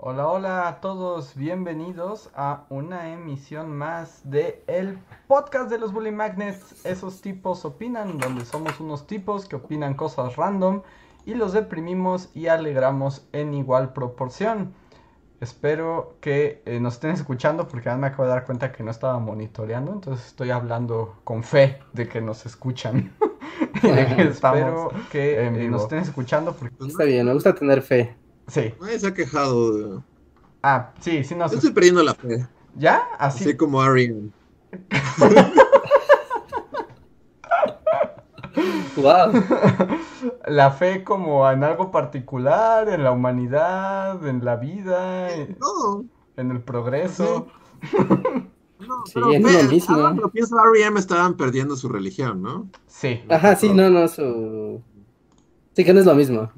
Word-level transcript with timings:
Hola, 0.00 0.28
hola 0.28 0.68
a 0.68 0.80
todos, 0.80 1.34
bienvenidos 1.34 2.30
a 2.36 2.66
una 2.68 3.12
emisión 3.12 3.76
más 3.76 4.20
de 4.30 4.62
el 4.68 4.96
podcast 5.26 5.68
de 5.70 5.78
los 5.78 5.92
Bully 5.92 6.12
Magnets. 6.12 6.86
Esos 6.86 7.20
tipos 7.20 7.64
opinan, 7.64 8.16
donde 8.16 8.44
somos 8.44 8.78
unos 8.78 9.08
tipos 9.08 9.46
que 9.46 9.56
opinan 9.56 9.94
cosas 9.94 10.36
random 10.36 10.82
y 11.26 11.34
los 11.34 11.52
deprimimos 11.52 12.30
y 12.32 12.46
alegramos 12.46 13.26
en 13.32 13.54
igual 13.54 13.92
proporción. 13.92 14.72
Espero 15.40 16.14
que 16.20 16.62
eh, 16.64 16.78
nos 16.78 16.94
estén 16.94 17.10
escuchando 17.10 17.66
porque 17.66 17.90
me 17.96 18.06
acabo 18.06 18.22
de 18.22 18.28
dar 18.28 18.46
cuenta 18.46 18.70
que 18.70 18.84
no 18.84 18.92
estaba 18.92 19.18
monitoreando, 19.18 19.92
entonces 19.92 20.28
estoy 20.28 20.50
hablando 20.50 21.16
con 21.24 21.42
fe 21.42 21.80
de 21.92 22.06
que 22.06 22.20
nos 22.20 22.46
escuchan. 22.46 23.16
y 23.82 23.88
de 23.88 24.06
que 24.06 24.22
espero 24.28 24.92
que 25.10 25.44
eh, 25.44 25.68
nos 25.68 25.82
estén 25.82 25.98
escuchando 25.98 26.52
porque... 26.52 26.86
Está 26.86 27.02
bien, 27.02 27.26
me 27.26 27.34
gusta 27.34 27.52
tener 27.52 27.82
fe. 27.82 28.16
Sí. 28.48 28.74
Nadie 28.80 28.98
se 28.98 29.06
ha 29.06 29.14
quejado. 29.14 29.72
De... 29.72 30.00
Ah, 30.62 30.92
sí, 31.00 31.22
sí 31.22 31.34
nos... 31.34 31.52
Yo 31.52 31.58
estoy 31.58 31.72
perdiendo 31.72 32.02
la 32.02 32.14
fe. 32.14 32.46
¿Ya? 32.76 33.02
Así, 33.18 33.44
Así 33.44 33.56
como 33.56 33.80
Arian. 33.80 34.32
Wow. 38.96 39.32
La 40.48 40.70
fe 40.70 41.04
como 41.04 41.48
en 41.50 41.62
algo 41.62 41.90
particular, 41.90 42.88
en 42.88 43.04
la 43.04 43.12
humanidad, 43.12 44.26
en 44.26 44.44
la 44.44 44.56
vida, 44.56 45.32
en, 45.32 45.56
No, 45.60 46.04
en 46.36 46.50
el 46.50 46.60
progreso. 46.60 47.46
no, 47.92 49.06
Sí, 49.06 49.14
pero, 49.14 49.32
es 49.32 49.88
lo 49.88 50.30
pienso, 50.30 50.56
R.E.M. 50.58 50.98
estaban 50.98 51.36
perdiendo 51.36 51.76
su 51.76 51.88
religión, 51.88 52.42
¿no? 52.42 52.68
Sí. 52.86 53.22
Ajá, 53.28 53.54
sí, 53.56 53.72
no, 53.72 53.90
no, 53.90 54.08
su... 54.08 54.82
Sí, 55.74 55.84
que 55.84 55.92
no 55.92 56.00
es 56.00 56.06
lo 56.06 56.14
mismo. 56.14 56.50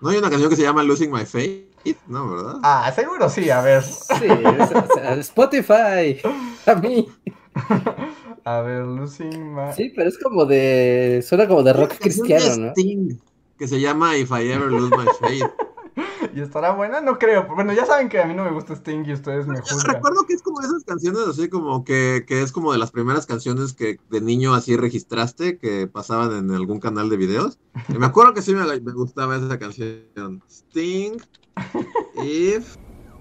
¿No 0.00 0.08
hay 0.10 0.18
una 0.18 0.30
canción 0.30 0.48
que 0.50 0.56
se 0.56 0.62
llama 0.62 0.82
Losing 0.82 1.10
My 1.10 1.24
Faith? 1.26 1.66
No, 2.06 2.30
¿verdad? 2.30 2.56
Ah, 2.62 2.90
seguro 2.94 3.28
sí, 3.28 3.48
a 3.50 3.60
ver. 3.62 3.82
Sí, 3.82 4.24
es- 4.24 4.72
o 4.72 4.94
sea, 4.94 5.14
Spotify. 5.14 6.20
A 6.66 6.74
mí. 6.74 7.08
A 8.44 8.60
ver, 8.62 8.84
Losing 8.84 9.54
My... 9.54 9.72
Sí, 9.76 9.92
pero 9.94 10.08
es 10.08 10.18
como 10.18 10.46
de... 10.46 11.22
Suena 11.26 11.46
como 11.46 11.62
de 11.62 11.72
rock 11.74 11.94
cristiano, 12.00 12.56
¿no? 12.56 12.70
Sting 12.70 13.18
que 13.58 13.68
se 13.68 13.78
llama 13.78 14.16
If 14.16 14.30
I 14.30 14.50
Ever 14.50 14.70
Lose 14.70 14.96
My 14.96 15.04
Faith. 15.20 15.44
¿Y 16.34 16.40
estará 16.40 16.72
buena? 16.72 17.00
No 17.00 17.18
creo. 17.18 17.46
Bueno, 17.54 17.72
ya 17.72 17.86
saben 17.86 18.08
que 18.08 18.20
a 18.20 18.26
mí 18.26 18.34
no 18.34 18.44
me 18.44 18.50
gusta 18.50 18.74
Sting 18.74 19.04
y 19.06 19.12
ustedes 19.12 19.46
me 19.46 19.60
juzgan. 19.60 19.94
recuerdo 19.94 20.24
que 20.26 20.34
es 20.34 20.42
como 20.42 20.60
de 20.60 20.66
esas 20.66 20.84
canciones 20.84 21.26
así 21.28 21.48
como 21.48 21.84
que, 21.84 22.24
que 22.26 22.42
es 22.42 22.52
como 22.52 22.72
de 22.72 22.78
las 22.78 22.90
primeras 22.90 23.26
canciones 23.26 23.72
que 23.72 23.98
de 24.08 24.20
niño 24.20 24.54
así 24.54 24.76
registraste 24.76 25.58
que 25.58 25.86
pasaban 25.86 26.32
en 26.36 26.50
algún 26.52 26.80
canal 26.80 27.08
de 27.08 27.16
videos. 27.16 27.58
Y 27.88 27.98
me 27.98 28.06
acuerdo 28.06 28.34
que 28.34 28.42
sí 28.42 28.54
me, 28.54 28.64
me 28.80 28.92
gustaba 28.92 29.36
esa 29.36 29.58
canción. 29.58 30.42
Sting, 30.48 31.18
If 32.22 32.76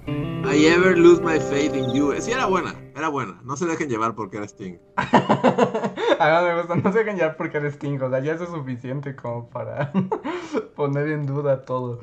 I 0.07 0.65
Ever 0.65 0.97
Lose 0.97 1.21
My 1.21 1.39
Faith 1.39 1.75
in 1.75 1.93
You. 1.93 2.13
Sí, 2.19 2.31
era 2.31 2.45
buena, 2.47 2.73
era 2.95 3.09
buena. 3.09 3.39
No 3.43 3.55
se 3.55 3.65
dejen 3.65 3.89
llevar 3.89 4.15
porque 4.15 4.37
era 4.37 4.47
Sting. 4.47 4.77
A 4.97 6.41
mí 6.41 6.47
me 6.47 6.55
gusta, 6.57 6.75
no 6.75 6.91
se 6.91 6.99
dejen 6.99 7.17
ya 7.17 7.37
porque 7.37 7.57
eres 7.57 7.75
Sting, 7.75 7.99
o 8.01 8.09
sea, 8.09 8.19
ya 8.19 8.33
eso 8.33 8.43
es 8.45 8.49
suficiente 8.49 9.15
como 9.15 9.49
para 9.49 9.91
poner 10.75 11.09
en 11.09 11.25
duda 11.25 11.63
todo. 11.65 11.99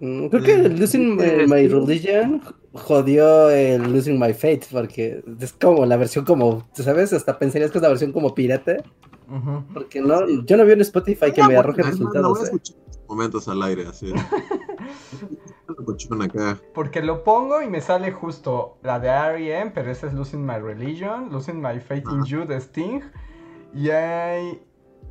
Mm, 0.00 0.26
Creo 0.26 0.42
que 0.42 0.52
el 0.54 0.80
Losing 0.80 1.16
My, 1.16 1.46
My 1.46 1.68
Religion 1.68 2.42
jodió 2.72 3.50
el 3.50 3.92
Losing 3.92 4.18
My 4.18 4.34
Faith, 4.34 4.64
porque 4.70 5.22
es 5.40 5.52
como 5.52 5.86
la 5.86 5.96
versión 5.96 6.24
como, 6.24 6.68
¿sabes? 6.72 7.12
Hasta 7.12 7.38
pensarías 7.38 7.70
que 7.70 7.78
es 7.78 7.82
la 7.82 7.88
versión 7.88 8.12
como 8.12 8.34
pirata, 8.34 8.76
porque 9.72 10.00
no, 10.00 10.28
yo 10.44 10.56
no 10.56 10.64
vi 10.64 10.72
en 10.72 10.80
Spotify 10.82 11.32
que 11.32 11.42
me 11.44 11.56
arroje 11.56 11.82
resultados. 11.82 12.38
voy 12.38 12.48
a 12.48 12.56
¿eh? 12.56 12.74
momentos 13.08 13.48
al 13.48 13.62
aire, 13.62 13.86
así. 13.86 14.12
Porque 16.74 17.02
lo 17.02 17.24
pongo 17.24 17.62
y 17.62 17.68
me 17.68 17.80
sale 17.80 18.12
justo 18.12 18.76
la 18.82 19.00
de 19.00 19.08
R.E.M., 19.08 19.72
pero 19.74 19.90
esa 19.90 20.06
es 20.06 20.14
Losing 20.14 20.44
My 20.44 20.58
Religion, 20.58 21.30
Losing 21.32 21.60
My 21.60 21.80
Faith 21.80 22.04
in. 22.10 22.24
You 22.24 22.44
de 22.44 22.60
Sting. 22.60 23.00
Y 23.74 23.90
hay 23.90 24.62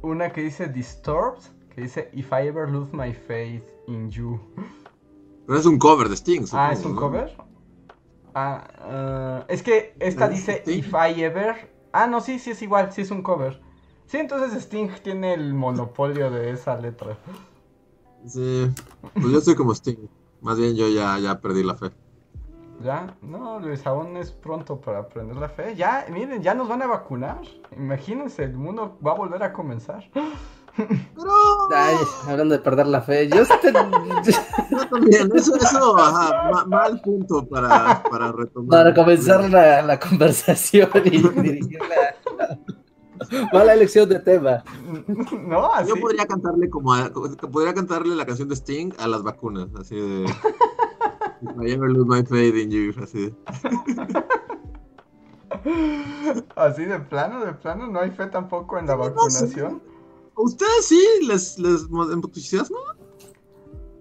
una 0.01 0.31
que 0.31 0.41
dice 0.41 0.67
Disturbed, 0.67 1.41
que 1.73 1.81
dice 1.81 2.09
If 2.13 2.31
I 2.31 2.47
Ever 2.47 2.69
Lose 2.69 2.95
My 2.95 3.13
Faith 3.13 3.63
in 3.87 4.09
You. 4.09 4.39
Pero 5.45 5.59
es 5.59 5.65
un 5.65 5.77
cover 5.77 6.09
de 6.09 6.15
Sting. 6.15 6.45
Ah, 6.53 6.71
¿es 6.71 6.85
un 6.85 6.95
¿no? 6.95 7.01
cover? 7.01 7.35
Ah, 8.33 8.63
ah, 8.79 9.45
es 9.47 9.61
que 9.61 9.95
esta 9.99 10.25
¿Es 10.25 10.31
dice 10.31 10.57
Sting? 10.59 10.79
If 10.79 10.93
I 10.93 11.23
Ever... 11.23 11.71
Ah, 11.91 12.07
no, 12.07 12.21
sí, 12.21 12.39
sí 12.39 12.51
es 12.51 12.61
igual, 12.61 12.91
sí 12.91 13.01
es 13.01 13.11
un 13.11 13.21
cover. 13.21 13.61
Sí, 14.07 14.17
entonces 14.17 14.53
Sting 14.53 14.89
tiene 15.03 15.33
el 15.33 15.53
monopolio 15.53 16.31
de 16.31 16.51
esa 16.51 16.75
letra. 16.77 17.17
Sí, 18.25 18.69
pues 19.13 19.27
yo 19.27 19.41
soy 19.41 19.55
como 19.55 19.73
Sting. 19.73 20.07
Más 20.41 20.57
bien 20.57 20.75
yo 20.75 20.87
ya, 20.87 21.19
ya 21.19 21.39
perdí 21.39 21.63
la 21.63 21.75
fe. 21.75 21.91
¿Ya? 22.83 23.15
No, 23.21 23.59
Luis, 23.59 23.85
aún 23.85 24.17
es 24.17 24.31
pronto 24.31 24.81
para 24.81 24.99
aprender 24.99 25.37
la 25.37 25.49
fe. 25.49 25.75
Ya, 25.75 26.05
miren, 26.11 26.41
ya 26.41 26.53
nos 26.53 26.67
van 26.67 26.81
a 26.81 26.87
vacunar. 26.87 27.41
Imagínense, 27.77 28.43
el 28.43 28.57
mundo 28.57 28.97
va 29.05 29.11
a 29.11 29.15
volver 29.15 29.43
a 29.43 29.53
comenzar. 29.53 30.09
Pero 30.75 31.69
Ay, 31.75 31.95
hablando 32.27 32.55
de 32.55 32.59
perder 32.61 32.87
la 32.87 33.01
fe, 33.01 33.27
yo 33.27 33.43
yo 33.43 34.87
también, 34.89 35.31
eso, 35.35 35.55
eso, 35.55 35.97
ajá, 35.99 36.49
ma- 36.51 36.65
mal 36.65 36.99
punto 37.01 37.45
para, 37.47 38.01
para 38.09 38.31
retomar. 38.31 38.69
para 38.69 38.93
comenzar 38.93 39.49
la, 39.49 39.81
la 39.83 39.99
conversación 39.99 40.89
y 41.05 41.09
dirigirla. 41.41 42.15
Mala 43.53 43.73
elección 43.75 44.09
de 44.09 44.19
tema. 44.19 44.63
¿No? 45.47 45.71
Así. 45.73 45.89
Yo 45.89 45.95
podría 46.01 46.25
cantarle 46.25 46.69
como 46.69 46.93
a- 46.93 47.09
podría 47.11 47.73
cantarle 47.73 48.15
la 48.15 48.25
canción 48.25 48.49
de 48.49 48.55
Sting 48.55 48.91
a 48.99 49.07
las 49.07 49.21
vacunas, 49.23 49.67
así 49.79 49.95
de 49.95 50.23
If 50.25 51.51
I 51.61 51.71
ever 51.71 51.89
lose 51.89 52.07
my 52.07 52.23
faith 52.25 52.55
in 52.55 52.71
you, 52.71 52.93
así. 53.01 53.25
de- 53.27 54.23
Así 56.55 56.85
de 56.85 56.99
plano, 56.99 57.45
de 57.45 57.53
plano, 57.53 57.87
no 57.87 57.99
hay 57.99 58.11
fe 58.11 58.25
tampoco 58.27 58.77
en 58.79 58.87
la 58.87 58.93
No 58.95 58.99
vacunación. 59.03 59.81
¿A 59.87 59.92
ustedes 60.35 60.85
sí 60.85 61.01
les, 61.27 61.57
les 61.59 61.83
entusiasma? 62.11 62.77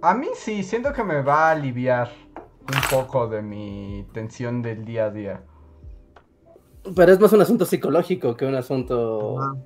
A 0.01 0.15
mí 0.15 0.27
sí, 0.35 0.63
siento 0.63 0.93
que 0.93 1.05
me 1.05 1.23
va 1.23 1.49
a 1.49 1.51
aliviar 1.53 2.11
un 2.37 2.81
poco 2.91 3.29
de 3.29 3.43
mi 3.43 4.07
tensión 4.13 4.63
del 4.63 4.85
día 4.85 5.07
a 5.07 5.11
día. 5.11 5.45
Pero 6.97 7.13
es 7.13 7.21
más 7.21 7.33
un 7.33 7.41
asunto 7.43 7.65
psicológico 7.65 8.37
que 8.37 8.45
un 8.45 8.57
asunto 8.57 9.39
Ajá. 9.41 9.57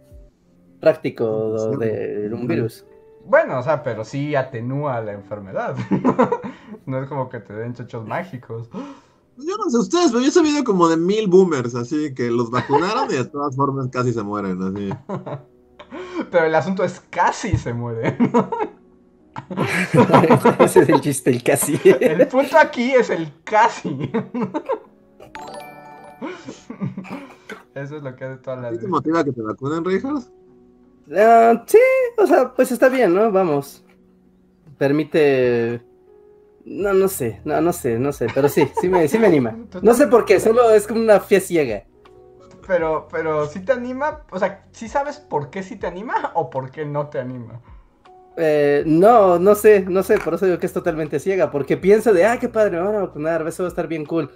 práctico 0.81 1.57
Sí. 1.59 1.77
de 1.79 2.31
un 2.33 2.47
virus. 2.47 2.85
Bueno, 3.25 3.59
o 3.59 3.63
sea, 3.63 3.83
pero 3.83 4.05
sí 4.05 4.35
atenúa 4.35 5.01
la 5.01 5.13
enfermedad. 5.13 5.77
no 6.87 7.03
es 7.03 7.09
como 7.09 7.29
que 7.29 7.41
te 7.41 7.55
den 7.55 7.75
chochos 7.75 8.07
mágicos. 8.07 8.69
Yo 9.39 9.57
no 9.57 9.71
sé 9.71 9.79
ustedes, 9.79 10.11
pero 10.13 10.21
yo 10.23 10.29
he 10.29 10.33
sabido 10.33 10.63
como 10.65 10.89
de 10.89 10.97
mil 10.97 11.27
boomers, 11.29 11.75
así 11.75 12.15
que 12.15 12.31
los 12.31 12.51
vacunaron 12.51 13.11
y 13.11 13.15
de 13.15 13.25
todas 13.25 13.57
formas 13.57 13.89
casi 13.91 14.13
se 14.13 14.23
mueren, 14.23 14.63
así. 14.63 14.91
Pero 16.31 16.47
el 16.47 16.55
asunto 16.55 16.85
es 16.85 17.01
casi 17.11 17.57
se 17.57 17.73
muere. 17.73 18.17
Ese 20.61 20.81
es 20.81 20.89
el 20.89 21.01
chiste, 21.01 21.31
el 21.31 21.43
casi. 21.43 21.81
El 21.85 22.27
punto 22.29 22.59
aquí 22.59 22.93
es 22.93 23.11
el 23.11 23.31
casi. 23.45 24.11
Eso 27.75 27.97
es 27.99 28.03
lo 28.03 28.17
que 28.17 28.25
hace 28.25 28.37
todas 28.39 28.61
las 28.61 28.75
¿Sí 28.75 28.81
te 28.81 28.89
motiva 28.89 29.23
que 29.23 29.33
te 29.33 29.43
vacunen, 29.43 29.85
Reijos? 29.85 30.31
Ah, 31.15 31.63
sí, 31.67 31.79
o 32.19 32.27
sea, 32.27 32.53
pues 32.55 32.73
está 32.73 32.89
bien, 32.89 33.15
¿no? 33.15 33.31
Vamos. 33.31 33.85
Permite. 34.79 35.83
No, 36.65 36.95
no 36.95 37.09
sé, 37.09 37.41
no, 37.45 37.61
no 37.61 37.73
sé, 37.73 37.99
no 37.99 38.13
sé, 38.13 38.27
pero 38.35 38.49
sí, 38.49 38.69
sí 38.81 38.89
me, 38.89 39.07
sí 39.07 39.19
me 39.19 39.29
anima. 39.29 39.57
No 39.83 39.95
sé 39.95 40.09
por 40.09 40.25
qué, 40.25 40.41
solo 40.41 40.71
es 40.71 40.87
como 40.87 41.01
una 41.01 41.21
fe 41.21 41.41
ciega. 41.41 41.85
Pero, 42.67 43.09
pero 43.11 43.47
si 43.47 43.61
te 43.61 43.73
anima, 43.73 44.23
o 44.31 44.39
sea, 44.39 44.65
¿sí 44.73 44.89
sabes 44.89 45.19
por 45.19 45.51
qué 45.51 45.63
sí 45.63 45.77
te 45.77 45.87
anima 45.87 46.33
o 46.35 46.51
por 46.51 46.71
qué 46.71 46.85
no 46.85 47.09
te 47.09 47.21
anima? 47.21 47.61
Eh, 48.37 48.83
no, 48.87 49.39
no 49.39 49.55
sé, 49.55 49.83
no 49.89 50.03
sé, 50.03 50.19
por 50.19 50.35
eso 50.35 50.45
digo 50.45 50.59
que 50.59 50.67
es 50.67 50.73
totalmente 50.73 51.19
ciega, 51.21 51.51
porque 51.51 51.77
pienso 51.77 52.13
de, 52.13 52.27
ah, 52.27 52.39
qué 52.39 52.49
padre, 52.49 52.73
me 52.73 52.83
van 52.83 52.97
a 52.97 53.01
vacunar, 53.01 53.47
eso 53.47 53.63
va 53.63 53.69
a 53.69 53.71
estar 53.71 53.89
bien 53.89 54.05
cool. 54.05 54.31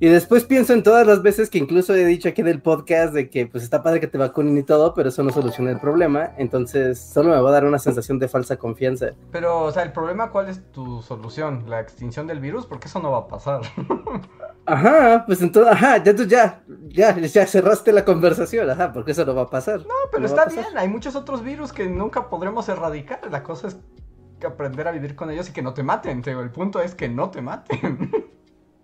Y 0.00 0.08
después 0.08 0.44
pienso 0.44 0.72
en 0.72 0.82
todas 0.82 1.06
las 1.06 1.22
veces 1.22 1.48
que 1.48 1.58
incluso 1.58 1.94
he 1.94 2.04
dicho 2.04 2.28
aquí 2.28 2.40
en 2.40 2.48
el 2.48 2.60
podcast 2.60 3.14
de 3.14 3.30
que 3.30 3.46
pues 3.46 3.62
está 3.62 3.82
padre 3.82 4.00
que 4.00 4.06
te 4.06 4.18
vacunen 4.18 4.58
y 4.58 4.62
todo, 4.62 4.92
pero 4.92 5.08
eso 5.08 5.22
no 5.22 5.30
soluciona 5.30 5.70
el 5.70 5.78
problema. 5.78 6.32
Entonces 6.36 6.98
solo 6.98 7.30
me 7.30 7.40
va 7.40 7.48
a 7.48 7.52
dar 7.52 7.64
una 7.64 7.78
sensación 7.78 8.18
de 8.18 8.28
falsa 8.28 8.56
confianza. 8.56 9.10
Pero, 9.30 9.62
o 9.62 9.70
sea, 9.72 9.82
el 9.84 9.92
problema, 9.92 10.30
¿cuál 10.30 10.48
es 10.48 10.60
tu 10.72 11.00
solución? 11.02 11.64
¿La 11.68 11.80
extinción 11.80 12.26
del 12.26 12.40
virus? 12.40 12.66
Porque 12.66 12.88
eso 12.88 13.00
no 13.00 13.12
va 13.12 13.18
a 13.18 13.28
pasar. 13.28 13.60
Ajá, 14.66 15.24
pues 15.26 15.42
entonces, 15.42 15.74
ajá, 15.74 16.02
ya 16.02 16.16
tú 16.16 16.24
ya, 16.24 16.62
ya, 16.88 17.14
ya 17.18 17.46
cerraste 17.46 17.92
la 17.92 18.02
conversación, 18.02 18.70
ajá, 18.70 18.94
porque 18.94 19.10
eso 19.12 19.22
no 19.26 19.34
va 19.34 19.42
a 19.42 19.50
pasar. 19.50 19.80
No, 19.80 19.94
pero 20.10 20.22
No 20.22 20.26
está 20.26 20.46
bien. 20.46 20.64
Hay 20.76 20.88
muchos 20.88 21.14
otros 21.16 21.42
virus 21.42 21.70
que 21.70 21.86
nunca 21.86 22.30
podremos 22.30 22.66
erradicar. 22.70 23.20
La 23.30 23.42
cosa 23.42 23.68
es 23.68 23.76
que 24.40 24.46
aprender 24.46 24.88
a 24.88 24.92
vivir 24.92 25.16
con 25.16 25.30
ellos 25.30 25.50
y 25.50 25.52
que 25.52 25.60
no 25.60 25.74
te 25.74 25.82
maten. 25.82 26.22
El 26.24 26.50
punto 26.50 26.80
es 26.80 26.94
que 26.94 27.10
no 27.10 27.30
te 27.30 27.42
maten. 27.42 28.10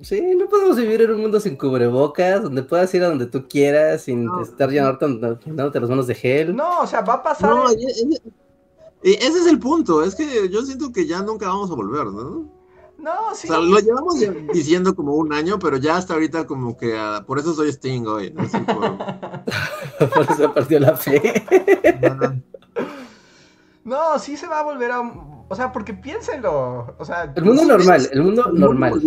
Sí, 0.02 0.20
no 0.34 0.48
podemos 0.48 0.76
vivir 0.76 1.02
en 1.02 1.10
un 1.12 1.20
mundo 1.20 1.38
sin 1.40 1.56
cubrebocas, 1.56 2.42
donde 2.42 2.62
puedas 2.62 2.92
ir 2.94 3.02
a 3.04 3.08
donde 3.08 3.26
tú 3.26 3.46
quieras, 3.48 4.02
sin 4.02 4.24
No. 4.24 4.40
estar 4.40 4.70
llenándote, 4.70 5.06
llenándote 5.44 5.80
las 5.80 5.90
manos 5.90 6.06
de 6.06 6.14
gel. 6.14 6.56
No, 6.56 6.80
o 6.80 6.86
sea, 6.86 7.02
va 7.02 7.14
a 7.14 7.22
pasar. 7.22 7.50
No, 7.50 7.70
y- 7.72 7.84
y- 7.84 9.10
y 9.10 9.14
ese 9.14 9.38
es 9.40 9.46
el 9.46 9.58
punto, 9.58 10.02
es 10.02 10.14
que 10.14 10.48
yo 10.48 10.62
siento 10.62 10.90
que 10.92 11.06
ya 11.06 11.22
nunca 11.22 11.48
vamos 11.48 11.70
a 11.70 11.74
volver, 11.74 12.06
¿no? 12.06 12.48
No, 12.98 13.12
sí. 13.34 13.48
O 13.48 13.52
sea, 13.52 13.60
lo 13.60 13.78
llevamos 13.78 14.14
diciendo 14.54 14.94
como 14.94 15.14
un 15.14 15.32
año, 15.32 15.58
pero 15.58 15.76
ya 15.78 15.96
hasta 15.96 16.14
ahorita 16.14 16.46
como 16.46 16.76
que 16.76 16.96
ah, 16.98 17.24
por 17.26 17.38
eso 17.38 17.54
soy 17.54 17.70
Sting 17.70 18.06
hoy. 18.06 18.30
¿no? 18.32 18.42
Así 18.42 18.58
por- 18.58 18.98
Por 20.14 20.30
eso 20.30 20.54
perdió 20.54 20.80
la 20.80 20.96
fe. 20.96 21.44
No, 23.84 24.18
sí 24.18 24.36
se 24.36 24.46
va 24.46 24.60
a 24.60 24.62
volver 24.62 24.90
a. 24.92 25.00
O 25.52 25.56
sea, 25.56 25.72
porque 25.72 25.92
piénsenlo. 25.92 26.94
O 26.96 27.04
sea, 27.04 27.32
El 27.34 27.44
mundo 27.44 27.64
normal, 27.64 28.08
el 28.12 28.22
mundo 28.22 28.44
¿el 28.46 28.52
mundo 28.52 28.66
normal. 28.68 29.02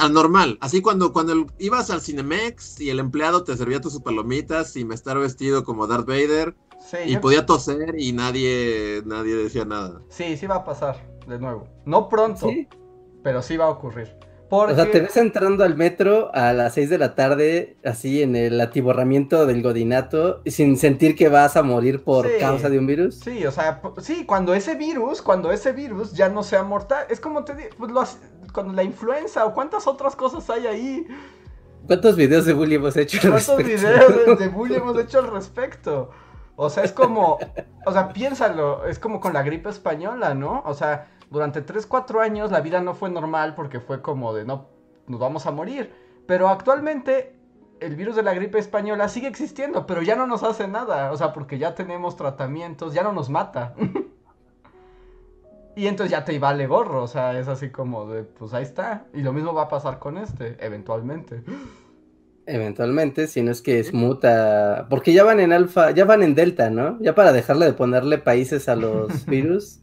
al 0.00 0.12
normal. 0.12 0.58
Así 0.60 0.80
cuando, 0.80 1.12
cuando 1.12 1.32
el- 1.32 1.46
ibas 1.58 1.90
al 1.90 2.00
Cinemex 2.00 2.80
y 2.80 2.90
el 2.90 3.00
empleado 3.00 3.42
te 3.42 3.56
servía 3.56 3.80
tus 3.80 4.00
palomitas 4.00 4.72
sin 4.72 4.92
estar 4.92 5.18
vestido 5.18 5.64
como 5.64 5.88
Darth 5.88 6.06
Vader 6.06 6.54
sí, 6.88 6.98
y 7.06 7.12
yo- 7.14 7.20
podía 7.20 7.46
toser 7.46 7.96
y 7.98 8.12
nadie, 8.12 9.02
nadie 9.06 9.34
decía 9.34 9.64
nada. 9.64 10.00
sí, 10.08 10.36
sí 10.36 10.46
va 10.46 10.56
a 10.56 10.64
pasar 10.64 10.96
de 11.26 11.38
nuevo. 11.40 11.64
No 11.84 12.08
pronto, 12.08 12.48
Sí. 12.48 12.68
pero 13.24 13.42
sí 13.42 13.56
va 13.56 13.64
a 13.64 13.70
ocurrir. 13.70 14.14
O 14.54 14.74
sea, 14.74 14.90
te 14.90 15.00
ves 15.00 15.16
entrando 15.16 15.64
al 15.64 15.76
metro 15.76 16.30
a 16.34 16.52
las 16.52 16.74
6 16.74 16.90
de 16.90 16.98
la 16.98 17.14
tarde, 17.14 17.76
así 17.84 18.22
en 18.22 18.36
el 18.36 18.60
atiborramiento 18.60 19.46
del 19.46 19.62
godinato, 19.62 20.42
sin 20.44 20.76
sentir 20.76 21.16
que 21.16 21.28
vas 21.28 21.56
a 21.56 21.62
morir 21.62 22.04
por 22.04 22.26
Sí. 22.26 22.34
causa 22.38 22.68
de 22.68 22.78
un 22.78 22.86
virus. 22.86 23.18
Sí, 23.20 23.46
o 23.46 23.50
sea, 23.50 23.80
sí, 23.98 24.26
cuando 24.26 24.52
ese 24.54 24.74
virus, 24.74 25.22
cuando 25.22 25.50
ese 25.52 25.72
virus 25.72 26.12
ya 26.12 26.28
no 26.28 26.42
sea 26.42 26.62
mortal, 26.64 27.06
es 27.08 27.18
como 27.20 27.44
te 27.44 27.54
digo, 27.54 27.70
pues 27.78 27.90
lo 27.92 28.04
cuando 28.52 28.74
la 28.74 28.82
influenza 28.82 29.46
o 29.46 29.54
cuántas 29.54 29.86
otras 29.86 30.14
cosas 30.16 30.48
hay 30.50 30.66
ahí, 30.66 31.06
¿Cuántos 31.86 32.14
videos 32.14 32.44
de 32.44 32.52
bullying 32.52 32.76
hemos 32.76 32.96
hecho? 32.96 33.18
al 33.24 33.30
cuántos 33.32 33.56
respecto? 33.56 33.86
videos 33.88 34.26
de, 34.38 34.44
de 34.44 34.48
bullying 34.48 34.76
hemos 34.76 34.98
hecho 35.00 35.18
al 35.18 35.30
respecto. 35.32 36.10
O 36.54 36.68
sea, 36.70 36.84
es 36.84 36.92
como, 36.92 37.38
o 37.86 37.92
sea, 37.92 38.12
piénsalo, 38.12 38.86
es 38.86 38.98
como 38.98 39.18
con 39.20 39.32
la 39.32 39.42
gripe 39.42 39.70
española, 39.70 40.34
¿no? 40.34 40.62
O 40.66 40.74
sea, 40.74 41.08
durante 41.32 41.62
3, 41.62 41.86
4 41.86 42.20
años 42.20 42.52
la 42.52 42.60
vida 42.60 42.80
no 42.80 42.94
fue 42.94 43.10
normal 43.10 43.54
porque 43.54 43.80
fue 43.80 44.02
como 44.02 44.34
de 44.34 44.44
no, 44.44 44.68
nos 45.08 45.18
vamos 45.18 45.46
a 45.46 45.50
morir. 45.50 45.92
Pero 46.26 46.48
actualmente 46.48 47.34
el 47.80 47.96
virus 47.96 48.14
de 48.14 48.22
la 48.22 48.34
gripe 48.34 48.58
española 48.58 49.08
sigue 49.08 49.26
existiendo, 49.26 49.86
pero 49.86 50.02
ya 50.02 50.14
no 50.14 50.26
nos 50.26 50.42
hace 50.42 50.68
nada. 50.68 51.10
O 51.10 51.16
sea, 51.16 51.32
porque 51.32 51.58
ya 51.58 51.74
tenemos 51.74 52.16
tratamientos, 52.16 52.94
ya 52.94 53.02
no 53.02 53.12
nos 53.12 53.28
mata. 53.28 53.74
y 55.76 55.86
entonces 55.86 56.12
ya 56.12 56.24
te 56.24 56.38
vale 56.38 56.66
gorro, 56.66 57.02
o 57.02 57.08
sea, 57.08 57.38
es 57.38 57.48
así 57.48 57.70
como 57.70 58.06
de, 58.06 58.24
pues 58.24 58.54
ahí 58.54 58.62
está. 58.62 59.06
Y 59.14 59.22
lo 59.22 59.32
mismo 59.32 59.52
va 59.54 59.62
a 59.62 59.68
pasar 59.68 59.98
con 59.98 60.18
este, 60.18 60.56
eventualmente. 60.64 61.42
Eventualmente, 62.44 63.26
si 63.26 63.40
no 63.42 63.52
es 63.52 63.62
que 63.62 63.78
es 63.78 63.94
muta, 63.94 64.86
porque 64.90 65.12
ya 65.12 65.24
van 65.24 65.40
en 65.40 65.52
alfa, 65.52 65.92
ya 65.92 66.04
van 66.04 66.22
en 66.22 66.34
delta, 66.34 66.70
¿no? 66.70 66.98
Ya 67.00 67.14
para 67.14 67.32
dejarle 67.32 67.66
de 67.66 67.72
ponerle 67.72 68.18
países 68.18 68.68
a 68.68 68.76
los 68.76 69.26
virus. 69.26 69.80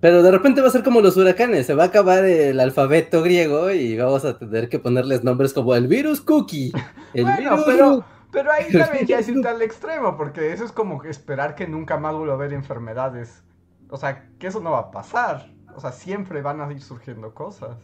Pero 0.00 0.22
de 0.22 0.30
repente 0.30 0.62
va 0.62 0.68
a 0.68 0.70
ser 0.70 0.82
como 0.82 1.02
los 1.02 1.16
huracanes, 1.16 1.66
se 1.66 1.74
va 1.74 1.84
a 1.84 1.86
acabar 1.86 2.24
el 2.24 2.58
alfabeto 2.58 3.22
griego 3.22 3.70
y 3.70 3.98
vamos 3.98 4.24
a 4.24 4.38
tener 4.38 4.70
que 4.70 4.78
ponerles 4.78 5.24
nombres 5.24 5.52
como 5.52 5.74
el 5.74 5.88
virus 5.88 6.22
cookie, 6.22 6.72
el 7.12 7.24
Bueno, 7.24 7.38
virus 7.38 7.64
pero, 7.66 8.04
pero 8.32 8.52
ahí 8.52 8.72
también 8.72 9.06
ya 9.06 9.18
es 9.18 9.28
irte 9.28 9.46
al 9.46 9.60
extremo, 9.60 10.16
porque 10.16 10.52
eso 10.54 10.64
es 10.64 10.72
como 10.72 11.00
que 11.00 11.10
esperar 11.10 11.54
que 11.54 11.66
nunca 11.66 11.98
más 11.98 12.14
vuelva 12.14 12.32
a 12.32 12.36
haber 12.36 12.54
enfermedades. 12.54 13.42
O 13.90 13.98
sea, 13.98 14.26
que 14.38 14.46
eso 14.46 14.60
no 14.60 14.70
va 14.70 14.78
a 14.78 14.90
pasar. 14.90 15.52
O 15.76 15.80
sea, 15.80 15.92
siempre 15.92 16.40
van 16.40 16.60
a 16.60 16.72
ir 16.72 16.80
surgiendo 16.80 17.34
cosas. 17.34 17.76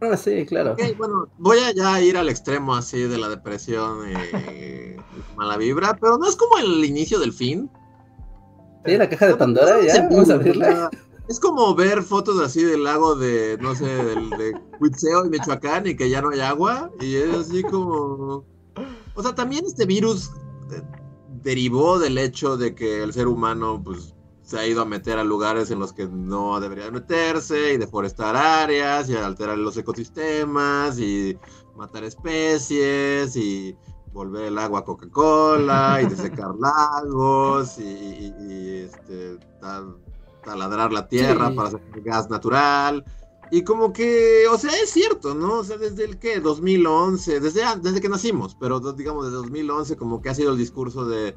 Ah, 0.00 0.16
sí, 0.16 0.44
claro. 0.44 0.72
Ok, 0.72 0.82
bueno, 0.98 1.28
voy 1.38 1.58
a 1.58 1.72
ya 1.72 2.00
ir 2.00 2.16
al 2.16 2.28
extremo 2.28 2.74
así 2.74 3.02
de 3.04 3.16
la 3.16 3.28
depresión 3.28 4.00
y 4.10 4.96
mala 5.36 5.56
vibra, 5.56 5.96
pero 5.98 6.18
no 6.18 6.28
es 6.28 6.36
como 6.36 6.58
el 6.58 6.84
inicio 6.84 7.18
del 7.18 7.32
fin. 7.32 7.70
Sí, 8.84 8.98
la 8.98 9.08
caja 9.08 9.28
de 9.28 9.36
Pandora, 9.36 9.80
ya, 9.80 10.08
vamos 10.10 10.28
a 10.28 10.34
abrirla. 10.34 10.90
Es 11.28 11.40
como 11.40 11.74
ver 11.74 12.02
fotos 12.02 12.38
así 12.40 12.62
del 12.62 12.84
lago 12.84 13.14
de, 13.14 13.56
no 13.60 13.74
sé, 13.74 13.86
del 13.86 14.30
de 14.30 14.60
Huitzeo 14.80 15.24
y 15.24 15.30
Michoacán 15.30 15.86
y 15.86 15.96
que 15.96 16.10
ya 16.10 16.20
no 16.20 16.30
hay 16.30 16.40
agua. 16.40 16.90
Y 17.00 17.16
es 17.16 17.34
así 17.34 17.62
como. 17.62 18.44
O 19.14 19.22
sea, 19.22 19.34
también 19.34 19.64
este 19.66 19.86
virus 19.86 20.30
eh, 20.70 20.82
derivó 21.42 21.98
del 21.98 22.18
hecho 22.18 22.56
de 22.56 22.74
que 22.74 23.02
el 23.02 23.12
ser 23.12 23.26
humano, 23.28 23.80
pues, 23.82 24.14
se 24.42 24.58
ha 24.58 24.66
ido 24.66 24.82
a 24.82 24.84
meter 24.84 25.18
a 25.18 25.24
lugares 25.24 25.70
en 25.70 25.78
los 25.78 25.94
que 25.94 26.06
no 26.06 26.60
debería 26.60 26.90
meterse 26.90 27.72
y 27.72 27.76
deforestar 27.78 28.36
áreas 28.36 29.08
y 29.08 29.16
alterar 29.16 29.56
los 29.56 29.76
ecosistemas 29.78 30.98
y 30.98 31.38
matar 31.74 32.04
especies 32.04 33.34
y 33.36 33.74
volver 34.12 34.44
el 34.44 34.58
agua 34.58 34.80
a 34.80 34.84
Coca-Cola 34.84 36.00
y 36.02 36.06
desecar 36.10 36.50
lagos 36.60 37.78
y, 37.78 37.82
y- 37.82 38.34
y, 38.40 38.76
este, 38.84 39.38
tal- 39.60 39.96
taladrar 40.44 40.92
la 40.92 41.08
tierra 41.08 41.48
Sí. 41.48 41.54
para 41.56 41.68
hacer 41.68 41.80
gas 42.04 42.30
natural. 42.30 43.04
Y 43.50 43.62
como 43.62 43.92
que, 43.92 44.46
o 44.50 44.58
sea, 44.58 44.70
es 44.82 44.90
cierto, 44.90 45.34
¿no? 45.34 45.58
O 45.60 45.64
sea, 45.64 45.76
desde 45.76 46.04
el 46.04 46.18
que, 46.18 46.40
2011, 46.40 47.40
desde, 47.40 47.62
desde 47.82 48.00
que 48.00 48.08
nacimos, 48.08 48.54
pero 48.58 48.80
digamos 48.92 49.26
desde 49.26 49.36
2011 49.36 49.96
como 49.96 50.20
que 50.22 50.30
ha 50.30 50.34
sido 50.34 50.52
el 50.52 50.58
discurso 50.58 51.04
de 51.04 51.34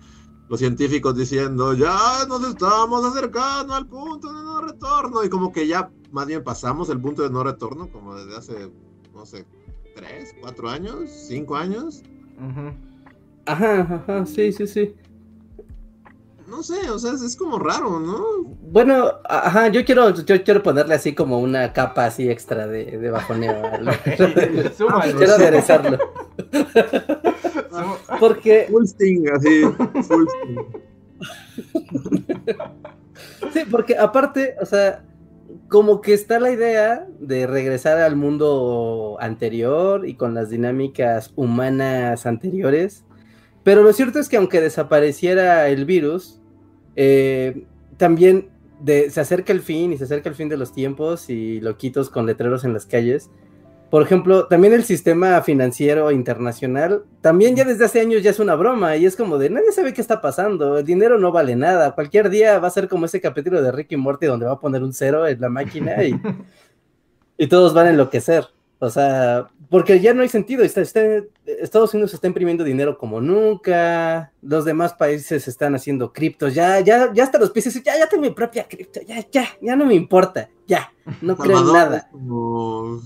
los 0.50 0.60
científicos 0.60 1.16
diciendo, 1.18 1.74
ya 1.74 2.26
nos 2.28 2.48
estamos 2.48 3.04
acercando 3.04 3.74
al 3.76 3.88
punto 3.88 4.32
de 4.34 4.42
no 4.42 4.62
retorno. 4.62 5.24
Y 5.24 5.30
como 5.30 5.52
que 5.52 5.68
ya 5.68 5.92
más 6.12 6.26
bien 6.26 6.44
pasamos 6.44 6.90
el 6.90 7.02
punto 7.02 7.22
de 7.24 7.30
no 7.30 7.44
retorno, 7.44 7.90
como 7.92 8.16
desde 8.16 8.38
hace, 8.38 8.72
no 9.14 9.26
sé, 9.26 9.46
tres, 9.94 10.34
cuatro 10.40 10.70
años, 10.70 11.10
cinco 11.10 11.58
años. 11.58 12.02
Ajá, 13.46 13.82
ajá, 13.82 14.26
sí, 14.26 14.52
sí, 14.54 14.68
sí. 14.68 14.96
No 16.48 16.64
sé, 16.64 16.90
o 16.90 16.98
sea, 16.98 17.12
es, 17.14 17.36
como 17.36 17.60
raro, 17.60 18.00
¿no? 18.00 18.24
Bueno, 18.62 19.12
ajá, 19.26 19.68
yo 19.68 19.84
quiero, 19.84 20.12
yo 20.12 20.44
quiero 20.44 20.64
ponerle 20.64 20.96
así 20.96 21.14
como 21.14 21.40
una 21.40 21.74
capa 21.74 22.06
así 22.06 22.30
extra 22.30 22.68
de, 22.68 22.98
de 22.98 23.10
bajoneo. 23.12 23.64
al- 23.66 24.74
Súmale. 24.78 25.14
quiero 25.14 25.34
aderezarlo. 25.34 25.98
Porque, 28.20 28.68
Full 28.72 28.86
sting, 28.86 29.26
así, 29.36 29.62
full 30.04 30.26
sting. 30.28 30.58
sí, 33.54 33.60
porque 33.70 33.98
aparte, 33.98 34.56
o 34.62 34.66
sea, 34.66 35.04
como 35.70 36.02
que 36.02 36.14
está 36.14 36.40
la 36.40 36.52
idea 36.52 37.08
de 37.20 37.46
regresar 37.48 37.98
al 37.98 38.16
mundo 38.16 39.18
anterior 39.20 40.08
y 40.08 40.16
con 40.16 40.34
las 40.34 40.50
dinámicas 40.50 41.34
humanas 41.36 42.26
anteriores. 42.26 43.04
Pero 43.68 43.84
lo 43.84 43.92
cierto 43.92 44.18
es 44.18 44.30
que 44.30 44.38
aunque 44.38 44.62
desapareciera 44.62 45.68
el 45.68 45.84
virus, 45.84 46.40
eh, 46.96 47.66
también 47.98 48.48
de- 48.80 49.10
se 49.10 49.20
acerca 49.20 49.52
el 49.52 49.60
fin 49.60 49.92
y 49.92 49.98
se 49.98 50.06
acerca 50.06 50.30
el 50.30 50.36
fin 50.36 50.48
de 50.48 50.56
los 50.56 50.72
tiempos 50.72 51.30
y 51.30 51.60
loquitos 51.60 52.10
con 52.10 52.26
letreros 52.26 52.64
en 52.64 52.72
las 52.72 52.86
calles. 52.86 53.30
Por 53.90 54.04
ejemplo, 54.04 54.48
también 54.48 54.72
el 54.74 54.86
sistema 54.86 55.42
financiero 55.42 56.14
internacional, 56.14 57.04
también 57.20 57.58
ya 57.58 57.66
desde 57.66 57.84
hace 57.84 58.00
años 58.00 58.24
ya 58.24 58.30
es 58.30 58.40
una 58.40 58.56
broma 58.56 58.96
y 58.96 59.06
es 59.06 59.18
como 59.18 59.38
de 59.38 59.50
nadie 59.50 59.74
sabe 59.74 59.94
qué 59.94 60.00
está 60.00 60.22
pasando, 60.22 60.78
el 60.78 60.86
dinero 60.86 61.20
no 61.20 61.34
vale 61.34 61.58
nada, 61.58 61.94
cualquier 61.94 62.30
día 62.30 62.60
va 62.60 62.70
a 62.70 62.72
ser 62.72 62.88
como 62.88 63.06
ese 63.06 63.20
capítulo 63.20 63.62
de 63.62 63.74
Ricky 63.74 63.98
Morty 63.98 64.28
donde 64.28 64.46
va 64.46 64.54
a 64.54 64.60
poner 64.62 64.82
un 64.82 64.94
cero 64.94 65.28
en 65.28 65.42
la 65.42 65.50
máquina 65.50 66.02
y, 66.06 66.14
y 67.38 67.48
todos 67.48 67.74
van 67.74 67.88
a 67.88 67.90
enloquecer. 67.90 68.46
O 68.80 68.90
sea, 68.92 69.48
porque 69.70 70.00
ya 70.00 70.14
no 70.14 70.22
hay 70.22 70.30
sentido, 70.30 70.64
está, 70.64 70.82
está- 70.82 71.02
Estados 71.46 71.94
Unidos 71.94 72.14
está 72.14 72.28
imprimiendo 72.28 72.64
dinero 72.64 72.98
como 72.98 73.20
nunca, 73.20 74.32
los 74.42 74.66
demás 74.66 74.94
países 74.94 75.48
están 75.48 75.74
haciendo 75.76 76.14
criptos, 76.14 76.54
ya, 76.54 76.80
ya, 76.82 77.12
ya 77.14 77.24
hasta 77.24 77.40
los 77.40 77.50
países, 77.50 77.82
ya, 77.84 77.98
ya 77.98 78.08
tengo 78.08 78.22
mi 78.24 78.30
propia 78.32 78.68
cripto, 78.68 79.02
ya, 79.02 79.26
ya, 79.32 79.48
ya 79.62 79.76
no 79.76 79.86
me 79.86 79.96
importa, 79.96 80.50
ya, 80.68 80.92
no 81.22 81.36
creo 81.38 81.60
en 81.60 81.74
nada. 81.74 81.98
es 81.98 82.04
como, 82.12 83.02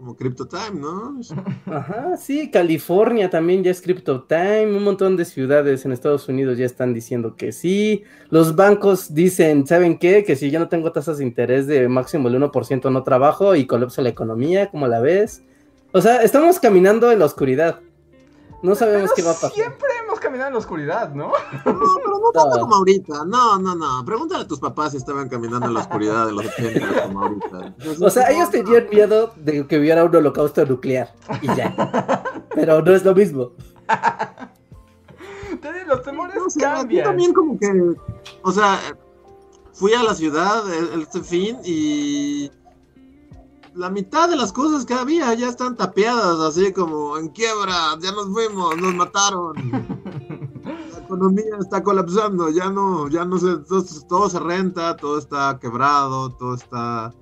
como 0.00 0.16
Crypto 0.16 0.48
Time, 0.48 0.80
¿no? 0.80 1.20
Ajá, 1.66 2.16
sí, 2.16 2.50
California 2.50 3.28
también 3.28 3.62
ya 3.62 3.70
es 3.70 3.82
Crypto 3.82 4.22
Time, 4.22 4.74
un 4.74 4.82
montón 4.82 5.14
de 5.14 5.26
ciudades 5.26 5.84
en 5.84 5.92
Estados 5.92 6.26
Unidos 6.26 6.56
ya 6.56 6.64
están 6.64 6.94
diciendo 6.94 7.36
que 7.36 7.52
sí, 7.52 8.04
los 8.30 8.56
bancos 8.56 9.12
dicen, 9.12 9.66
¿saben 9.66 9.98
qué? 9.98 10.24
Que 10.24 10.36
si 10.36 10.50
yo 10.50 10.58
no 10.58 10.70
tengo 10.70 10.90
tasas 10.90 11.18
de 11.18 11.24
interés 11.24 11.66
de 11.66 11.86
máximo 11.86 12.28
el 12.28 12.40
1% 12.40 12.90
no 12.90 13.02
trabajo 13.02 13.54
y 13.54 13.66
colapso 13.66 14.00
la 14.00 14.08
economía, 14.08 14.70
¿cómo 14.70 14.86
la 14.86 15.00
ves? 15.00 15.42
O 15.92 16.00
sea, 16.00 16.22
estamos 16.22 16.58
caminando 16.60 17.12
en 17.12 17.18
la 17.18 17.26
oscuridad. 17.26 17.80
No 18.62 18.74
sabemos 18.76 19.10
Pero 19.14 19.16
qué 19.16 19.22
va 19.22 19.30
a 19.32 19.34
pasar. 19.34 19.52
Siempre 19.52 19.88
hemos 20.20 20.24
caminado 20.24 20.48
en 20.48 20.52
la 20.54 20.58
oscuridad, 20.58 21.14
¿no? 21.14 21.28
No, 21.28 21.62
pero 21.64 22.18
no 22.20 22.30
tanto 22.32 22.60
como 22.60 22.74
ahorita. 22.76 23.24
No, 23.24 23.58
no, 23.58 23.74
no. 23.74 24.04
Pregúntale 24.04 24.44
a 24.44 24.46
tus 24.46 24.58
papás 24.60 24.92
si 24.92 24.98
estaban 24.98 25.28
caminando 25.28 25.66
en 25.66 25.74
la 25.74 25.80
oscuridad 25.80 26.26
de 26.26 26.32
los 26.32 26.46
80 26.46 27.02
como 27.04 27.22
ahorita. 27.22 27.74
O 28.00 28.10
sea, 28.10 28.30
ellos 28.30 28.50
tenían 28.50 28.88
miedo 28.90 29.32
de 29.36 29.66
que 29.66 29.78
hubiera 29.78 30.04
un 30.04 30.14
holocausto 30.14 30.64
nuclear 30.66 31.12
y 31.42 31.46
ya. 31.54 32.22
Pero 32.54 32.82
no 32.82 32.92
es 32.92 33.04
lo 33.04 33.14
mismo. 33.14 33.52
Los 35.86 36.02
temores 36.04 36.36
No, 36.36 36.46
o 36.46 36.50
sea, 36.50 36.70
yo 36.70 36.76
cambian. 36.78 37.04
también 37.04 37.32
como 37.34 37.58
que, 37.58 37.66
o 38.42 38.52
sea, 38.52 38.78
fui 39.72 39.92
a 39.92 40.02
la 40.04 40.14
ciudad 40.14 40.62
el- 40.72 41.02
este 41.02 41.20
fin 41.20 41.58
y 41.64 42.48
la 43.74 43.90
mitad 43.90 44.28
de 44.28 44.36
las 44.36 44.52
cosas 44.52 44.84
que 44.86 44.94
había 44.94 45.34
ya 45.34 45.48
están 45.48 45.76
tapeadas, 45.76 46.38
así 46.40 46.72
como 46.72 47.18
en 47.18 47.28
quiebra, 47.30 47.96
ya 48.00 48.12
nos 48.12 48.28
fuimos, 48.28 48.76
nos 48.76 48.94
mataron. 48.94 49.54
La 51.20 51.26
economía 51.26 51.58
está 51.60 51.82
colapsando, 51.82 52.48
ya 52.48 52.70
no, 52.70 53.06
ya 53.08 53.26
no 53.26 53.36
se, 53.36 53.58
todo, 53.58 53.84
todo 54.08 54.30
se 54.30 54.40
renta, 54.40 54.96
todo 54.96 55.18
está 55.18 55.58
quebrado, 55.60 56.32
todo 56.32 56.54
está... 56.54 57.12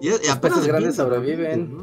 Y, 0.00 0.08
y 0.08 0.12
apenas 0.30 0.38
peces 0.40 0.66
grandes 0.66 0.96
sobreviven. 0.96 1.76
¿no? 1.76 1.82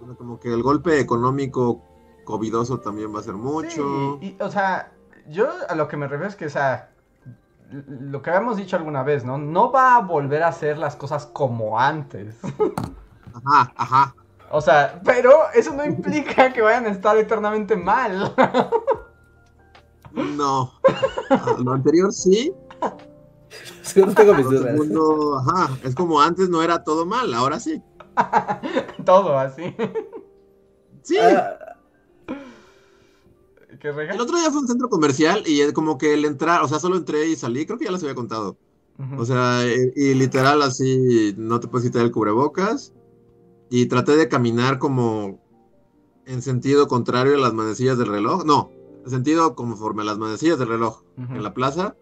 O 0.00 0.06
sea, 0.06 0.16
Como 0.16 0.40
que 0.40 0.52
el 0.52 0.60
golpe 0.60 0.98
económico 0.98 1.84
covidoso 2.24 2.80
también 2.80 3.14
va 3.14 3.20
a 3.20 3.22
ser 3.22 3.34
mucho. 3.34 4.18
Sí, 4.20 4.36
y, 4.38 4.42
o 4.42 4.50
sea, 4.50 4.92
yo 5.28 5.48
a 5.68 5.76
lo 5.76 5.86
que 5.86 5.96
me 5.96 6.08
refiero 6.08 6.28
es 6.28 6.34
que, 6.34 6.46
o 6.46 6.50
sea, 6.50 6.90
lo 7.70 8.22
que 8.22 8.30
habíamos 8.30 8.56
dicho 8.56 8.74
alguna 8.74 9.04
vez, 9.04 9.24
¿no? 9.24 9.38
No 9.38 9.70
va 9.70 9.94
a 9.94 10.00
volver 10.00 10.42
a 10.42 10.48
hacer 10.48 10.78
las 10.78 10.96
cosas 10.96 11.26
como 11.26 11.78
antes. 11.78 12.40
Ajá, 13.34 13.72
ajá. 13.76 14.14
O 14.50 14.60
sea, 14.60 15.00
pero 15.04 15.30
eso 15.54 15.72
no 15.72 15.84
implica 15.84 16.52
que 16.52 16.60
vayan 16.60 16.86
a 16.86 16.90
estar 16.90 17.16
eternamente 17.16 17.76
mal. 17.76 18.34
No. 20.14 20.72
Ah, 21.30 21.56
Lo 21.58 21.72
anterior 21.72 22.12
sí. 22.12 22.52
Seguro 23.82 24.14
tengo 24.14 24.34
mis 24.34 24.46
dudas. 24.46 24.64
segundo, 24.64 25.38
ajá. 25.38 25.78
Es 25.82 25.94
como 25.94 26.20
antes 26.20 26.48
no 26.48 26.62
era 26.62 26.82
todo 26.84 27.04
mal, 27.06 27.32
ahora 27.34 27.60
sí. 27.60 27.80
Todo 29.04 29.38
así. 29.38 29.74
Sí. 31.02 31.16
Ah. 31.18 31.56
El 33.80 34.20
otro 34.20 34.36
día 34.38 34.50
fue 34.50 34.60
un 34.60 34.68
centro 34.68 34.88
comercial 34.88 35.42
y 35.46 35.60
es 35.60 35.72
como 35.72 35.98
que 35.98 36.14
el 36.14 36.24
entrar, 36.24 36.62
o 36.62 36.68
sea, 36.68 36.78
solo 36.78 36.96
entré 36.96 37.26
y 37.26 37.34
salí, 37.36 37.66
creo 37.66 37.78
que 37.78 37.86
ya 37.86 37.90
les 37.90 38.02
había 38.02 38.14
contado. 38.14 38.56
O 39.18 39.24
sea, 39.24 39.62
y, 39.66 39.90
y 39.96 40.14
literal 40.14 40.62
así, 40.62 41.34
no 41.36 41.58
te 41.58 41.66
puedes 41.66 41.88
quitar 41.88 42.02
el 42.02 42.12
cubrebocas. 42.12 42.92
Y 43.70 43.86
traté 43.86 44.14
de 44.16 44.28
caminar 44.28 44.78
como 44.78 45.40
en 46.26 46.42
sentido 46.42 46.86
contrario 46.86 47.34
a 47.34 47.40
las 47.40 47.54
manecillas 47.54 47.98
del 47.98 48.08
reloj. 48.08 48.44
No, 48.44 48.70
sentido 49.06 49.54
conforme 49.54 50.02
a 50.02 50.04
las 50.06 50.18
manecillas 50.18 50.58
del 50.58 50.68
reloj 50.68 51.02
en 51.16 51.42
la 51.42 51.54
plaza. 51.54 51.94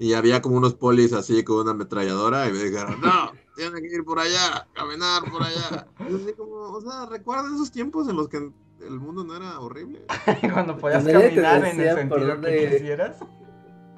Y 0.00 0.12
había 0.14 0.40
como 0.40 0.56
unos 0.56 0.74
polis 0.74 1.12
así 1.12 1.42
con 1.42 1.58
una 1.60 1.72
ametralladora 1.72 2.48
y 2.48 2.52
me 2.52 2.58
dijeron, 2.62 3.00
no, 3.00 3.32
tienen 3.56 3.82
que 3.82 3.94
ir 3.96 4.04
por 4.04 4.18
allá, 4.20 4.68
caminar 4.72 5.22
por 5.30 5.42
allá. 5.42 5.88
Y 6.08 6.14
así 6.14 6.32
como, 6.36 6.54
o 6.54 6.80
sea, 6.80 7.06
¿recuerdan 7.06 7.54
esos 7.54 7.72
tiempos 7.72 8.08
en 8.08 8.16
los 8.16 8.28
que 8.28 8.36
el 8.36 9.00
mundo 9.00 9.24
no 9.24 9.34
era 9.36 9.58
horrible? 9.58 10.04
Cuando 10.52 10.76
podías 10.76 11.02
Nadie 11.04 11.18
te 11.18 11.28
caminar 11.42 11.64
en 11.64 11.80
el 11.80 11.94
sentido 11.96 12.40
que 12.40 12.70
quisieras. 12.78 13.16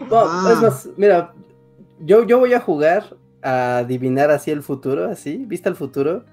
no, 0.09 0.17
Ah. 0.19 0.51
es 0.55 0.63
más, 0.63 0.89
mira, 0.97 1.35
yo, 2.01 2.25
yo 2.25 2.39
voy 2.39 2.55
a 2.55 2.61
jugar 2.61 3.15
a 3.43 3.79
adivinar 3.79 4.31
así 4.31 4.51
el 4.51 4.63
futuro, 4.63 5.05
así, 5.11 5.45
vista 5.47 5.69
el 5.69 5.77
futuro. 5.77 6.25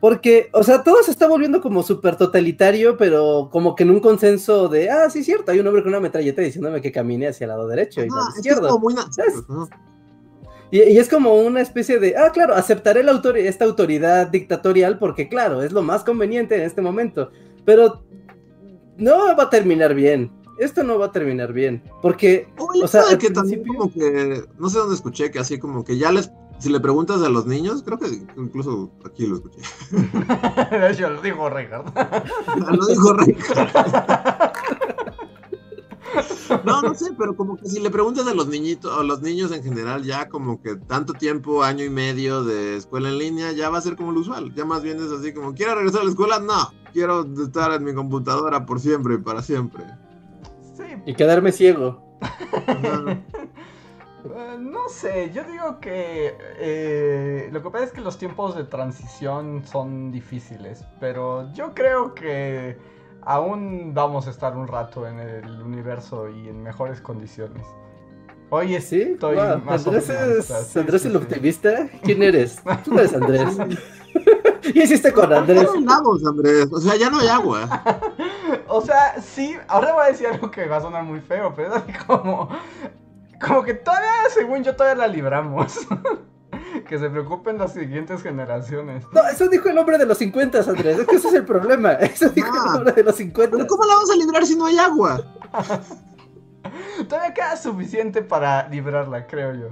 Porque, 0.00 0.50
o 0.52 0.62
sea, 0.62 0.82
todo 0.82 1.02
se 1.02 1.10
está 1.10 1.26
volviendo 1.26 1.60
como 1.62 1.82
súper 1.82 2.16
totalitario, 2.16 2.96
pero 2.96 3.48
como 3.50 3.74
que 3.74 3.82
en 3.84 3.90
un 3.90 4.00
consenso 4.00 4.68
de, 4.68 4.90
ah, 4.90 5.08
sí, 5.08 5.24
cierto, 5.24 5.50
hay 5.52 5.58
un 5.60 5.66
hombre 5.66 5.82
con 5.82 5.90
una 5.90 6.00
metralleta 6.00 6.42
diciéndome 6.42 6.82
que 6.82 6.92
camine 6.92 7.28
hacia 7.28 7.46
el 7.46 7.48
lado 7.48 7.66
derecho 7.66 8.02
y 8.02 8.08
Ajá, 8.08 8.16
lado 8.16 8.28
es 8.28 8.34
que 8.34 8.40
es 8.40 8.46
izquierdo. 8.46 8.68
Ajá. 9.48 9.80
Y, 10.70 10.82
y 10.82 10.98
es 10.98 11.08
como 11.08 11.34
una 11.40 11.60
especie 11.60 11.98
de, 11.98 12.16
ah, 12.16 12.30
claro, 12.32 12.54
aceptaré 12.54 13.02
la 13.04 13.12
autor- 13.12 13.38
esta 13.38 13.64
autoridad 13.64 14.26
dictatorial 14.26 14.98
porque, 14.98 15.28
claro, 15.28 15.62
es 15.62 15.72
lo 15.72 15.82
más 15.82 16.04
conveniente 16.04 16.56
en 16.56 16.62
este 16.62 16.82
momento. 16.82 17.30
Pero 17.64 18.02
no 18.96 19.34
va 19.36 19.44
a 19.44 19.50
terminar 19.50 19.94
bien. 19.94 20.30
Esto 20.58 20.82
no 20.82 20.98
va 20.98 21.06
a 21.06 21.12
terminar 21.12 21.52
bien. 21.52 21.82
Porque, 22.02 22.48
O 22.82 22.88
sea, 22.88 23.02
al 23.10 23.18
que 23.18 23.30
también 23.30 23.64
como 23.64 23.92
que, 23.92 24.42
no 24.58 24.68
sé 24.68 24.78
dónde 24.78 24.94
escuché, 24.94 25.30
que 25.30 25.38
así 25.38 25.58
como 25.58 25.84
que 25.84 25.98
ya 25.98 26.10
les, 26.10 26.30
si 26.58 26.70
le 26.70 26.80
preguntas 26.80 27.22
a 27.22 27.28
los 27.28 27.46
niños, 27.46 27.82
creo 27.82 27.98
que 27.98 28.06
incluso 28.36 28.90
aquí 29.04 29.26
lo 29.26 29.36
escuché, 29.36 29.60
Yo 30.98 31.10
lo 31.10 31.20
digo, 31.22 31.48
Ricardo. 31.50 31.92
lo 32.70 32.86
dijo 32.86 33.12
Rick. 33.14 33.38
No, 36.64 36.80
no 36.80 36.94
sé, 36.94 37.12
pero 37.18 37.36
como 37.36 37.56
que 37.56 37.68
si 37.68 37.80
le 37.80 37.90
preguntas 37.90 38.26
a 38.26 38.34
los 38.34 38.48
niñitos, 38.48 38.96
a 38.98 39.02
los 39.02 39.20
niños 39.20 39.52
en 39.52 39.62
general, 39.62 40.02
ya 40.04 40.28
como 40.28 40.60
que 40.62 40.76
tanto 40.76 41.12
tiempo, 41.12 41.62
año 41.62 41.84
y 41.84 41.90
medio 41.90 42.44
de 42.44 42.76
escuela 42.76 43.08
en 43.08 43.18
línea, 43.18 43.52
ya 43.52 43.70
va 43.70 43.78
a 43.78 43.82
ser 43.82 43.96
como 43.96 44.12
lo 44.12 44.20
usual. 44.20 44.54
Ya 44.54 44.64
más 44.64 44.82
bien 44.82 44.98
es 44.98 45.10
así 45.10 45.32
como, 45.32 45.54
¿quiero 45.54 45.74
regresar 45.74 46.02
a 46.02 46.04
la 46.04 46.10
escuela? 46.10 46.38
No, 46.40 46.72
quiero 46.92 47.26
estar 47.42 47.72
en 47.72 47.84
mi 47.84 47.94
computadora 47.94 48.64
por 48.64 48.80
siempre 48.80 49.14
y 49.14 49.18
para 49.18 49.42
siempre. 49.42 49.84
Sí, 50.76 50.84
y 51.04 51.14
quedarme 51.14 51.52
ciego. 51.52 52.02
Ajá. 52.66 53.20
Eh, 54.34 54.56
no 54.58 54.88
sé, 54.88 55.30
yo 55.32 55.44
digo 55.44 55.78
que 55.80 56.36
eh, 56.58 57.48
lo 57.52 57.62
que 57.62 57.70
pasa 57.70 57.84
es 57.84 57.92
que 57.92 58.00
los 58.00 58.18
tiempos 58.18 58.56
de 58.56 58.64
transición 58.64 59.64
son 59.64 60.10
difíciles, 60.10 60.84
pero 61.00 61.52
yo 61.52 61.74
creo 61.74 62.14
que 62.14 62.76
aún 63.22 63.94
vamos 63.94 64.26
a 64.26 64.30
estar 64.30 64.56
un 64.56 64.66
rato 64.68 65.06
en 65.06 65.20
el 65.20 65.62
universo 65.62 66.28
y 66.28 66.48
en 66.48 66.62
mejores 66.62 67.00
condiciones. 67.00 67.76
Hoy 68.48 68.80
¿Sí? 68.80 69.02
estoy 69.02 69.36
Wow, 69.36 69.62
más 69.62 69.86
Andrés 69.86 70.08
es 70.10 70.46
sí, 70.46 70.78
Andrés 70.78 71.02
sí, 71.02 71.08
el 71.08 71.14
sí. 71.14 71.16
optimista. 71.16 71.88
¿Quién 72.02 72.22
eres? 72.22 72.62
Tú 72.84 72.92
no 72.92 73.00
eres 73.00 73.14
Andrés. 73.14 73.62
¿Qué 74.72 74.82
hiciste 74.84 75.12
con 75.12 75.30
Ya 75.30 75.38
Andrés? 75.38 75.62
no 75.62 75.72
hay 75.72 75.82
lagos, 75.84 76.24
Andrés, 76.24 76.68
o 76.72 76.80
sea, 76.80 76.96
ya 76.96 77.10
no 77.10 77.20
hay 77.20 77.28
agua. 77.28 77.68
O 78.68 78.80
sea, 78.80 79.20
sí, 79.22 79.56
ahora 79.68 79.92
voy 79.92 80.04
a 80.04 80.08
decir 80.08 80.26
algo 80.28 80.50
que 80.50 80.66
va 80.66 80.76
a 80.76 80.80
sonar 80.80 81.04
muy 81.04 81.20
feo, 81.20 81.52
pero 81.54 81.76
es 81.76 82.04
como. 82.06 82.48
Como 83.44 83.62
que 83.62 83.74
todavía, 83.74 84.08
según 84.32 84.62
yo, 84.64 84.74
todavía 84.76 85.06
la 85.06 85.12
libramos. 85.12 85.78
que 86.88 86.98
se 86.98 87.10
preocupen 87.10 87.58
las 87.58 87.72
siguientes 87.72 88.22
generaciones. 88.22 89.04
No, 89.12 89.26
eso 89.26 89.48
dijo 89.48 89.68
el 89.68 89.78
hombre 89.78 89.98
de 89.98 90.06
los 90.06 90.18
50, 90.18 90.58
Andrés. 90.60 90.98
Es 91.00 91.06
que 91.06 91.16
ese 91.16 91.28
es 91.28 91.34
el 91.34 91.44
problema. 91.44 91.92
Eso 92.00 92.28
dijo 92.30 92.48
Ah. 92.52 92.64
el 92.70 92.76
hombre 92.76 92.92
de 92.92 93.02
los 93.02 93.16
50. 93.16 93.56
Pero 93.56 93.66
¿cómo 93.66 93.84
la 93.84 93.94
vamos 93.94 94.10
a 94.10 94.16
librar 94.16 94.46
si 94.46 94.56
no 94.56 94.66
hay 94.66 94.78
agua? 94.78 95.22
Todavía 97.08 97.34
queda 97.34 97.56
suficiente 97.56 98.22
para 98.22 98.68
librarla, 98.68 99.26
creo 99.26 99.54
yo. 99.54 99.68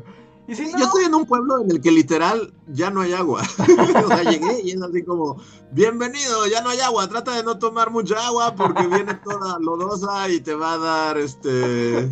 Y 0.47 0.55
si 0.55 0.71
no, 0.71 0.79
Yo 0.79 0.85
estoy 0.85 1.05
en 1.05 1.15
un 1.15 1.25
pueblo 1.25 1.63
en 1.63 1.71
el 1.71 1.81
que 1.81 1.91
literal 1.91 2.53
ya 2.67 2.91
no 2.91 3.01
hay 3.01 3.15
agua. 3.15 3.43
o 4.05 4.09
sea, 4.09 4.23
llegué 4.25 4.61
y 4.63 4.73
es 4.73 4.83
así 4.83 5.03
como, 5.03 5.39
bienvenido, 5.73 6.47
ya 6.47 6.61
no 6.61 6.69
hay 6.69 6.81
agua, 6.81 7.09
trata 7.09 7.35
de 7.35 7.43
no 7.43 7.59
tomar 7.59 7.91
mucha 7.91 8.27
agua 8.27 8.55
porque 8.55 8.87
viene 8.87 9.15
toda 9.15 9.59
lodosa 9.59 10.29
y 10.29 10.41
te 10.41 10.55
va 10.55 10.75
a 10.75 10.79
dar 10.79 11.19
este 11.19 12.11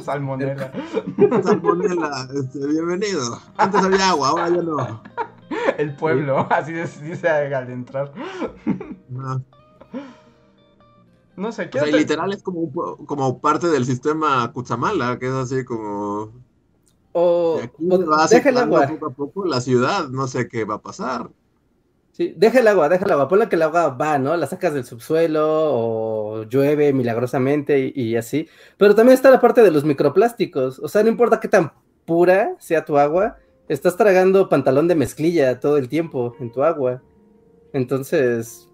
salmonela. 0.00 0.72
salmonela. 1.42 2.28
Este, 2.34 2.66
bienvenido. 2.68 3.40
Antes 3.56 3.82
había 3.82 4.10
agua, 4.10 4.28
ahora 4.28 4.48
ya 4.48 4.62
no. 4.62 5.02
El 5.76 5.96
pueblo, 5.96 6.46
así 6.50 6.72
es- 6.72 7.02
dice 7.02 7.28
al 7.28 7.70
entrar. 7.70 8.12
No 11.36 11.52
sé, 11.52 11.64
O 11.64 11.70
quiero 11.70 11.86
sea, 11.88 11.96
literal 11.96 12.32
es 12.32 12.42
como, 12.42 12.70
como 13.06 13.40
parte 13.40 13.66
del 13.68 13.84
sistema 13.84 14.50
Cutzamala, 14.52 15.18
que 15.18 15.26
es 15.26 15.32
así 15.32 15.64
como... 15.64 16.45
O, 17.18 17.58
deja 18.28 18.50
el 18.50 18.58
agua. 18.58 18.86
poco 18.86 19.06
a 19.06 19.10
poco 19.10 19.46
la 19.46 19.62
ciudad, 19.62 20.08
no 20.10 20.28
sé 20.28 20.48
qué 20.48 20.66
va 20.66 20.74
a 20.74 20.82
pasar. 20.82 21.30
Sí, 22.12 22.34
deja 22.36 22.60
el 22.60 22.68
agua, 22.68 22.90
deja 22.90 23.06
el 23.06 23.12
agua. 23.12 23.26
Ponle 23.26 23.48
que 23.48 23.56
el 23.56 23.62
agua 23.62 23.88
va, 23.88 24.18
¿no? 24.18 24.36
La 24.36 24.46
sacas 24.46 24.74
del 24.74 24.84
subsuelo 24.84 25.46
o 25.48 26.42
llueve 26.42 26.92
milagrosamente 26.92 27.90
y, 27.94 28.02
y 28.02 28.16
así. 28.16 28.50
Pero 28.76 28.94
también 28.94 29.14
está 29.14 29.30
la 29.30 29.40
parte 29.40 29.62
de 29.62 29.70
los 29.70 29.84
microplásticos. 29.84 30.78
O 30.78 30.88
sea, 30.88 31.02
no 31.02 31.08
importa 31.08 31.40
qué 31.40 31.48
tan 31.48 31.72
pura 32.04 32.54
sea 32.58 32.84
tu 32.84 32.98
agua, 32.98 33.38
estás 33.66 33.96
tragando 33.96 34.50
pantalón 34.50 34.86
de 34.86 34.94
mezclilla 34.94 35.58
todo 35.58 35.78
el 35.78 35.88
tiempo 35.88 36.36
en 36.38 36.52
tu 36.52 36.64
agua. 36.64 37.02
Entonces, 37.72 38.68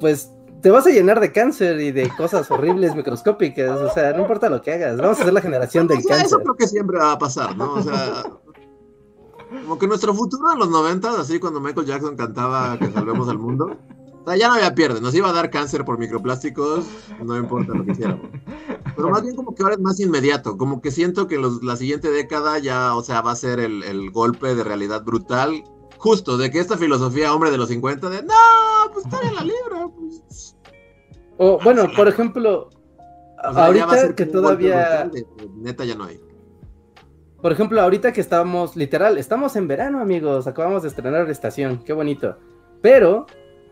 pues 0.00 0.32
te 0.62 0.70
vas 0.70 0.86
a 0.86 0.90
llenar 0.90 1.20
de 1.20 1.32
cáncer 1.32 1.80
y 1.80 1.92
de 1.92 2.08
cosas 2.16 2.50
horribles 2.50 2.94
microscópicas. 2.94 3.80
O 3.80 3.90
sea, 3.90 4.12
no 4.12 4.20
importa 4.22 4.48
lo 4.48 4.60
que 4.62 4.72
hagas. 4.72 4.96
Vamos 4.96 5.20
a 5.20 5.24
ser 5.24 5.32
la 5.32 5.40
generación 5.40 5.86
del 5.86 6.02
sea, 6.02 6.16
eso 6.16 6.36
cáncer. 6.36 6.38
creo 6.42 6.56
que 6.56 6.66
siempre 6.66 6.98
va 6.98 7.12
a 7.12 7.18
pasar, 7.18 7.56
¿no? 7.56 7.74
O 7.74 7.82
sea, 7.82 8.24
Como 9.62 9.78
que 9.78 9.86
nuestro 9.86 10.14
futuro 10.14 10.52
en 10.52 10.58
los 10.58 10.68
90, 10.70 11.20
así 11.20 11.38
cuando 11.38 11.60
Michael 11.60 11.86
Jackson 11.86 12.16
cantaba 12.16 12.78
que 12.78 12.90
salvemos 12.90 13.28
al 13.28 13.38
mundo, 13.38 13.76
o 14.24 14.28
sea, 14.28 14.36
ya 14.36 14.48
no 14.48 14.54
había 14.54 14.74
pierde, 14.74 15.00
nos 15.00 15.14
iba 15.14 15.30
a 15.30 15.32
dar 15.32 15.50
cáncer 15.50 15.84
por 15.86 15.98
microplásticos, 15.98 16.84
no 17.24 17.36
importa 17.36 17.72
lo 17.72 17.84
que 17.84 17.92
hiciéramos. 17.92 18.26
Pero 18.94 19.08
más 19.10 19.22
bien 19.22 19.36
como 19.36 19.54
que 19.54 19.62
ahora 19.62 19.76
es 19.76 19.80
más 19.80 20.00
inmediato, 20.00 20.58
como 20.58 20.82
que 20.82 20.90
siento 20.90 21.26
que 21.28 21.38
los, 21.38 21.62
la 21.62 21.76
siguiente 21.76 22.10
década 22.10 22.58
ya, 22.58 22.94
o 22.94 23.02
sea, 23.02 23.22
va 23.22 23.30
a 23.30 23.36
ser 23.36 23.58
el, 23.58 23.82
el 23.84 24.10
golpe 24.10 24.54
de 24.54 24.64
realidad 24.64 25.02
brutal, 25.02 25.64
justo, 25.96 26.36
de 26.36 26.50
que 26.50 26.58
esta 26.58 26.76
filosofía 26.76 27.32
hombre 27.32 27.50
de 27.50 27.58
los 27.58 27.70
50 27.70 28.10
de, 28.10 28.22
no, 28.22 28.34
pues 28.92 29.04
está 29.04 29.20
en 29.26 29.34
la 29.34 29.42
libra, 29.42 29.88
pues... 29.96 30.56
O 31.38 31.58
bueno, 31.62 31.86
por 31.96 32.08
ejemplo, 32.08 32.68
O 33.48 33.52
sea, 33.54 33.66
ahorita 33.66 34.14
que 34.14 34.26
todavía... 34.26 35.10
neta 35.56 35.84
ya 35.84 35.94
no 35.94 36.04
hay. 36.04 36.20
Por 37.40 37.52
ejemplo, 37.52 37.80
ahorita 37.80 38.12
que 38.12 38.20
estamos, 38.20 38.74
literal, 38.74 39.16
estamos 39.16 39.54
en 39.54 39.68
verano, 39.68 40.00
amigos. 40.00 40.48
Acabamos 40.48 40.82
de 40.82 40.88
estrenar 40.88 41.26
la 41.26 41.32
estación, 41.32 41.78
qué 41.84 41.92
bonito. 41.92 42.36
Pero, 42.82 43.26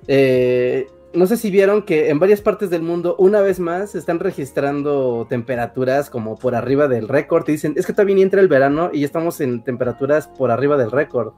eh, 0.06 0.87
no 1.14 1.26
sé 1.26 1.37
si 1.37 1.50
vieron 1.50 1.82
que 1.82 2.11
en 2.11 2.20
varias 2.20 2.40
partes 2.40 2.70
del 2.70 2.82
mundo, 2.82 3.16
una 3.18 3.40
vez 3.40 3.58
más, 3.58 3.90
se 3.90 3.99
están 3.99 4.20
registrando 4.20 5.26
temperaturas 5.28 6.11
como 6.11 6.37
por 6.37 6.54
arriba 6.54 6.87
del 6.87 7.08
récord. 7.08 7.49
Y 7.49 7.52
dicen, 7.52 7.75
es 7.76 7.87
que 7.87 7.92
todavía 7.92 8.14
ni 8.14 8.23
entra 8.23 8.40
el 8.40 8.49
verano 8.49 8.90
y 8.92 9.00
ya 9.00 9.06
estamos 9.06 9.40
en 9.40 9.64
temperaturas 9.64 10.28
por 10.28 10.52
arriba 10.52 10.76
del 10.76 10.92
récord. 10.92 11.32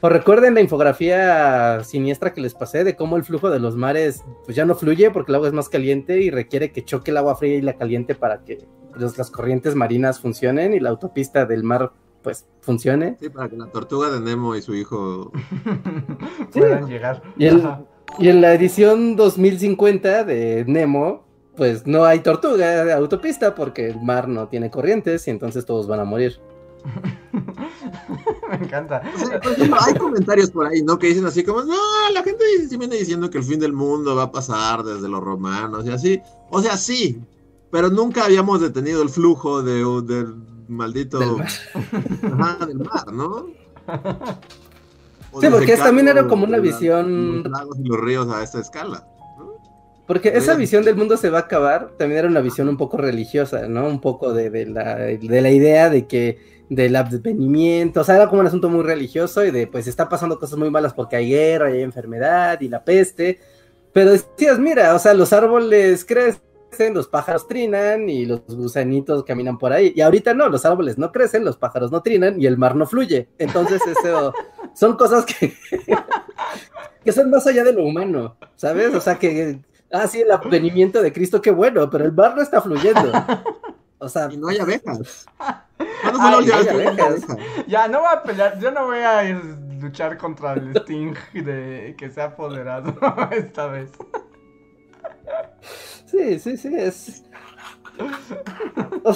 O 0.00 0.08
recuerden 0.08 0.54
la 0.54 0.60
infografía 0.60 1.82
siniestra 1.82 2.32
que 2.32 2.40
les 2.40 2.54
pasé 2.54 2.84
de 2.84 2.94
cómo 2.94 3.16
el 3.16 3.24
flujo 3.24 3.50
de 3.50 3.58
los 3.58 3.74
mares 3.76 4.24
pues 4.44 4.56
ya 4.56 4.64
no 4.64 4.74
fluye 4.76 5.10
porque 5.10 5.32
el 5.32 5.36
agua 5.36 5.48
es 5.48 5.54
más 5.54 5.68
caliente 5.68 6.20
y 6.20 6.30
requiere 6.30 6.70
que 6.70 6.84
choque 6.84 7.10
el 7.10 7.16
agua 7.16 7.34
fría 7.34 7.56
y 7.56 7.62
la 7.62 7.72
caliente 7.74 8.14
para 8.14 8.44
que 8.44 8.58
los- 8.94 9.18
las 9.18 9.30
corrientes 9.30 9.74
marinas 9.74 10.20
funcionen 10.20 10.72
y 10.74 10.80
la 10.80 10.90
autopista 10.90 11.46
del 11.46 11.64
mar 11.64 11.90
pues 12.22 12.46
funcione. 12.60 13.16
Sí, 13.20 13.28
para 13.28 13.48
que 13.48 13.56
la 13.56 13.66
tortuga 13.66 14.10
de 14.10 14.20
Nemo 14.20 14.54
y 14.54 14.62
su 14.62 14.74
hijo 14.74 15.32
Puedan 16.52 16.86
llegar. 16.88 17.22
Y 17.36 17.46
el-. 17.46 17.62
Y 18.18 18.28
en 18.28 18.40
la 18.40 18.54
edición 18.54 19.16
2050 19.16 20.24
de 20.24 20.64
Nemo, 20.66 21.24
pues 21.56 21.86
no 21.86 22.04
hay 22.04 22.20
tortuga 22.20 22.84
de 22.84 22.92
autopista 22.92 23.54
porque 23.54 23.88
el 23.90 24.00
mar 24.00 24.28
no 24.28 24.48
tiene 24.48 24.70
corrientes 24.70 25.26
y 25.28 25.30
entonces 25.30 25.66
todos 25.66 25.86
van 25.86 26.00
a 26.00 26.04
morir. 26.04 26.40
Me 28.50 28.56
encanta. 28.56 29.02
Por 29.42 29.52
ejemplo, 29.52 29.76
hay 29.80 29.94
comentarios 29.94 30.50
por 30.50 30.66
ahí, 30.66 30.82
¿no? 30.82 30.98
Que 30.98 31.08
dicen 31.08 31.26
así 31.26 31.44
como, 31.44 31.62
no, 31.62 31.74
la 32.12 32.22
gente 32.22 32.44
dice- 32.60 32.76
viene 32.76 32.96
diciendo 32.96 33.28
que 33.30 33.38
el 33.38 33.44
fin 33.44 33.60
del 33.60 33.72
mundo 33.72 34.16
va 34.16 34.24
a 34.24 34.32
pasar 34.32 34.82
desde 34.82 35.08
los 35.08 35.22
romanos 35.22 35.84
y 35.86 35.90
así. 35.90 36.20
O 36.50 36.60
sea, 36.62 36.76
sí, 36.76 37.20
pero 37.70 37.90
nunca 37.90 38.24
habíamos 38.24 38.60
detenido 38.60 39.02
el 39.02 39.08
flujo 39.10 39.62
de, 39.62 39.84
del 40.02 40.34
maldito... 40.68 41.18
Del 41.18 41.36
mar. 41.36 41.48
Ajá, 42.56 42.66
del 42.66 42.78
mar, 42.78 43.12
¿no? 43.12 43.46
O 45.30 45.40
Sí, 45.40 45.46
porque 45.50 45.76
también 45.76 46.08
era 46.08 46.26
como 46.26 46.44
una 46.44 46.58
visión- 46.58 47.42
Los 47.42 47.52
lagos 47.52 47.78
y 47.78 47.84
los 47.86 48.00
ríos 48.00 48.28
a 48.28 48.42
esta 48.42 48.60
escala. 48.60 49.06
Porque 50.08 50.30
esa 50.30 50.54
visión 50.54 50.84
del 50.84 50.96
mundo 50.96 51.18
se 51.18 51.28
va 51.28 51.36
a 51.36 51.42
acabar, 51.42 51.90
también 51.98 52.20
era 52.20 52.28
una 52.28 52.40
visión 52.40 52.66
un 52.70 52.78
poco 52.78 52.96
religiosa, 52.96 53.68
¿no? 53.68 53.86
Un 53.86 54.00
poco 54.00 54.32
de, 54.32 54.48
de 54.48 54.64
la, 54.64 54.94
de 54.96 55.40
la 55.42 55.50
idea 55.50 55.90
de 55.90 56.06
que 56.06 56.38
del 56.70 56.96
advenimiento, 56.96 58.00
o 58.00 58.04
sea, 58.04 58.16
era 58.16 58.26
como 58.26 58.40
un 58.40 58.46
asunto 58.46 58.70
muy 58.70 58.82
religioso 58.82 59.44
y 59.44 59.50
de 59.50 59.66
pues 59.66 59.86
está 59.86 60.08
pasando 60.08 60.38
cosas 60.38 60.58
muy 60.58 60.70
malas 60.70 60.94
porque 60.94 61.16
hay 61.16 61.28
guerra, 61.28 61.70
y 61.70 61.74
hay 61.74 61.82
enfermedad 61.82 62.58
y 62.62 62.70
la 62.70 62.82
peste, 62.84 63.38
pero 63.92 64.12
decías, 64.12 64.58
mira, 64.58 64.94
o 64.94 64.98
sea, 64.98 65.12
los 65.12 65.30
árboles 65.34 66.06
crecen, 66.06 66.94
los 66.94 67.06
pájaros 67.06 67.46
trinan 67.46 68.08
y 68.08 68.24
los 68.24 68.40
gusanitos 68.46 69.24
caminan 69.24 69.58
por 69.58 69.74
ahí, 69.74 69.92
y 69.94 70.00
ahorita 70.00 70.32
no, 70.32 70.48
los 70.48 70.64
árboles 70.64 70.96
no 70.96 71.12
crecen, 71.12 71.44
los 71.44 71.58
pájaros 71.58 71.92
no 71.92 72.00
trinan 72.00 72.40
y 72.40 72.46
el 72.46 72.56
mar 72.56 72.76
no 72.76 72.86
fluye, 72.86 73.28
entonces 73.36 73.82
eso 73.86 74.32
son 74.72 74.96
cosas 74.96 75.26
que, 75.26 75.52
que 77.04 77.12
son 77.12 77.28
más 77.28 77.46
allá 77.46 77.62
de 77.62 77.74
lo 77.74 77.84
humano, 77.84 78.38
¿sabes? 78.56 78.94
O 78.94 79.02
sea, 79.02 79.18
que 79.18 79.58
Ah, 79.92 80.06
sí, 80.06 80.20
el 80.20 80.30
advenimiento 80.30 81.00
de 81.02 81.12
Cristo, 81.12 81.40
qué 81.40 81.50
bueno, 81.50 81.88
pero 81.88 82.04
el 82.04 82.12
mar 82.12 82.34
no 82.36 82.42
está 82.42 82.60
fluyendo. 82.60 83.10
O 83.98 84.08
sea, 84.08 84.28
Y 84.30 84.36
no 84.36 84.48
hay 84.48 84.58
abejas. 84.58 85.26
¿Cuándo 86.02 86.20
fue 86.20 86.30
la 86.30 86.36
Ay, 86.38 86.38
última 86.38 86.56
no 86.56 86.58
vez 86.58 86.58
hay 86.58 86.66
que 86.66 86.74
hubo 86.74 86.92
una 86.92 87.04
abejas. 87.04 87.30
abeja? 87.30 87.64
Ya, 87.66 87.88
no 87.88 88.00
voy 88.00 88.08
a 88.12 88.22
pelear, 88.22 88.58
yo 88.60 88.70
no 88.70 88.86
voy 88.86 88.98
a 88.98 89.22
luchar 89.80 90.16
contra 90.18 90.52
el 90.54 90.76
Sting 90.76 91.14
de 91.34 91.94
que 91.98 92.10
se 92.10 92.20
ha 92.20 92.26
apoderado 92.26 92.94
esta 93.32 93.66
vez. 93.66 93.90
sí, 96.06 96.38
sí, 96.38 96.56
sí, 96.56 96.68
es. 96.76 97.24
O, 99.04 99.12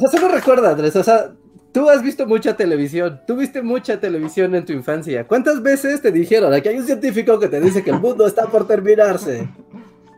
sea, 0.00 0.08
solo 0.10 0.28
recuerda, 0.28 0.70
Andrés, 0.70 0.94
o 0.96 1.02
sea, 1.02 1.32
tú 1.76 1.90
has 1.90 2.02
visto 2.02 2.26
mucha 2.26 2.56
televisión, 2.56 3.20
tú 3.26 3.36
viste 3.36 3.60
mucha 3.60 4.00
televisión 4.00 4.54
en 4.54 4.64
tu 4.64 4.72
infancia. 4.72 5.28
¿Cuántas 5.28 5.62
veces 5.62 6.00
te 6.00 6.10
dijeron, 6.10 6.54
aquí 6.54 6.70
hay 6.70 6.78
un 6.78 6.86
científico 6.86 7.38
que 7.38 7.48
te 7.48 7.60
dice 7.60 7.84
que 7.84 7.90
el 7.90 8.00
mundo 8.00 8.26
está 8.26 8.46
por 8.46 8.66
terminarse? 8.66 9.46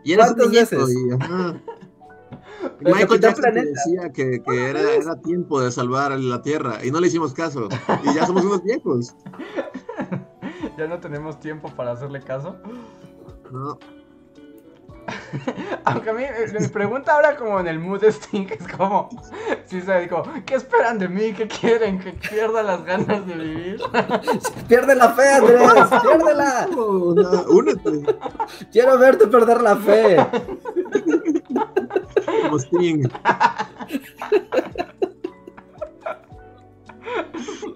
Y 0.04 0.12
eres 0.12 0.28
un 0.28 0.34
¿Cuántas 0.36 0.52
veces? 0.52 0.94
y, 0.94 1.12
ajá. 1.20 1.60
Y 2.80 2.84
Pero 2.84 2.94
Michael 2.94 3.20
Jackson 3.20 3.42
Planeta. 3.42 3.70
decía 3.70 4.12
que, 4.12 4.40
que 4.40 4.70
era, 4.70 4.80
era 4.92 5.16
tiempo 5.20 5.60
de 5.60 5.72
salvar 5.72 6.12
la 6.12 6.42
Tierra 6.42 6.78
y 6.84 6.92
no 6.92 7.00
le 7.00 7.08
hicimos 7.08 7.34
caso. 7.34 7.68
Y 8.04 8.14
ya 8.14 8.24
somos 8.24 8.44
unos 8.44 8.62
viejos. 8.62 9.14
Ya 10.76 10.86
no 10.86 11.00
tenemos 11.00 11.40
tiempo 11.40 11.72
para 11.74 11.92
hacerle 11.92 12.20
caso. 12.20 12.56
¿no? 13.50 13.78
Aunque 15.84 16.10
a 16.10 16.12
mí 16.12 16.24
eh, 16.24 16.52
mi 16.58 16.68
pregunta 16.68 17.14
ahora 17.14 17.36
como 17.36 17.60
en 17.60 17.68
el 17.68 17.78
mood 17.78 18.04
Sting 18.04 18.46
es 18.50 18.68
como, 18.68 19.08
si 19.66 19.80
se 19.80 20.00
dijo, 20.00 20.22
¿qué 20.44 20.54
esperan 20.54 20.98
de 20.98 21.08
mí? 21.08 21.32
¿Qué 21.32 21.48
quieren? 21.48 21.98
¿Que 21.98 22.12
pierda 22.12 22.62
las 22.62 22.84
ganas 22.84 23.26
de 23.26 23.34
vivir? 23.34 23.80
Pierde 24.68 24.94
la 24.94 25.10
fe, 25.10 25.28
Andrés, 25.28 25.60
piérdela. 26.02 26.68
No, 26.70 27.14
no, 27.14 27.42
únete. 27.48 28.16
Quiero 28.72 28.98
verte 28.98 29.26
perder 29.26 29.60
la 29.62 29.76
fe. 29.76 30.16
Como 32.42 32.58
Sting. 32.58 33.08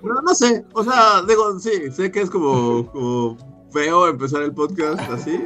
No, 0.02 0.20
no 0.20 0.34
sé, 0.34 0.64
o 0.74 0.82
sea, 0.82 1.22
digo, 1.26 1.58
sí, 1.60 1.90
sé 1.92 2.10
que 2.10 2.22
es 2.22 2.30
como, 2.30 2.90
como 2.90 3.36
feo 3.72 4.06
empezar 4.06 4.42
el 4.42 4.52
podcast 4.52 5.00
así, 5.10 5.40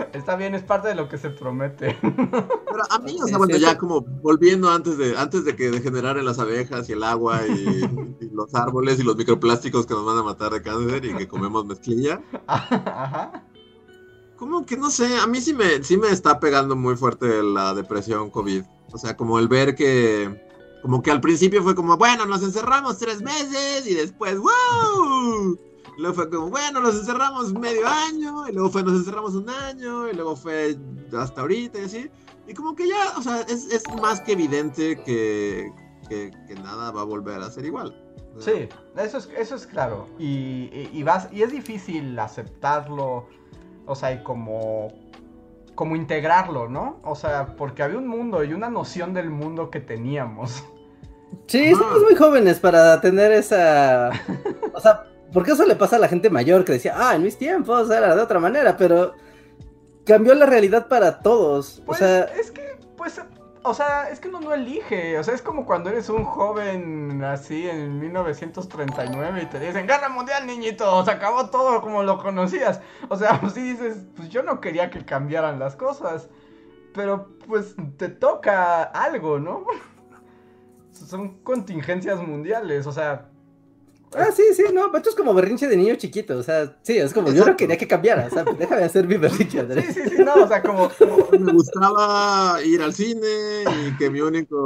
Está 0.12 0.36
bien, 0.36 0.54
es 0.54 0.62
parte 0.62 0.88
de 0.88 0.94
lo 0.94 1.08
que 1.08 1.18
se 1.18 1.30
promete. 1.30 1.96
pero 2.00 2.82
a 2.90 2.98
mí, 2.98 3.16
o 3.22 3.26
sea, 3.26 3.38
bueno, 3.38 3.56
ya 3.56 3.78
como 3.78 4.00
volviendo 4.00 4.70
antes 4.70 4.98
de 4.98 5.16
antes 5.16 5.44
de 5.44 5.56
que 5.56 5.70
degeneraran 5.70 6.24
las 6.24 6.38
abejas 6.38 6.88
y 6.88 6.92
el 6.92 7.02
agua 7.02 7.46
y, 7.46 7.84
y 8.20 8.30
los 8.30 8.54
árboles 8.54 8.98
y 8.98 9.02
los 9.02 9.16
microplásticos 9.16 9.86
que 9.86 9.94
nos 9.94 10.04
van 10.04 10.18
a 10.18 10.22
matar 10.22 10.52
de 10.52 10.62
cáncer 10.62 11.04
y 11.04 11.14
que 11.14 11.28
comemos 11.28 11.64
mezclilla, 11.66 12.22
Ajá. 12.46 13.44
como 14.36 14.64
que 14.64 14.76
no 14.76 14.90
sé, 14.90 15.18
a 15.18 15.26
mí 15.26 15.40
sí 15.40 15.54
me, 15.54 15.82
sí 15.82 15.96
me 15.96 16.08
está 16.08 16.40
pegando 16.40 16.76
muy 16.76 16.96
fuerte 16.96 17.42
la 17.42 17.74
depresión 17.74 18.30
COVID, 18.30 18.62
o 18.92 18.98
sea, 18.98 19.16
como 19.16 19.38
el 19.38 19.48
ver 19.48 19.74
que, 19.74 20.40
como 20.82 21.02
que 21.02 21.10
al 21.10 21.20
principio 21.20 21.62
fue 21.62 21.74
como, 21.74 21.96
bueno, 21.96 22.26
nos 22.26 22.42
encerramos 22.42 22.98
tres 22.98 23.22
meses 23.22 23.86
y 23.86 23.94
después, 23.94 24.38
¡wow! 24.38 25.58
Luego 25.98 26.14
fue 26.14 26.30
como, 26.30 26.50
bueno, 26.50 26.80
nos 26.80 26.94
encerramos 26.94 27.52
medio 27.52 27.86
año, 27.86 28.48
y 28.48 28.52
luego 28.52 28.70
fue, 28.70 28.82
nos 28.82 28.94
encerramos 28.94 29.34
un 29.34 29.48
año, 29.48 30.08
y 30.08 30.14
luego 30.14 30.36
fue 30.36 30.76
hasta 31.16 31.40
ahorita 31.40 31.78
y 31.80 31.84
así. 31.84 32.10
Y 32.46 32.54
como 32.54 32.74
que 32.74 32.88
ya, 32.88 33.18
o 33.18 33.22
sea, 33.22 33.42
es, 33.42 33.72
es 33.72 33.82
más 34.00 34.20
que 34.20 34.32
evidente 34.32 35.02
que, 35.02 35.72
que, 36.08 36.30
que 36.48 36.54
nada 36.54 36.90
va 36.90 37.02
a 37.02 37.04
volver 37.04 37.40
a 37.40 37.50
ser 37.50 37.64
igual. 37.64 37.94
Sí, 38.38 38.68
eso 38.96 39.18
es, 39.18 39.28
eso 39.36 39.56
es 39.56 39.66
claro. 39.66 40.08
Y, 40.18 40.70
y, 40.72 40.90
y 40.92 41.02
vas, 41.02 41.28
y 41.32 41.42
es 41.42 41.52
difícil 41.52 42.18
aceptarlo, 42.18 43.26
o 43.86 43.94
sea, 43.94 44.12
y 44.12 44.22
como, 44.22 44.88
como 45.74 45.96
integrarlo, 45.96 46.68
¿no? 46.68 47.00
O 47.02 47.14
sea, 47.14 47.56
porque 47.56 47.82
había 47.82 47.98
un 47.98 48.06
mundo 48.06 48.42
y 48.44 48.52
una 48.52 48.70
noción 48.70 49.12
del 49.12 49.30
mundo 49.30 49.70
que 49.70 49.80
teníamos. 49.80 50.64
Sí, 51.46 51.72
somos 51.74 52.02
muy 52.02 52.14
jóvenes 52.14 52.58
para 52.58 53.00
tener 53.00 53.32
esa. 53.32 54.10
O 54.72 54.80
sea, 54.80 55.06
porque 55.32 55.52
eso 55.52 55.64
le 55.64 55.76
pasa 55.76 55.96
a 55.96 55.98
la 55.98 56.08
gente 56.08 56.30
mayor 56.30 56.64
que 56.64 56.72
decía, 56.72 56.94
ah, 56.96 57.14
en 57.14 57.22
mis 57.22 57.38
tiempos 57.38 57.90
era 57.90 58.14
de 58.14 58.22
otra 58.22 58.40
manera, 58.40 58.76
pero 58.76 59.14
cambió 60.04 60.34
la 60.34 60.46
realidad 60.46 60.88
para 60.88 61.20
todos. 61.20 61.82
Pues 61.86 62.00
o 62.00 62.04
sea, 62.04 62.24
es 62.24 62.50
que, 62.50 62.78
pues, 62.96 63.20
o 63.62 63.74
sea, 63.74 64.08
es 64.08 64.20
que 64.20 64.28
uno 64.28 64.40
no 64.40 64.54
elige. 64.54 65.18
O 65.18 65.24
sea, 65.24 65.34
es 65.34 65.42
como 65.42 65.66
cuando 65.66 65.90
eres 65.90 66.08
un 66.08 66.24
joven 66.24 67.22
así 67.22 67.68
en 67.68 68.00
1939 68.00 69.42
y 69.42 69.46
te 69.46 69.60
dicen, 69.60 69.86
Guerra 69.86 70.08
Mundial, 70.08 70.46
niñito, 70.46 71.04
se 71.04 71.10
acabó 71.10 71.50
todo 71.50 71.80
como 71.80 72.02
lo 72.02 72.18
conocías. 72.18 72.80
O 73.08 73.16
sea, 73.16 73.38
pues 73.40 73.52
sí 73.52 73.62
dices, 73.62 73.98
pues 74.16 74.28
yo 74.30 74.42
no 74.42 74.60
quería 74.60 74.90
que 74.90 75.04
cambiaran 75.04 75.58
las 75.58 75.76
cosas. 75.76 76.28
Pero 76.94 77.28
pues 77.46 77.76
te 77.96 78.08
toca 78.08 78.82
algo, 78.82 79.38
¿no? 79.38 79.64
Son 80.90 81.38
contingencias 81.42 82.20
mundiales, 82.20 82.86
o 82.86 82.92
sea, 82.92 83.29
Ah, 84.12 84.30
sí, 84.34 84.42
sí, 84.54 84.64
no, 84.74 84.94
esto 84.94 85.10
es 85.10 85.14
como 85.14 85.32
berrinche 85.34 85.68
de 85.68 85.76
niño 85.76 85.94
chiquito, 85.94 86.36
o 86.36 86.42
sea, 86.42 86.76
sí, 86.82 86.98
es 86.98 87.14
como, 87.14 87.32
yo 87.32 87.46
no 87.46 87.56
quería 87.56 87.78
que 87.78 87.86
cambiara, 87.86 88.26
o 88.26 88.30
sea, 88.30 88.42
déjame 88.42 88.82
hacer 88.82 89.06
mi 89.06 89.16
berrinche, 89.16 89.60
Andrés. 89.60 89.94
Sí, 89.94 90.02
sí, 90.02 90.16
sí, 90.16 90.24
no, 90.24 90.34
o 90.34 90.48
sea, 90.48 90.62
como... 90.62 90.90
Me 91.38 91.52
gustaba 91.52 92.60
ir 92.64 92.82
al 92.82 92.92
cine 92.92 93.64
y 93.86 93.96
que 93.96 94.10
mi 94.10 94.20
única 94.20 94.56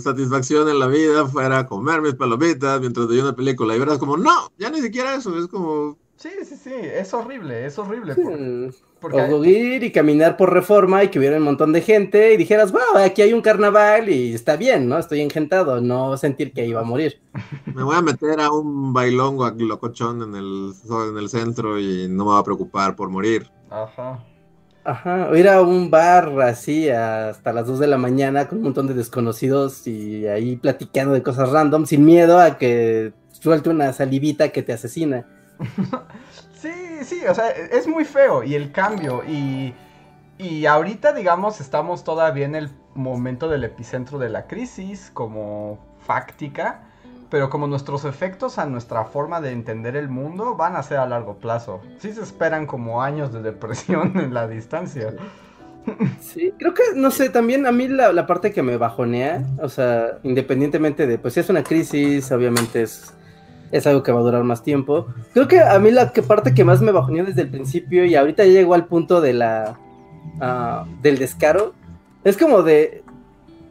satisfacción 0.00 0.68
en 0.68 0.78
la 0.78 0.86
vida 0.86 1.26
fuera 1.26 1.66
comer 1.66 2.02
mis 2.02 2.14
palomitas 2.14 2.80
mientras 2.80 3.08
veía 3.08 3.22
una 3.22 3.34
película, 3.34 3.74
y 3.74 3.80
verás 3.80 3.98
como, 3.98 4.16
no, 4.16 4.52
ya 4.58 4.70
ni 4.70 4.80
siquiera 4.80 5.16
eso, 5.16 5.36
es 5.38 5.48
como... 5.48 5.98
Sí, 6.24 6.30
sí, 6.42 6.56
sí, 6.56 6.72
es 6.72 7.12
horrible, 7.12 7.66
es 7.66 7.78
horrible. 7.78 8.14
Por, 8.14 8.74
porque... 8.98 9.20
O 9.20 9.44
ir 9.44 9.84
y 9.84 9.92
caminar 9.92 10.38
por 10.38 10.54
reforma 10.54 11.04
y 11.04 11.08
que 11.08 11.18
hubiera 11.18 11.36
un 11.36 11.42
montón 11.42 11.70
de 11.74 11.82
gente 11.82 12.32
y 12.32 12.38
dijeras, 12.38 12.72
wow, 12.72 12.96
aquí 13.04 13.20
hay 13.20 13.34
un 13.34 13.42
carnaval 13.42 14.08
y 14.08 14.32
está 14.32 14.56
bien, 14.56 14.88
¿no? 14.88 14.98
Estoy 14.98 15.20
engentado, 15.20 15.82
no 15.82 16.16
sentir 16.16 16.54
que 16.54 16.64
iba 16.64 16.80
a 16.80 16.84
morir. 16.84 17.20
Me 17.66 17.82
voy 17.82 17.94
a 17.94 18.00
meter 18.00 18.40
a 18.40 18.50
un 18.50 18.94
bailongo 18.94 19.50
locochón 19.50 20.22
en 20.22 20.34
el, 20.34 20.72
en 21.10 21.18
el 21.18 21.28
centro 21.28 21.78
y 21.78 22.08
no 22.08 22.24
me 22.24 22.30
va 22.30 22.38
a 22.38 22.44
preocupar 22.44 22.96
por 22.96 23.10
morir. 23.10 23.50
Ajá. 23.68 24.24
Ajá, 24.82 25.28
o 25.30 25.36
ir 25.36 25.46
a 25.50 25.60
un 25.60 25.90
bar 25.90 26.40
así 26.40 26.88
hasta 26.88 27.52
las 27.52 27.66
2 27.66 27.80
de 27.80 27.86
la 27.86 27.98
mañana 27.98 28.48
con 28.48 28.58
un 28.58 28.64
montón 28.64 28.86
de 28.86 28.94
desconocidos 28.94 29.86
y 29.86 30.26
ahí 30.26 30.56
platicando 30.56 31.12
de 31.12 31.22
cosas 31.22 31.50
random 31.50 31.84
sin 31.84 32.02
miedo 32.06 32.40
a 32.40 32.56
que 32.56 33.12
suelte 33.30 33.68
una 33.68 33.92
salivita 33.92 34.48
que 34.48 34.62
te 34.62 34.72
asesina. 34.72 35.26
Sí, 36.54 36.72
sí, 37.02 37.22
o 37.26 37.34
sea, 37.34 37.50
es 37.50 37.86
muy 37.86 38.04
feo 38.04 38.42
y 38.42 38.54
el 38.54 38.72
cambio 38.72 39.22
y, 39.24 39.74
y 40.38 40.66
ahorita 40.66 41.12
digamos 41.12 41.60
estamos 41.60 42.04
todavía 42.04 42.46
en 42.46 42.54
el 42.54 42.70
momento 42.94 43.48
del 43.48 43.64
epicentro 43.64 44.18
de 44.18 44.28
la 44.28 44.46
crisis 44.46 45.10
como 45.12 45.78
fáctica, 46.06 46.82
pero 47.30 47.50
como 47.50 47.66
nuestros 47.66 48.04
efectos 48.04 48.58
a 48.58 48.66
nuestra 48.66 49.04
forma 49.04 49.40
de 49.40 49.52
entender 49.52 49.96
el 49.96 50.08
mundo 50.08 50.54
van 50.54 50.76
a 50.76 50.82
ser 50.82 50.98
a 50.98 51.06
largo 51.06 51.34
plazo. 51.34 51.80
Sí 51.98 52.12
se 52.12 52.22
esperan 52.22 52.66
como 52.66 53.02
años 53.02 53.32
de 53.32 53.42
depresión 53.42 54.12
en 54.18 54.34
la 54.34 54.46
distancia. 54.46 55.14
Sí, 56.20 56.54
creo 56.58 56.72
que, 56.72 56.82
no 56.94 57.10
sé, 57.10 57.28
también 57.28 57.66
a 57.66 57.72
mí 57.72 57.88
la, 57.88 58.12
la 58.12 58.26
parte 58.26 58.52
que 58.52 58.62
me 58.62 58.78
bajonea, 58.78 59.44
o 59.60 59.68
sea, 59.68 60.18
independientemente 60.22 61.06
de, 61.06 61.18
pues 61.18 61.34
si 61.34 61.40
es 61.40 61.50
una 61.50 61.62
crisis, 61.62 62.32
obviamente 62.32 62.82
es 62.82 63.12
es 63.74 63.88
algo 63.88 64.04
que 64.04 64.12
va 64.12 64.20
a 64.20 64.22
durar 64.22 64.44
más 64.44 64.62
tiempo. 64.62 65.08
Creo 65.32 65.48
que 65.48 65.60
a 65.60 65.76
mí 65.80 65.90
la 65.90 66.12
parte 66.12 66.54
que 66.54 66.64
más 66.64 66.80
me 66.80 66.92
bajoneó 66.92 67.24
desde 67.24 67.42
el 67.42 67.50
principio 67.50 68.04
y 68.04 68.14
ahorita 68.14 68.44
ya 68.44 68.52
llegó 68.52 68.74
al 68.74 68.86
punto 68.86 69.20
de 69.20 69.32
la 69.32 69.76
uh, 70.36 71.02
del 71.02 71.18
descaro, 71.18 71.74
es 72.22 72.36
como 72.36 72.62
de 72.62 73.02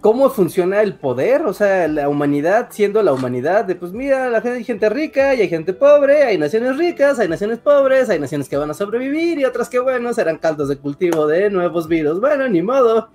cómo 0.02 0.30
funciona 0.30 0.82
el 0.82 0.96
poder, 0.96 1.44
o 1.44 1.54
sea, 1.54 1.88
la 1.88 2.10
humanidad 2.10 2.68
siendo 2.72 3.02
la 3.02 3.14
humanidad, 3.14 3.64
de 3.64 3.76
pues 3.76 3.94
mira, 3.94 4.30
la 4.30 4.42
gente, 4.42 4.58
hay 4.58 4.66
gente 4.66 4.90
rica 4.90 5.34
y 5.36 5.40
hay 5.40 5.48
gente 5.48 5.72
pobre, 5.72 6.24
hay 6.24 6.38
naciones 6.38 6.78
ricas, 6.78 7.18
hay 7.20 7.30
naciones 7.30 7.60
pobres, 7.60 8.10
hay 8.10 8.20
naciones 8.20 8.50
que 8.50 8.58
van 8.58 8.70
a 8.70 8.74
sobrevivir 8.74 9.40
y 9.40 9.46
otras 9.46 9.70
que 9.70 9.80
bueno, 9.80 10.14
serán 10.14 10.38
caldos 10.38 10.68
de 10.68 10.76
cultivo 10.76 11.28
de 11.28 11.50
nuevos 11.50 11.88
virus. 11.88 12.20
Bueno, 12.20 12.50
ni 12.50 12.62
modo. 12.62 13.10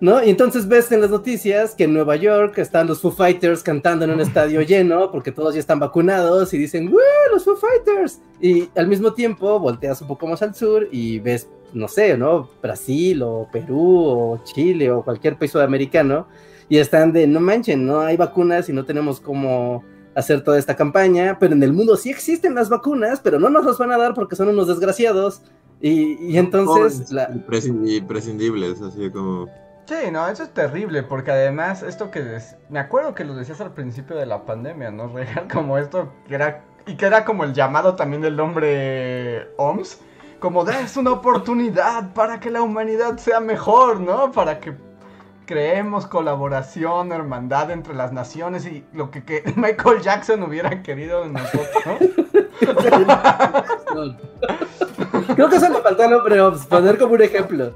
¿No? 0.00 0.22
Y 0.22 0.30
entonces 0.30 0.68
ves 0.68 0.90
en 0.92 1.00
las 1.00 1.10
noticias 1.10 1.74
que 1.74 1.84
en 1.84 1.94
Nueva 1.94 2.16
York 2.16 2.58
están 2.58 2.86
los 2.86 3.00
Foo 3.00 3.10
Fighters 3.10 3.62
cantando 3.62 4.04
en 4.04 4.10
un 4.10 4.20
estadio 4.20 4.60
lleno 4.62 5.10
porque 5.10 5.32
todos 5.32 5.54
ya 5.54 5.60
están 5.60 5.78
vacunados 5.78 6.52
y 6.52 6.58
dicen, 6.58 6.88
¡Woo, 6.88 6.98
los 7.32 7.44
Foo 7.44 7.56
Fighters! 7.56 8.20
Y 8.40 8.68
al 8.76 8.88
mismo 8.88 9.12
tiempo 9.14 9.58
volteas 9.58 10.00
un 10.02 10.08
poco 10.08 10.26
más 10.26 10.42
al 10.42 10.54
sur 10.54 10.88
y 10.90 11.18
ves, 11.20 11.48
no 11.72 11.88
sé, 11.88 12.16
¿no? 12.16 12.50
Brasil 12.62 13.22
o 13.22 13.48
Perú 13.50 14.04
o 14.06 14.40
Chile 14.44 14.90
o 14.90 15.02
cualquier 15.02 15.36
país 15.38 15.52
sudamericano 15.52 16.26
y 16.68 16.78
están 16.78 17.12
de, 17.12 17.26
no 17.26 17.40
manchen, 17.40 17.86
no 17.86 18.00
hay 18.00 18.16
vacunas 18.16 18.68
y 18.68 18.72
no 18.72 18.84
tenemos 18.84 19.20
cómo 19.20 19.84
hacer 20.14 20.42
toda 20.42 20.58
esta 20.58 20.74
campaña, 20.74 21.38
pero 21.38 21.54
en 21.54 21.62
el 21.62 21.72
mundo 21.72 21.96
sí 21.96 22.10
existen 22.10 22.54
las 22.54 22.68
vacunas, 22.68 23.20
pero 23.22 23.38
no 23.38 23.50
nos 23.50 23.64
las 23.64 23.78
van 23.78 23.92
a 23.92 23.98
dar 23.98 24.14
porque 24.14 24.34
son 24.34 24.48
unos 24.48 24.66
desgraciados. 24.66 25.42
Y, 25.80 26.36
entonces... 26.38 27.12
la... 27.12 27.30
Imprescindibles, 27.30 28.80
así 28.80 29.10
como... 29.10 29.46
Sí, 29.86 30.10
no, 30.10 30.26
eso 30.26 30.42
es 30.42 30.52
terrible, 30.52 31.04
porque 31.04 31.30
además 31.30 31.84
esto 31.84 32.10
que 32.10 32.40
me 32.68 32.80
acuerdo 32.80 33.14
que 33.14 33.24
lo 33.24 33.34
decías 33.36 33.60
al 33.60 33.72
principio 33.72 34.16
de 34.16 34.26
la 34.26 34.44
pandemia, 34.44 34.90
¿no? 34.90 35.08
Real, 35.08 35.46
como 35.52 35.78
esto 35.78 36.12
que 36.26 36.34
era 36.34 36.64
y 36.86 36.96
que 36.96 37.06
era 37.06 37.24
como 37.24 37.44
el 37.44 37.52
llamado 37.52 37.94
también 37.96 38.22
del 38.22 38.36
nombre 38.36 39.48
OMS, 39.56 40.00
como 40.40 40.64
de 40.64 40.80
es 40.80 40.96
una 40.96 41.12
oportunidad 41.12 42.12
para 42.14 42.40
que 42.40 42.50
la 42.50 42.62
humanidad 42.62 43.16
sea 43.18 43.40
mejor, 43.40 44.00
¿no? 44.00 44.32
Para 44.32 44.60
que 44.60 44.74
creemos 45.46 46.06
colaboración, 46.06 47.12
hermandad 47.12 47.70
entre 47.70 47.94
las 47.94 48.12
naciones 48.12 48.66
y 48.66 48.84
lo 48.92 49.10
que, 49.10 49.24
que 49.24 49.42
Michael 49.56 50.00
Jackson 50.00 50.42
hubiera 50.42 50.82
querido 50.82 51.24
en 51.24 51.34
nosotros. 51.34 51.98
Creo 55.34 55.48
que 55.48 55.56
eso 55.56 55.68
le 55.68 55.80
faltó 55.80 56.02
al 56.02 56.14
hombre 56.14 56.40
OMS, 56.40 56.66
poner 56.66 56.98
como 56.98 57.14
un 57.14 57.22
ejemplo. 57.22 57.74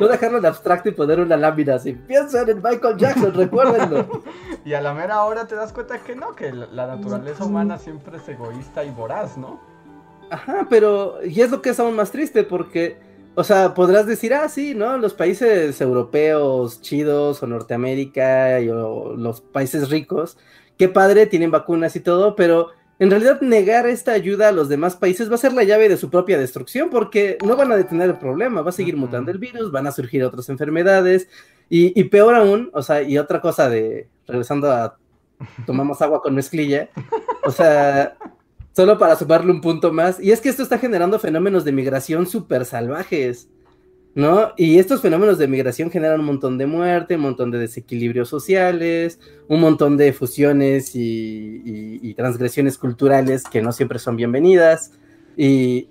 No 0.00 0.06
dejarlo 0.06 0.38
en 0.38 0.46
abstracto 0.46 0.88
y 0.88 0.92
poner 0.92 1.20
una 1.20 1.36
lámina 1.36 1.74
así. 1.74 1.92
Piensen 1.92 2.48
en 2.48 2.62
Michael 2.62 2.96
Jackson, 2.96 3.34
recuérdenlo. 3.34 4.22
Y 4.64 4.74
a 4.74 4.80
la 4.80 4.94
mera 4.94 5.24
hora 5.24 5.46
te 5.46 5.56
das 5.56 5.72
cuenta 5.72 5.98
que 5.98 6.14
no, 6.14 6.34
que 6.36 6.52
la 6.52 6.86
naturaleza 6.86 7.44
humana 7.44 7.78
siempre 7.78 8.18
es 8.18 8.28
egoísta 8.28 8.84
y 8.84 8.90
voraz, 8.90 9.36
¿no? 9.36 9.60
Ajá, 10.30 10.66
pero. 10.68 11.24
Y 11.24 11.40
es 11.40 11.50
lo 11.50 11.62
que 11.62 11.70
es 11.70 11.80
aún 11.80 11.96
más 11.96 12.10
triste 12.12 12.44
porque. 12.44 12.98
O 13.34 13.44
sea, 13.44 13.72
podrás 13.72 14.06
decir, 14.06 14.34
ah, 14.34 14.48
sí, 14.48 14.74
¿no? 14.74 14.98
Los 14.98 15.14
países 15.14 15.80
europeos 15.80 16.80
chidos 16.80 17.40
o 17.42 17.46
Norteamérica 17.46 18.60
y, 18.60 18.68
o 18.68 19.14
los 19.16 19.40
países 19.40 19.90
ricos, 19.90 20.36
qué 20.76 20.88
padre, 20.88 21.26
tienen 21.26 21.52
vacunas 21.52 21.94
y 21.94 22.00
todo, 22.00 22.34
pero 22.34 22.70
en 22.98 23.10
realidad 23.10 23.40
negar 23.40 23.86
esta 23.86 24.12
ayuda 24.12 24.48
a 24.48 24.52
los 24.52 24.68
demás 24.68 24.96
países 24.96 25.30
va 25.30 25.36
a 25.36 25.38
ser 25.38 25.52
la 25.52 25.62
llave 25.62 25.88
de 25.88 25.96
su 25.96 26.10
propia 26.10 26.38
destrucción 26.38 26.90
porque 26.90 27.38
no 27.44 27.56
van 27.56 27.70
a 27.70 27.76
detener 27.76 28.10
el 28.10 28.18
problema, 28.18 28.62
va 28.62 28.70
a 28.70 28.72
seguir 28.72 28.96
mutando 28.96 29.30
el 29.30 29.38
virus, 29.38 29.70
van 29.70 29.86
a 29.86 29.92
surgir 29.92 30.24
otras 30.24 30.48
enfermedades 30.48 31.28
y, 31.68 32.02
peor 32.04 32.34
aún, 32.34 32.70
o 32.72 32.82
sea, 32.82 33.02
y 33.02 33.18
otra 33.18 33.40
cosa 33.40 33.68
de, 33.68 34.08
regresando 34.26 34.72
a 34.72 34.96
tomamos 35.66 36.00
agua 36.02 36.22
con 36.22 36.34
mezclilla, 36.34 36.88
o 37.44 37.50
sea, 37.50 38.16
solo 38.74 38.98
para 38.98 39.16
sumarle 39.16 39.52
un 39.52 39.60
punto 39.60 39.92
más, 39.92 40.18
y 40.18 40.32
es 40.32 40.40
que 40.40 40.48
esto 40.48 40.62
está 40.62 40.78
generando 40.78 41.18
fenómenos 41.18 41.64
de 41.64 41.72
migración 41.72 42.26
súper 42.26 42.64
salvajes. 42.64 43.48
¿No? 44.14 44.52
Y 44.56 44.78
estos 44.78 45.00
fenómenos 45.00 45.38
de 45.38 45.48
migración 45.48 45.90
generan 45.90 46.20
un 46.20 46.26
montón 46.26 46.58
de 46.58 46.66
muerte, 46.66 47.16
un 47.16 47.22
montón 47.22 47.50
de 47.50 47.58
desequilibrios 47.58 48.28
sociales, 48.28 49.20
un 49.48 49.60
montón 49.60 49.96
de 49.96 50.12
fusiones 50.12 50.92
y, 50.94 52.14
transgresiones 52.16 52.78
culturales 52.78 53.44
que 53.44 53.62
no 53.62 53.70
siempre 53.70 53.98
son 53.98 54.16
bienvenidas. 54.16 54.92
Y, 55.36 55.88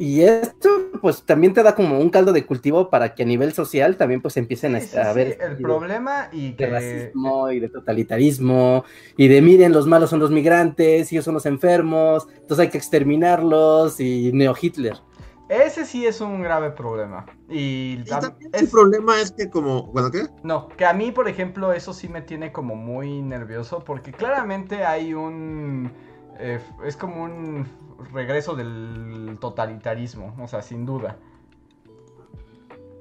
esto 0.00 0.68
pues 1.00 1.22
también 1.22 1.52
te 1.54 1.62
da 1.62 1.74
como 1.74 1.98
un 1.98 2.08
caldo 2.08 2.32
de 2.32 2.46
cultivo 2.46 2.88
para 2.88 3.14
que 3.14 3.24
a 3.24 3.26
nivel 3.26 3.52
social 3.52 3.96
también 3.96 4.20
pues 4.20 4.36
empiecen 4.36 4.76
a, 4.76 5.12
ver 5.12 5.38
el 5.40 5.56
problema 5.56 6.28
y 6.32 6.52
de 6.52 6.66
racismo 6.66 7.50
y 7.50 7.58
de 7.58 7.68
totalitarismo 7.68 8.84
y 9.16 9.26
de 9.26 9.42
miren 9.42 9.72
los 9.72 9.88
malos 9.88 10.10
son 10.10 10.20
los 10.20 10.30
migrantes 10.30 11.10
ellos 11.10 11.24
son 11.24 11.34
los 11.34 11.46
enfermos 11.46 12.28
entonces 12.30 12.60
hay 12.60 12.68
que 12.68 12.78
exterminarlos 12.78 13.98
y 13.98 14.30
neo 14.32 14.54
Hitler 14.60 14.94
ese 15.48 15.86
sí 15.86 16.06
es 16.06 16.20
un 16.20 16.42
grave 16.42 16.70
problema. 16.70 17.24
Y, 17.48 18.04
también 18.04 18.50
el 18.52 18.68
problema 18.68 19.20
es 19.20 19.32
que 19.32 19.48
como, 19.48 19.84
bueno, 19.84 20.10
¿qué? 20.10 20.26
No, 20.42 20.68
que 20.68 20.84
a 20.84 20.92
mí, 20.92 21.10
por 21.10 21.28
ejemplo, 21.28 21.72
eso 21.72 21.92
sí 21.92 22.08
me 22.08 22.20
tiene 22.20 22.52
como 22.52 22.76
muy 22.76 23.22
nervioso 23.22 23.82
porque 23.84 24.12
claramente 24.12 24.84
hay 24.84 25.14
un... 25.14 25.90
Eh, 26.38 26.60
es 26.84 26.96
como 26.96 27.24
un 27.24 27.66
regreso 28.12 28.54
del 28.54 29.38
totalitarismo, 29.40 30.36
o 30.40 30.46
sea, 30.46 30.62
sin 30.62 30.86
duda. 30.86 31.16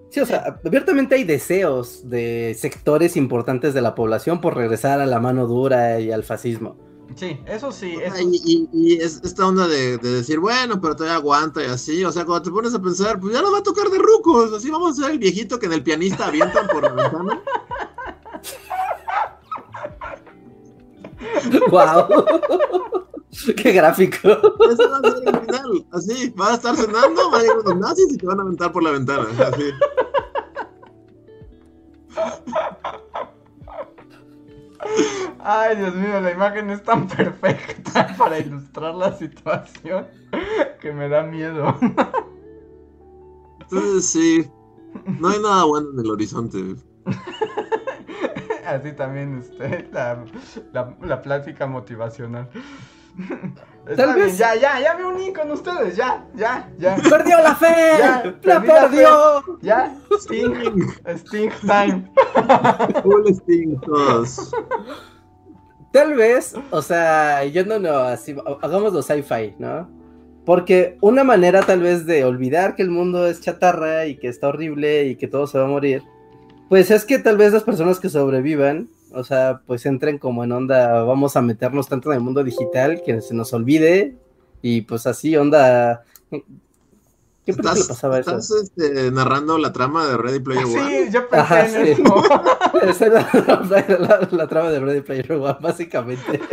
Sí, 0.09 0.21
o 0.21 0.25
sea, 0.25 0.59
abiertamente 0.65 1.15
hay 1.15 1.25
deseos 1.25 2.09
de 2.09 2.55
sectores 2.57 3.17
importantes 3.17 3.73
de 3.73 3.81
la 3.81 3.93
población 3.93 4.39
por 4.39 4.55
regresar 4.55 5.01
a 5.01 5.05
la 5.05 5.19
mano 5.19 5.47
dura 5.47 5.99
y 5.99 6.11
al 6.11 6.23
fascismo. 6.23 6.86
Sí, 7.15 7.39
eso 7.45 7.71
sí. 7.71 7.97
Y, 8.71 8.97
es 9.01 9.21
esta 9.23 9.47
onda 9.47 9.67
de, 9.67 9.97
decir, 9.97 10.39
bueno, 10.39 10.79
pero 10.79 10.95
todavía 10.95 11.17
aguanta 11.17 11.63
y 11.63 11.65
así. 11.65 12.03
O 12.05 12.11
sea, 12.11 12.25
cuando 12.25 12.43
te 12.43 12.51
pones 12.51 12.73
a 12.73 12.81
pensar, 12.81 13.19
pues 13.19 13.33
ya 13.33 13.41
no 13.41 13.51
va 13.51 13.59
a 13.59 13.63
tocar 13.63 13.89
de 13.89 13.97
rucos. 13.97 14.53
Así 14.53 14.69
vamos 14.69 14.91
a 14.91 15.03
ser 15.03 15.11
el 15.11 15.19
viejito 15.19 15.57
que 15.57 15.65
en 15.65 15.73
el 15.73 15.83
pianista 15.83 16.27
avientan 16.27 16.67
por 16.67 16.83
la 16.83 16.91
ventana. 16.93 17.41
¡Wow! 21.71 22.25
¡Qué 23.55 23.71
gráfico! 23.71 24.17
Eso 24.69 24.89
va 24.89 24.97
a 24.97 25.11
ser 25.11 25.23
el 25.25 25.39
final. 25.39 25.85
Así, 25.91 26.33
vas 26.35 26.51
a 26.51 26.55
estar 26.55 26.75
cenando, 26.75 27.31
van 27.31 27.39
a 27.39 27.43
llegar 27.43 27.59
unos 27.59 27.77
nazis 27.77 28.13
y 28.13 28.17
te 28.17 28.25
van 28.27 28.39
a 28.39 28.43
aventar 28.43 28.71
por 28.71 28.83
la 28.83 28.91
ventana. 28.91 29.27
Así. 29.39 29.71
Ay, 35.39 35.77
Dios 35.77 35.95
mío, 35.95 36.19
la 36.19 36.31
imagen 36.31 36.69
es 36.69 36.83
tan 36.83 37.07
perfecta 37.07 38.13
para 38.17 38.39
ilustrar 38.39 38.95
la 38.95 39.13
situación 39.13 40.07
que 40.81 40.91
me 40.91 41.09
da 41.09 41.23
miedo. 41.23 41.77
Entonces 43.61 44.05
sí, 44.05 44.51
no 45.19 45.29
hay 45.29 45.39
nada 45.39 45.63
bueno 45.65 45.89
en 45.93 45.99
el 45.99 46.11
horizonte. 46.11 46.75
Así 48.65 48.91
también 48.93 49.39
este, 49.39 49.87
la, 49.91 50.25
la, 50.73 50.97
la 51.01 51.21
plática 51.21 51.67
motivacional. 51.67 52.49
Tal 53.95 54.15
bien, 54.15 54.27
vez- 54.27 54.37
ya, 54.37 54.53
ya, 54.55 54.79
ya 54.81 54.95
me 54.95 55.05
uní 55.05 55.31
con 55.31 55.49
ustedes, 55.49 55.95
ya, 55.95 56.25
ya, 56.35 56.69
ya. 56.77 56.97
¡Perdió 57.09 57.37
la 57.41 57.55
fe! 57.55 57.67
Ya, 57.97 58.35
¡La 58.43 58.61
perdió! 58.61 59.43
Ya, 59.61 59.95
Sting, 60.19 60.53
Sting 61.05 61.49
time. 61.61 62.11
Full 63.03 63.27
Sting 63.31 63.79
todos. 63.79 64.51
Tal 65.93 66.15
vez, 66.15 66.53
o 66.69 66.81
sea, 66.81 67.45
yéndonos 67.45 67.95
así, 68.09 68.35
hagámoslo 68.61 69.01
sci-fi, 69.01 69.55
¿no? 69.57 69.89
Porque 70.45 70.97
una 71.01 71.23
manera 71.23 71.61
tal 71.63 71.79
vez 71.81 72.05
de 72.05 72.25
olvidar 72.25 72.75
que 72.75 72.83
el 72.83 72.89
mundo 72.89 73.25
es 73.25 73.39
chatarra 73.41 74.05
y 74.05 74.17
que 74.17 74.27
está 74.27 74.49
horrible 74.49 75.05
y 75.05 75.15
que 75.15 75.27
todo 75.27 75.47
se 75.47 75.57
va 75.57 75.63
a 75.65 75.69
morir, 75.69 76.03
pues 76.67 76.91
es 76.91 77.05
que 77.05 77.19
tal 77.19 77.37
vez 77.37 77.53
las 77.53 77.63
personas 77.63 77.99
que 78.01 78.09
sobrevivan, 78.09 78.89
o 79.13 79.23
sea, 79.23 79.61
pues 79.65 79.85
entren 79.85 80.17
como 80.17 80.43
en 80.43 80.51
onda, 80.51 81.03
vamos 81.03 81.35
a 81.35 81.41
meternos 81.41 81.87
tanto 81.87 82.11
en 82.11 82.17
el 82.17 82.23
mundo 82.23 82.43
digital 82.43 83.01
que 83.05 83.21
se 83.21 83.33
nos 83.33 83.53
olvide 83.53 84.15
y 84.61 84.81
pues 84.81 85.07
así 85.07 85.35
onda... 85.37 86.03
¿Qué 87.45 87.51
¿Estás, 87.51 87.87
pasaba 87.87 88.19
eso? 88.19 88.37
estás, 88.37 88.51
este, 88.63 89.09
narrando 89.09 89.57
la 89.57 89.71
trama 89.71 90.05
de 90.05 90.17
Ready 90.17 90.39
Player 90.41 90.65
One? 90.65 91.05
Sí, 91.05 91.11
yo 91.13 91.29
pensé 91.29 91.37
Ajá, 91.37 91.65
en 91.65 91.95
sí. 91.95 92.01
eso. 92.01 92.23
Esa 92.83 93.05
era 93.05 93.29
la, 93.33 93.85
la- 93.99 94.27
la 94.29 94.47
trama 94.47 94.69
de 94.69 94.79
Ready 94.81 94.99
Player 95.01 95.31
One, 95.31 95.57
básicamente. 95.61 96.41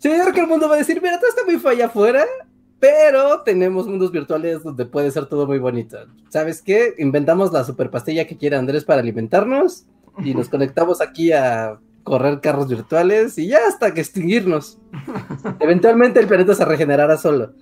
Sí, 0.00 0.08
yo 0.08 0.22
creo 0.22 0.32
que 0.32 0.40
el 0.40 0.46
mundo 0.48 0.68
va 0.68 0.74
a 0.74 0.78
decir, 0.78 1.00
mira, 1.02 1.18
todo 1.18 1.28
está 1.30 1.44
muy 1.44 1.58
feo 1.58 1.70
allá 1.70 1.86
afuera, 1.86 2.24
pero 2.80 3.42
tenemos 3.42 3.86
mundos 3.88 4.10
virtuales 4.12 4.62
donde 4.62 4.84
puede 4.86 5.10
ser 5.12 5.26
todo 5.26 5.46
muy 5.46 5.58
bonito. 5.58 5.96
¿Sabes 6.28 6.62
qué? 6.62 6.94
Inventamos 6.98 7.52
la 7.52 7.64
super 7.64 7.90
pastilla 7.90 8.26
que 8.26 8.36
quiere 8.36 8.56
Andrés 8.56 8.84
para 8.84 9.00
alimentarnos 9.00 9.84
y 10.24 10.34
nos 10.34 10.48
conectamos 10.48 11.00
aquí 11.00 11.32
a 11.32 11.78
correr 12.02 12.40
carros 12.40 12.68
virtuales 12.68 13.38
y 13.38 13.48
ya 13.48 13.58
hasta 13.68 13.92
que 13.92 14.00
extinguirnos. 14.00 14.78
Eventualmente 15.60 16.20
el 16.20 16.26
planeta 16.26 16.54
se 16.54 16.64
regenerará 16.64 17.16
solo. 17.18 17.52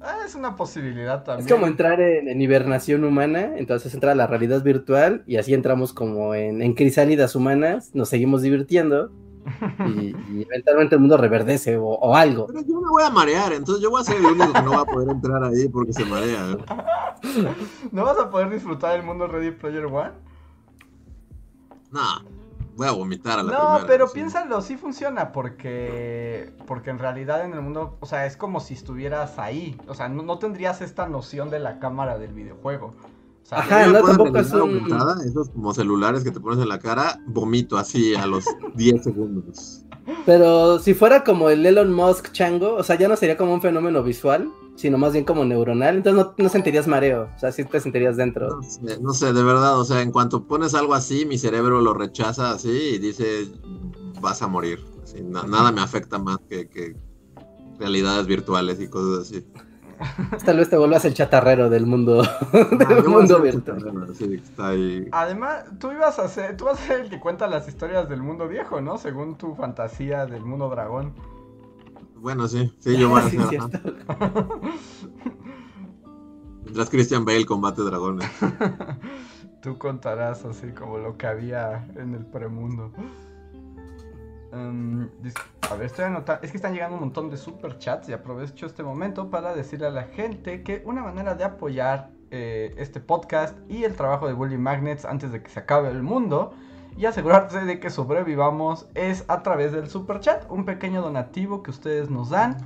Ah, 0.00 0.18
es 0.26 0.34
una 0.34 0.56
posibilidad 0.56 1.22
también. 1.22 1.46
Es 1.46 1.52
como 1.52 1.66
entrar 1.66 2.00
en, 2.00 2.28
en 2.28 2.40
hibernación 2.40 3.04
humana, 3.04 3.56
entonces 3.56 3.94
entra 3.94 4.12
a 4.12 4.14
la 4.16 4.26
realidad 4.26 4.62
virtual 4.64 5.22
y 5.26 5.36
así 5.36 5.54
entramos 5.54 5.92
como 5.92 6.34
en, 6.34 6.60
en 6.60 6.74
crisálidas 6.74 7.36
humanas, 7.36 7.94
nos 7.94 8.08
seguimos 8.08 8.42
divirtiendo 8.42 9.12
y, 9.86 10.16
y 10.34 10.42
eventualmente 10.42 10.96
el 10.96 11.00
mundo 11.00 11.16
reverdece 11.16 11.76
o, 11.76 11.84
o 11.86 12.16
algo. 12.16 12.48
Pero 12.48 12.62
yo 12.62 12.80
me 12.80 12.88
voy 12.88 13.04
a 13.04 13.10
marear, 13.10 13.52
entonces 13.52 13.80
yo 13.80 13.90
voy 13.90 14.00
a 14.00 14.04
ser 14.04 14.16
el 14.16 14.26
único 14.26 14.52
que 14.52 14.62
no 14.62 14.70
va 14.72 14.80
a 14.80 14.84
poder 14.86 15.08
entrar 15.08 15.44
ahí 15.44 15.68
porque 15.68 15.92
se 15.92 16.04
marea. 16.04 16.56
¿No 17.92 18.04
vas 18.04 18.18
a 18.18 18.28
poder 18.28 18.50
disfrutar 18.50 18.98
el 18.98 19.04
mundo 19.04 19.28
Ready 19.28 19.52
Player 19.52 19.86
One? 19.86 20.31
No, 21.92 22.00
voy 22.76 22.88
a 22.88 22.92
vomitar 22.92 23.38
a 23.38 23.42
la 23.42 23.52
No, 23.52 23.58
primera, 23.58 23.86
pero 23.86 24.06
sí. 24.08 24.14
piénsalo, 24.14 24.62
sí 24.62 24.76
funciona 24.76 25.30
porque 25.32 26.52
porque 26.66 26.90
en 26.90 26.98
realidad 26.98 27.44
en 27.44 27.52
el 27.52 27.60
mundo, 27.60 27.96
o 28.00 28.06
sea, 28.06 28.26
es 28.26 28.36
como 28.36 28.60
si 28.60 28.74
estuvieras 28.74 29.38
ahí, 29.38 29.76
o 29.88 29.94
sea, 29.94 30.08
no, 30.08 30.22
no 30.22 30.38
tendrías 30.38 30.80
esta 30.80 31.06
noción 31.06 31.50
de 31.50 31.58
la 31.60 31.78
cámara 31.78 32.18
del 32.18 32.32
videojuego. 32.32 32.94
O 33.42 33.44
sea, 33.46 33.58
Ajá, 33.58 33.84
A 33.84 33.86
mí 33.88 33.92
me 33.92 33.98
no, 34.00 34.06
tampoco 34.06 34.38
es 34.38 34.52
un- 34.52 34.60
aumentada, 34.60 35.16
esos 35.26 35.50
como 35.50 35.74
celulares 35.74 36.22
que 36.24 36.30
te 36.30 36.40
pones 36.40 36.60
en 36.60 36.68
la 36.68 36.78
cara, 36.78 37.20
vomito 37.26 37.76
así 37.76 38.14
a 38.14 38.26
los 38.26 38.44
10 38.74 39.02
segundos. 39.04 39.84
Pero 40.26 40.78
si 40.78 40.94
fuera 40.94 41.22
como 41.24 41.50
el 41.50 41.64
Elon 41.66 41.92
Musk 41.92 42.32
chango, 42.32 42.74
o 42.74 42.82
sea, 42.82 42.96
ya 42.96 43.08
no 43.08 43.16
sería 43.16 43.36
como 43.36 43.52
un 43.54 43.60
fenómeno 43.60 44.02
visual, 44.02 44.48
sino 44.82 44.98
más 44.98 45.12
bien 45.12 45.24
como 45.24 45.44
neuronal, 45.44 45.96
entonces 45.96 46.24
no, 46.24 46.34
no 46.36 46.48
sentirías 46.48 46.86
mareo, 46.88 47.28
o 47.34 47.38
sea, 47.38 47.52
sí 47.52 47.64
te 47.64 47.80
sentirías 47.80 48.16
dentro. 48.16 48.48
No 48.60 48.62
sé, 48.62 49.00
no 49.00 49.12
sé, 49.14 49.32
de 49.32 49.42
verdad, 49.42 49.78
o 49.78 49.84
sea, 49.84 50.02
en 50.02 50.10
cuanto 50.12 50.44
pones 50.46 50.74
algo 50.74 50.94
así, 50.94 51.24
mi 51.24 51.38
cerebro 51.38 51.80
lo 51.80 51.94
rechaza 51.94 52.50
así 52.50 52.68
y 52.94 52.98
dice, 52.98 53.46
vas 54.20 54.42
a 54.42 54.48
morir. 54.48 54.84
Así, 55.02 55.22
na- 55.22 55.44
nada 55.44 55.72
me 55.72 55.80
afecta 55.80 56.18
más 56.18 56.38
que, 56.48 56.68
que 56.68 56.96
realidades 57.78 58.26
virtuales 58.26 58.80
y 58.80 58.88
cosas 58.88 59.28
así. 59.28 59.46
Tal 60.44 60.56
vez 60.56 60.68
te 60.68 60.76
vuelvas 60.76 61.04
el 61.04 61.14
chatarrero 61.14 61.70
del 61.70 61.86
mundo, 61.86 62.22
Ah, 62.22 62.48
del 62.94 63.04
mundo 63.04 63.40
virtual. 63.40 64.08
está 64.32 64.68
ahí. 64.70 65.06
Además, 65.12 65.64
tú 65.78 65.92
ibas 65.92 66.18
a 66.18 66.26
ser, 66.28 66.56
tú 66.56 66.64
vas 66.64 66.80
a 66.80 66.86
ser 66.86 67.00
el 67.02 67.10
que 67.10 67.20
cuenta 67.20 67.46
las 67.46 67.68
historias 67.68 68.08
del 68.08 68.20
mundo 68.20 68.48
viejo, 68.48 68.80
¿no? 68.80 68.98
Según 68.98 69.36
tu 69.38 69.54
fantasía 69.54 70.26
del 70.26 70.44
mundo 70.44 70.68
dragón. 70.70 71.14
Bueno, 72.22 72.46
sí, 72.46 72.72
sí, 72.78 72.96
yo 72.98 73.08
voy 73.08 73.20
a 73.20 73.24
hacer. 73.24 73.40
Mientras 76.62 76.88
Christian 76.88 77.24
Bale 77.24 77.44
combate 77.44 77.82
dragones. 77.82 78.30
Tú 79.62 79.76
contarás 79.76 80.44
así 80.44 80.70
como 80.70 80.98
lo 80.98 81.18
que 81.18 81.26
había 81.26 81.84
en 81.96 82.14
el 82.14 82.24
premundo. 82.24 82.92
Em, 84.52 85.08
a 85.68 85.74
ver, 85.74 85.86
estoy 85.86 86.04
anotando. 86.04 86.42
Es 86.44 86.52
que 86.52 86.58
están 86.58 86.74
llegando 86.74 86.94
un 86.94 87.00
montón 87.00 87.28
de 87.28 87.36
super 87.36 87.78
chats 87.78 88.08
y 88.08 88.12
aprovecho 88.12 88.66
este 88.66 88.84
momento 88.84 89.28
para 89.28 89.52
decirle 89.54 89.88
a 89.88 89.90
la 89.90 90.04
gente 90.04 90.62
que 90.62 90.82
una 90.86 91.02
manera 91.02 91.34
de 91.34 91.42
apoyar 91.42 92.12
eh, 92.30 92.72
este 92.78 93.00
podcast 93.00 93.58
y 93.68 93.82
el 93.82 93.96
trabajo 93.96 94.28
de 94.28 94.32
Bully 94.32 94.58
Magnets 94.58 95.04
antes 95.04 95.32
de 95.32 95.42
que 95.42 95.50
se 95.50 95.58
acabe 95.58 95.90
el 95.90 96.04
mundo 96.04 96.54
y 96.96 97.06
asegurarse 97.06 97.60
de 97.60 97.80
que 97.80 97.90
sobrevivamos 97.90 98.86
es 98.94 99.24
a 99.28 99.42
través 99.42 99.72
del 99.72 99.88
super 99.88 100.20
chat, 100.20 100.44
un 100.50 100.64
pequeño 100.64 101.02
donativo 101.02 101.62
que 101.62 101.70
ustedes 101.70 102.10
nos 102.10 102.30
dan 102.30 102.56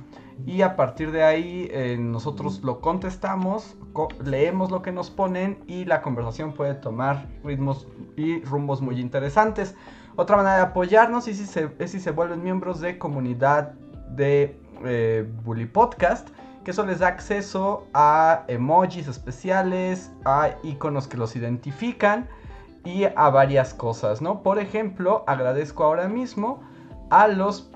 y 0.45 0.61
a 0.61 0.75
partir 0.75 1.11
de 1.11 1.23
ahí 1.23 1.67
eh, 1.71 1.97
nosotros 1.99 2.61
lo 2.63 2.79
contestamos, 2.81 3.75
co- 3.93 4.09
leemos 4.23 4.69
lo 4.69 4.81
que 4.81 4.91
nos 4.91 5.09
ponen 5.09 5.57
y 5.65 5.85
la 5.85 6.01
conversación 6.01 6.53
puede 6.53 6.75
tomar 6.75 7.25
ritmos 7.43 7.87
y 8.15 8.41
rumbos 8.43 8.81
muy 8.81 8.99
interesantes. 8.99 9.75
Otra 10.15 10.37
manera 10.37 10.55
de 10.57 10.61
apoyarnos 10.63 11.27
es 11.27 11.37
si 11.37 11.45
se, 11.45 11.69
es 11.79 11.91
si 11.91 11.99
se 11.99 12.11
vuelven 12.11 12.43
miembros 12.43 12.79
de 12.81 12.97
comunidad 12.97 13.73
de 14.11 14.59
eh, 14.85 15.27
Bully 15.43 15.65
Podcast, 15.65 16.29
que 16.63 16.71
eso 16.71 16.85
les 16.85 16.99
da 16.99 17.07
acceso 17.07 17.87
a 17.93 18.43
emojis 18.47 19.07
especiales, 19.07 20.11
a 20.25 20.49
iconos 20.63 21.07
que 21.07 21.17
los 21.17 21.35
identifican 21.35 22.27
y 22.87 23.03
a 23.03 23.29
varias 23.29 23.73
cosas, 23.73 24.21
¿no? 24.21 24.41
Por 24.43 24.59
ejemplo, 24.59 25.25
agradezco 25.27 25.83
ahora 25.83 26.07
mismo 26.07 26.61
a 27.09 27.27
los, 27.27 27.69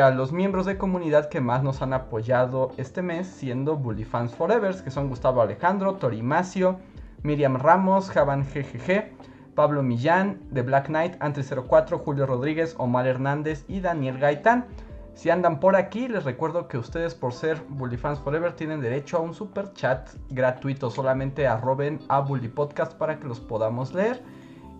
a 0.00 0.08
los 0.10 0.32
miembros 0.32 0.64
de 0.64 0.78
comunidad 0.78 1.28
que 1.28 1.42
más 1.42 1.62
nos 1.62 1.82
han 1.82 1.92
apoyado 1.92 2.72
este 2.78 3.02
mes, 3.02 3.26
siendo 3.26 3.76
Bully 3.76 4.04
Fans 4.04 4.34
Forever, 4.34 4.74
que 4.82 4.90
son 4.90 5.10
Gustavo 5.10 5.42
Alejandro, 5.42 5.96
Torimacio, 5.96 6.78
Miriam 7.22 7.56
Ramos, 7.56 8.08
Javan 8.08 8.42
GGG, 8.42 9.12
Pablo 9.54 9.82
Millán, 9.82 10.40
The 10.54 10.62
Black 10.62 10.86
Knight, 10.86 11.18
Antre04, 11.18 11.98
Julio 11.98 12.24
Rodríguez, 12.24 12.74
Omar 12.78 13.06
Hernández 13.06 13.66
y 13.68 13.80
Daniel 13.80 14.18
Gaitán. 14.18 14.64
Si 15.12 15.28
andan 15.28 15.60
por 15.60 15.76
aquí, 15.76 16.08
les 16.08 16.24
recuerdo 16.24 16.68
que 16.68 16.78
ustedes 16.78 17.14
por 17.14 17.34
ser 17.34 17.60
Bully 17.68 17.98
Fans 17.98 18.18
Forever 18.18 18.54
tienen 18.54 18.80
derecho 18.80 19.18
a 19.18 19.20
un 19.20 19.34
super 19.34 19.74
chat 19.74 20.08
gratuito. 20.30 20.90
Solamente 20.90 21.46
arroben 21.46 22.00
a 22.08 22.20
Bully 22.20 22.48
Podcast 22.48 22.94
para 22.94 23.20
que 23.20 23.28
los 23.28 23.40
podamos 23.40 23.92
leer 23.92 24.22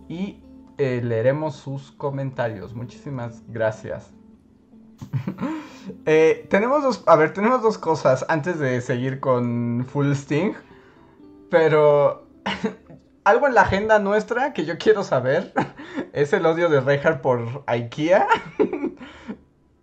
y 0.08 0.42
eh, 0.78 1.00
leeremos 1.02 1.56
sus 1.56 1.92
comentarios. 1.92 2.74
Muchísimas 2.74 3.42
gracias. 3.48 4.12
Eh, 6.06 6.46
tenemos 6.48 6.82
dos, 6.82 7.02
a 7.06 7.14
ver, 7.16 7.34
tenemos 7.34 7.62
dos 7.62 7.76
cosas 7.76 8.24
antes 8.28 8.58
de 8.58 8.80
seguir 8.80 9.20
con 9.20 9.84
Full 9.86 10.12
Sting, 10.12 10.54
pero 11.50 12.26
algo 13.24 13.46
en 13.46 13.54
la 13.54 13.62
agenda 13.62 13.98
nuestra 13.98 14.54
que 14.54 14.64
yo 14.64 14.78
quiero 14.78 15.02
saber 15.02 15.52
es 16.14 16.32
el 16.32 16.46
odio 16.46 16.70
de 16.70 16.80
Reinhardt 16.80 17.20
por 17.20 17.64
IKEA, 17.66 18.26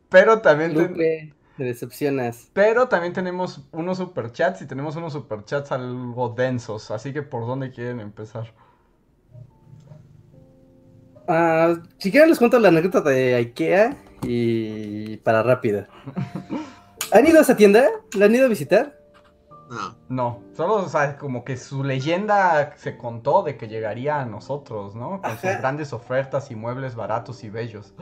pero 0.10 0.42
también 0.42 0.74
Lupe, 0.74 1.36
te 1.56 1.64
decepcionas. 1.64 2.50
pero 2.54 2.88
también 2.88 3.14
tenemos 3.14 3.68
unos 3.72 4.00
superchats 4.00 4.64
y 4.64 4.66
tenemos 4.66 4.96
unos 4.96 5.14
superchats 5.14 5.72
algo 5.72 6.30
densos, 6.30 6.90
así 6.90 7.14
que 7.14 7.22
por 7.22 7.46
dónde 7.46 7.70
quieren 7.70 8.00
empezar. 8.00 8.54
Ah, 11.34 11.76
si 11.98 12.12
quieren 12.12 12.28
les 12.30 12.38
cuento 12.40 12.60
la 12.60 12.68
anécdota 12.68 13.02
de 13.10 13.36
IKEA 13.36 13.96
y 14.24 15.16
para 15.18 15.42
rápido. 15.44 15.86
¿Han 17.14 17.26
ido 17.28 17.40
a 17.40 17.42
esa 17.42 17.56
tienda? 17.56 17.88
¿La 18.18 18.26
han 18.26 18.36
ido 18.36 18.46
a 18.46 18.50
visitar? 18.50 18.98
No, 19.70 19.96
No, 20.10 20.44
solo, 20.58 20.76
o 20.76 20.90
sea, 20.90 21.18
como 21.18 21.46
que 21.46 21.56
su 21.56 21.86
leyenda 21.86 22.74
se 22.76 22.98
contó 22.98 23.44
de 23.44 23.56
que 23.56 23.70
llegaría 23.70 24.20
a 24.20 24.26
nosotros, 24.26 24.94
¿no? 24.96 25.22
Con 25.22 25.32
sus 25.32 25.58
grandes 25.58 25.94
ofertas 25.94 26.52
y 26.52 26.56
muebles 26.56 26.96
baratos 26.96 27.44
y 27.46 27.50
bellos. 27.50 27.94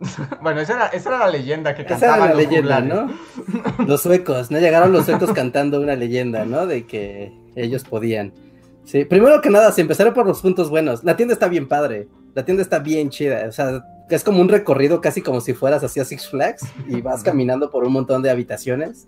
bueno, 0.42 0.60
esa 0.60 0.74
era, 0.74 0.86
esa 0.88 1.10
era 1.10 1.18
la 1.20 1.30
leyenda 1.30 1.74
que 1.76 1.82
Esa 1.82 1.94
era 1.94 1.98
cantaban 2.00 2.28
la 2.30 2.34
los 2.34 2.44
leyenda, 2.44 2.80
juglares. 2.80 3.16
¿no? 3.78 3.84
Los 3.86 4.02
suecos, 4.02 4.50
¿no? 4.50 4.58
Llegaron 4.58 4.92
los 4.92 5.04
suecos 5.06 5.32
cantando 5.32 5.80
una 5.80 5.94
leyenda, 5.94 6.44
¿no? 6.44 6.66
De 6.66 6.84
que 6.86 7.32
ellos 7.54 7.84
podían. 7.84 8.32
Sí, 8.88 9.04
primero 9.04 9.42
que 9.42 9.50
nada, 9.50 9.70
si 9.70 9.82
empezaré 9.82 10.12
por 10.12 10.26
los 10.26 10.40
puntos 10.40 10.70
buenos. 10.70 11.04
La 11.04 11.14
tienda 11.14 11.34
está 11.34 11.46
bien 11.46 11.68
padre. 11.68 12.08
La 12.34 12.46
tienda 12.46 12.62
está 12.62 12.78
bien 12.78 13.10
chida. 13.10 13.44
O 13.46 13.52
sea, 13.52 13.84
es 14.08 14.24
como 14.24 14.40
un 14.40 14.48
recorrido 14.48 15.02
casi 15.02 15.20
como 15.20 15.42
si 15.42 15.52
fueras 15.52 15.84
hacia 15.84 16.06
Six 16.06 16.28
Flags 16.30 16.62
y 16.88 17.02
vas 17.02 17.22
caminando 17.22 17.70
por 17.70 17.84
un 17.84 17.92
montón 17.92 18.22
de 18.22 18.30
habitaciones 18.30 19.06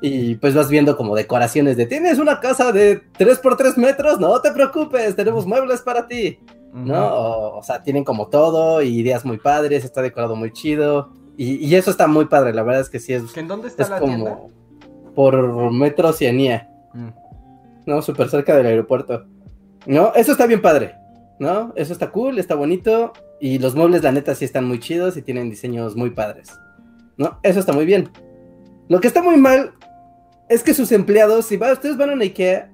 y 0.00 0.36
pues 0.36 0.54
vas 0.54 0.70
viendo 0.70 0.96
como 0.96 1.16
decoraciones 1.16 1.76
de 1.76 1.86
tienes 1.86 2.20
una 2.20 2.38
casa 2.38 2.70
de 2.70 3.02
3 3.16 3.38
por 3.40 3.56
3 3.56 3.76
metros, 3.76 4.20
no 4.20 4.40
te 4.40 4.52
preocupes, 4.52 5.16
tenemos 5.16 5.44
muebles 5.46 5.80
para 5.80 6.06
ti. 6.06 6.38
¿no? 6.72 7.08
O, 7.08 7.58
o, 7.58 7.62
sea, 7.64 7.82
tienen 7.82 8.04
como 8.04 8.28
todo 8.28 8.82
y 8.82 9.00
ideas 9.00 9.24
muy 9.24 9.38
padres, 9.38 9.84
está 9.84 10.00
decorado 10.00 10.36
muy 10.36 10.52
chido. 10.52 11.10
Y, 11.36 11.56
y 11.66 11.74
eso 11.74 11.90
está 11.90 12.06
muy 12.06 12.26
padre, 12.26 12.54
la 12.54 12.62
verdad 12.62 12.82
es 12.82 12.88
que 12.88 13.00
sí 13.00 13.14
es. 13.14 13.36
¿En 13.36 13.48
dónde 13.48 13.66
está 13.66 13.82
es 13.82 13.90
la 13.90 13.98
como 13.98 14.14
tienda? 14.14 14.38
por 15.16 15.72
Metro 15.72 16.10
Oceanía, 16.10 16.68
Mm. 16.94 17.08
¿No? 17.88 18.02
Súper 18.02 18.28
cerca 18.28 18.54
del 18.54 18.66
aeropuerto. 18.66 19.24
¿No? 19.86 20.12
Eso 20.14 20.32
está 20.32 20.46
bien 20.46 20.60
padre, 20.60 20.94
¿no? 21.40 21.72
Eso 21.74 21.92
está 21.94 22.10
cool, 22.10 22.38
está 22.38 22.54
bonito. 22.54 23.14
Y 23.40 23.58
los 23.58 23.74
muebles, 23.74 24.02
la 24.02 24.12
neta, 24.12 24.34
sí 24.34 24.44
están 24.44 24.66
muy 24.66 24.78
chidos 24.78 25.16
y 25.16 25.22
tienen 25.22 25.48
diseños 25.48 25.96
muy 25.96 26.10
padres. 26.10 26.50
¿No? 27.16 27.40
Eso 27.42 27.58
está 27.58 27.72
muy 27.72 27.86
bien. 27.86 28.10
Lo 28.88 29.00
que 29.00 29.08
está 29.08 29.22
muy 29.22 29.38
mal 29.38 29.72
es 30.50 30.62
que 30.62 30.74
sus 30.74 30.92
empleados, 30.92 31.46
si 31.46 31.56
va, 31.56 31.72
ustedes 31.72 31.96
van 31.96 32.10
a 32.10 32.12
una 32.12 32.24
IKEA, 32.24 32.70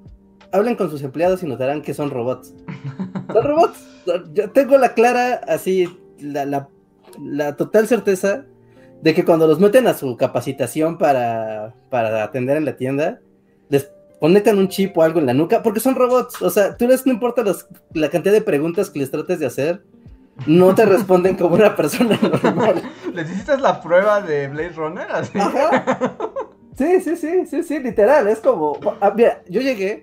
hablan 0.53 0.75
con 0.75 0.91
sus 0.91 1.03
empleados 1.03 1.43
y 1.43 1.47
notarán 1.47 1.81
que 1.81 1.95
son 1.95 2.11
robots. 2.11 2.53
Son 3.33 3.43
robots. 3.43 3.79
Yo 4.35 4.51
tengo 4.51 4.77
la 4.77 4.93
clara, 4.95 5.41
así, 5.49 5.89
la, 6.21 6.45
la, 6.45 6.69
la 7.19 7.57
total 7.57 7.89
certeza 7.89 8.45
de 9.01 9.15
que 9.15 9.25
cuando 9.25 9.47
los 9.47 9.59
meten 9.61 9.87
a 9.87 9.95
su 9.95 10.17
capacitación 10.17 10.99
para, 10.99 11.75
para 11.89 12.23
atender 12.23 12.57
en 12.59 12.65
la 12.65 12.77
tienda, 12.77 13.21
les 13.71 13.91
conectan 14.21 14.59
un 14.59 14.69
chip 14.69 14.97
o 14.97 15.03
algo 15.03 15.21
en 15.21 15.27
la 15.27 15.35
nuca, 15.35 15.63
porque 15.63 15.81
son 15.81 15.95
robots. 15.95 16.41
O 16.43 16.51
sea, 16.51 16.77
tú 16.77 16.87
les 16.87 17.05
no 17.07 17.13
importa 17.13 17.45
la 17.93 18.11
cantidad 18.11 18.33
de 18.33 18.41
preguntas 18.41 18.91
que 18.91 18.99
les 18.99 19.11
trates 19.11 19.39
de 19.39 19.47
hacer, 19.47 19.83
no 20.47 20.75
te 20.75 20.85
responden 20.85 21.37
como 21.37 21.55
una 21.55 21.77
persona 21.77 22.19
normal. 22.21 22.83
¿Les 23.15 23.31
hiciste 23.31 23.57
la 23.59 23.81
prueba 23.81 24.21
de 24.21 24.49
Blade 24.49 24.71
Runner? 24.71 25.07
Así. 25.11 25.39
Ajá. 25.39 26.15
Sí, 26.77 27.01
sí, 27.01 27.17
sí, 27.17 27.47
sí, 27.47 27.63
sí, 27.63 27.79
literal. 27.79 28.27
Es 28.29 28.41
como, 28.41 28.79
ah, 29.01 29.13
mira, 29.15 29.43
yo 29.49 29.61
llegué, 29.61 30.03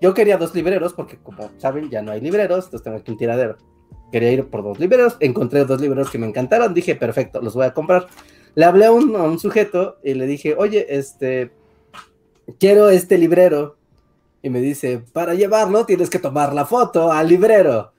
yo 0.00 0.14
quería 0.14 0.38
dos 0.38 0.54
libreros, 0.54 0.94
porque 0.94 1.18
como 1.18 1.50
saben, 1.58 1.90
ya 1.90 2.00
no 2.02 2.12
hay 2.12 2.20
libreros, 2.20 2.64
entonces 2.64 2.82
tengo 2.82 2.96
aquí 2.96 3.10
un 3.10 3.18
tiradero. 3.18 3.58
Quería 4.10 4.32
ir 4.32 4.48
por 4.48 4.62
dos 4.62 4.78
libreros, 4.78 5.16
encontré 5.20 5.66
dos 5.66 5.80
libreros 5.80 6.10
que 6.10 6.18
me 6.18 6.26
encantaron, 6.26 6.72
dije, 6.72 6.94
perfecto, 6.94 7.42
los 7.42 7.54
voy 7.54 7.66
a 7.66 7.74
comprar. 7.74 8.06
Le 8.54 8.64
hablé 8.64 8.86
a 8.86 8.92
un, 8.92 9.14
a 9.16 9.22
un 9.22 9.38
sujeto 9.38 9.98
y 10.02 10.14
le 10.14 10.26
dije, 10.26 10.54
oye, 10.56 10.86
este, 10.88 11.52
quiero 12.58 12.88
este 12.88 13.18
librero. 13.18 13.76
Y 14.42 14.50
me 14.50 14.60
dice, 14.60 14.98
para 15.12 15.34
llevarlo 15.34 15.84
tienes 15.84 16.10
que 16.10 16.18
tomar 16.18 16.54
la 16.54 16.64
foto 16.64 17.10
al 17.10 17.28
librero. 17.28 17.92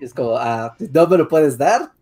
Y 0.00 0.04
es 0.04 0.12
como, 0.12 0.36
ah, 0.36 0.74
¿no 0.78 1.06
me 1.06 1.18
lo 1.18 1.28
puedes 1.28 1.56
dar? 1.56 1.92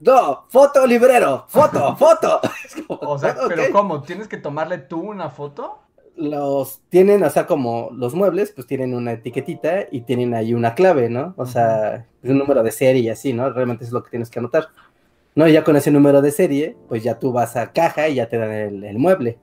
No, 0.00 0.44
foto 0.50 0.86
librero, 0.86 1.46
foto, 1.48 1.96
foto. 1.98 2.40
Como, 2.86 3.12
O 3.12 3.18
sea, 3.18 3.36
pero 3.48 3.62
¿cómo? 3.72 4.02
¿Tienes 4.02 4.28
que 4.28 4.36
tomarle 4.36 4.78
tú 4.78 5.00
una 5.00 5.30
foto? 5.30 5.80
los 6.16 6.80
tienen, 6.90 7.24
o 7.24 7.30
sea, 7.30 7.46
como 7.46 7.90
los 7.92 8.14
muebles, 8.14 8.52
pues 8.52 8.66
tienen 8.66 8.94
una 8.94 9.12
etiquetita 9.12 9.86
y 9.90 10.02
tienen 10.02 10.34
ahí 10.34 10.54
una 10.54 10.74
clave, 10.74 11.08
¿no? 11.08 11.34
O 11.36 11.44
sea, 11.46 12.06
es 12.22 12.30
un 12.30 12.38
número 12.38 12.62
de 12.62 12.70
serie 12.70 13.02
y 13.02 13.08
así, 13.08 13.32
¿no? 13.32 13.50
Realmente 13.50 13.84
es 13.84 13.90
lo 13.90 14.02
que 14.02 14.10
tienes 14.10 14.30
que 14.30 14.38
anotar. 14.38 14.68
No, 15.34 15.48
y 15.48 15.52
ya 15.52 15.64
con 15.64 15.74
ese 15.74 15.90
número 15.90 16.22
de 16.22 16.30
serie, 16.30 16.76
pues 16.88 17.02
ya 17.02 17.18
tú 17.18 17.32
vas 17.32 17.56
a 17.56 17.72
caja 17.72 18.08
y 18.08 18.14
ya 18.16 18.28
te 18.28 18.38
dan 18.38 18.52
el, 18.52 18.84
el 18.84 18.98
mueble. 18.98 19.38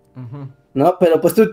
¿no? 0.74 0.98
Pero 1.00 1.20
pues 1.20 1.34
tú, 1.34 1.50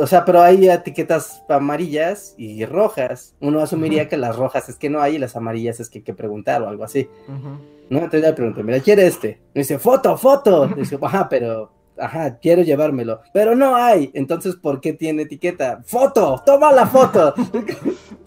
o 0.00 0.06
sea, 0.06 0.24
pero 0.24 0.42
hay 0.42 0.68
etiquetas 0.68 1.42
amarillas 1.48 2.34
y 2.36 2.64
rojas. 2.64 3.34
Uno 3.40 3.60
asumiría 3.60 4.08
que 4.08 4.16
las 4.16 4.36
rojas 4.36 4.68
es 4.68 4.76
que 4.76 4.90
no 4.90 5.00
hay 5.00 5.16
y 5.16 5.18
las 5.18 5.36
amarillas 5.36 5.80
es 5.80 5.88
que 5.90 5.98
hay 5.98 6.04
que 6.04 6.14
preguntar 6.14 6.62
o 6.62 6.68
algo 6.68 6.84
así. 6.84 7.08
Ujú. 7.28 7.80
¿no? 7.90 7.98
Entonces 7.98 8.22
le 8.22 8.32
pregunto, 8.32 8.62
mira, 8.62 8.80
¿quiere 8.80 9.06
este? 9.06 9.40
Me 9.52 9.60
dice, 9.60 9.78
foto, 9.78 10.16
foto. 10.16 10.66
Le 10.66 10.76
dice, 10.76 10.96
ajá, 11.02 11.28
pero, 11.28 11.72
ajá, 11.98 12.38
quiero 12.38 12.62
llevármelo. 12.62 13.20
Pero 13.34 13.54
no 13.54 13.76
hay. 13.76 14.10
Entonces, 14.14 14.56
¿por 14.56 14.80
qué 14.80 14.92
tiene 14.92 15.22
etiqueta? 15.22 15.82
Foto, 15.84 16.40
toma 16.46 16.72
la 16.72 16.86
foto. 16.86 17.34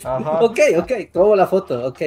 Ajá. 0.03 0.39
ok, 0.41 0.59
ok, 0.79 0.91
tomo 1.12 1.36
la 1.36 1.47
foto, 1.47 1.88
ok. 1.88 2.01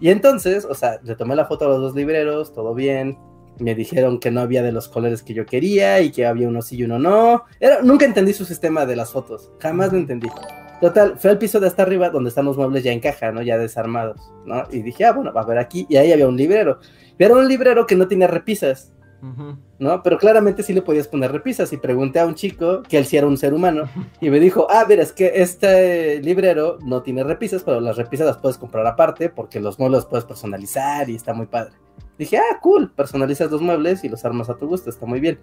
Y 0.00 0.10
entonces, 0.10 0.66
o 0.66 0.74
sea, 0.74 1.00
le 1.02 1.16
tomé 1.16 1.34
la 1.34 1.46
foto 1.46 1.64
a 1.64 1.68
los 1.68 1.80
dos 1.80 1.94
libreros, 1.94 2.52
todo 2.52 2.74
bien. 2.74 3.16
Me 3.58 3.74
dijeron 3.74 4.18
que 4.18 4.30
no 4.30 4.40
había 4.40 4.62
de 4.62 4.72
los 4.72 4.88
colores 4.88 5.22
que 5.22 5.34
yo 5.34 5.46
quería 5.46 6.00
y 6.00 6.10
que 6.10 6.26
había 6.26 6.48
uno 6.48 6.62
sí 6.62 6.76
y 6.76 6.84
uno 6.84 6.98
no. 6.98 7.44
Era, 7.60 7.82
nunca 7.82 8.04
entendí 8.04 8.32
su 8.32 8.44
sistema 8.44 8.86
de 8.86 8.96
las 8.96 9.12
fotos, 9.12 9.50
jamás 9.60 9.92
lo 9.92 9.98
entendí. 9.98 10.28
Total, 10.80 11.18
fue 11.18 11.30
al 11.30 11.38
piso 11.38 11.60
de 11.60 11.66
hasta 11.66 11.82
arriba 11.82 12.10
donde 12.10 12.28
están 12.28 12.44
los 12.44 12.56
muebles 12.56 12.82
ya 12.82 12.92
en 12.92 13.00
caja, 13.00 13.32
¿no? 13.32 13.42
Ya 13.42 13.56
desarmados, 13.56 14.20
¿no? 14.44 14.64
Y 14.70 14.82
dije, 14.82 15.04
ah, 15.04 15.12
bueno, 15.12 15.32
va 15.32 15.42
a 15.42 15.46
ver 15.46 15.58
aquí. 15.58 15.86
Y 15.88 15.96
ahí 15.96 16.12
había 16.12 16.28
un 16.28 16.36
librero. 16.36 16.78
Pero 17.16 17.34
era 17.34 17.42
un 17.42 17.48
librero 17.48 17.86
que 17.86 17.96
no 17.96 18.08
tenía 18.08 18.26
repisas. 18.26 18.92
¿no? 19.78 20.02
Pero 20.02 20.18
claramente 20.18 20.62
sí 20.62 20.74
le 20.74 20.82
podías 20.82 21.08
poner 21.08 21.32
repisas. 21.32 21.72
Y 21.72 21.78
pregunté 21.78 22.20
a 22.20 22.26
un 22.26 22.34
chico 22.34 22.82
que 22.82 22.98
él 22.98 23.06
sí 23.06 23.16
era 23.16 23.26
un 23.26 23.38
ser 23.38 23.54
humano. 23.54 23.88
Y 24.20 24.30
me 24.30 24.38
dijo, 24.40 24.66
ah, 24.68 24.84
mira, 24.86 25.02
es 25.02 25.12
que 25.12 25.32
este 25.36 26.20
librero 26.20 26.78
no 26.82 27.02
tiene 27.02 27.24
repisas, 27.24 27.62
pero 27.62 27.80
las 27.80 27.96
repisas 27.96 28.26
las 28.26 28.38
puedes 28.38 28.58
comprar 28.58 28.86
aparte 28.86 29.30
porque 29.30 29.60
los 29.60 29.78
muebles 29.78 30.00
los 30.02 30.06
puedes 30.06 30.24
personalizar 30.24 31.08
y 31.08 31.14
está 31.14 31.32
muy 31.32 31.46
padre. 31.46 31.72
Dije, 32.18 32.38
ah, 32.38 32.58
cool, 32.62 32.90
personalizas 32.92 33.50
los 33.50 33.60
muebles 33.60 34.04
y 34.04 34.08
los 34.08 34.24
armas 34.24 34.48
a 34.50 34.56
tu 34.56 34.66
gusto, 34.68 34.88
está 34.90 35.04
muy 35.06 35.20
bien. 35.20 35.38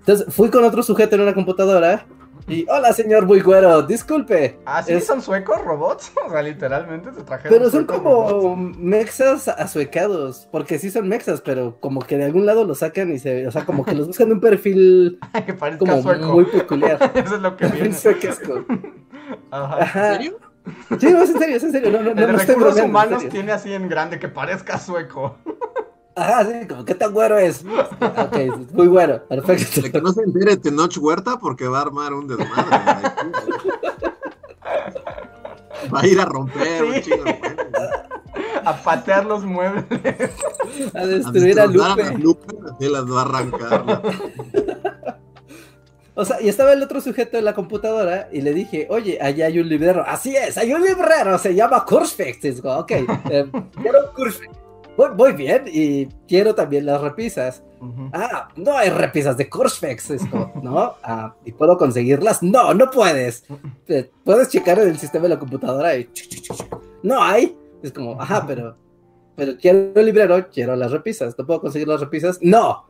Entonces 0.00 0.32
fui 0.34 0.50
con 0.50 0.64
otro 0.64 0.82
sujeto 0.82 1.16
en 1.16 1.22
una 1.22 1.34
computadora 1.34 2.06
y, 2.46 2.66
hola, 2.68 2.92
señor 2.92 3.24
muy 3.26 3.40
güero, 3.40 3.82
disculpe. 3.82 4.58
¿Ah, 4.66 4.82
sí? 4.82 4.92
Es- 4.92 5.06
¿Son 5.06 5.22
suecos 5.22 5.62
robots? 5.64 6.12
O 6.26 6.30
sea, 6.30 6.42
literalmente 6.42 7.12
se 7.12 7.22
trajeron 7.22 7.56
Pero 7.58 7.70
son 7.70 7.84
como 7.86 8.28
robots. 8.28 8.78
mexas 8.78 9.48
azuecados, 9.48 10.48
porque 10.50 10.78
sí 10.78 10.90
son 10.90 11.08
mexas, 11.08 11.40
pero 11.42 11.78
como 11.80 12.00
que 12.00 12.16
de 12.18 12.24
algún 12.24 12.44
lado 12.46 12.64
los 12.64 12.78
sacan 12.78 13.12
y 13.12 13.18
se, 13.18 13.46
o 13.46 13.50
sea, 13.50 13.64
como 13.64 13.84
que 13.84 13.94
los 13.94 14.06
buscan 14.06 14.28
de 14.28 14.34
un 14.34 14.40
perfil 14.40 15.18
que 15.46 15.54
parezca 15.54 15.78
como 15.78 16.02
sueco. 16.02 16.26
muy 16.32 16.44
peculiar. 16.46 17.12
Eso 17.14 17.36
es 17.36 17.40
lo 17.42 17.56
que 17.56 17.66
viene. 17.68 17.92
Suequesco. 17.94 18.64
Ajá. 19.50 19.76
¿En 19.76 19.82
Ajá. 19.82 20.12
serio? 20.14 20.38
Sí, 20.98 21.12
no, 21.12 21.22
es 21.22 21.30
en 21.30 21.38
serio, 21.38 21.56
es 21.56 21.64
en 21.64 21.72
serio. 21.72 21.90
No, 21.90 22.02
no, 22.02 22.10
El 22.12 22.32
no, 22.32 22.38
recursos 22.38 22.80
humanos 22.80 23.28
tiene 23.28 23.52
así 23.52 23.72
en 23.74 23.88
grande 23.88 24.18
que 24.18 24.28
parezca 24.28 24.78
sueco. 24.78 25.36
Ajá, 26.16 26.44
sí, 26.46 26.66
como, 26.68 26.84
¿qué 26.84 26.94
tan 26.94 27.12
güero 27.12 27.38
es? 27.38 27.64
Ok, 28.00 28.36
muy 28.72 28.86
bueno, 28.86 29.14
De 29.14 29.42
perfecto. 29.42 29.82
que 29.90 30.00
no 30.00 30.12
se 30.12 30.22
entere 30.22 30.56
Tenoch 30.56 30.96
Huerta 30.98 31.38
porque 31.38 31.66
va 31.66 31.78
a 31.78 31.82
armar 31.82 32.12
un 32.12 32.28
desmadre. 32.28 32.78
Va 35.92 36.00
a 36.00 36.06
ir 36.06 36.20
a 36.20 36.24
romper 36.24 36.84
un 36.84 37.00
chingo 37.00 37.24
de 37.24 37.34
muebles. 37.40 37.90
A 38.64 38.74
patear 38.82 39.26
los 39.26 39.44
muebles. 39.44 39.84
A 40.94 41.00
A 41.00 41.06
destruir 41.06 41.60
a 41.60 41.64
a 41.64 41.66
Lupe. 41.66 42.18
Lupe, 42.18 42.54
así 42.72 42.88
las 42.88 43.04
va 43.04 43.20
a 43.20 43.24
arrancar. 43.24 44.02
O 46.16 46.24
sea, 46.24 46.40
y 46.40 46.48
estaba 46.48 46.72
el 46.72 46.80
otro 46.80 47.00
sujeto 47.00 47.38
en 47.38 47.44
la 47.44 47.54
computadora 47.54 48.28
y 48.30 48.40
le 48.40 48.54
dije, 48.54 48.86
oye, 48.88 49.18
allá 49.20 49.46
hay 49.46 49.58
un 49.58 49.68
librero. 49.68 50.04
Así 50.06 50.36
es, 50.36 50.56
hay 50.56 50.72
un 50.72 50.80
librero, 50.80 51.36
se 51.38 51.56
llama 51.56 51.84
digo, 52.54 52.78
ok, 52.78 52.90
eh, 52.92 53.50
quiero 53.82 54.12
un. 54.14 54.48
Voy, 54.96 55.10
voy 55.16 55.32
bien 55.32 55.64
y 55.66 56.06
quiero 56.28 56.54
también 56.54 56.86
las 56.86 57.00
repisas. 57.00 57.62
Ah, 58.12 58.48
no 58.56 58.76
hay 58.76 58.88
repisas 58.88 59.36
de 59.36 59.48
Kurzfecht. 59.48 60.10
Es 60.10 60.26
como, 60.26 60.52
¿no? 60.62 60.94
Ah, 61.02 61.34
¿y 61.44 61.52
puedo 61.52 61.76
conseguirlas? 61.76 62.42
No, 62.42 62.72
no 62.74 62.90
puedes. 62.90 63.44
Eh, 63.88 64.10
Puedes 64.24 64.48
checar 64.48 64.78
en 64.78 64.88
el 64.88 64.98
sistema 64.98 65.24
de 65.24 65.30
la 65.30 65.38
computadora 65.38 65.96
y... 65.96 66.08
No 67.02 67.22
hay. 67.22 67.56
Es 67.82 67.92
como, 67.92 68.20
ajá, 68.20 68.44
pero... 68.46 68.76
Pero 69.36 69.56
quiero 69.60 69.92
el 69.96 70.06
librero, 70.06 70.48
quiero 70.48 70.76
las 70.76 70.92
repisas. 70.92 71.36
¿No 71.36 71.44
puedo 71.44 71.60
conseguir 71.60 71.88
las 71.88 72.00
repisas? 72.00 72.38
No. 72.40 72.86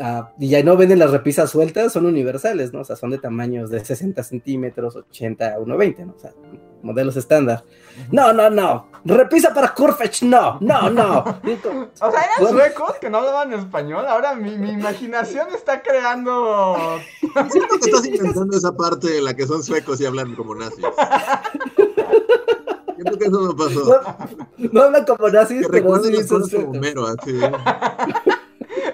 Ah, 0.00 0.32
y 0.38 0.48
ya 0.48 0.62
no 0.62 0.76
venden 0.76 0.98
las 0.98 1.10
repisas 1.10 1.50
sueltas, 1.50 1.92
son 1.92 2.06
universales, 2.06 2.72
¿no? 2.72 2.80
O 2.80 2.84
sea, 2.84 2.96
son 2.96 3.10
de 3.10 3.18
tamaños 3.18 3.70
de 3.70 3.84
60 3.84 4.22
centímetros, 4.22 4.96
80, 4.96 5.58
1,20, 5.58 6.06
¿no? 6.06 6.14
O 6.16 6.18
sea, 6.18 6.32
modelos 6.82 7.16
estándar. 7.16 7.64
No, 8.10 8.32
no, 8.32 8.48
no. 8.50 8.88
Repisa 9.04 9.52
para 9.54 9.72
Kurfetch, 9.74 10.22
no, 10.22 10.58
no, 10.60 10.90
no. 10.90 11.18
O 12.00 12.10
sea, 12.10 12.20
eran 12.22 12.36
Bueno. 12.40 12.58
suecos 12.58 12.92
que 13.00 13.08
no 13.10 13.18
hablaban 13.18 13.52
español. 13.54 14.04
Ahora 14.06 14.34
mi, 14.34 14.56
mi 14.58 14.70
imaginación 14.72 15.48
está 15.54 15.82
creando. 15.82 16.98
Siento 17.50 17.78
que 17.80 17.90
estás 17.90 18.06
inventando 18.06 18.56
esa 18.56 18.72
parte 18.72 19.18
en 19.18 19.24
la 19.24 19.34
que 19.34 19.46
son 19.46 19.62
suecos 19.62 20.00
y 20.00 20.06
hablan 20.06 20.34
como 20.34 20.54
nazis. 20.54 20.84
Siento 22.96 23.18
que 23.18 23.24
eso 23.24 23.40
no 23.40 23.56
pasó. 23.56 24.00
no, 24.58 24.68
no 24.72 24.82
hablan 24.82 25.04
como 25.06 25.28
nazis, 25.30 25.62
Que 25.62 25.68
pero 25.72 25.82
recuerden 25.94 26.16
sí 26.16 26.28
son 26.28 26.40
cosas 26.42 26.54
como 26.54 26.74
suecos. 26.74 26.76
Homero, 26.76 27.06
así. 27.06 27.40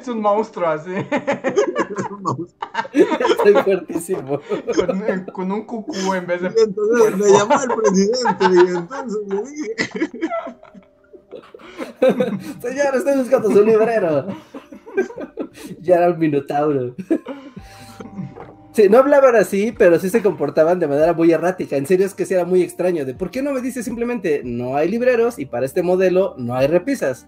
Es 0.07 0.11
un 0.12 0.21
monstruo 0.21 0.69
así. 0.69 0.92
Estoy 2.92 3.55
fuertísimo. 3.64 4.40
Con, 4.77 5.25
con 5.33 5.51
un 5.51 5.66
cucú 5.66 6.14
en 6.14 6.29
vez 6.29 6.42
de. 6.42 6.49
Y 6.57 6.62
entonces 6.62 7.16
me 7.16 7.29
llamó 7.37 7.55
el 7.61 7.75
presidente 7.75 8.45
y 8.45 8.77
entonces 8.77 9.19
le 9.27 9.42
dije, 9.51 9.75
Señor, 12.62 12.95
estoy 12.95 13.16
buscando 13.16 13.51
su 13.51 13.64
librero. 13.64 14.29
ya 15.81 15.97
era 15.97 16.11
un 16.11 16.21
minotauro. 16.21 16.95
Sí, 18.75 18.88
no 18.88 18.99
hablaban 18.99 19.35
así, 19.35 19.75
pero 19.77 19.99
sí 19.99 20.09
se 20.09 20.23
comportaban 20.23 20.79
de 20.79 20.87
manera 20.87 21.14
muy 21.14 21.33
errática. 21.33 21.77
En 21.77 21.87
serio 21.87 22.07
es 22.07 22.14
que 22.14 22.27
sí 22.27 22.35
era 22.35 22.45
muy 22.45 22.62
extraño. 22.62 23.05
De 23.05 23.14
por 23.14 23.33
qué 23.33 23.42
no 23.42 23.53
me 23.53 23.61
dice 23.61 23.83
simplemente 23.83 24.42
no 24.45 24.77
hay 24.77 24.88
libreros 24.88 25.40
y 25.40 25.47
para 25.47 25.66
este 25.66 25.83
modelo 25.83 26.37
no 26.38 26.55
hay 26.55 26.69
repisas. 26.69 27.27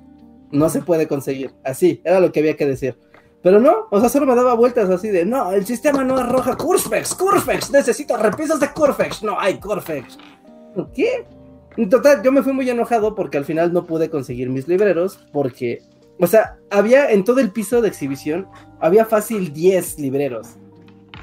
No 0.50 0.68
se 0.68 0.82
puede 0.82 1.06
conseguir. 1.06 1.52
Así, 1.64 2.00
era 2.04 2.20
lo 2.20 2.32
que 2.32 2.40
había 2.40 2.56
que 2.56 2.66
decir. 2.66 2.96
Pero 3.42 3.60
no, 3.60 3.86
o 3.90 4.00
sea, 4.00 4.08
solo 4.08 4.26
me 4.26 4.34
daba 4.34 4.54
vueltas 4.54 4.90
así 4.90 5.08
de 5.08 5.24
no, 5.24 5.52
el 5.52 5.64
sistema 5.64 6.02
no 6.02 6.16
arroja 6.16 6.56
Curfex, 6.56 7.14
Curfex, 7.14 7.70
necesito 7.70 8.16
repisas 8.16 8.58
de 8.58 8.72
Curfex. 8.72 9.22
No 9.22 9.38
hay 9.38 9.58
Curfex. 9.58 10.18
¿Qué? 10.94 11.24
En 11.76 11.88
total, 11.88 12.22
yo 12.22 12.32
me 12.32 12.42
fui 12.42 12.52
muy 12.52 12.68
enojado 12.68 13.14
porque 13.14 13.38
al 13.38 13.44
final 13.44 13.72
no 13.72 13.84
pude 13.84 14.10
conseguir 14.10 14.50
mis 14.50 14.66
libreros 14.66 15.24
porque, 15.32 15.82
o 16.18 16.26
sea, 16.26 16.56
había 16.70 17.10
en 17.12 17.22
todo 17.22 17.38
el 17.38 17.52
piso 17.52 17.80
de 17.80 17.88
exhibición, 17.88 18.48
había 18.80 19.04
fácil 19.04 19.52
10 19.52 20.00
libreros. 20.00 20.56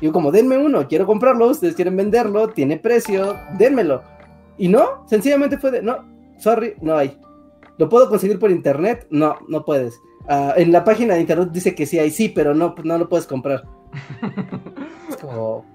Yo 0.01 0.13
como, 0.13 0.31
denme 0.31 0.57
uno, 0.57 0.87
quiero 0.87 1.05
comprarlo, 1.05 1.47
ustedes 1.47 1.75
quieren 1.75 1.97
venderlo, 1.97 2.47
tiene 2.49 2.77
precio, 2.77 3.37
denmelo. 3.57 4.01
Y 4.57 4.69
no, 4.69 5.05
sencillamente 5.07 5.57
fue 5.57 5.71
de, 5.71 5.81
no, 5.81 5.97
sorry, 6.37 6.75
no 6.81 6.95
hay. 6.95 7.17
¿Lo 7.77 7.89
puedo 7.89 8.09
conseguir 8.09 8.39
por 8.39 8.51
internet? 8.51 9.07
No, 9.09 9.37
no 9.47 9.65
puedes. 9.65 9.99
Ah, 10.27 10.53
en 10.57 10.71
la 10.71 10.83
página 10.83 11.13
de 11.13 11.21
internet 11.21 11.49
dice 11.51 11.75
que 11.75 11.85
sí 11.85 11.99
hay, 11.99 12.11
sí, 12.11 12.29
pero 12.29 12.53
no, 12.53 12.75
no 12.83 12.97
lo 12.97 13.09
puedes 13.09 13.27
comprar. 13.27 13.63
es 15.09 15.17
como... 15.17 15.65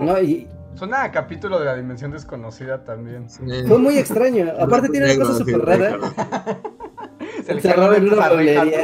No, 0.00 0.20
y 0.20 0.48
Suena 0.74 1.04
a 1.04 1.12
capítulo 1.12 1.60
de 1.60 1.66
la 1.66 1.76
dimensión 1.76 2.10
desconocida 2.10 2.82
también. 2.82 3.28
fue 3.68 3.78
muy 3.78 3.96
extraño. 3.96 4.52
Aparte 4.58 4.88
tiene 4.88 5.14
una 5.14 5.24
cosa 5.24 5.38
súper 5.38 5.60
rara. 5.60 5.98
Se 7.44 7.52
Encerrado 7.52 7.94
en 7.94 8.12
una 8.12 8.28
bolería. 8.28 8.82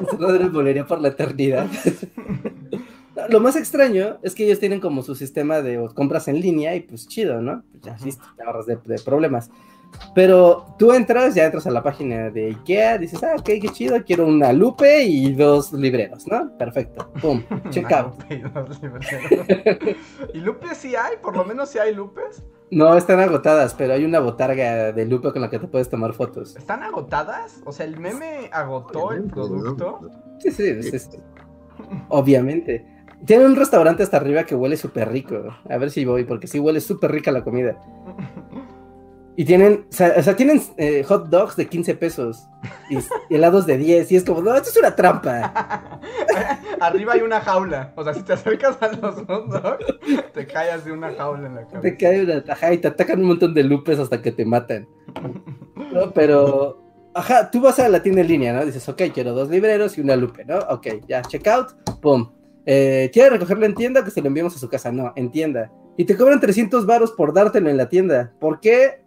Encerrado 0.00 0.36
en 0.36 0.42
el 0.42 0.50
bolería 0.50 0.86
por 0.88 1.00
la 1.00 1.08
eternidad. 1.08 1.66
Lo 3.30 3.40
más 3.40 3.56
extraño 3.56 4.18
es 4.22 4.34
que 4.34 4.44
ellos 4.44 4.60
tienen 4.60 4.78
como 4.78 5.02
su 5.02 5.16
sistema 5.16 5.60
de 5.60 5.88
compras 5.94 6.28
en 6.28 6.40
línea 6.40 6.76
y 6.76 6.80
pues 6.80 7.08
chido, 7.08 7.40
¿no? 7.40 7.64
Pues 7.72 7.82
ya 7.82 7.96
listo, 8.04 8.24
te 8.36 8.44
ahorras 8.44 8.66
de, 8.66 8.76
de 8.76 8.98
problemas. 9.00 9.50
Pero 10.14 10.74
tú 10.78 10.92
entras, 10.92 11.34
ya 11.34 11.44
entras 11.44 11.66
a 11.66 11.70
la 11.70 11.82
página 11.82 12.30
de 12.30 12.46
IKEA, 12.46 12.96
dices, 12.98 13.22
ah, 13.22 13.34
ok, 13.38 13.44
qué 13.44 13.68
chido, 13.72 14.02
quiero 14.04 14.26
una 14.26 14.52
lupe 14.52 15.02
y 15.04 15.32
dos 15.34 15.72
libreros, 15.74 16.26
¿no? 16.26 16.56
Perfecto, 16.56 17.10
pum, 17.20 17.42
check 17.70 17.90
out. 17.92 18.14
lupe 18.18 18.34
y 18.34 18.38
dos 18.40 18.82
libreros. 18.82 19.96
¿Y 20.34 20.38
lupes 20.38 20.78
sí 20.78 20.94
hay? 20.96 21.16
¿Por 21.22 21.36
lo 21.36 21.44
menos 21.44 21.68
sí 21.70 21.78
hay 21.78 21.94
lupes? 21.94 22.42
No, 22.70 22.96
están 22.96 23.20
agotadas, 23.20 23.74
pero 23.74 23.92
hay 23.92 24.04
una 24.04 24.18
botarga 24.20 24.90
de 24.92 25.04
lupe 25.06 25.32
con 25.32 25.40
la 25.42 25.50
que 25.50 25.58
te 25.58 25.68
puedes 25.68 25.88
tomar 25.88 26.14
fotos. 26.14 26.56
¿Están 26.56 26.82
agotadas? 26.82 27.60
O 27.64 27.70
sea, 27.72 27.84
¿el 27.86 27.98
meme 27.98 28.48
agotó 28.52 29.12
el 29.12 29.24
producto? 29.24 30.00
¿no? 30.02 30.38
Sí, 30.40 30.50
sí, 30.50 30.64
es- 30.66 30.92
es- 30.94 31.10
obviamente. 32.08 32.84
Tiene 33.24 33.46
un 33.46 33.56
restaurante 33.56 34.02
hasta 34.02 34.16
arriba 34.18 34.44
que 34.44 34.54
huele 34.54 34.76
súper 34.76 35.10
rico. 35.10 35.42
A 35.68 35.76
ver 35.78 35.90
si 35.90 36.04
voy, 36.04 36.24
porque 36.24 36.46
sí 36.46 36.58
huele 36.58 36.80
súper 36.80 37.12
rica 37.12 37.30
la 37.32 37.44
comida. 37.44 37.76
Y 39.38 39.44
tienen, 39.44 39.86
o 39.90 39.92
sea, 39.92 40.14
o 40.16 40.22
sea, 40.22 40.34
tienen 40.34 40.62
eh, 40.78 41.02
hot 41.04 41.28
dogs 41.28 41.56
de 41.56 41.66
15 41.66 41.94
pesos 41.96 42.48
y 42.88 42.96
helados 43.34 43.66
de 43.66 43.76
10. 43.76 44.10
Y 44.12 44.16
es 44.16 44.24
como, 44.24 44.40
no, 44.40 44.54
esto 44.54 44.70
es 44.70 44.76
una 44.78 44.96
trampa. 44.96 45.52
Arriba 46.80 47.12
hay 47.12 47.20
una 47.20 47.40
jaula. 47.42 47.92
O 47.96 48.02
sea, 48.04 48.14
si 48.14 48.22
te 48.22 48.32
acercas 48.32 48.78
a 48.80 48.88
los 48.92 49.14
hot 49.26 49.46
dogs, 49.48 49.84
te 50.32 50.46
callas 50.46 50.84
de 50.86 50.92
una 50.92 51.12
jaula 51.12 51.46
en 51.48 51.54
la 51.54 51.66
Te 51.66 51.72
cabeza. 51.74 51.96
cae 51.98 52.24
una 52.24 52.44
tajada 52.44 52.72
y 52.72 52.78
te 52.78 52.88
atacan 52.88 53.20
un 53.20 53.26
montón 53.26 53.52
de 53.52 53.62
lupes 53.62 53.98
hasta 53.98 54.22
que 54.22 54.32
te 54.32 54.46
matan. 54.46 54.88
No, 55.92 56.10
pero, 56.12 56.82
ajá, 57.14 57.50
tú 57.50 57.60
vas 57.60 57.78
a 57.78 57.88
la 57.90 58.02
tienda 58.02 58.22
en 58.22 58.28
línea, 58.28 58.52
¿no? 58.54 58.64
Dices, 58.64 58.88
ok, 58.88 59.02
quiero 59.12 59.34
dos 59.34 59.50
libreros 59.50 59.98
y 59.98 60.00
una 60.00 60.16
lupe, 60.16 60.44
¿no? 60.46 60.58
Ok, 60.70 60.86
ya, 61.06 61.20
checkout, 61.22 61.72
pum. 62.00 62.30
Eh, 62.64 63.10
¿Quiere 63.12 63.30
recogerlo 63.30 63.66
en 63.66 63.74
tienda 63.74 64.00
o 64.00 64.04
que 64.04 64.10
se 64.10 64.20
lo 64.22 64.28
enviemos 64.28 64.56
a 64.56 64.58
su 64.58 64.68
casa? 64.68 64.90
No, 64.90 65.12
en 65.14 65.30
tienda. 65.30 65.70
Y 65.98 66.04
te 66.04 66.16
cobran 66.16 66.40
300 66.40 66.84
varos 66.86 67.12
por 67.12 67.32
dártelo 67.32 67.70
en 67.70 67.76
la 67.76 67.88
tienda. 67.88 68.32
¿Por 68.40 68.60
qué? 68.60 69.04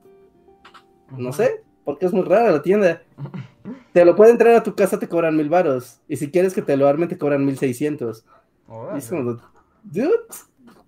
No 1.18 1.34
sé, 1.34 1.64
porque 1.84 2.06
es 2.06 2.14
muy 2.14 2.24
rara 2.24 2.52
la 2.52 2.62
tienda. 2.62 3.02
Te 3.94 4.06
lo 4.06 4.16
pueden 4.16 4.38
traer 4.38 4.58
a 4.58 4.64
tu 4.64 4.76
casa, 4.76 5.00
te 5.00 5.08
cobran 5.08 5.36
mil 5.36 5.50
varos. 5.50 6.00
Y 6.08 6.16
si 6.16 6.30
quieres 6.32 6.54
que 6.54 6.62
te 6.62 6.78
lo 6.78 6.88
armen, 6.88 7.10
te 7.10 7.18
cobran 7.18 7.46
1600. 7.46 8.24
Y 8.26 8.72
Órale. 8.72 9.00
es 9.00 9.10
como, 9.10 9.38
dude, 9.84 10.10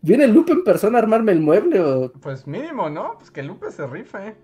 ¿viene 0.01 0.27
Lupe 0.27 0.53
en 0.53 0.63
persona 0.63 0.97
a 0.97 1.01
armarme 1.01 1.31
el 1.31 1.41
mueble 1.41 1.79
o 1.79 2.11
Pues 2.13 2.47
mínimo, 2.47 2.89
¿no? 2.89 3.15
Pues 3.17 3.31
que 3.31 3.43
Lupe 3.43 3.71
se 3.71 3.85
rife. 3.87 4.35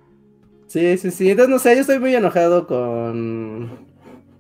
Sí, 0.68 0.98
sí, 0.98 1.12
sí. 1.12 1.30
Entonces, 1.30 1.50
no 1.50 1.60
sé, 1.60 1.76
yo 1.76 1.82
estoy 1.82 2.00
muy 2.00 2.14
enojado 2.16 2.68
con, 2.68 3.70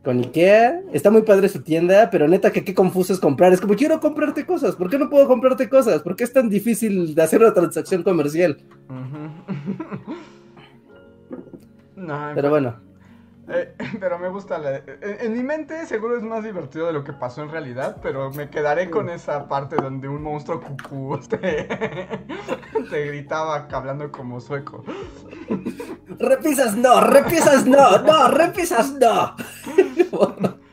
con 0.03 0.17
Ikea. 0.19 0.81
Está 0.93 1.09
muy 1.09 1.21
padre 1.21 1.47
su 1.47 1.61
tienda, 1.61 2.09
pero 2.09 2.27
neta 2.27 2.51
que 2.51 2.63
qué 2.63 2.73
confuso 2.73 3.13
es 3.13 3.19
comprar. 3.19 3.53
Es 3.53 3.61
como, 3.61 3.75
quiero 3.75 3.99
comprarte 3.99 4.45
cosas. 4.45 4.75
¿Por 4.75 4.89
qué 4.89 4.97
no 4.97 5.09
puedo 5.09 5.27
comprarte 5.27 5.69
cosas? 5.69 6.01
¿Por 6.01 6.15
qué 6.15 6.23
es 6.23 6.33
tan 6.33 6.49
difícil 6.49 7.15
de 7.15 7.21
hacer 7.21 7.39
una 7.39 7.53
transacción 7.53 8.03
comercial? 8.03 8.57
No, 11.97 12.31
Pero 12.35 12.49
bueno, 12.51 12.75
Eh, 13.49 13.75
pero 13.99 14.19
me 14.19 14.29
gusta 14.29 14.57
la... 14.59 14.77
En, 14.77 15.17
en 15.19 15.33
mi 15.33 15.43
mente 15.43 15.85
seguro 15.87 16.17
es 16.17 16.23
más 16.23 16.43
divertido 16.43 16.85
de 16.87 16.93
lo 16.93 17.03
que 17.03 17.13
pasó 17.13 17.41
en 17.41 17.49
realidad, 17.49 17.97
pero 18.01 18.29
me 18.31 18.49
quedaré 18.49 18.89
con 18.89 19.09
esa 19.09 19.47
parte 19.47 19.77
donde 19.77 20.07
un 20.07 20.21
monstruo 20.21 20.61
cucú 20.61 21.17
te, 21.29 21.67
te 22.89 23.07
gritaba 23.07 23.67
hablando 23.71 24.11
como 24.11 24.39
sueco. 24.39 24.83
repisas 26.19 26.75
no, 26.75 27.01
repisas 27.01 27.65
no, 27.65 27.99
no, 27.99 28.27
repisas 28.29 28.93
no. 28.93 29.35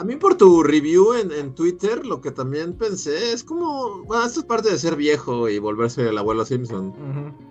A 0.00 0.02
mí 0.02 0.16
por 0.16 0.34
tu 0.34 0.62
review 0.62 1.12
en, 1.12 1.30
en 1.30 1.54
Twitter, 1.54 2.06
lo 2.06 2.22
que 2.22 2.30
también 2.30 2.72
pensé 2.72 3.34
es 3.34 3.44
como, 3.44 4.02
bueno, 4.04 4.24
esto 4.24 4.40
es 4.40 4.46
parte 4.46 4.70
de 4.70 4.78
ser 4.78 4.96
viejo 4.96 5.46
y 5.46 5.58
volverse 5.58 6.08
el 6.08 6.16
abuelo 6.16 6.46
Simpson. 6.46 6.94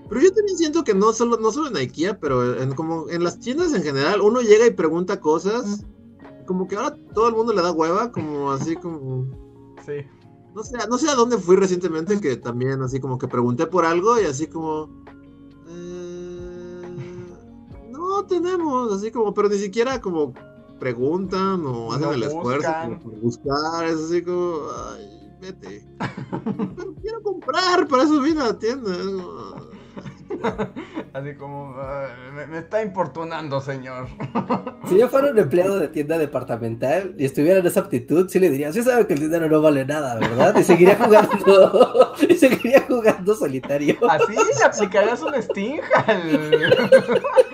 Pero 0.10 0.20
yo 0.20 0.34
también 0.34 0.58
siento 0.58 0.84
que 0.84 0.96
no 0.96 1.14
solo, 1.14 1.38
no 1.38 1.52
solo 1.52 1.68
en 1.68 1.78
IKEA, 1.78 2.20
pero 2.20 2.60
en, 2.60 2.74
como 2.74 3.08
en 3.08 3.24
las 3.24 3.40
tiendas 3.40 3.72
en 3.76 3.84
general, 3.84 4.22
uno 4.22 4.42
llega 4.42 4.66
y 4.66 4.72
pregunta 4.72 5.20
cosas, 5.20 5.86
como 6.48 6.68
que 6.68 6.76
ahora 6.76 6.98
todo 7.14 7.28
el 7.28 7.36
mundo 7.36 7.54
le 7.54 7.62
da 7.62 7.72
hueva, 7.72 8.12
como 8.12 8.52
así 8.52 8.76
como... 8.76 9.28
Sí. 9.86 10.08
No 10.56 10.64
sé, 10.64 10.76
no 10.90 10.98
sé 10.98 11.08
a 11.08 11.14
dónde 11.14 11.38
fui 11.38 11.56
recientemente 11.56 12.20
que 12.20 12.36
también 12.36 12.82
así 12.82 13.00
como 13.00 13.20
que 13.20 13.28
pregunté 13.28 13.68
por 13.68 13.86
algo 13.86 14.20
y 14.20 14.24
así 14.26 14.48
como... 14.48 14.90
eh, 15.68 16.82
no 17.92 18.26
tenemos, 18.26 18.92
así 18.92 19.12
como, 19.12 19.36
pero 19.36 19.50
ni 19.50 19.60
siquiera 19.60 20.02
como 20.02 20.34
preguntan 20.80 21.66
o 21.66 21.94
hacen 21.94 22.10
el 22.14 22.24
esfuerzo 22.24 22.68
buscan. 22.70 23.00
por 23.00 23.12
buscar, 23.20 23.86
es 23.86 23.96
así 23.96 24.22
como... 24.24 24.60
Ay, 24.96 25.32
vete. 25.42 25.86
pero 26.76 26.96
quiero 27.02 27.22
comprar, 27.22 27.88
para 27.88 28.04
eso 28.04 28.22
vine 28.22 28.42
a 28.42 28.46
la 28.48 28.60
tienda. 28.60 28.92
Así 31.14 31.34
como... 31.36 31.74
"Ah, 31.78 32.08
me, 32.36 32.46
me 32.48 32.60
está 32.60 32.84
importunando, 32.84 33.60
señor. 33.62 34.08
Si 34.88 34.98
yo 34.98 35.08
fuera 35.08 35.30
un 35.30 35.38
empleado 35.38 35.78
de 35.78 35.88
tienda 35.90 36.18
departamental 36.18 37.14
y 37.16 37.26
estuviera 37.26 37.60
en 37.60 37.68
esa 37.68 37.82
aptitud, 37.82 38.28
sí 38.28 38.40
le 38.40 38.50
diría, 38.50 38.74
sí 38.74 38.82
sabe 38.82 39.06
que 39.06 39.14
el 39.14 39.20
dinero 39.20 39.48
no 39.48 39.62
vale 39.62 39.86
nada, 39.86 40.16
¿verdad? 40.16 40.56
Y 40.58 40.64
seguiría 40.64 40.96
jugando, 40.96 42.16
y 42.28 42.34
seguiría 42.36 42.82
jugando 42.88 43.36
solitario. 43.36 43.98
Así 44.10 44.34
le 44.34 44.64
aplicarías 44.66 45.22
un 45.22 45.36
sting 45.36 45.80
al, 46.08 46.22
al 46.22 47.46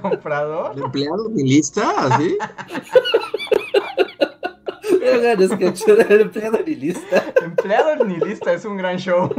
comprador. 0.00 0.72
¿El 0.76 0.84
empleado 0.84 1.28
mi 1.30 1.42
lista? 1.42 1.90
¿Así? 1.96 2.36
Hagan 5.14 5.48
sketch 5.48 5.84
del 5.86 6.20
empleado 6.22 6.58
ni 6.66 6.74
lista. 6.74 7.32
Empleado 7.42 8.04
ni 8.04 8.16
lista, 8.18 8.52
es 8.52 8.64
un 8.64 8.76
gran 8.76 8.98
show. 8.98 9.30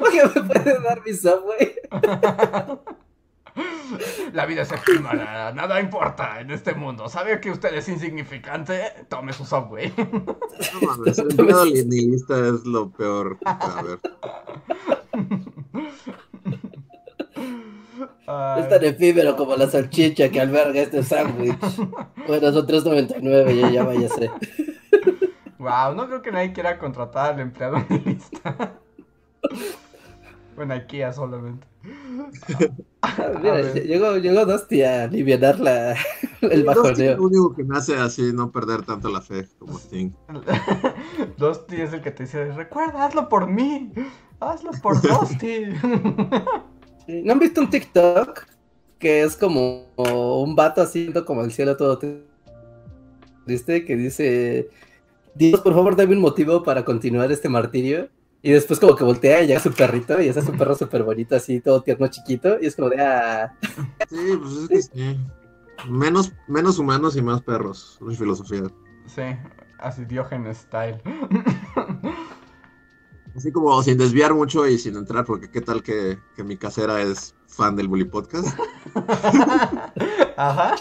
Oye, 0.00 0.22
¿me 0.34 0.42
puede 0.42 0.80
dar 0.82 1.02
mi 1.04 1.12
subway? 1.14 1.74
La 4.32 4.44
vida 4.46 4.62
es 4.62 4.72
efímera, 4.72 5.52
nada 5.52 5.80
importa 5.80 6.40
en 6.40 6.50
este 6.50 6.74
mundo. 6.74 7.08
¿Sabe 7.08 7.40
que 7.40 7.50
usted 7.50 7.72
es 7.74 7.88
insignificante? 7.88 9.06
Tome 9.08 9.32
su 9.32 9.46
subway. 9.46 9.92
No 9.96 10.80
mames, 10.86 11.18
el 11.18 11.30
empleado 11.30 11.64
ni 11.64 12.06
lista 12.06 12.36
es 12.48 12.64
lo 12.66 12.90
peor. 12.90 13.38
A 13.44 13.82
ver. 13.82 13.98
Ay, 18.26 18.62
Es 18.62 18.68
tan 18.68 18.84
efímero 18.84 19.36
como 19.36 19.56
la 19.56 19.68
salchicha 19.68 20.28
que 20.30 20.40
alberga 20.40 20.80
este 20.80 21.02
sándwich. 21.02 21.56
Bueno, 22.26 22.52
son 22.52 22.66
3.99, 22.66 23.60
ya, 23.60 23.70
ya 23.70 23.84
váyase. 23.84 24.30
Wow, 25.58 25.94
no 25.94 26.06
creo 26.08 26.22
que 26.22 26.32
nadie 26.32 26.52
quiera 26.52 26.76
contratar 26.78 27.34
al 27.34 27.40
empleado 27.40 27.76
lista. 28.04 28.74
Bueno, 30.56 30.74
IKEA 30.74 31.12
solamente. 31.12 31.66
Ah, 33.02 33.30
Mira, 33.40 33.60
llegó, 33.74 34.16
llegó 34.16 34.44
Dusty 34.44 34.82
a 34.82 35.04
aliviar 35.04 35.60
la, 35.60 35.92
el 35.92 35.96
Dusty 36.40 36.58
es 36.60 36.64
bajoneo. 36.64 37.16
lo 37.16 37.22
único 37.24 37.54
que 37.54 37.62
me 37.62 37.76
hace 37.78 37.96
así 37.96 38.32
no 38.32 38.50
perder 38.50 38.82
tanto 38.82 39.08
la 39.08 39.20
fe 39.20 39.46
como 39.58 39.78
Sting. 39.78 40.10
Dusty 41.38 41.80
es 41.80 41.92
el 41.92 42.00
que 42.00 42.10
te 42.10 42.24
dice, 42.24 42.50
recuerda, 42.52 43.04
hazlo 43.04 43.28
por 43.28 43.46
mí. 43.46 43.92
Hazlo 44.40 44.72
por 44.82 45.00
Dusty. 45.00 45.66
Sí, 47.06 47.22
¿No 47.22 47.32
han 47.32 47.38
visto 47.38 47.60
un 47.60 47.70
TikTok? 47.70 48.46
Que 48.98 49.22
es 49.22 49.36
como 49.36 49.86
un 49.96 50.56
vato 50.56 50.82
haciendo 50.82 51.24
como 51.24 51.42
el 51.42 51.52
cielo 51.52 51.76
todo 51.76 51.98
triste, 53.44 53.84
que 53.84 53.96
dice, 53.96 54.70
Dios, 55.34 55.60
por 55.60 55.74
favor, 55.74 55.96
dame 55.96 56.14
un 56.14 56.20
motivo 56.20 56.62
para 56.62 56.84
continuar 56.84 57.30
este 57.30 57.48
martirio. 57.48 58.08
Y 58.42 58.52
después 58.52 58.78
como 58.78 58.94
que 58.94 59.02
voltea 59.02 59.42
y 59.42 59.48
llega 59.48 59.60
su 59.60 59.72
perrito, 59.72 60.20
y 60.20 60.28
ese 60.28 60.40
es 60.40 60.48
un 60.48 60.56
perro 60.56 60.76
súper 60.76 61.02
bonito, 61.02 61.34
así, 61.34 61.60
todo 61.60 61.82
tierno, 61.82 62.06
chiquito, 62.06 62.58
y 62.60 62.66
es 62.66 62.76
como 62.76 62.90
de, 62.90 63.00
ah, 63.00 63.52
Sí, 64.08 64.16
pues 64.40 64.52
es 64.52 64.68
que 64.68 64.82
sí. 64.82 65.16
Menos, 65.88 66.32
menos 66.46 66.78
humanos 66.78 67.16
y 67.16 67.22
más 67.22 67.42
perros. 67.42 67.98
Mi 68.00 68.14
filosofía. 68.14 68.62
Sí, 69.06 69.22
así 69.78 70.04
Diógenes 70.04 70.58
style. 70.58 71.00
Así 73.36 73.52
como 73.52 73.82
sin 73.82 73.98
desviar 73.98 74.32
mucho 74.32 74.66
y 74.66 74.78
sin 74.78 74.96
entrar, 74.96 75.26
porque 75.26 75.50
qué 75.50 75.60
tal 75.60 75.82
que, 75.82 76.18
que 76.34 76.42
mi 76.42 76.56
casera 76.56 77.02
es 77.02 77.34
fan 77.46 77.76
del 77.76 77.88
Bully 77.88 78.04
Podcast. 78.04 78.58
Ajá. 80.36 80.76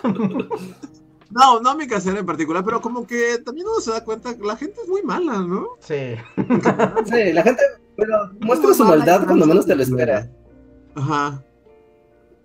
No, 1.31 1.59
no 1.59 1.75
mi 1.75 1.85
casera 1.85 2.19
en 2.19 2.25
particular, 2.25 2.63
pero 2.63 2.79
como 2.79 3.05
que 3.05 3.39
también 3.39 3.67
uno 3.67 3.81
se 3.81 3.91
da 3.91 4.05
cuenta 4.05 4.37
que 4.37 4.45
la 4.45 4.55
gente 4.55 4.79
es 4.81 4.87
muy 4.87 5.03
mala, 5.03 5.39
¿no? 5.39 5.67
Sí. 5.79 6.15
Sí, 7.05 7.33
la 7.33 7.43
gente 7.43 7.61
pero 7.97 8.31
muestra 8.39 8.73
su 8.73 8.85
maldad 8.85 9.25
cuando 9.25 9.45
menos 9.45 9.65
te 9.65 9.75
lo 9.75 9.83
espera. 9.83 10.29
Ajá. 10.95 11.43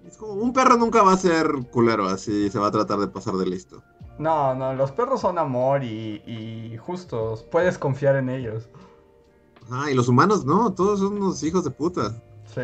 Es 0.07 0.17
como 0.17 0.33
un 0.35 0.53
perro 0.53 0.77
nunca 0.77 1.03
va 1.03 1.13
a 1.13 1.17
ser 1.17 1.47
culero, 1.71 2.07
así 2.09 2.51
se 2.51 2.59
va 2.59 2.69
a 2.69 2.73
tratar 2.73 2.99
de 2.99 3.09
pasar 3.09 3.35
de 3.35 3.47
listo. 3.47 3.83
No, 4.19 4.55
no, 4.55 4.75
los 4.75 4.91
perros 4.93 5.21
son 5.21 5.39
amor 5.39 5.85
y, 5.85 6.23
y 6.27 6.77
justos. 6.79 7.45
Puedes 7.45 7.79
confiar 7.79 8.17
en 8.17 8.29
ellos. 8.29 8.69
Ajá, 9.71 9.91
y 9.91 9.95
los 9.95 10.09
humanos 10.09 10.45
no, 10.45 10.75
todos 10.75 11.01
son 11.01 11.23
unos 11.23 11.43
hijos 11.43 11.65
de 11.65 11.71
puta. 11.71 12.13
Sí. 12.55 12.61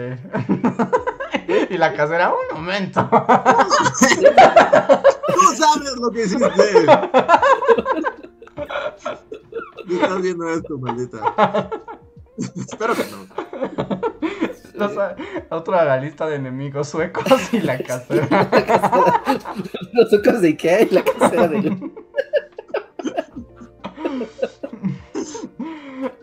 y 1.71 1.79
la 1.79 1.95
casera, 1.95 2.33
un 2.33 2.57
momento. 2.57 3.09
Tú 5.35 5.57
sabes 5.57 5.97
lo 6.01 6.11
que 6.11 6.25
hiciste. 6.25 6.47
Estás 9.89 10.23
viendo 10.23 10.49
esto, 10.49 10.79
maldita. 10.79 11.71
Espero 12.39 12.95
que 12.95 13.05
no. 13.05 13.27
Otra 15.51 15.85
la 15.85 15.97
lista 15.99 16.27
de 16.27 16.37
enemigos 16.37 16.89
suecos 16.89 17.25
y 17.53 17.61
la 17.61 17.79
casera. 17.79 18.51
Los 19.93 20.11
suecos 20.11 20.41
de 20.43 20.49
Ikea 20.49 20.83
y 20.83 20.91
la 20.91 21.03
casera 21.03 21.49
de... 21.49 21.93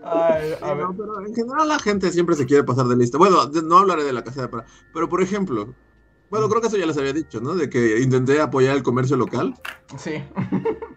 Ay, 0.04 0.54
a 0.62 0.74
ver. 0.74 0.84
no, 0.86 0.96
pero 0.96 1.26
en 1.26 1.34
general 1.34 1.68
la 1.68 1.80
gente 1.80 2.12
siempre 2.12 2.36
se 2.36 2.46
quiere 2.46 2.64
pasar 2.64 2.86
de 2.88 2.96
lista. 2.96 3.18
Bueno, 3.18 3.46
de- 3.48 3.62
no 3.64 3.78
hablaré 3.80 4.04
de 4.04 4.14
la 4.14 4.24
casera, 4.24 4.50
pero, 4.50 4.64
pero 4.94 5.10
por 5.10 5.22
ejemplo, 5.22 5.74
bueno, 6.30 6.50
creo 6.50 6.62
que 6.62 6.68
eso 6.68 6.78
ya 6.78 6.86
les 6.86 6.98
había 6.98 7.14
dicho, 7.14 7.40
¿no? 7.42 7.54
De 7.56 7.70
que 7.70 8.00
intenté 8.00 8.42
apoyar 8.42 8.76
el 8.76 8.84
comercio 8.84 9.16
local 9.18 9.54
Sí. 9.98 10.24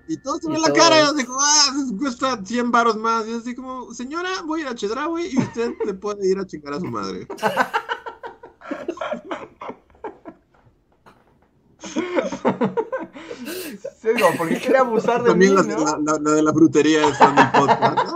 y 0.09 0.17
todos 0.19 0.41
se 0.41 0.49
Y 0.49 0.53
ven 0.53 0.63
la 0.63 0.73
cara 0.73 1.01
y 1.01 1.05
yo 1.05 1.13
digo, 1.15 1.37
ah, 1.39 1.73
cuesta 1.99 2.41
100 2.45 2.71
baros 2.71 2.97
más. 2.97 3.27
Y 3.29 3.35
así 3.35 3.55
como, 3.55 3.93
señora, 3.93 4.31
voy 4.47 4.61
a 4.61 4.63
ir 4.65 4.69
a 4.69 4.75
Chedraui 4.75 5.27
y 5.33 5.39
usted 5.39 5.73
le 5.85 5.95
puede 5.95 6.27
ir 6.29 6.39
a 6.39 6.47
chingar 6.47 6.75
a 6.75 6.81
su 6.81 6.87
madre. 6.87 7.27
Digo, 14.03 14.29
porque 14.37 14.57
quiere 14.61 14.79
abusar 14.79 15.23
de 15.23 15.35
mí, 15.35 15.47
También 15.55 15.79
la, 15.85 15.97
¿no? 15.99 16.19
la- 16.19 16.33
de 16.35 16.43
la 16.43 16.53
frutería 16.53 17.07
es 17.09 17.19
fan 17.19 17.35
del 17.37 17.51
podcast. 17.53 17.99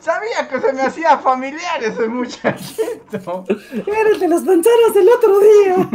Sabía 0.00 0.48
que 0.50 0.60
se 0.60 0.72
me 0.72 0.82
hacía 0.82 1.18
familiar 1.18 1.82
ese 1.82 2.08
muchachito. 2.08 3.44
Eres 3.86 4.20
de 4.20 4.28
las 4.28 4.42
manzanas 4.44 4.94
del 4.94 5.08
otro 5.08 5.40
día. 5.40 5.88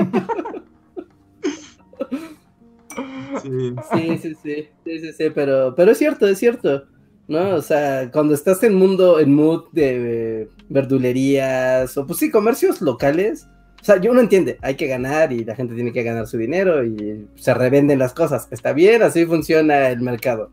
Sí. 3.41 3.75
Sí, 3.93 4.17
sí, 4.17 4.35
sí, 4.43 4.67
sí, 4.83 4.99
sí, 4.99 5.13
sí, 5.13 5.29
pero, 5.33 5.73
pero 5.75 5.91
es 5.91 5.97
cierto, 5.97 6.27
es 6.27 6.37
cierto, 6.39 6.83
¿no? 7.27 7.55
O 7.55 7.61
sea, 7.61 8.11
cuando 8.11 8.33
estás 8.33 8.61
en 8.63 8.75
mundo, 8.75 9.19
en 9.19 9.33
mood 9.33 9.65
de 9.71 10.41
eh, 10.43 10.49
verdulerías, 10.69 11.95
o 11.97 12.05
pues 12.05 12.19
sí, 12.19 12.29
comercios 12.29 12.81
locales, 12.81 13.47
o 13.81 13.83
sea, 13.83 13.97
yo 13.97 14.11
uno 14.11 14.21
entiende, 14.21 14.57
hay 14.61 14.75
que 14.75 14.87
ganar 14.87 15.33
y 15.33 15.43
la 15.43 15.55
gente 15.55 15.73
tiene 15.75 15.91
que 15.91 16.03
ganar 16.03 16.27
su 16.27 16.37
dinero 16.37 16.83
y 16.85 17.27
se 17.35 17.53
revenden 17.53 17.97
las 17.99 18.13
cosas, 18.13 18.47
está 18.51 18.73
bien, 18.73 19.01
así 19.01 19.25
funciona 19.25 19.89
el 19.89 20.01
mercado, 20.01 20.51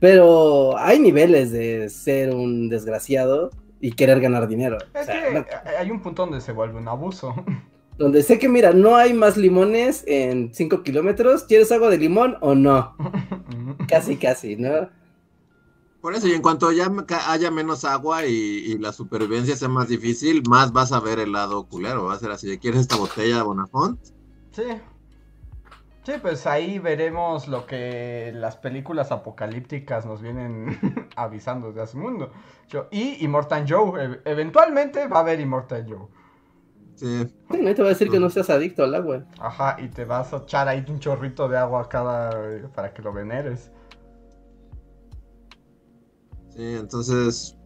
pero 0.00 0.76
hay 0.78 0.98
niveles 0.98 1.52
de 1.52 1.88
ser 1.88 2.34
un 2.34 2.68
desgraciado 2.68 3.50
y 3.80 3.92
querer 3.92 4.20
ganar 4.20 4.48
dinero, 4.48 4.78
o 4.94 4.98
Es 4.98 5.06
sea, 5.06 5.28
que 5.28 5.34
no- 5.34 5.44
hay 5.78 5.90
un 5.90 6.00
punto 6.00 6.22
donde 6.22 6.40
se 6.40 6.52
vuelve 6.52 6.78
un 6.78 6.88
abuso. 6.88 7.34
donde 7.96 8.22
sé 8.24 8.38
que, 8.40 8.48
mira, 8.48 8.72
no 8.72 8.96
hay 8.96 9.12
más 9.14 9.36
limones 9.36 10.02
en 10.08 10.52
5 10.52 10.82
kilómetros, 10.82 11.44
¿quieres 11.44 11.70
agua 11.70 11.90
de 11.90 11.98
limón 11.98 12.36
o 12.40 12.54
no? 12.56 12.96
Casi, 13.88 14.16
casi, 14.16 14.56
¿no? 14.56 14.88
Por 16.04 16.14
eso, 16.14 16.28
y 16.28 16.32
en 16.32 16.42
cuanto 16.42 16.70
ya 16.70 16.92
haya 17.28 17.50
menos 17.50 17.86
agua 17.86 18.26
y, 18.26 18.30
y 18.30 18.76
la 18.76 18.92
supervivencia 18.92 19.56
sea 19.56 19.70
más 19.70 19.88
difícil, 19.88 20.42
más 20.46 20.70
vas 20.70 20.92
a 20.92 21.00
ver 21.00 21.18
el 21.18 21.32
lado 21.32 21.66
culero. 21.66 22.04
Va 22.04 22.12
a 22.12 22.18
ser 22.18 22.30
así, 22.30 22.46
de, 22.46 22.58
¿quieres 22.58 22.82
esta 22.82 22.96
botella 22.96 23.36
de 23.36 23.42
Bonafont? 23.42 23.98
Sí. 24.50 24.64
Sí, 26.02 26.12
pues 26.20 26.46
ahí 26.46 26.78
veremos 26.78 27.48
lo 27.48 27.64
que 27.64 28.32
las 28.34 28.58
películas 28.58 29.12
apocalípticas 29.12 30.04
nos 30.04 30.20
vienen 30.20 30.78
avisando 31.16 31.68
desde 31.68 31.80
hace 31.80 31.96
mundo. 31.96 32.30
Yo- 32.68 32.88
y 32.90 33.24
Immortal 33.24 33.64
Joe, 33.66 34.04
e- 34.04 34.20
eventualmente 34.30 35.08
va 35.08 35.16
a 35.16 35.20
haber 35.20 35.40
Immortal 35.40 35.86
Joe. 35.88 36.06
Sí. 36.96 37.26
Te 37.48 37.56
voy 37.62 37.86
a 37.86 37.88
decir 37.88 38.10
que 38.10 38.20
no 38.20 38.28
seas 38.28 38.50
adicto 38.50 38.84
al 38.84 38.94
agua. 38.94 39.24
Ajá, 39.40 39.78
y 39.80 39.88
te 39.88 40.04
vas 40.04 40.34
a 40.34 40.36
echar 40.36 40.68
ahí 40.68 40.84
un 40.86 41.00
chorrito 41.00 41.48
de 41.48 41.56
agua 41.56 41.88
cada 41.88 42.70
para 42.74 42.92
que 42.92 43.00
lo 43.00 43.10
veneres. 43.10 43.70
Sí, 46.56 46.62
entonces. 46.76 47.56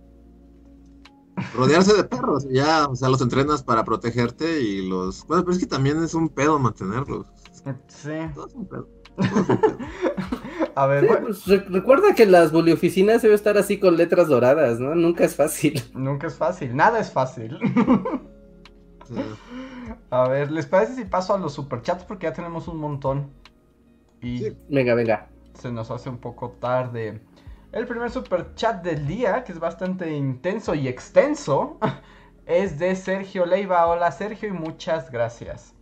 Rodearse 1.54 1.94
de 1.94 2.02
perros, 2.04 2.48
ya, 2.50 2.88
o 2.88 2.96
sea, 2.96 3.08
los 3.08 3.20
entrenas 3.20 3.62
para 3.62 3.84
protegerte 3.84 4.60
y 4.60 4.88
los. 4.88 5.24
Bueno, 5.26 5.44
pero 5.44 5.52
es 5.54 5.60
que 5.60 5.66
también 5.66 6.02
es 6.02 6.14
un 6.14 6.28
pedo 6.28 6.58
mantenerlos. 6.58 7.26
Sí. 7.86 8.10
Todo 8.34 8.48
es 8.48 8.54
un 8.54 8.66
pedo. 8.66 8.88
todo 9.16 9.26
es 9.42 9.48
un 9.48 9.56
pedo. 9.60 9.78
A 10.74 10.86
ver, 10.86 11.02
Sí, 11.02 11.06
bueno, 11.08 11.26
pues, 11.26 11.46
re- 11.46 11.64
recuerda 11.68 12.14
que 12.16 12.26
las 12.26 12.50
bolioficinas 12.50 13.22
deben 13.22 13.34
estar 13.36 13.56
así 13.56 13.78
con 13.78 13.96
letras 13.96 14.26
doradas, 14.28 14.80
¿no? 14.80 14.94
Nunca 14.96 15.24
es 15.24 15.36
fácil. 15.36 15.80
nunca 15.94 16.26
es 16.26 16.34
fácil, 16.34 16.74
nada 16.74 16.98
es 16.98 17.12
fácil. 17.12 17.56
Sí. 19.06 19.14
A 20.10 20.28
ver, 20.28 20.50
¿les 20.50 20.66
parece 20.66 20.96
si 20.96 21.04
paso 21.04 21.34
a 21.34 21.38
los 21.38 21.52
superchats? 21.54 22.04
Porque 22.04 22.26
ya 22.26 22.32
tenemos 22.32 22.66
un 22.68 22.78
montón. 22.78 23.30
Y 24.20 24.38
Sí. 24.38 24.56
Venga, 24.68 24.94
venga. 24.94 25.28
se 25.54 25.70
nos 25.70 25.90
hace 25.92 26.08
un 26.10 26.18
poco 26.18 26.50
tarde. 26.60 27.20
El 27.70 27.86
primer 27.86 28.10
superchat 28.10 28.82
del 28.82 29.06
día, 29.06 29.44
que 29.44 29.52
es 29.52 29.58
bastante 29.58 30.10
intenso 30.10 30.74
y 30.74 30.88
extenso, 30.88 31.76
es 32.46 32.78
de 32.78 32.96
Sergio 32.96 33.44
Leiva. 33.44 33.86
Hola 33.86 34.10
Sergio 34.10 34.48
y 34.48 34.52
muchas 34.52 35.10
gracias. 35.10 35.74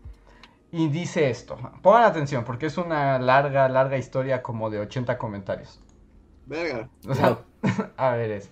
Y 0.72 0.88
dice 0.88 1.30
esto, 1.30 1.56
pongan 1.82 2.02
atención 2.02 2.42
porque 2.42 2.66
es 2.66 2.76
una 2.76 3.20
larga, 3.20 3.68
larga 3.68 3.98
historia 3.98 4.42
como 4.42 4.68
de 4.68 4.80
80 4.80 5.16
comentarios. 5.16 5.80
Verga. 6.46 6.88
O 7.08 7.14
sea, 7.14 7.38
a 7.96 8.10
ver, 8.10 8.32
es. 8.32 8.50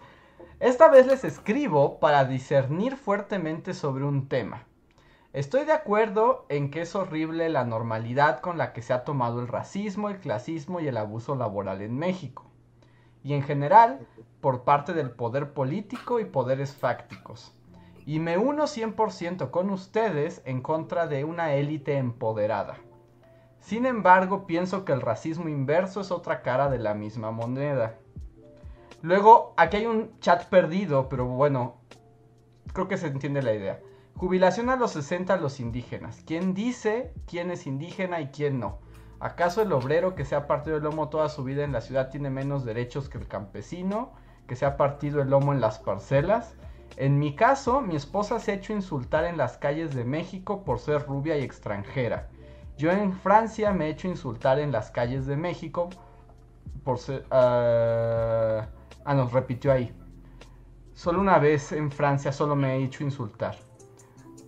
Esta 0.61 0.89
vez 0.89 1.09
les 1.09 1.25
escribo 1.25 1.99
para 1.99 2.27
discernir 2.27 2.97
fuertemente 2.97 3.75
sobre 3.75 4.05
un 4.05 4.29
tema. 4.29 4.65
Estoy 5.33 5.65
de 5.65 5.73
acuerdo 5.73 6.47
en 6.49 6.71
que 6.71 6.83
es 6.83 6.95
horrible 6.95 7.49
la 7.49 7.65
normalidad 7.65 8.39
con 8.39 8.59
la 8.59 8.73
que 8.73 8.81
se 8.81 8.93
ha 8.93 9.03
tomado 9.03 9.41
el 9.41 9.49
racismo, 9.49 10.09
el 10.09 10.21
clasismo 10.21 10.79
y 10.79 10.87
el 10.87 10.97
abuso 10.97 11.35
laboral 11.35 11.83
en 11.83 11.99
México. 11.99 12.54
Y 13.25 13.33
en 13.33 13.43
general, 13.43 14.07
por 14.41 14.63
parte 14.63 14.93
del 14.93 15.11
poder 15.11 15.53
político 15.55 16.21
y 16.21 16.27
poderes 16.27 16.77
fácticos. 16.77 17.53
Y 18.07 18.21
me 18.21 18.39
uno 18.39 18.65
100% 18.65 19.51
con 19.51 19.71
ustedes 19.71 20.43
en 20.45 20.61
contra 20.61 21.07
de 21.07 21.25
una 21.25 21.55
élite 21.55 21.97
empoderada. 21.97 22.77
Sin 23.61 23.87
embargo, 23.87 24.47
pienso 24.47 24.85
que 24.85 24.93
el 24.93 25.01
racismo 25.01 25.49
inverso 25.49 26.03
es 26.03 26.11
otra 26.11 26.43
cara 26.43 26.69
de 26.69 26.79
la 26.79 26.93
misma 26.93 27.31
moneda. 27.31 27.97
Luego, 29.01 29.55
aquí 29.57 29.79
hay 29.79 29.87
un 29.87 30.21
chat 30.21 30.45
perdido, 30.51 31.09
pero 31.09 31.25
bueno, 31.25 31.77
creo 32.75 32.89
que 32.89 32.99
se 32.99 33.07
entiende 33.07 33.43
la 33.43 33.55
idea. 33.55 33.81
Jubilación 34.17 34.69
a 34.69 34.77
los 34.77 34.93
60 34.93 35.33
a 35.33 35.39
los 35.39 35.61
indígenas. 35.61 36.23
¿Quién 36.27 36.53
dice 36.53 37.15
quién 37.27 37.51
es 37.51 37.67
indígena 37.67 38.21
y 38.21 38.29
quién 38.29 38.61
no? 38.61 38.81
¿Acaso 39.25 39.63
el 39.63 39.73
obrero 39.73 40.15
que 40.15 40.27
se 40.27 40.35
ha 40.35 40.47
partido 40.47 40.77
el 40.77 40.83
lomo 40.83 41.09
toda 41.09 41.31
su 41.31 41.45
vida 41.45 41.65
en 41.65 41.73
la 41.73 41.81
ciudad 41.81 42.11
tiene 42.11 42.29
menos 42.29 42.63
derechos 42.63 43.09
que 43.09 43.17
el 43.17 43.27
campesino 43.27 44.13
que 44.47 44.55
se 44.55 44.67
ha 44.67 44.77
partido 44.77 45.23
el 45.23 45.31
lomo 45.31 45.55
en 45.55 45.63
las 45.63 45.79
parcelas? 45.79 46.57
En 46.99 47.19
mi 47.19 47.35
caso, 47.35 47.81
mi 47.81 47.97
esposa 47.97 48.39
se 48.39 48.53
ha 48.53 48.57
hecho 48.57 48.75
insultar 48.75 49.25
en 49.25 49.39
las 49.39 49.57
calles 49.57 49.95
de 49.95 50.05
México 50.05 50.63
por 50.63 50.79
ser 50.79 51.07
rubia 51.07 51.39
y 51.39 51.43
extranjera. 51.43 52.29
Yo 52.77 52.91
en 52.91 53.15
Francia 53.15 53.73
me 53.73 53.87
he 53.87 53.91
hecho 53.93 54.09
insultar 54.09 54.59
en 54.59 54.71
las 54.71 54.91
calles 54.91 55.25
de 55.25 55.37
México 55.39 55.89
por 56.85 56.99
ser... 56.99 57.25
ah, 57.31 58.67
ah, 59.07 59.15
no, 59.15 59.27
repitió 59.31 59.73
ahí. 59.73 59.91
Solo 60.93 61.23
una 61.23 61.39
vez 61.39 61.73
en 61.73 61.91
Francia 61.91 62.31
solo 62.31 62.55
me 62.57 62.77
he 62.77 62.85
hecho 62.85 63.03
insultar. 63.03 63.57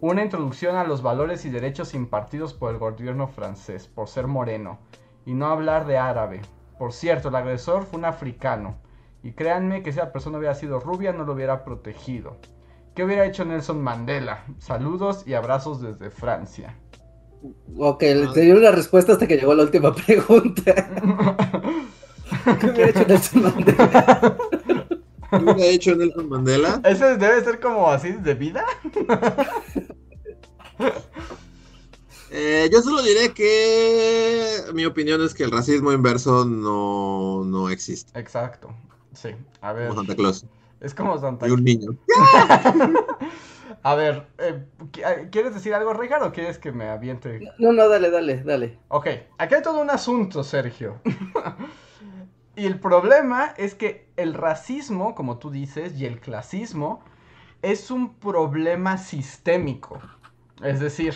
Una 0.01 0.22
introducción 0.22 0.76
a 0.76 0.84
los 0.84 1.01
valores 1.01 1.47
y 1.47 1.51
derechos 1.51 1.94
impartidos 1.94 2.53
por 2.53 2.70
el 2.70 2.78
gobierno 2.78 3.28
francés, 3.28 3.86
por 3.86 4.09
ser 4.09 4.26
moreno, 4.26 4.78
y 5.24 5.32
no 5.32 5.47
hablar 5.47 5.86
de 5.86 5.97
árabe. 5.97 6.42
Por 6.78 6.92
cierto, 6.92 7.28
el 7.28 7.36
agresor 7.36 7.84
fue 7.84 8.01
un 8.01 8.05
africano, 8.05 8.76
y 9.22 9.32
créanme 9.32 9.82
que 9.82 9.92
si 9.92 9.99
la 9.99 10.12
persona 10.12 10.36
hubiera 10.36 10.55
sido 10.55 10.80
rubia 10.80 11.14
no 11.14 11.24
lo 11.24 11.32
hubiera 11.32 11.64
protegido. 11.64 12.36
¿Qué 12.94 13.05
hubiera 13.05 13.24
hecho 13.24 13.47
Nelson 13.47 13.82
Mandela? 13.82 14.44
Saludos 14.59 15.24
y 15.26 15.32
abrazos 15.32 15.80
desde 15.80 16.11
Francia. 16.11 16.76
Ok, 17.78 18.01
te 18.34 18.40
dio 18.42 18.57
una 18.57 18.72
respuesta 18.72 19.12
hasta 19.12 19.26
que 19.26 19.36
llegó 19.36 19.55
la 19.55 19.62
última 19.62 19.94
pregunta. 19.94 20.74
¿Qué 22.61 22.66
hubiera 22.66 22.90
hecho 22.90 23.07
Nelson 23.07 23.42
Mandela? 23.42 24.36
¿Qué 25.30 25.36
hubiera 25.36 25.66
hecho 25.66 25.97
Nelson 25.97 26.28
Mandela? 26.28 26.80
Ese 26.84 27.16
debe 27.16 27.42
ser 27.42 27.61
como 27.61 27.90
así 27.90 28.12
de 28.12 28.34
vida. 28.34 28.64
Eh, 32.49 32.70
yo 32.72 32.80
solo 32.80 33.03
diré 33.03 33.32
que 33.34 34.61
mi 34.72 34.84
opinión 34.84 35.20
es 35.20 35.34
que 35.34 35.42
el 35.42 35.51
racismo 35.51 35.90
inverso 35.92 36.44
no, 36.44 37.42
no 37.44 37.70
existe. 37.70 38.16
Exacto. 38.18 38.72
Sí. 39.14 39.30
A 39.61 39.72
ver. 39.72 39.88
Como 39.88 40.01
Santa 40.01 40.14
Claus. 40.14 40.47
Es 40.80 40.94
como 40.94 41.18
Santa 41.18 41.49
Y 41.49 41.51
un 41.51 41.64
niño. 41.64 41.97
A 43.82 43.94
ver, 43.97 44.26
eh, 44.38 44.64
¿qui- 44.92 45.30
¿quieres 45.30 45.55
decir 45.55 45.74
algo, 45.74 45.92
Richard, 45.92 46.22
o 46.22 46.32
quieres 46.32 46.59
que 46.59 46.70
me 46.72 46.88
aviente? 46.88 47.40
No, 47.59 47.72
no, 47.72 47.88
dale, 47.88 48.11
dale, 48.11 48.42
dale. 48.44 48.78
Ok, 48.88 49.07
aquí 49.38 49.55
hay 49.57 49.62
todo 49.62 49.80
un 49.80 49.90
asunto, 49.90 50.44
Sergio. 50.44 51.01
y 52.57 52.66
el 52.66 52.78
problema 52.80 53.55
es 53.57 53.74
que 53.74 54.09
el 54.16 54.34
racismo, 54.34 55.14
como 55.14 55.38
tú 55.38 55.51
dices, 55.51 55.99
y 56.01 56.07
el 56.07 56.20
clasismo 56.20 57.03
es 57.62 57.90
un 57.90 58.14
problema 58.14 58.99
sistémico. 58.99 60.01
Es 60.62 60.80
decir, 60.80 61.14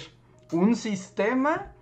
un 0.52 0.76
sistema 0.76 1.72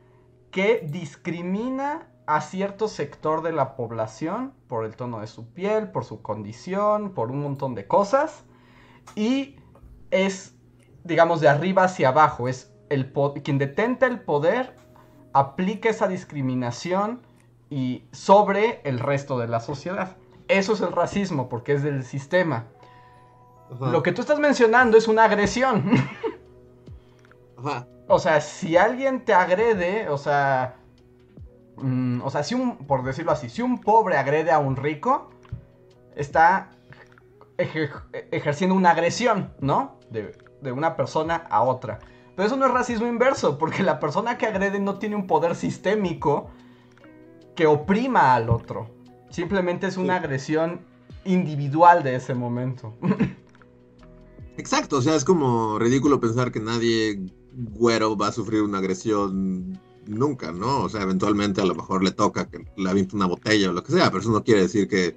que 0.51 0.87
discrimina 0.89 2.09
a 2.27 2.41
cierto 2.41 2.89
sector 2.89 3.43
de 3.43 3.53
la 3.53 3.75
población 3.75 4.53
por 4.67 4.85
el 4.85 4.97
tono 4.97 5.21
de 5.21 5.27
su 5.27 5.49
piel, 5.49 5.91
por 5.91 6.05
su 6.05 6.21
condición, 6.21 7.15
por 7.15 7.31
un 7.31 7.43
montón 7.43 7.75
de 7.75 7.87
cosas. 7.87 8.45
Y 9.15 9.57
es, 10.11 10.55
digamos, 11.05 11.41
de 11.41 11.49
arriba 11.49 11.85
hacia 11.85 12.09
abajo. 12.09 12.49
Es 12.49 12.73
el 12.91 13.13
quien 13.43 13.59
detenta 13.59 14.07
el 14.07 14.21
poder 14.21 14.77
aplica 15.33 15.89
esa 15.89 16.09
discriminación 16.09 17.23
y 17.71 18.05
sobre 18.13 18.81
el 18.85 18.99
resto 18.99 19.39
de 19.39 19.49
la 19.49 19.61
sociedad. 19.61 20.17
Eso 20.49 20.73
es 20.73 20.81
el 20.81 20.93
racismo, 20.93 21.49
porque 21.49 21.73
es 21.73 21.83
del 21.83 22.05
sistema. 22.05 22.67
Ajá. 23.71 23.91
Lo 23.91 24.03
que 24.03 24.13
tú 24.13 24.23
estás 24.23 24.39
mencionando 24.39 24.97
es 24.97 25.09
una 25.09 25.25
agresión. 25.25 25.93
Ajá. 27.59 27.87
O 28.09 28.19
sea, 28.19 28.41
si 28.41 28.77
alguien 28.77 29.25
te 29.25 29.35
agrede, 29.35 30.09
o 30.09 30.19
sea, 30.19 30.77
mm, 31.77 32.23
o 32.23 32.31
sea, 32.31 32.43
si 32.43 32.55
un, 32.55 32.79
por 32.87 33.03
decirlo 33.05 33.33
así, 33.33 33.49
si 33.49 33.63
un 33.63 33.81
pobre 33.81 34.17
agrede 34.17 34.51
a 34.51 34.59
un 34.59 34.77
rico, 34.77 35.31
está 36.17 36.71
ejer- 37.59 38.03
ejerciendo 38.33 38.75
una 38.75 38.91
agresión, 38.91 39.53
¿no? 39.61 39.99
De, 40.11 40.37
de 40.63 40.73
una 40.73 40.97
persona 40.97 41.37
a 41.51 41.63
otra. 41.63 41.99
Pero 42.35 42.47
eso 42.47 42.57
no 42.57 42.67
es 42.67 42.73
racismo 42.73 43.07
inverso, 43.07 43.59
porque 43.59 43.83
la 43.83 44.01
persona 44.01 44.39
que 44.39 44.47
agrede 44.47 44.81
no 44.81 44.99
tiene 44.99 45.17
un 45.17 45.27
poder 45.27 45.55
sistémico 45.55 46.51
que 47.55 47.67
oprima 47.67 48.35
al 48.35 48.49
otro. 48.49 48.91
Simplemente 49.31 49.87
es 49.87 49.97
una 49.97 50.17
agresión 50.17 50.87
individual 51.25 52.03
de 52.03 52.15
ese 52.15 52.35
momento. 52.35 52.97
Exacto, 54.57 54.97
o 54.97 55.03
sea, 55.03 55.15
es 55.15 55.25
como 55.25 55.79
ridículo 55.79 56.21
pensar 56.21 56.51
que 56.51 56.61
nadie 56.61 57.21
güero 57.59 58.17
va 58.17 58.29
a 58.29 58.33
sufrir 58.33 58.63
una 58.63 58.79
agresión 58.79 59.79
nunca, 60.07 60.53
¿no? 60.53 60.83
O 60.83 60.89
sea, 60.89 61.03
eventualmente 61.03 61.61
a 61.61 61.67
lo 61.67 61.75
mejor 61.75 62.03
le 62.03 62.13
toca 62.13 62.49
que 62.49 62.65
le 62.77 62.91
aviente 62.91 63.17
una 63.17 63.27
botella 63.27 63.71
o 63.71 63.73
lo 63.73 63.83
que 63.83 63.93
sea, 63.93 64.07
pero 64.07 64.21
eso 64.21 64.31
no 64.31 64.45
quiere 64.45 64.63
decir 64.63 64.89
que, 64.89 65.17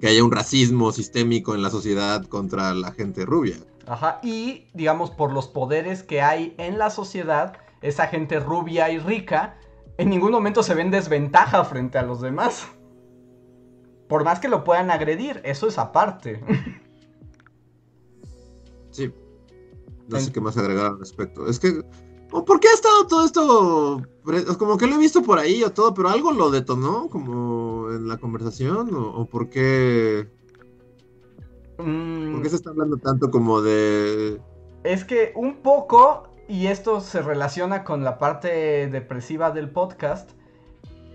que 0.00 0.08
haya 0.08 0.24
un 0.24 0.32
racismo 0.32 0.92
sistémico 0.92 1.54
en 1.54 1.62
la 1.62 1.70
sociedad 1.70 2.24
contra 2.24 2.74
la 2.74 2.92
gente 2.92 3.24
rubia. 3.24 3.56
Ajá, 3.86 4.18
y 4.22 4.66
digamos 4.72 5.10
por 5.10 5.32
los 5.32 5.46
poderes 5.46 6.02
que 6.02 6.22
hay 6.22 6.54
en 6.58 6.78
la 6.78 6.90
sociedad, 6.90 7.58
esa 7.82 8.06
gente 8.06 8.40
rubia 8.40 8.90
y 8.90 8.98
rica 8.98 9.58
en 9.98 10.10
ningún 10.10 10.32
momento 10.32 10.62
se 10.62 10.74
ve 10.74 10.82
en 10.82 10.90
desventaja 10.90 11.64
frente 11.64 11.98
a 11.98 12.02
los 12.02 12.20
demás. 12.20 12.66
Por 14.08 14.24
más 14.24 14.40
que 14.40 14.48
lo 14.48 14.64
puedan 14.64 14.90
agredir, 14.90 15.40
eso 15.44 15.68
es 15.68 15.78
aparte. 15.78 16.42
Sí. 18.90 19.12
No 20.08 20.20
sé 20.20 20.32
qué 20.32 20.40
más 20.40 20.56
agregar 20.56 20.86
al 20.86 20.98
respecto. 20.98 21.46
Es 21.46 21.58
que, 21.58 21.82
¿o 22.32 22.44
¿por 22.44 22.60
qué 22.60 22.68
ha 22.68 22.74
estado 22.74 23.06
todo 23.06 23.24
esto? 23.24 24.02
Como 24.58 24.76
que 24.76 24.86
lo 24.86 24.96
he 24.96 24.98
visto 24.98 25.22
por 25.22 25.38
ahí 25.38 25.62
o 25.62 25.72
todo, 25.72 25.94
pero 25.94 26.08
algo 26.08 26.32
lo 26.32 26.50
detonó 26.50 27.08
como 27.08 27.90
en 27.90 28.08
la 28.08 28.18
conversación, 28.18 28.94
o, 28.94 29.20
o 29.20 29.26
por 29.26 29.48
qué, 29.48 30.28
Mm, 31.78 32.32
por 32.34 32.42
qué 32.42 32.48
se 32.50 32.56
está 32.56 32.70
hablando 32.70 32.96
tanto 32.98 33.30
como 33.30 33.60
de... 33.60 34.40
Es 34.84 35.04
que 35.04 35.32
un 35.34 35.56
poco, 35.56 36.28
y 36.48 36.66
esto 36.66 37.00
se 37.00 37.22
relaciona 37.22 37.84
con 37.84 38.04
la 38.04 38.18
parte 38.18 38.88
depresiva 38.88 39.50
del 39.50 39.70
podcast, 39.70 40.30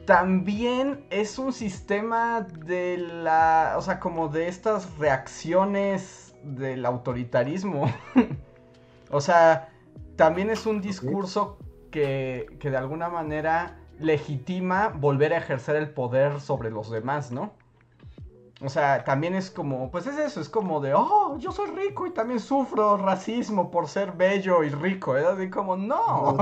también 0.05 1.05
es 1.11 1.37
un 1.37 1.53
sistema 1.53 2.41
de 2.65 2.97
la, 2.97 3.75
o 3.77 3.81
sea, 3.81 3.99
como 3.99 4.27
de 4.27 4.47
estas 4.47 4.97
reacciones 4.97 6.35
del 6.43 6.85
autoritarismo. 6.85 7.91
o 9.09 9.21
sea, 9.21 9.69
también 10.15 10.49
es 10.49 10.65
un 10.65 10.81
discurso 10.81 11.57
que, 11.91 12.57
que 12.59 12.69
de 12.69 12.77
alguna 12.77 13.09
manera 13.09 13.79
legitima 13.99 14.89
volver 14.89 15.33
a 15.33 15.37
ejercer 15.37 15.75
el 15.75 15.91
poder 15.91 16.39
sobre 16.39 16.71
los 16.71 16.89
demás, 16.89 17.31
¿no? 17.31 17.53
O 18.61 18.67
sea, 18.67 19.05
también 19.05 19.35
es 19.35 19.49
como, 19.49 19.89
pues 19.89 20.05
es 20.05 20.17
eso, 20.17 20.41
es 20.41 20.49
como 20.49 20.81
de, 20.81 20.93
oh, 20.93 21.37
yo 21.37 21.51
soy 21.51 21.69
rico 21.71 22.07
y 22.07 22.11
también 22.11 22.41
sufro 22.41 22.97
racismo 22.97 23.71
por 23.71 23.87
ser 23.87 24.11
bello 24.11 24.63
y 24.63 24.69
rico. 24.69 25.15
Es 25.15 25.25
así 25.25 25.49
como, 25.49 25.77
no. 25.77 26.35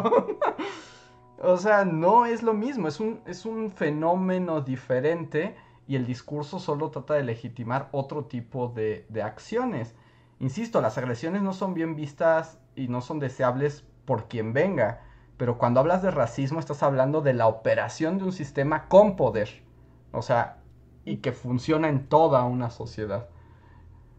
o 1.40 1.58
sea, 1.58 1.86
no 1.86 2.26
es 2.26 2.42
lo 2.42 2.56
mismo, 2.56 2.88
es 2.88 3.00
un, 3.00 3.22
es 3.28 3.46
un 3.46 3.70
fenómeno 3.70 4.62
diferente 4.62 5.56
y 5.88 5.96
el 5.96 6.08
discurso 6.08 6.60
solo 6.60 6.90
trata 6.90 7.14
de 7.14 7.24
legitimar 7.24 7.90
otro 7.92 8.26
tipo 8.26 8.70
de, 8.70 9.06
de 9.10 9.22
acciones. 9.22 9.94
Insisto, 10.40 10.82
las 10.82 10.98
agresiones 10.98 11.42
no 11.42 11.54
son 11.54 11.74
bien 11.74 11.96
vistas 11.96 12.60
y 12.76 12.88
no 12.88 13.02
son 13.02 13.20
deseables 13.20 13.84
por 14.06 14.28
quien 14.28 14.54
venga, 14.54 15.02
pero 15.38 15.58
cuando 15.58 15.80
hablas 15.80 16.02
de 16.02 16.12
racismo 16.12 16.60
estás 16.60 16.84
hablando 16.84 17.22
de 17.22 17.34
la 17.34 17.48
operación 17.48 18.18
de 18.18 18.26
un 18.26 18.32
sistema 18.32 18.88
con 18.88 19.16
poder. 19.16 19.64
O 20.12 20.22
sea, 20.22 20.62
y 21.06 21.18
que 21.18 21.32
funciona 21.32 21.90
en 21.90 22.08
toda 22.08 22.44
una 22.44 22.70
sociedad. 22.70 23.30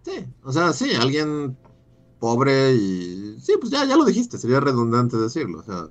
Sí, 0.02 0.26
o 0.42 0.52
sea, 0.52 0.72
sí, 0.72 0.92
alguien 0.94 1.56
pobre 2.18 2.72
y... 2.72 3.38
Sí, 3.40 3.54
pues 3.60 3.70
ya, 3.70 3.84
ya 3.84 3.96
lo 3.96 4.04
dijiste, 4.04 4.38
sería 4.38 4.60
redundante 4.60 5.16
decirlo. 5.16 5.60
O 5.60 5.62
sea, 5.62 5.88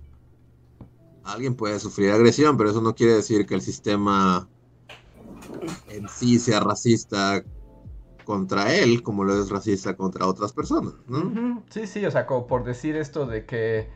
alguien 1.24 1.56
puede 1.56 1.80
sufrir 1.80 2.12
agresión, 2.12 2.58
pero 2.58 2.70
eso 2.70 2.82
no 2.82 2.96
quiere 2.96 3.14
decir 3.14 3.46
que 3.46 3.56
el 3.56 3.62
sistema 3.62 4.48
en 5.90 6.08
sí 6.10 6.40
sea 6.40 6.60
racista 6.60 7.44
contra 8.28 8.76
él, 8.76 9.02
como 9.04 9.24
lo 9.24 9.34
es 9.42 9.50
racista 9.50 9.96
contra 9.98 10.28
otras 10.28 10.54
personas, 10.54 10.96
¿no? 11.08 11.38
Sí, 11.70 11.88
sí, 11.88 12.06
o 12.06 12.12
sea, 12.12 12.26
como 12.26 12.48
por 12.48 12.64
decir 12.64 12.96
esto 12.96 13.26
de 13.26 13.46
que 13.46 13.90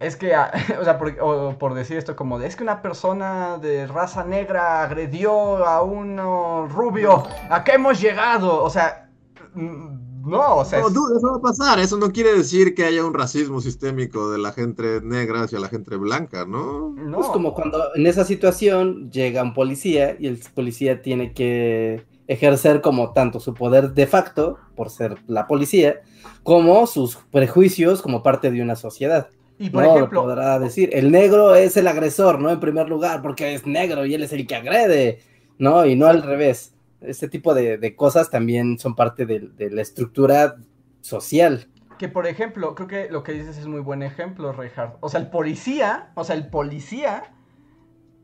es 0.00 0.16
que, 0.16 0.34
ah, 0.34 0.52
o 0.80 0.84
sea, 0.84 0.98
por, 0.98 1.16
o 1.20 1.58
por 1.58 1.74
decir 1.74 1.96
esto 1.98 2.16
como 2.16 2.38
de, 2.38 2.48
es 2.48 2.56
que 2.56 2.64
una 2.64 2.82
persona 2.82 3.58
de 3.58 3.86
raza 3.86 4.24
negra 4.24 4.82
agredió 4.84 5.32
a 5.66 5.82
uno 5.82 6.68
rubio, 6.68 7.24
¿a 7.50 7.64
qué 7.64 7.72
hemos 7.74 8.00
llegado? 8.00 8.62
O 8.64 8.70
sea, 8.70 9.10
mm, 9.54 10.30
no, 10.30 10.56
o 10.58 10.64
sea, 10.64 10.80
No, 10.80 10.88
es- 10.88 10.94
dude, 10.94 11.16
eso 11.18 11.30
va 11.32 11.36
a 11.38 11.40
pasar. 11.40 11.78
Eso 11.80 11.98
no 11.98 12.12
quiere 12.12 12.34
decir 12.34 12.74
que 12.74 12.84
haya 12.84 13.04
un 13.04 13.14
racismo 13.14 13.60
sistémico 13.60 14.30
de 14.30 14.38
la 14.38 14.52
gente 14.52 15.00
negra 15.02 15.42
hacia 15.44 15.58
la 15.60 15.68
gente 15.68 15.96
blanca, 15.96 16.46
¿no? 16.46 16.90
no. 16.96 17.20
Es 17.20 17.28
como 17.28 17.54
cuando 17.54 17.94
en 17.94 18.06
esa 18.06 18.24
situación 18.24 19.10
llega 19.10 19.42
un 19.42 19.54
policía 19.54 20.16
y 20.18 20.26
el 20.26 20.38
policía 20.54 21.02
tiene 21.02 21.32
que 21.34 22.06
ejercer 22.28 22.80
como 22.80 23.12
tanto 23.12 23.40
su 23.40 23.54
poder 23.54 23.92
de 23.92 24.06
facto, 24.06 24.58
por 24.76 24.90
ser 24.90 25.16
la 25.26 25.46
policía, 25.46 26.00
como 26.42 26.86
sus 26.86 27.16
prejuicios 27.30 28.02
como 28.02 28.22
parte 28.22 28.50
de 28.50 28.62
una 28.62 28.76
sociedad. 28.76 29.28
y 29.58 29.70
por 29.70 29.84
no, 29.84 29.94
ejemplo, 29.96 30.22
podrá 30.22 30.58
decir, 30.58 30.90
el 30.92 31.10
negro 31.10 31.54
es 31.54 31.76
el 31.76 31.86
agresor, 31.86 32.40
¿no? 32.40 32.50
En 32.50 32.60
primer 32.60 32.88
lugar, 32.88 33.22
porque 33.22 33.54
es 33.54 33.66
negro 33.66 34.06
y 34.06 34.14
él 34.14 34.22
es 34.22 34.32
el 34.32 34.46
que 34.46 34.56
agrede, 34.56 35.20
¿no? 35.58 35.84
Y 35.86 35.94
no 35.96 36.06
al 36.06 36.22
revés. 36.22 36.74
Este 37.00 37.28
tipo 37.28 37.54
de, 37.54 37.78
de 37.78 37.96
cosas 37.96 38.30
también 38.30 38.78
son 38.78 38.94
parte 38.94 39.26
de, 39.26 39.40
de 39.40 39.70
la 39.70 39.82
estructura 39.82 40.56
social. 41.00 41.68
que 41.98 42.08
por 42.08 42.26
ejemplo, 42.26 42.74
creo 42.74 42.88
que 42.88 43.08
lo 43.10 43.22
que 43.22 43.32
dices 43.32 43.58
es 43.58 43.66
muy 43.66 43.80
buen 43.80 44.02
ejemplo, 44.02 44.52
Reinhardt. 44.52 44.96
O 45.00 45.08
sea, 45.08 45.20
el 45.20 45.28
policía, 45.30 46.10
o 46.14 46.24
sea, 46.24 46.34
el 46.36 46.48
policía 46.48 47.34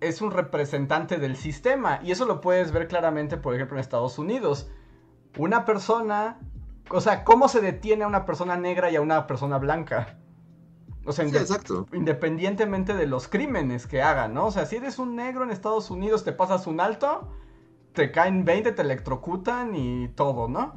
es 0.00 0.20
un 0.22 0.30
representante 0.30 1.18
del 1.18 1.36
sistema. 1.36 2.00
Y 2.02 2.10
eso 2.12 2.26
lo 2.26 2.40
puedes 2.40 2.72
ver 2.72 2.88
claramente, 2.88 3.36
por 3.36 3.54
ejemplo, 3.54 3.76
en 3.76 3.80
Estados 3.80 4.18
Unidos. 4.18 4.70
Una 5.36 5.64
persona, 5.64 6.38
o 6.90 7.00
sea, 7.00 7.24
¿cómo 7.24 7.48
se 7.48 7.60
detiene 7.60 8.04
a 8.04 8.08
una 8.08 8.24
persona 8.26 8.56
negra 8.56 8.90
y 8.90 8.96
a 8.96 9.00
una 9.00 9.26
persona 9.26 9.58
blanca? 9.58 10.18
O 11.04 11.12
sea, 11.12 11.24
Sí, 11.24 11.30
inde- 11.30 11.40
exacto. 11.40 11.86
independientemente 11.92 12.94
de 12.94 13.06
los 13.06 13.28
crímenes 13.28 13.86
que 13.86 14.02
hagan, 14.02 14.34
¿no? 14.34 14.46
O 14.46 14.50
sea, 14.50 14.66
si 14.66 14.76
eres 14.76 14.98
un 14.98 15.16
negro 15.16 15.44
en 15.44 15.50
Estados 15.50 15.90
Unidos, 15.90 16.24
te 16.24 16.32
pasas 16.32 16.66
un 16.66 16.80
alto, 16.80 17.28
te 17.92 18.10
caen 18.12 18.44
20, 18.44 18.72
te 18.72 18.82
electrocutan 18.82 19.74
y 19.74 20.08
todo, 20.08 20.48
¿no? 20.48 20.74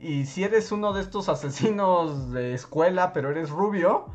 Y 0.00 0.26
si 0.26 0.44
eres 0.44 0.72
uno 0.72 0.92
de 0.92 1.02
estos 1.02 1.28
asesinos 1.28 2.30
de 2.32 2.54
escuela, 2.54 3.12
pero 3.12 3.30
eres 3.30 3.50
rubio, 3.50 4.06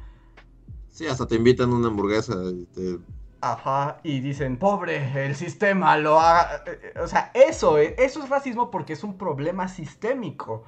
Sí, 0.89 1.07
hasta 1.07 1.25
te 1.25 1.35
invitan 1.35 1.71
una 1.71 1.87
hamburguesa 1.87 2.35
y 2.51 2.65
te 2.65 2.99
Ajá, 3.41 3.97
y 4.03 4.19
dicen, 4.19 4.57
pobre, 4.57 5.25
el 5.25 5.35
sistema 5.35 5.97
lo 5.97 6.19
ha... 6.19 6.63
O 7.01 7.07
sea, 7.07 7.31
eso, 7.33 7.79
eso 7.79 8.23
es 8.23 8.29
racismo 8.29 8.69
porque 8.69 8.93
es 8.93 9.03
un 9.03 9.17
problema 9.17 9.67
sistémico. 9.67 10.63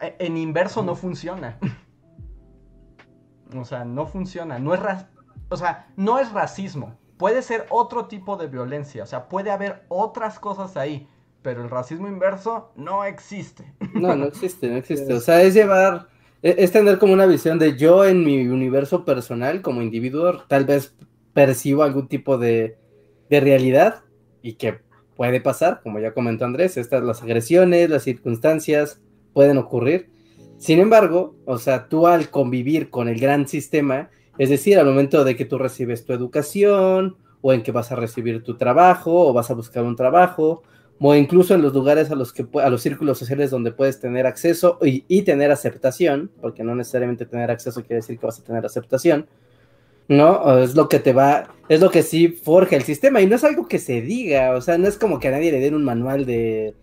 E, 0.00 0.16
en 0.18 0.38
inverso 0.38 0.82
no 0.82 0.94
funciona. 0.94 1.58
O 3.54 3.64
sea, 3.64 3.84
no 3.84 4.06
funciona. 4.06 4.58
No 4.58 4.74
es 4.74 4.80
O 5.50 5.56
sea, 5.56 5.88
no 5.96 6.18
es 6.18 6.32
racismo. 6.32 6.96
Puede 7.18 7.42
ser 7.42 7.66
otro 7.68 8.06
tipo 8.06 8.38
de 8.38 8.46
violencia. 8.46 9.02
O 9.02 9.06
sea, 9.06 9.28
puede 9.28 9.50
haber 9.50 9.84
otras 9.88 10.38
cosas 10.38 10.78
ahí. 10.78 11.06
Pero 11.42 11.62
el 11.62 11.70
racismo 11.70 12.08
inverso 12.08 12.72
no 12.74 13.04
existe. 13.04 13.70
No, 13.92 14.16
no 14.16 14.24
existe, 14.24 14.68
no 14.68 14.76
existe. 14.76 15.12
O 15.12 15.20
sea, 15.20 15.42
es 15.42 15.52
llevar. 15.52 16.08
E, 16.42 16.56
es 16.58 16.72
tener 16.72 16.98
como 16.98 17.12
una 17.12 17.26
visión 17.26 17.58
de 17.58 17.76
yo 17.76 18.06
en 18.06 18.24
mi 18.24 18.48
universo 18.48 19.04
personal, 19.04 19.60
como 19.60 19.82
individuo, 19.82 20.42
tal 20.48 20.64
vez 20.64 20.96
percibo 21.36 21.82
algún 21.82 22.08
tipo 22.08 22.38
de, 22.38 22.78
de 23.28 23.40
realidad 23.40 24.04
y 24.40 24.54
que 24.54 24.78
puede 25.16 25.42
pasar, 25.42 25.80
como 25.82 26.00
ya 26.00 26.14
comentó 26.14 26.46
Andrés, 26.46 26.78
estas 26.78 27.04
las 27.04 27.22
agresiones, 27.22 27.90
las 27.90 28.04
circunstancias 28.04 29.02
pueden 29.34 29.58
ocurrir. 29.58 30.08
Sin 30.56 30.78
embargo, 30.78 31.36
o 31.44 31.58
sea, 31.58 31.88
tú 31.88 32.06
al 32.06 32.30
convivir 32.30 32.88
con 32.88 33.08
el 33.08 33.20
gran 33.20 33.46
sistema, 33.46 34.08
es 34.38 34.48
decir, 34.48 34.78
al 34.78 34.86
momento 34.86 35.24
de 35.24 35.36
que 35.36 35.44
tú 35.44 35.58
recibes 35.58 36.06
tu 36.06 36.14
educación, 36.14 37.18
o 37.42 37.52
en 37.52 37.62
que 37.62 37.70
vas 37.70 37.92
a 37.92 37.96
recibir 37.96 38.42
tu 38.42 38.56
trabajo, 38.56 39.28
o 39.28 39.34
vas 39.34 39.50
a 39.50 39.54
buscar 39.54 39.84
un 39.84 39.94
trabajo, 39.94 40.62
o 40.98 41.14
incluso 41.14 41.54
en 41.54 41.60
los 41.60 41.74
lugares 41.74 42.10
a 42.10 42.14
los 42.14 42.32
que 42.32 42.46
a 42.62 42.70
los 42.70 42.80
círculos 42.80 43.18
sociales 43.18 43.50
donde 43.50 43.72
puedes 43.72 44.00
tener 44.00 44.26
acceso 44.26 44.78
y, 44.80 45.22
tener 45.22 45.50
aceptación, 45.50 46.30
porque 46.40 46.64
no 46.64 46.74
necesariamente 46.74 47.26
tener 47.26 47.50
acceso 47.50 47.82
quiere 47.82 47.96
decir 47.96 48.18
que 48.18 48.24
vas 48.24 48.40
a 48.40 48.42
tener 48.42 48.64
aceptación, 48.64 49.26
¿no? 50.08 50.58
Es 50.58 50.74
lo 50.74 50.88
que 50.88 50.98
te 50.98 51.12
va, 51.12 51.48
es 51.68 51.80
lo 51.80 51.90
que 51.90 52.02
sí 52.02 52.28
forja 52.28 52.76
el 52.76 52.82
sistema, 52.82 53.20
y 53.20 53.26
no 53.26 53.36
es 53.36 53.44
algo 53.44 53.68
que 53.68 53.78
se 53.78 54.00
diga, 54.00 54.52
o 54.56 54.60
sea, 54.60 54.78
no 54.78 54.88
es 54.88 54.98
como 54.98 55.18
que 55.18 55.28
a 55.28 55.32
nadie 55.32 55.52
le 55.52 55.60
den 55.60 55.74
un 55.74 55.84
manual 55.84 56.26
de, 56.26 56.74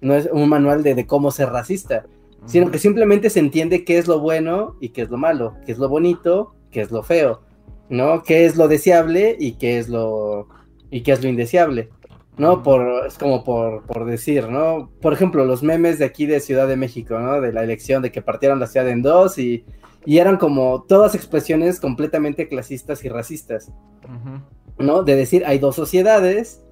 no 0.00 0.14
es 0.14 0.28
un 0.32 0.48
manual 0.48 0.82
de 0.82 1.06
cómo 1.06 1.30
ser 1.30 1.50
racista 1.50 2.04
sino 2.46 2.70
que 2.70 2.78
simplemente 2.78 3.30
se 3.30 3.40
entiende 3.40 3.84
qué 3.84 3.98
es 3.98 4.08
lo 4.08 4.20
bueno 4.20 4.76
y 4.80 4.90
qué 4.90 5.02
es 5.02 5.10
lo 5.10 5.16
malo, 5.16 5.54
qué 5.64 5.72
es 5.72 5.78
lo 5.78 5.88
bonito, 5.88 6.54
qué 6.70 6.80
es 6.80 6.90
lo 6.90 7.02
feo, 7.02 7.42
¿no? 7.88 8.22
Qué 8.22 8.46
es 8.46 8.56
lo 8.56 8.68
deseable 8.68 9.36
y 9.38 9.52
qué 9.52 9.78
es 9.78 9.88
lo 9.88 10.48
y 10.90 11.02
qué 11.02 11.12
es 11.12 11.22
lo 11.22 11.28
indeseable, 11.28 11.90
¿no? 12.36 12.62
Por 12.62 13.06
es 13.06 13.16
como 13.16 13.44
por, 13.44 13.84
por 13.84 14.04
decir, 14.04 14.48
¿no? 14.48 14.90
Por 15.00 15.12
ejemplo, 15.12 15.44
los 15.44 15.62
memes 15.62 15.98
de 15.98 16.04
aquí 16.04 16.26
de 16.26 16.40
Ciudad 16.40 16.66
de 16.66 16.76
México, 16.76 17.18
¿no? 17.18 17.40
De 17.40 17.52
la 17.52 17.62
elección 17.62 18.02
de 18.02 18.10
que 18.10 18.22
partieron 18.22 18.60
la 18.60 18.66
ciudad 18.66 18.88
en 18.88 19.02
dos 19.02 19.38
y, 19.38 19.64
y 20.04 20.18
eran 20.18 20.36
como 20.36 20.82
todas 20.82 21.14
expresiones 21.14 21.80
completamente 21.80 22.48
clasistas 22.48 23.04
y 23.04 23.08
racistas, 23.08 23.70
¿no? 24.78 25.02
De 25.02 25.16
decir, 25.16 25.44
hay 25.46 25.58
dos 25.58 25.76
sociedades 25.76 26.64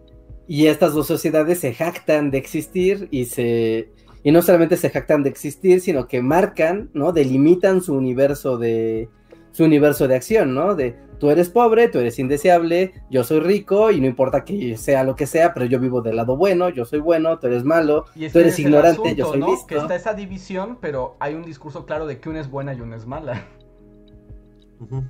y 0.48 0.66
estas 0.66 0.94
dos 0.94 1.06
sociedades 1.06 1.60
se 1.60 1.74
jactan 1.74 2.30
de 2.30 2.38
existir 2.38 3.08
y 3.10 3.26
se 3.26 3.92
y 4.22 4.32
no 4.32 4.42
solamente 4.42 4.76
se 4.76 4.90
jactan 4.90 5.22
de 5.22 5.30
existir, 5.30 5.80
sino 5.80 6.06
que 6.06 6.20
marcan, 6.20 6.90
¿no? 6.92 7.12
Delimitan 7.12 7.80
su 7.80 7.94
universo 7.94 8.58
de 8.58 9.08
su 9.52 9.64
universo 9.64 10.08
de 10.08 10.16
acción, 10.16 10.54
¿no? 10.54 10.74
De 10.74 10.96
tú 11.18 11.30
eres 11.30 11.50
pobre, 11.50 11.88
tú 11.88 11.98
eres 11.98 12.18
indeseable, 12.18 12.94
yo 13.10 13.22
soy 13.24 13.40
rico 13.40 13.90
y 13.90 14.00
no 14.00 14.06
importa 14.06 14.44
que 14.44 14.76
sea 14.76 15.04
lo 15.04 15.14
que 15.14 15.26
sea, 15.26 15.52
pero 15.54 15.66
yo 15.66 15.78
vivo 15.78 16.00
del 16.00 16.16
lado 16.16 16.36
bueno, 16.36 16.70
yo 16.70 16.84
soy 16.84 17.00
bueno, 17.00 17.38
tú 17.38 17.46
eres 17.46 17.62
malo, 17.62 18.06
tú 18.32 18.38
eres 18.38 18.58
ignorante, 18.58 19.14
yo 19.14 19.26
soy 19.26 19.40
listo. 19.40 19.66
Que 19.66 19.76
está 19.76 19.94
esa 19.94 20.14
división, 20.14 20.78
pero 20.80 21.16
hay 21.20 21.34
un 21.34 21.44
discurso 21.44 21.84
claro 21.84 22.06
de 22.06 22.18
que 22.18 22.30
una 22.30 22.40
es 22.40 22.50
buena 22.50 22.74
y 22.74 22.80
una 22.80 22.96
es 22.96 23.06
mala. 23.06 23.44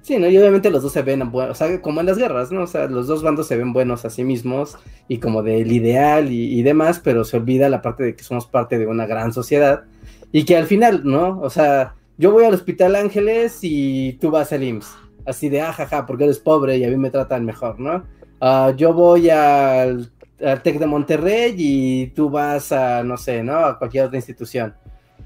Sí, 0.03 0.19
¿no? 0.19 0.29
Y 0.29 0.37
obviamente 0.37 0.69
los 0.69 0.83
dos 0.83 0.93
se 0.93 1.03
ven 1.03 1.31
buenos, 1.31 1.53
o 1.53 1.55
sea, 1.55 1.81
como 1.81 2.01
en 2.01 2.07
las 2.07 2.19
guerras, 2.19 2.51
¿no? 2.51 2.63
O 2.63 2.67
sea, 2.67 2.89
los 2.89 3.07
dos 3.07 3.23
bandos 3.23 3.47
se 3.47 3.57
ven 3.57 3.73
buenos 3.73 4.05
a 4.05 4.11
sí 4.11 4.25
mismos 4.25 4.77
y 5.07 5.19
como 5.19 5.45
del 5.45 5.71
ideal 5.71 6.33
y, 6.33 6.61
demás, 6.63 7.01
pero 7.03 7.23
se 7.23 7.37
olvida 7.37 7.69
la 7.69 7.81
parte 7.81 8.03
de 8.03 8.17
que 8.17 8.25
somos 8.25 8.47
parte 8.47 8.79
de 8.79 8.89
una 8.89 9.07
gran 9.07 9.33
sociedad 9.33 9.85
y 10.33 10.45
que 10.45 10.57
al 10.57 10.67
final, 10.67 11.03
¿no? 11.05 11.41
O 11.41 11.51
sea, 11.51 11.95
yo 12.21 12.33
voy 12.33 12.45
al 12.45 12.53
Hospital 12.53 12.97
Ángeles 12.97 13.61
y 13.63 14.13
tú 14.21 14.31
vas 14.31 14.53
al 14.53 14.63
IMSS, 14.63 14.95
así 15.25 15.49
de, 15.49 15.63
ajaja, 15.63 16.01
ah, 16.01 16.07
porque 16.07 16.25
eres 16.25 16.39
pobre 16.39 16.77
y 16.77 16.85
a 16.85 16.91
mí 16.91 16.97
me 16.99 17.09
tratan 17.09 17.47
mejor, 17.47 17.81
¿no? 17.81 18.05
Uh, 18.43 18.77
yo 18.77 18.93
voy 18.93 19.31
al, 19.31 20.13
al 20.45 20.63
de 20.63 20.87
Monterrey 20.87 21.55
y 21.57 22.09
tú 22.09 22.29
vas 22.29 22.73
a, 22.73 23.03
no 23.03 23.17
sé, 23.17 23.43
¿no? 23.43 23.57
A 23.57 23.79
cualquier 23.79 24.05
otra 24.05 24.19
institución, 24.19 24.75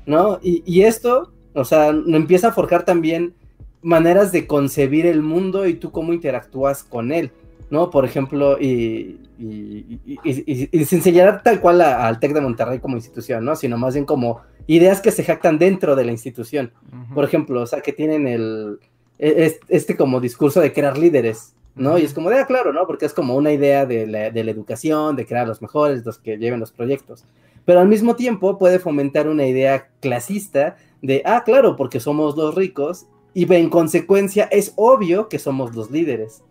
¿no? 0.06 0.38
Y, 0.40 0.62
y 0.66 0.82
esto, 0.82 1.32
o 1.52 1.64
sea, 1.64 1.88
empieza 1.88 2.48
a 2.48 2.52
forjar 2.52 2.84
también 2.84 3.34
maneras 3.82 4.30
de 4.30 4.46
concebir 4.46 5.06
el 5.06 5.20
mundo 5.20 5.66
y 5.66 5.74
tú 5.74 5.90
cómo 5.90 6.12
interactúas 6.12 6.84
con 6.84 7.10
él, 7.10 7.32
¿no? 7.70 7.90
Por 7.90 8.04
ejemplo, 8.04 8.56
y, 8.60 9.18
sin 9.36 11.02
señalar 11.02 11.42
tal 11.42 11.60
cual 11.60 11.80
al 11.80 12.18
TEC 12.18 12.34
de 12.34 12.40
Monterrey 12.40 12.78
como 12.78 12.96
institución, 12.96 13.44
¿no? 13.44 13.56
Sino 13.56 13.76
más 13.78 13.94
bien 13.94 14.04
como 14.04 14.42
ideas 14.66 15.00
que 15.00 15.10
se 15.10 15.24
jactan 15.24 15.58
dentro 15.58 15.96
de 15.96 16.04
la 16.04 16.12
institución. 16.12 16.72
Por 17.14 17.24
ejemplo, 17.24 17.62
o 17.62 17.66
sea, 17.66 17.80
que 17.80 17.92
tienen 17.92 18.26
el, 18.26 18.78
e, 19.18 19.58
este 19.68 19.96
como 19.96 20.20
discurso 20.20 20.60
de 20.60 20.72
crear 20.72 20.98
líderes, 20.98 21.54
¿no? 21.74 21.98
Y 21.98 22.02
es 22.02 22.14
como 22.14 22.30
de, 22.30 22.38
ah, 22.38 22.46
claro, 22.46 22.72
¿no? 22.72 22.86
Porque 22.86 23.06
es 23.06 23.14
como 23.14 23.36
una 23.36 23.52
idea 23.52 23.86
de 23.86 24.06
la, 24.06 24.30
de 24.30 24.44
la 24.44 24.50
educación, 24.50 25.16
de 25.16 25.26
crear 25.26 25.46
los 25.46 25.60
mejores, 25.60 26.04
los 26.04 26.18
que 26.18 26.38
lleven 26.38 26.60
los 26.60 26.72
proyectos. 26.72 27.24
Pero 27.64 27.80
al 27.80 27.88
mismo 27.88 28.14
tiempo 28.14 28.58
puede 28.58 28.78
fomentar 28.78 29.28
una 29.28 29.46
idea 29.46 29.88
clasista 30.00 30.76
de, 31.02 31.22
ah, 31.24 31.42
claro, 31.44 31.76
porque 31.76 32.00
somos 32.00 32.36
los 32.36 32.54
ricos 32.54 33.06
y 33.34 33.52
en 33.52 33.68
consecuencia 33.68 34.44
es 34.44 34.72
obvio 34.76 35.28
que 35.28 35.38
somos 35.38 35.74
los 35.74 35.90
líderes, 35.90 36.42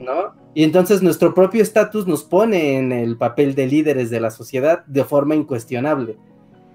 ¿no? 0.00 0.34
Y 0.54 0.64
entonces 0.64 1.02
nuestro 1.02 1.34
propio 1.34 1.62
estatus 1.62 2.06
nos 2.06 2.24
pone 2.24 2.78
en 2.78 2.92
el 2.92 3.16
papel 3.16 3.54
de 3.54 3.66
líderes 3.66 4.10
de 4.10 4.20
la 4.20 4.30
sociedad 4.30 4.84
de 4.86 5.04
forma 5.04 5.34
incuestionable, 5.34 6.18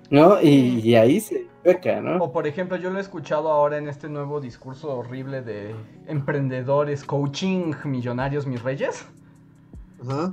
¿no? 0.10 0.42
Y, 0.42 0.96
ahí 0.96 1.20
se 1.20 1.48
peca, 1.64 2.00
¿no? 2.00 2.24
O 2.24 2.32
por 2.32 2.48
ejemplo, 2.48 2.78
yo 2.78 2.90
lo 2.90 3.00
he 3.00 3.02
escuchado 3.02 3.50
ahora 3.52 3.78
en 3.78 3.90
este 3.90 4.08
nuevo 4.08 4.40
discurso 4.40 4.96
horrible 4.96 5.42
de 5.42 5.76
emprendedores, 6.08 7.04
coaching, 7.04 7.74
millonarios, 7.84 8.48
mis 8.48 8.62
reyes. 8.62 9.06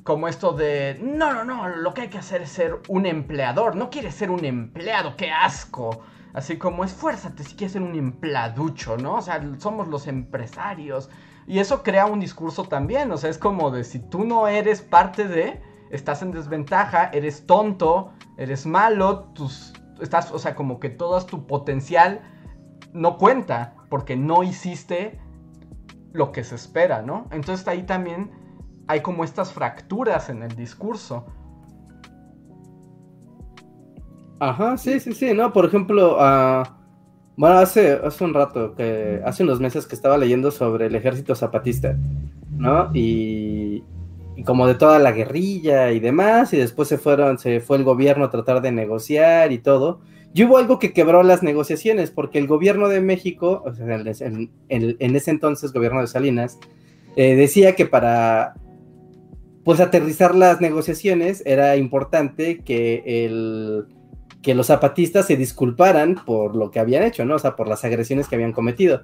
Como 0.04 0.28
esto 0.28 0.52
de, 0.52 0.98
no, 1.02 1.32
no, 1.32 1.44
no, 1.44 1.68
lo 1.68 1.94
que 1.94 2.02
hay 2.02 2.08
que 2.08 2.18
hacer 2.18 2.42
es 2.42 2.50
ser 2.50 2.80
un 2.88 3.06
empleador, 3.06 3.74
no 3.74 3.88
quieres 3.88 4.14
ser 4.14 4.30
un 4.30 4.44
empleado, 4.44 5.16
qué 5.16 5.30
asco. 5.30 6.02
Así 6.34 6.56
como 6.58 6.84
esfuérzate 6.84 7.42
si 7.42 7.54
quieres 7.54 7.72
ser 7.72 7.82
un 7.82 7.94
empladucho, 7.94 8.96
¿no? 8.96 9.16
O 9.16 9.22
sea, 9.22 9.42
somos 9.58 9.88
los 9.88 10.06
empresarios. 10.06 11.10
Y 11.46 11.58
eso 11.58 11.82
crea 11.82 12.06
un 12.06 12.20
discurso 12.20 12.64
también, 12.64 13.10
o 13.12 13.16
sea, 13.16 13.30
es 13.30 13.38
como 13.38 13.70
de 13.70 13.84
si 13.84 13.98
tú 13.98 14.24
no 14.24 14.46
eres 14.46 14.80
parte 14.80 15.26
de, 15.26 15.60
estás 15.90 16.22
en 16.22 16.30
desventaja, 16.30 17.10
eres 17.12 17.46
tonto, 17.46 18.12
eres 18.36 18.64
malo, 18.64 19.24
tus, 19.34 19.72
estás, 20.00 20.30
o 20.32 20.38
sea, 20.38 20.54
como 20.54 20.78
que 20.78 20.88
todo 20.88 21.20
tu 21.26 21.46
potencial 21.46 22.20
no 22.92 23.18
cuenta 23.18 23.74
porque 23.90 24.16
no 24.16 24.42
hiciste 24.42 25.20
lo 26.12 26.32
que 26.32 26.44
se 26.44 26.54
espera, 26.54 27.02
¿no? 27.02 27.26
Entonces 27.30 27.66
ahí 27.68 27.82
también 27.84 28.30
hay 28.86 29.00
como 29.00 29.24
estas 29.24 29.52
fracturas 29.52 30.28
en 30.28 30.42
el 30.42 30.54
discurso. 30.54 31.26
Ajá, 34.40 34.76
sí, 34.76 34.98
sí, 35.00 35.12
sí, 35.12 35.32
no, 35.34 35.52
por 35.52 35.64
ejemplo, 35.64 36.16
uh, 36.16 36.64
bueno, 37.42 37.58
hace, 37.58 37.94
hace 37.94 38.22
un 38.22 38.34
rato, 38.34 38.76
que 38.76 39.20
hace 39.24 39.42
unos 39.42 39.58
meses 39.58 39.84
que 39.84 39.96
estaba 39.96 40.16
leyendo 40.16 40.52
sobre 40.52 40.86
el 40.86 40.94
ejército 40.94 41.34
zapatista, 41.34 41.98
¿no? 42.56 42.88
Y, 42.94 43.82
como 44.46 44.68
de 44.68 44.76
toda 44.76 45.00
la 45.00 45.10
guerrilla 45.10 45.90
y 45.90 45.98
demás, 45.98 46.52
y 46.52 46.56
después 46.58 46.86
se 46.86 46.98
fueron, 46.98 47.40
se 47.40 47.58
fue 47.58 47.78
el 47.78 47.82
gobierno 47.82 48.26
a 48.26 48.30
tratar 48.30 48.62
de 48.62 48.70
negociar 48.70 49.50
y 49.50 49.58
todo. 49.58 50.02
Y 50.32 50.44
hubo 50.44 50.56
algo 50.56 50.78
que 50.78 50.92
quebró 50.92 51.24
las 51.24 51.42
negociaciones, 51.42 52.12
porque 52.12 52.38
el 52.38 52.46
gobierno 52.46 52.88
de 52.88 53.00
México, 53.00 53.64
o 53.66 53.74
sea, 53.74 53.86
en, 53.96 55.16
ese 55.16 55.30
entonces 55.32 55.72
gobierno 55.72 56.00
de 56.00 56.06
Salinas, 56.06 56.60
eh, 57.16 57.34
decía 57.34 57.74
que 57.74 57.86
para 57.86 58.54
pues 59.64 59.80
aterrizar 59.80 60.36
las 60.36 60.60
negociaciones 60.60 61.42
era 61.44 61.74
importante 61.74 62.60
que 62.60 63.02
el 63.26 63.86
que 64.42 64.54
los 64.54 64.66
zapatistas 64.66 65.26
se 65.26 65.36
disculparan 65.36 66.16
por 66.26 66.56
lo 66.56 66.70
que 66.70 66.80
habían 66.80 67.04
hecho, 67.04 67.24
¿no? 67.24 67.36
O 67.36 67.38
sea, 67.38 67.56
por 67.56 67.68
las 67.68 67.84
agresiones 67.84 68.28
que 68.28 68.34
habían 68.34 68.52
cometido, 68.52 69.02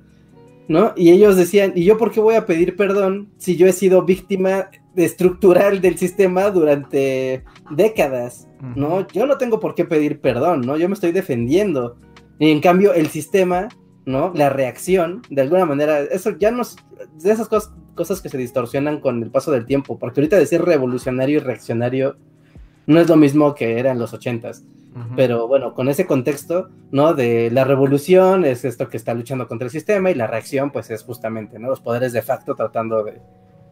¿no? 0.67 0.93
Y 0.97 1.11
ellos 1.11 1.37
decían, 1.37 1.73
¿y 1.75 1.85
yo 1.85 1.97
por 1.97 2.11
qué 2.11 2.21
voy 2.21 2.35
a 2.35 2.45
pedir 2.45 2.77
perdón 2.77 3.31
si 3.39 3.57
yo 3.57 3.67
he 3.67 3.73
sido 3.73 4.03
víctima 4.03 4.69
estructural 4.97 5.81
del 5.81 5.97
sistema 5.97 6.51
durante 6.51 7.45
décadas, 7.71 8.49
¿no? 8.75 9.07
Yo 9.09 9.27
no 9.27 9.39
tengo 9.39 9.61
por 9.61 9.75
qué 9.75 9.85
pedir 9.85 10.21
perdón, 10.21 10.63
¿no? 10.63 10.77
Yo 10.77 10.89
me 10.89 10.95
estoy 10.95 11.13
defendiendo. 11.13 11.97
Y 12.39 12.51
en 12.51 12.61
cambio, 12.61 12.93
el 12.93 13.09
sistema, 13.09 13.69
¿no? 14.05 14.33
La 14.35 14.51
reacción, 14.51 15.23
de 15.31 15.43
alguna 15.43 15.65
manera, 15.65 16.01
eso 16.01 16.37
ya 16.39 16.51
nos, 16.51 16.77
de 17.23 17.31
esas 17.31 17.49
cosas, 17.49 17.73
cosas 17.95 18.21
que 18.21 18.29
se 18.29 18.39
distorsionan 18.39 19.01
con 19.01 19.23
el 19.23 19.31
paso 19.31 19.51
del 19.51 19.67
tiempo, 19.67 19.99
porque 19.99 20.21
ahorita 20.21 20.37
decir 20.37 20.63
revolucionario 20.63 21.37
y 21.37 21.41
reaccionario 21.41 22.17
no 22.87 23.01
es 23.01 23.09
lo 23.09 23.17
mismo 23.17 23.55
que 23.55 23.79
era 23.79 23.93
en 23.93 23.99
los 23.99 24.15
ochentas. 24.15 24.65
Pero 25.17 25.49
bueno, 25.49 25.75
con 25.75 25.89
ese 25.89 26.07
contexto, 26.07 26.69
¿no? 26.91 27.15
De 27.15 27.51
la 27.51 27.65
revolución 27.65 28.45
es 28.45 28.65
esto 28.65 28.89
que 28.89 28.97
está 28.97 29.15
luchando 29.15 29.47
contra 29.47 29.67
el 29.67 29.71
sistema 29.71 30.11
y 30.11 30.15
la 30.15 30.27
reacción, 30.27 30.71
pues 30.71 30.91
es 30.91 31.03
justamente, 31.03 31.59
¿no? 31.59 31.69
Los 31.69 31.81
poderes 31.81 32.13
de 32.13 32.23
facto 32.23 32.55
tratando 32.55 33.05
de, 33.05 33.21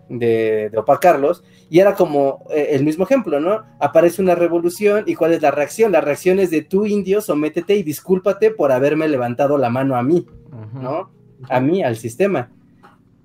de, 0.09 0.71
opacarlos, 0.77 1.43
y 1.69 1.81
era 1.81 1.95
como 1.95 2.45
eh, 2.51 2.69
el 2.71 2.85
mismo 2.85 3.05
ejemplo, 3.05 3.41
¿no? 3.41 3.65
Aparece 3.81 4.23
una 4.23 4.35
revolución 4.35 5.05
y 5.07 5.15
¿cuál 5.15 5.33
es 5.33 5.43
la 5.43 5.51
reacción? 5.51 5.93
La 5.93 6.01
reacción 6.01 6.39
es 6.39 6.51
de 6.51 6.63
tú, 6.63 6.87
indio, 6.87 7.21
sométete 7.21 7.77
y 7.77 7.83
discúlpate 7.83 8.51
por 8.51 8.73
haberme 8.73 9.09
levantado 9.09 9.59
la 9.59 9.71
mano 9.71 9.97
a 9.97 10.03
mí, 10.03 10.27
¿no? 10.75 11.11
A 11.49 11.61
mí, 11.61 11.83
al 11.83 11.97
sistema. 11.97 12.51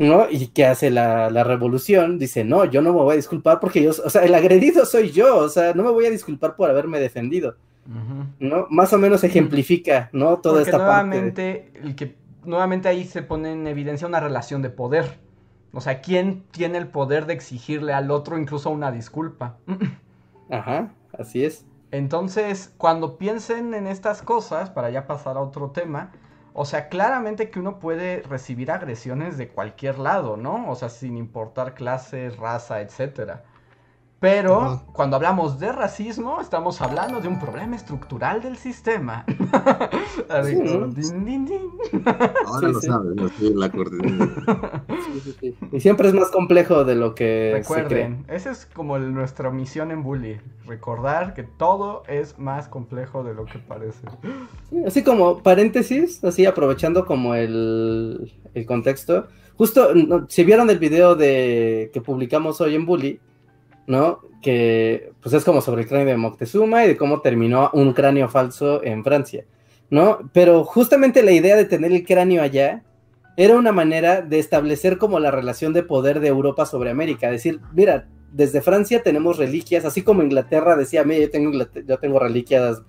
¿no? 0.07 0.27
Y 0.29 0.47
qué 0.47 0.65
hace 0.65 0.89
la, 0.89 1.29
revolución, 1.43 2.17
dice, 2.17 2.43
no, 2.43 2.65
yo 2.65 2.81
no 2.81 2.91
me 2.91 3.01
voy 3.01 3.13
a 3.13 3.17
disculpar 3.17 3.59
porque 3.59 3.83
yo, 3.83 3.91
o 3.91 4.09
sea, 4.09 4.23
el 4.23 4.33
agredido 4.33 4.85
soy 4.85 5.11
yo, 5.11 5.37
o 5.37 5.49
sea, 5.49 5.73
no 5.73 5.83
me 5.83 5.91
voy 5.91 6.05
a 6.05 6.09
disculpar 6.09 6.55
por 6.55 6.69
haberme 6.69 6.99
defendido, 6.99 7.55
¿no? 8.39 8.67
Más 8.69 8.93
o 8.93 8.97
menos 8.97 9.23
ejemplifica, 9.23 10.09
¿no? 10.13 10.37
Toda 10.37 10.61
esta 10.61 10.77
nuevamente, 10.77 11.71
parte. 11.73 11.87
El 11.87 11.95
que, 11.95 12.15
nuevamente 12.45 12.87
ahí 12.89 13.05
se 13.05 13.23
pone 13.23 13.51
en 13.51 13.67
evidencia 13.67 14.07
una 14.07 14.19
relación 14.19 14.61
de 14.61 14.69
poder. 14.69 15.19
O 15.73 15.81
sea, 15.81 16.01
¿quién 16.01 16.43
tiene 16.51 16.77
el 16.77 16.87
poder 16.87 17.25
de 17.25 17.33
exigirle 17.33 17.93
al 17.93 18.11
otro 18.11 18.37
incluso 18.37 18.69
una 18.69 18.91
disculpa? 18.91 19.57
Ajá, 20.49 20.91
así 21.17 21.45
es. 21.45 21.65
Entonces, 21.91 22.73
cuando 22.77 23.17
piensen 23.17 23.73
en 23.73 23.87
estas 23.87 24.21
cosas, 24.21 24.69
para 24.69 24.89
ya 24.89 25.07
pasar 25.07 25.37
a 25.37 25.41
otro 25.41 25.71
tema, 25.71 26.11
o 26.53 26.65
sea, 26.65 26.89
claramente 26.89 27.49
que 27.49 27.59
uno 27.59 27.79
puede 27.79 28.21
recibir 28.23 28.71
agresiones 28.71 29.37
de 29.37 29.49
cualquier 29.49 29.99
lado, 29.99 30.35
¿no? 30.35 30.69
O 30.69 30.75
sea, 30.75 30.89
sin 30.89 31.17
importar 31.17 31.73
clase, 31.73 32.29
raza, 32.29 32.81
etcétera. 32.81 33.43
Pero 34.21 34.83
cuando 34.93 35.15
hablamos 35.15 35.59
de 35.59 35.71
racismo, 35.71 36.39
estamos 36.41 36.79
hablando 36.79 37.21
de 37.21 37.27
un 37.27 37.39
problema 37.39 37.75
estructural 37.75 38.39
del 38.39 38.55
sistema. 38.55 39.25
Ahora 40.29 40.43
lo 42.67 42.81
sabes, 42.81 43.15
no 43.15 43.25
estoy 43.25 43.47
en 43.47 43.59
la 43.59 43.71
Y 45.71 45.79
siempre 45.79 46.07
es 46.07 46.13
más 46.13 46.29
complejo 46.29 46.85
de 46.85 46.93
lo 46.93 47.15
que 47.15 47.53
Recuerden, 47.55 48.23
esa 48.27 48.51
es 48.51 48.67
como 48.67 48.99
nuestra 48.99 49.49
misión 49.49 49.89
en 49.89 50.03
Bully. 50.03 50.39
Recordar 50.67 51.33
que 51.33 51.41
todo 51.41 52.03
es 52.07 52.37
más 52.37 52.67
complejo 52.67 53.23
de 53.23 53.33
lo 53.33 53.45
que 53.45 53.57
parece. 53.57 54.05
así 54.85 55.03
como 55.03 55.41
paréntesis, 55.41 56.23
así 56.23 56.45
aprovechando 56.45 57.07
como 57.07 57.33
el, 57.33 58.31
el 58.53 58.65
contexto. 58.67 59.29
Justo, 59.57 59.89
si 60.27 60.43
vieron 60.43 60.69
el 60.69 60.77
video 60.77 61.15
de 61.15 61.89
que 61.91 62.01
publicamos 62.01 62.61
hoy 62.61 62.75
en 62.75 62.85
Bully, 62.85 63.19
¿no? 63.87 64.19
Que 64.41 65.11
pues 65.21 65.33
es 65.33 65.43
como 65.43 65.61
sobre 65.61 65.83
el 65.83 65.87
cráneo 65.87 66.07
de 66.07 66.17
Moctezuma 66.17 66.85
y 66.85 66.89
de 66.89 66.97
cómo 66.97 67.21
terminó 67.21 67.69
un 67.73 67.93
cráneo 67.93 68.29
falso 68.29 68.83
en 68.83 69.03
Francia, 69.03 69.45
¿no? 69.89 70.29
Pero 70.33 70.63
justamente 70.63 71.23
la 71.23 71.31
idea 71.31 71.55
de 71.55 71.65
tener 71.65 71.91
el 71.91 72.05
cráneo 72.05 72.41
allá 72.41 72.83
era 73.37 73.55
una 73.55 73.71
manera 73.71 74.21
de 74.21 74.39
establecer 74.39 74.97
como 74.97 75.19
la 75.19 75.31
relación 75.31 75.73
de 75.73 75.83
poder 75.83 76.19
de 76.19 76.27
Europa 76.27 76.65
sobre 76.65 76.91
América, 76.91 77.31
decir, 77.31 77.59
mira, 77.73 78.07
desde 78.31 78.61
Francia 78.61 79.03
tenemos 79.03 79.37
reliquias, 79.37 79.85
así 79.85 80.01
como 80.03 80.23
Inglaterra 80.23 80.75
decía, 80.75 81.03
mira, 81.03 81.21
yo 81.21 81.29
tengo, 81.29 81.51
yo 81.85 81.99
tengo 81.99 82.19
reliquias 82.19 82.81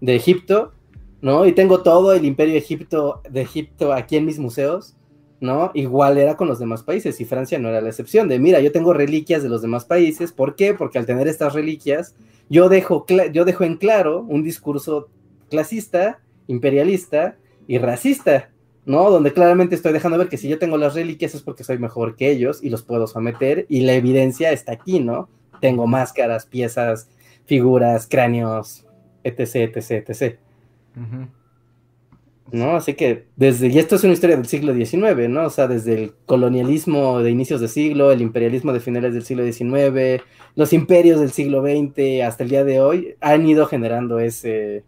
de 0.00 0.16
Egipto, 0.16 0.72
¿no? 1.20 1.46
Y 1.46 1.52
tengo 1.52 1.82
todo 1.82 2.12
el 2.12 2.24
imperio 2.24 2.56
Egipto, 2.56 3.22
de 3.28 3.42
Egipto 3.42 3.92
aquí 3.92 4.16
en 4.16 4.26
mis 4.26 4.38
museos, 4.38 4.96
¿no? 5.40 5.70
Igual 5.74 6.18
era 6.18 6.36
con 6.36 6.48
los 6.48 6.58
demás 6.58 6.82
países 6.82 7.20
y 7.20 7.24
Francia 7.24 7.58
no 7.58 7.68
era 7.68 7.80
la 7.80 7.88
excepción 7.88 8.28
de, 8.28 8.38
mira, 8.38 8.60
yo 8.60 8.72
tengo 8.72 8.92
reliquias 8.92 9.42
de 9.42 9.48
los 9.48 9.62
demás 9.62 9.84
países, 9.84 10.32
¿por 10.32 10.54
qué? 10.54 10.74
Porque 10.74 10.98
al 10.98 11.06
tener 11.06 11.26
estas 11.28 11.54
reliquias, 11.54 12.14
yo 12.48 12.68
dejo, 12.68 13.06
yo 13.32 13.44
dejo 13.44 13.64
en 13.64 13.76
claro 13.76 14.22
un 14.22 14.42
discurso 14.42 15.08
clasista, 15.48 16.20
imperialista 16.46 17.36
y 17.66 17.78
racista, 17.78 18.50
¿no? 18.84 19.10
Donde 19.10 19.32
claramente 19.32 19.74
estoy 19.74 19.92
dejando 19.92 20.18
ver 20.18 20.28
que 20.28 20.36
si 20.36 20.48
yo 20.48 20.58
tengo 20.58 20.76
las 20.76 20.94
reliquias 20.94 21.34
es 21.34 21.42
porque 21.42 21.64
soy 21.64 21.78
mejor 21.78 22.16
que 22.16 22.30
ellos 22.30 22.62
y 22.62 22.70
los 22.70 22.82
puedo 22.82 23.06
someter 23.06 23.66
y 23.68 23.80
la 23.80 23.94
evidencia 23.94 24.52
está 24.52 24.72
aquí, 24.72 25.00
¿no? 25.00 25.28
Tengo 25.60 25.86
máscaras, 25.86 26.46
piezas, 26.46 27.08
figuras, 27.46 28.06
cráneos, 28.06 28.86
etc, 29.24 29.76
etc, 29.76 30.10
etc. 30.10 30.38
¿no? 32.52 32.76
Así 32.76 32.94
que 32.94 33.26
desde, 33.36 33.68
y 33.68 33.78
esto 33.78 33.96
es 33.96 34.04
una 34.04 34.12
historia 34.12 34.36
del 34.36 34.46
siglo 34.46 34.74
XIX, 34.74 35.28
¿no? 35.28 35.46
O 35.46 35.50
sea, 35.50 35.68
desde 35.68 35.94
el 35.94 36.14
colonialismo 36.26 37.20
de 37.20 37.30
inicios 37.30 37.60
de 37.60 37.68
siglo, 37.68 38.12
el 38.12 38.20
imperialismo 38.20 38.72
de 38.72 38.80
finales 38.80 39.14
del 39.14 39.24
siglo 39.24 39.44
XIX, 39.44 40.22
los 40.56 40.72
imperios 40.72 41.20
del 41.20 41.30
siglo 41.30 41.62
XX 41.62 42.22
hasta 42.24 42.44
el 42.44 42.50
día 42.50 42.64
de 42.64 42.80
hoy 42.80 43.16
han 43.20 43.46
ido 43.46 43.66
generando 43.66 44.18
ese, 44.18 44.84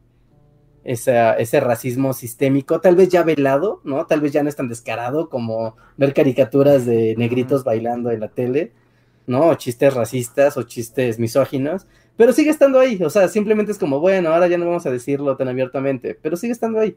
ese 0.85 1.61
racismo 1.61 2.13
sistémico, 2.13 2.81
tal 2.81 2.97
vez 2.97 3.09
ya 3.09 3.23
velado, 3.23 3.81
¿no? 3.85 4.07
Tal 4.07 4.21
vez 4.21 4.33
ya 4.33 4.43
no 4.43 4.49
es 4.49 4.57
tan 4.57 4.69
descarado 4.69 5.29
como 5.29 5.77
ver 5.97 6.15
caricaturas 6.15 6.87
de 6.87 7.15
negritos 7.17 7.65
bailando 7.65 8.11
en 8.11 8.21
la 8.21 8.29
tele, 8.29 8.73
¿no? 9.27 9.49
O 9.49 9.55
chistes 9.55 9.95
racistas 9.95 10.57
o 10.57 10.65
chistes 10.65 11.19
misóginos, 11.19 11.87
pero 12.17 12.33
sigue 12.33 12.51
estando 12.51 12.79
ahí, 12.79 13.03
o 13.03 13.11
sea, 13.11 13.29
simplemente 13.29 13.73
es 13.73 13.79
como, 13.79 14.01
bueno, 14.01 14.33
ahora 14.33 14.49
ya 14.49 14.59
no 14.59 14.67
vamos 14.67 14.87
a 14.87 14.91
decirlo 14.91 15.37
tan 15.37 15.49
abiertamente, 15.49 16.19
pero 16.21 16.37
sigue 16.37 16.53
estando 16.53 16.81
ahí. 16.81 16.97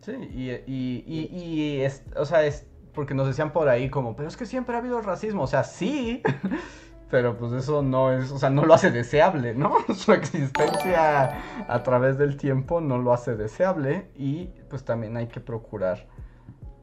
Sí, 0.00 0.12
y, 0.12 0.50
y, 0.66 1.28
y, 1.32 1.80
es, 1.80 2.04
o 2.16 2.24
sea, 2.24 2.44
es 2.44 2.66
porque 2.94 3.14
nos 3.14 3.26
decían 3.26 3.52
por 3.52 3.68
ahí 3.68 3.90
como, 3.90 4.16
pero 4.16 4.28
es 4.28 4.36
que 4.36 4.46
siempre 4.46 4.74
ha 4.74 4.78
habido 4.78 5.00
racismo, 5.00 5.42
o 5.44 5.46
sea, 5.46 5.64
sí, 5.64 6.22
pero 7.10 7.36
pues 7.36 7.52
eso 7.52 7.82
no 7.82 8.12
es, 8.12 8.30
o 8.30 8.38
sea, 8.38 8.50
no 8.50 8.64
lo 8.64 8.74
hace 8.74 8.90
deseable, 8.90 9.54
¿no? 9.54 9.72
Su 9.94 10.12
existencia 10.12 11.38
a 11.68 11.82
través 11.82 12.18
del 12.18 12.36
tiempo 12.36 12.80
no 12.80 12.98
lo 12.98 13.12
hace 13.12 13.36
deseable 13.36 14.10
y 14.14 14.46
pues 14.68 14.84
también 14.84 15.16
hay 15.16 15.28
que 15.28 15.40
procurar 15.40 16.06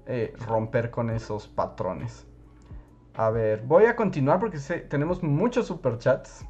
eh, 0.08 0.34
romper 0.48 0.92
con 0.92 1.10
esos 1.10 1.48
patrones. 1.48 2.26
A 3.14 3.30
ver, 3.30 3.62
voy 3.62 3.86
a 3.86 3.96
continuar 3.96 4.40
porque 4.40 4.58
tenemos 4.90 5.24
muchos 5.24 5.68
superchats. 5.68 6.46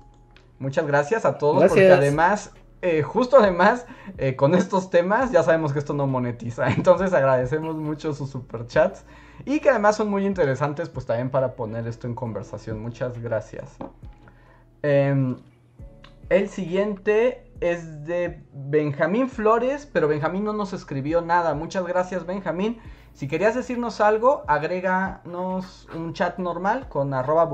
Muchas 0.58 0.88
gracias 0.88 1.26
a 1.26 1.38
todos 1.38 1.64
porque 1.66 1.92
además 1.92 2.54
eh, 2.88 3.02
justo 3.02 3.38
además, 3.40 3.88
eh, 4.20 4.36
con 4.36 4.54
estos 4.54 4.92
temas, 4.92 5.32
ya 5.32 5.42
sabemos 5.42 5.74
que 5.74 5.80
esto 5.80 5.94
no 5.94 6.06
monetiza. 6.06 6.68
Entonces 6.78 7.14
agradecemos 7.14 7.76
mucho 7.76 8.14
sus 8.14 8.30
superchats. 8.30 9.06
Y 9.44 9.60
que 9.60 9.72
además 9.72 9.96
son 9.96 10.08
muy 10.12 10.24
interesantes, 10.24 10.88
pues 10.88 11.08
también 11.08 11.32
para 11.32 11.56
poner 11.56 11.88
esto 11.88 12.06
en 12.06 12.14
conversación. 12.14 12.80
Muchas 12.80 13.20
gracias. 13.20 13.76
Em, 14.84 15.38
el 16.30 16.48
siguiente 16.48 17.52
es 17.60 18.06
de 18.06 18.44
Benjamín 18.54 19.30
Flores, 19.30 19.90
pero 19.92 20.08
Benjamín 20.08 20.44
no 20.44 20.54
nos 20.54 20.72
escribió 20.72 21.22
nada. 21.22 21.56
Muchas 21.56 21.88
gracias, 21.88 22.28
Benjamín. 22.28 22.78
Si 23.14 23.28
querías 23.28 23.56
decirnos 23.56 24.00
algo, 24.00 24.44
agréganos 24.46 25.88
un 25.96 26.14
chat 26.14 26.38
normal 26.38 26.88
con 26.88 27.16
arroba 27.16 27.50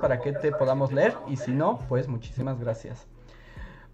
para 0.00 0.20
que 0.20 0.32
te 0.32 0.50
podamos 0.50 0.90
leer. 0.92 1.14
Y 1.28 1.36
si 1.36 1.52
no, 1.52 1.78
pues 1.88 2.08
muchísimas 2.08 2.58
gracias. 2.58 3.06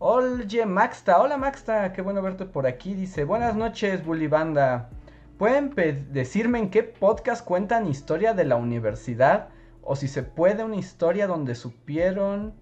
Oye, 0.02 0.64
Maxta, 0.64 1.20
hola 1.20 1.36
Maxta, 1.36 1.92
qué 1.92 2.00
bueno 2.00 2.22
verte 2.22 2.46
por 2.46 2.66
aquí. 2.66 2.94
Dice, 2.94 3.24
buenas 3.24 3.54
noches, 3.54 4.02
Bully 4.02 4.28
Banda. 4.28 4.88
¿Pueden 5.36 5.74
decirme 6.10 6.58
en 6.58 6.70
qué 6.70 6.82
podcast 6.82 7.44
cuentan 7.44 7.86
historia 7.86 8.32
de 8.32 8.46
la 8.46 8.56
universidad? 8.56 9.50
O 9.82 9.96
si 9.96 10.08
se 10.08 10.22
puede 10.22 10.64
una 10.64 10.76
historia 10.76 11.26
donde 11.26 11.54
supieron 11.54 12.54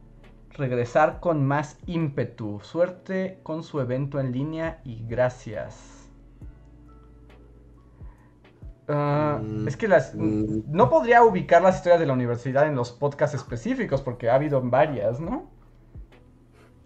regresar 0.50 1.20
con 1.20 1.46
más 1.46 1.78
ímpetu. 1.86 2.58
Suerte 2.60 3.38
con 3.44 3.62
su 3.62 3.78
evento 3.78 4.18
en 4.18 4.32
línea 4.32 4.80
y 4.82 5.06
gracias. 5.06 6.10
Ah, 8.88 9.38
mm, 9.40 9.68
es 9.68 9.76
que 9.76 9.86
las 9.86 10.12
mm. 10.12 10.62
no 10.66 10.90
podría 10.90 11.22
ubicar 11.22 11.62
las 11.62 11.76
historias 11.76 12.00
de 12.00 12.06
la 12.06 12.14
universidad 12.14 12.66
en 12.66 12.74
los 12.74 12.90
podcasts 12.90 13.36
específicos 13.36 14.02
porque 14.02 14.28
ha 14.28 14.34
habido 14.34 14.60
varias, 14.60 15.20
¿no? 15.20 15.56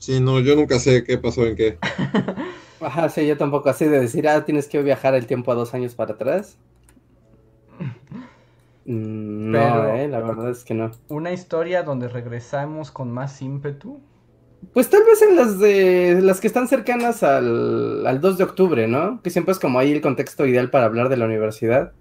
Sí, 0.02 0.18
no, 0.18 0.40
yo 0.40 0.56
nunca 0.56 0.80
sé 0.80 1.04
qué 1.04 1.16
pasó 1.16 1.46
en 1.46 1.54
qué. 1.54 1.78
Ajá, 2.80 3.08
sí, 3.08 3.24
yo 3.24 3.36
tampoco 3.36 3.68
así 3.70 3.84
de 3.84 4.00
decir, 4.00 4.26
ah, 4.26 4.44
tienes 4.44 4.66
que 4.66 4.82
viajar 4.82 5.14
el 5.14 5.28
tiempo 5.28 5.52
a 5.52 5.54
dos 5.54 5.74
años 5.74 5.94
para 5.94 6.14
atrás. 6.14 6.58
Mm, 8.84 9.52
no, 9.52 9.94
eh, 9.94 10.08
la 10.08 10.18
verdad 10.18 10.50
es 10.50 10.64
que 10.64 10.74
no. 10.74 10.90
¿Una 11.06 11.30
historia 11.30 11.84
donde 11.84 12.08
regresamos 12.08 12.90
con 12.90 13.12
más 13.12 13.40
ímpetu? 13.42 14.00
Pues 14.72 14.90
tal 14.90 15.04
vez 15.04 15.22
en 15.22 15.36
las 15.36 15.60
de 15.60 16.18
las 16.20 16.40
que 16.40 16.48
están 16.48 16.66
cercanas 16.66 17.22
al, 17.22 18.04
al 18.04 18.20
2 18.20 18.38
de 18.38 18.42
octubre, 18.42 18.88
¿no? 18.88 19.22
Que 19.22 19.30
siempre 19.30 19.52
es 19.52 19.60
como 19.60 19.78
ahí 19.78 19.92
el 19.92 20.00
contexto 20.00 20.44
ideal 20.46 20.68
para 20.68 20.86
hablar 20.86 21.10
de 21.10 21.16
la 21.16 21.26
universidad. 21.26 21.92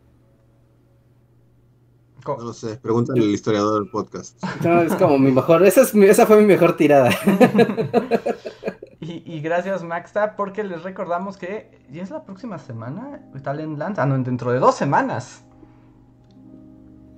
No 2.28 2.38
lo 2.38 2.53
sé, 2.53 2.78
pregúntale 2.78 3.22
al 3.22 3.30
historiador 3.30 3.82
del 3.82 3.89
podcast. 3.89 4.41
No, 4.63 4.82
es 4.82 4.93
como 4.95 5.17
mi 5.17 5.32
mejor, 5.32 5.65
esa, 5.65 5.82
es 5.82 5.93
esa 5.95 6.26
fue 6.26 6.38
mi 6.38 6.45
mejor 6.45 6.76
tirada. 6.78 7.09
y, 8.99 9.39
gracias 9.41 9.84
Maxta, 9.84 10.36
porque 10.36 10.63
les 10.63 10.84
recordamos 10.84 11.38
que 11.38 11.80
ya 11.91 12.03
es 12.03 12.09
la 12.09 12.24
próxima 12.24 12.57
semana 12.59 13.22
Talentland, 13.43 13.99
ah 13.99 14.05
no, 14.05 14.17
dentro 14.19 14.51
de 14.51 14.59
dos 14.59 14.76
semanas. 14.76 15.43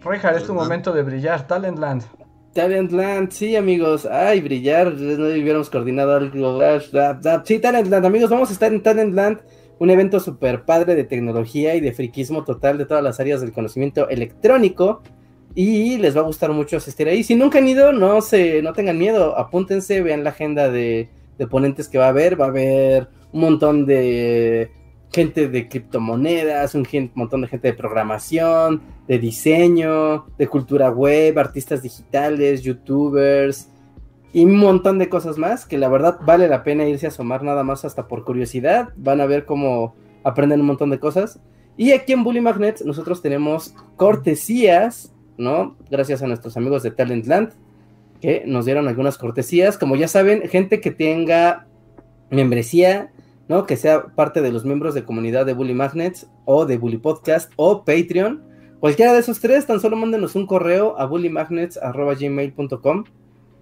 Rejar, 0.02 0.36
es 0.36 0.46
tu 0.46 0.54
momento 0.54 0.92
de 0.92 1.04
brillar, 1.04 1.48
Talentland. 1.48 2.04
Talentland, 2.54 3.32
sí 3.32 3.56
amigos, 3.56 4.06
ay, 4.06 4.42
brillar, 4.42 4.94
no 4.94 5.26
hubiéramos 5.26 5.70
coordinado 5.70 6.16
algo. 6.16 6.60
Sí, 7.46 7.60
Talentland, 7.60 8.06
amigos, 8.06 8.30
vamos 8.30 8.50
a 8.50 8.54
estar 8.54 8.72
en 8.72 8.84
Talentland 8.84 9.40
un 9.80 9.90
evento 9.90 10.20
super 10.20 10.66
padre 10.66 10.96
de 10.96 11.04
tecnología 11.04 11.76
y 11.76 11.82
de 11.82 11.94
friquismo 11.94 12.44
total 12.44 12.78
de 12.78 12.86
todas 12.86 13.04
las 13.04 13.20
áreas 13.20 13.42
del 13.42 13.52
conocimiento 13.52 14.10
electrónico. 14.10 15.02
y 15.56 15.98
les 15.98 16.18
va 16.18 16.22
a 16.22 16.24
gustar 16.24 16.52
mucho 16.52 16.78
asistir 16.78 17.08
ahí. 17.08 17.24
Si 17.24 17.36
nunca 17.36 17.60
han 17.60 17.68
ido, 17.68 17.94
no 17.94 18.22
se, 18.22 18.64
no 18.64 18.74
tengan 18.74 18.98
miedo, 18.98 19.38
apúntense, 19.38 20.02
vean 20.02 20.24
la 20.24 20.32
agenda 20.32 20.70
de, 20.70 21.10
de 21.38 21.48
ponentes 21.48 21.88
que 21.88 22.00
va 22.00 22.06
a 22.08 22.10
haber, 22.10 22.40
va 22.42 22.46
a 22.46 22.48
haber 22.50 23.08
un 23.32 23.42
montón 23.42 23.86
de 23.86 24.72
gente 25.12 25.48
de 25.48 25.70
criptomonedas, 25.70 26.74
un 26.74 26.88
montón 27.14 27.42
de 27.42 27.48
gente 27.48 27.68
de 27.68 27.76
programación, 27.76 28.82
de 29.08 29.20
diseño, 29.20 30.26
de 30.40 30.48
cultura 30.48 30.90
web, 30.90 31.38
artistas 31.38 31.84
digitales, 31.84 32.64
youtubers 32.64 33.70
y 34.34 34.44
un 34.44 34.58
montón 34.58 35.00
de 35.00 35.08
cosas 35.10 35.38
más 35.38 35.66
que 35.66 35.78
la 35.78 35.88
verdad 35.88 36.20
vale 36.26 36.48
la 36.48 36.64
pena 36.64 36.86
irse 36.88 37.06
a 37.06 37.10
asomar 37.10 37.44
nada 37.44 37.64
más 37.64 37.86
hasta 37.86 38.08
por 38.08 38.26
curiosidad. 38.26 38.90
Van 38.98 39.22
a 39.22 39.26
ver 39.26 39.46
cómo 39.46 39.96
aprenden 40.24 40.60
un 40.62 40.68
montón 40.68 40.90
de 40.90 41.00
cosas. 41.00 41.40
Y 41.78 41.92
aquí 41.92 42.14
en 42.14 42.24
Bully 42.24 42.42
Magnets 42.42 42.84
nosotros 42.84 43.22
tenemos 43.22 43.76
cortesías, 43.96 45.14
¿no? 45.38 45.78
Gracias 45.90 46.22
a 46.22 46.28
nuestros 46.28 46.58
amigos 46.58 46.84
de 46.84 46.92
Talentland 46.92 47.54
que 48.20 48.44
nos 48.48 48.66
dieron 48.66 48.88
algunas 48.88 49.18
cortesías. 49.18 49.78
Como 49.78 49.96
ya 49.96 50.08
saben, 50.08 50.50
gente 50.50 50.82
que 50.82 50.92
tenga 50.92 51.68
membresía 52.30 53.12
¿no? 53.48 53.66
Que 53.66 53.78
sea 53.78 54.08
parte 54.16 54.42
de 54.42 54.52
los 54.52 54.66
miembros 54.66 54.94
de 54.94 55.06
comunidad 55.06 55.46
de 55.46 55.54
Bully 55.54 55.74
Magnets 55.74 56.28
o 56.46 56.66
de 56.66 56.78
Bully 56.78 56.98
Podcast 56.98 57.54
o 57.56 57.86
Patreon. 57.86 58.44
Cualquiera 58.80 59.14
de 59.14 59.20
esos 59.20 59.40
tres, 59.40 59.66
tan 59.66 59.80
solo 59.80 59.96
mándenos 59.96 60.36
un 60.36 60.46
correo 60.46 61.00
a 61.00 61.06
bullymagnets.gmail.com 61.06 63.04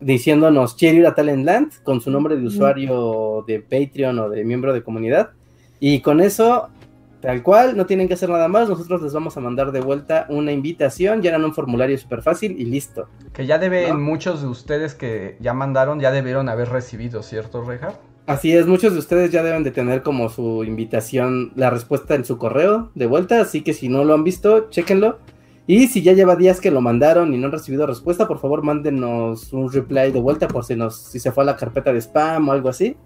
diciéndonos 0.02 0.74
quiero 0.74 0.98
ir 0.98 1.08
a 1.08 1.16
Talentland 1.16 1.72
con 1.84 2.02
su 2.02 2.12
nombre 2.12 2.36
de 2.36 2.46
usuario 2.46 3.46
de 3.48 3.60
Patreon 3.60 4.20
o 4.20 4.30
de 4.30 4.44
miembro 4.44 4.74
de 4.74 4.84
comunidad. 4.84 5.30
Y 5.80 6.02
con 6.02 6.20
eso, 6.20 6.70
tal 7.22 7.42
cual, 7.44 7.78
no 7.78 7.86
tienen 7.86 8.08
que 8.08 8.16
hacer 8.16 8.30
nada 8.30 8.48
más. 8.48 8.68
Nosotros 8.68 9.02
les 9.02 9.14
vamos 9.14 9.38
a 9.38 9.40
mandar 9.40 9.72
de 9.72 9.80
vuelta 9.80 10.26
una 10.30 10.52
invitación, 10.52 11.22
llenan 11.22 11.46
un 11.46 11.54
formulario 11.54 11.98
súper 11.98 12.22
fácil 12.22 12.60
y 12.60 12.66
listo. 12.66 13.08
Que 13.34 13.46
ya 13.46 13.58
deben, 13.58 14.02
muchos 14.02 14.42
de 14.42 14.48
ustedes 14.48 14.94
que 14.94 15.38
ya 15.40 15.54
mandaron, 15.54 16.00
ya 16.00 16.12
debieron 16.12 16.50
haber 16.50 16.70
recibido, 16.70 17.24
¿cierto, 17.24 17.64
Reja? 17.64 17.94
Así 18.28 18.56
es, 18.56 18.68
muchos 18.68 18.94
de 18.94 19.00
ustedes 19.00 19.32
ya 19.32 19.42
deben 19.42 19.64
de 19.64 19.72
tener 19.72 20.04
como 20.04 20.30
su 20.30 20.64
invitación, 20.64 21.52
la 21.56 21.70
respuesta 21.72 22.14
en 22.14 22.24
su 22.24 22.38
correo 22.38 22.92
de 22.94 23.08
vuelta, 23.08 23.42
así 23.42 23.62
que 23.62 23.74
si 23.74 23.90
no 23.90 24.04
lo 24.04 24.14
han 24.14 24.24
visto, 24.24 24.70
chéquenlo. 24.70 25.18
Y 25.72 25.88
si 25.88 26.02
ya 26.02 26.12
lleva 26.12 26.36
días 26.36 26.60
que 26.60 26.70
lo 26.70 26.82
mandaron 26.82 27.34
y 27.34 27.38
no 27.38 27.46
han 27.46 27.54
recibido 27.54 27.88
respuesta, 27.88 28.28
por 28.28 28.40
favor 28.40 28.62
mándenos 28.62 29.54
un 29.54 29.72
reply 29.72 30.12
de 30.12 30.20
vuelta 30.20 30.50
por 30.50 30.66
si, 30.66 30.76
nos, 30.76 30.98
si 30.98 31.18
se 31.18 31.32
fue 31.32 31.44
a 31.44 31.46
la 31.46 31.56
carpeta 31.56 31.94
de 31.94 32.02
spam 32.02 32.50
o 32.50 32.52
algo 32.52 32.68
así. 32.68 32.98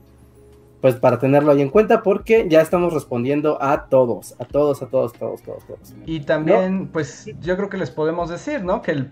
Pues 0.81 0.95
para 0.95 1.19
tenerlo 1.19 1.51
ahí 1.51 1.61
en 1.61 1.69
cuenta 1.69 2.01
porque 2.01 2.47
ya 2.49 2.61
estamos 2.61 2.91
respondiendo 2.91 3.61
a 3.61 3.85
todos, 3.85 4.33
a 4.39 4.45
todos, 4.45 4.81
a 4.81 4.87
todos, 4.87 5.13
todos, 5.13 5.43
todos, 5.43 5.63
todos. 5.63 5.93
Y 6.07 6.21
también, 6.21 6.87
pues 6.87 7.29
yo 7.39 7.55
creo 7.55 7.69
que 7.69 7.77
les 7.77 7.91
podemos 7.91 8.31
decir, 8.31 8.63
¿no? 8.63 8.81
Que 8.81 8.93
el 8.93 9.11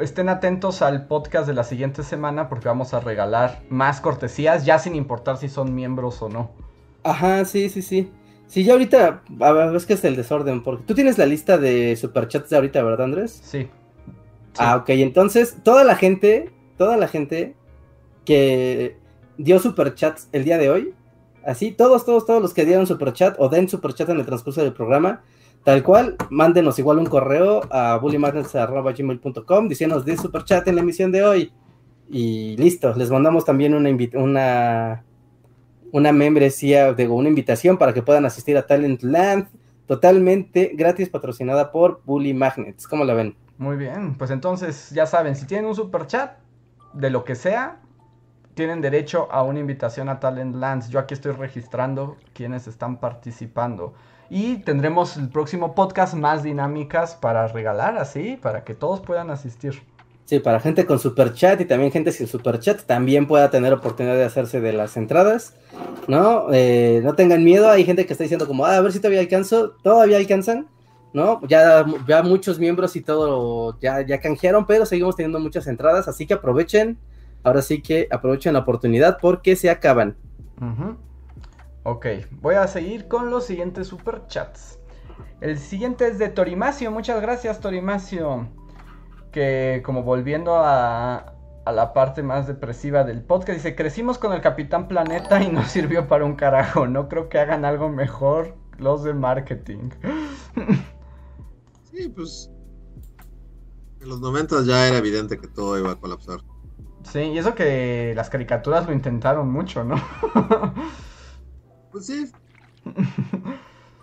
estén 0.00 0.28
atentos 0.28 0.82
al 0.82 1.06
podcast 1.06 1.46
de 1.46 1.54
la 1.54 1.62
siguiente 1.62 2.02
semana 2.02 2.48
porque 2.48 2.66
vamos 2.66 2.92
a 2.92 2.98
regalar 2.98 3.62
más 3.68 4.00
cortesías, 4.00 4.64
ya 4.64 4.80
sin 4.80 4.96
importar 4.96 5.36
si 5.36 5.48
son 5.48 5.76
miembros 5.76 6.20
o 6.22 6.28
no. 6.28 6.50
Ajá, 7.04 7.44
sí, 7.44 7.68
sí, 7.68 7.82
sí. 7.82 8.10
Sí, 8.54 8.62
ya 8.62 8.74
ahorita, 8.74 9.24
a 9.40 9.52
ver, 9.52 9.74
es 9.74 9.84
que 9.84 9.94
es 9.94 10.04
el 10.04 10.14
desorden, 10.14 10.62
porque 10.62 10.84
tú 10.86 10.94
tienes 10.94 11.18
la 11.18 11.26
lista 11.26 11.58
de 11.58 11.96
superchats 11.96 12.50
de 12.50 12.54
ahorita, 12.54 12.84
¿verdad, 12.84 13.06
Andrés? 13.06 13.40
Sí. 13.42 13.66
Ah, 14.58 14.76
ok, 14.76 14.90
entonces, 14.90 15.56
toda 15.64 15.82
la 15.82 15.96
gente, 15.96 16.52
toda 16.78 16.96
la 16.96 17.08
gente 17.08 17.56
que 18.24 18.96
dio 19.38 19.58
superchats 19.58 20.28
el 20.30 20.44
día 20.44 20.56
de 20.56 20.70
hoy, 20.70 20.94
así, 21.44 21.72
todos, 21.72 22.04
todos, 22.06 22.26
todos 22.26 22.40
los 22.40 22.54
que 22.54 22.64
dieron 22.64 22.86
superchat 22.86 23.34
o 23.40 23.48
den 23.48 23.68
superchat 23.68 24.08
en 24.10 24.20
el 24.20 24.24
transcurso 24.24 24.62
del 24.62 24.72
programa, 24.72 25.24
Tal 25.64 25.82
cual, 25.82 26.14
mándenos 26.30 26.78
igual 26.78 26.98
un 26.98 27.06
correo 27.06 27.62
a 27.70 27.96
bullymagnets.gmail.com 27.96 29.66
diciéndonos 29.68 30.04
de 30.04 30.16
superchat 30.16 30.68
en 30.68 30.76
la 30.76 30.82
emisión 30.82 31.10
de 31.10 31.24
hoy. 31.24 31.52
Y 32.08 32.54
listo, 32.58 32.94
les 32.94 33.10
mandamos 33.10 33.44
también 33.44 33.74
una, 33.74 33.90
una, 34.12 35.04
una 35.94 36.10
membresía, 36.10 36.92
digo, 36.92 37.14
una 37.14 37.28
invitación 37.28 37.78
para 37.78 37.94
que 37.94 38.02
puedan 38.02 38.26
asistir 38.26 38.56
a 38.58 38.66
Talentland 38.66 39.46
totalmente 39.86 40.72
gratis, 40.74 41.08
patrocinada 41.08 41.70
por 41.70 42.02
Bully 42.04 42.34
Magnets. 42.34 42.88
¿Cómo 42.88 43.04
la 43.04 43.14
ven? 43.14 43.36
Muy 43.58 43.76
bien, 43.76 44.16
pues 44.16 44.32
entonces 44.32 44.90
ya 44.90 45.06
saben, 45.06 45.36
si 45.36 45.46
tienen 45.46 45.66
un 45.66 45.76
superchat 45.76 46.38
de 46.94 47.10
lo 47.10 47.22
que 47.22 47.36
sea, 47.36 47.80
tienen 48.54 48.80
derecho 48.80 49.28
a 49.30 49.44
una 49.44 49.60
invitación 49.60 50.08
a 50.08 50.18
Talentlands. 50.18 50.88
Yo 50.88 50.98
aquí 50.98 51.14
estoy 51.14 51.30
registrando 51.30 52.16
quienes 52.32 52.66
están 52.66 52.96
participando. 52.98 53.94
Y 54.28 54.56
tendremos 54.62 55.16
el 55.16 55.28
próximo 55.28 55.76
podcast 55.76 56.14
más 56.14 56.42
dinámicas 56.42 57.14
para 57.14 57.46
regalar, 57.46 57.98
así, 57.98 58.36
para 58.42 58.64
que 58.64 58.74
todos 58.74 58.98
puedan 59.00 59.30
asistir. 59.30 59.80
Sí, 60.24 60.38
para 60.38 60.58
gente 60.58 60.86
con 60.86 60.98
super 60.98 61.34
chat 61.34 61.60
y 61.60 61.66
también 61.66 61.92
gente 61.92 62.10
sin 62.10 62.26
super 62.26 62.58
chat 62.58 62.80
también 62.82 63.26
pueda 63.26 63.50
tener 63.50 63.74
oportunidad 63.74 64.14
de 64.14 64.24
hacerse 64.24 64.58
de 64.60 64.72
las 64.72 64.96
entradas, 64.96 65.54
¿no? 66.08 66.46
Eh, 66.50 67.02
no 67.04 67.14
tengan 67.14 67.44
miedo, 67.44 67.68
hay 67.68 67.84
gente 67.84 68.06
que 68.06 68.14
está 68.14 68.24
diciendo 68.24 68.46
como, 68.46 68.64
ah, 68.64 68.76
a 68.76 68.80
ver 68.80 68.92
si 68.92 69.00
todavía 69.00 69.20
alcanzo, 69.20 69.72
todavía 69.82 70.16
alcanzan, 70.16 70.66
¿no? 71.12 71.46
Ya, 71.46 71.84
ya 72.08 72.22
muchos 72.22 72.58
miembros 72.58 72.96
y 72.96 73.02
todo 73.02 73.78
ya, 73.80 74.00
ya 74.00 74.18
canjearon, 74.18 74.66
pero 74.66 74.86
seguimos 74.86 75.14
teniendo 75.14 75.40
muchas 75.40 75.66
entradas, 75.66 76.08
así 76.08 76.26
que 76.26 76.32
aprovechen, 76.32 76.98
ahora 77.42 77.60
sí 77.60 77.82
que 77.82 78.08
aprovechen 78.10 78.54
la 78.54 78.60
oportunidad 78.60 79.18
porque 79.20 79.56
se 79.56 79.68
acaban. 79.68 80.16
Ok, 81.82 82.06
voy 82.40 82.54
a 82.54 82.66
seguir 82.66 83.08
con 83.08 83.28
los 83.28 83.44
siguientes 83.44 83.88
superchats. 83.88 84.78
El 85.42 85.58
siguiente 85.58 86.08
es 86.08 86.18
de 86.18 86.30
Torimacio, 86.30 86.90
muchas 86.90 87.20
gracias 87.20 87.60
Torimacio. 87.60 88.48
Que 89.34 89.82
como 89.84 90.04
volviendo 90.04 90.54
a, 90.54 91.34
a 91.64 91.72
la 91.72 91.92
parte 91.92 92.22
más 92.22 92.46
depresiva 92.46 93.02
del 93.02 93.20
podcast, 93.20 93.58
dice, 93.58 93.74
crecimos 93.74 94.16
con 94.18 94.32
el 94.32 94.40
Capitán 94.40 94.86
Planeta 94.86 95.42
y 95.42 95.50
no 95.50 95.64
sirvió 95.66 96.06
para 96.06 96.24
un 96.24 96.36
carajo. 96.36 96.86
No 96.86 97.08
creo 97.08 97.28
que 97.28 97.40
hagan 97.40 97.64
algo 97.64 97.88
mejor 97.88 98.54
los 98.78 99.02
de 99.02 99.14
marketing. 99.14 99.90
Sí, 101.94 102.08
pues... 102.08 102.50
En 104.00 104.08
los 104.08 104.20
90 104.20 104.64
ya 104.64 104.88
era 104.88 104.98
evidente 104.98 105.38
que 105.38 105.46
todo 105.46 105.78
iba 105.78 105.92
a 105.92 105.94
colapsar. 105.94 106.40
Sí, 107.04 107.20
y 107.20 107.38
eso 107.38 107.54
que 107.54 108.12
las 108.16 108.30
caricaturas 108.30 108.84
lo 108.86 108.92
intentaron 108.92 109.50
mucho, 109.50 109.84
¿no? 109.84 109.94
Pues 111.92 112.06
sí. 112.06 112.32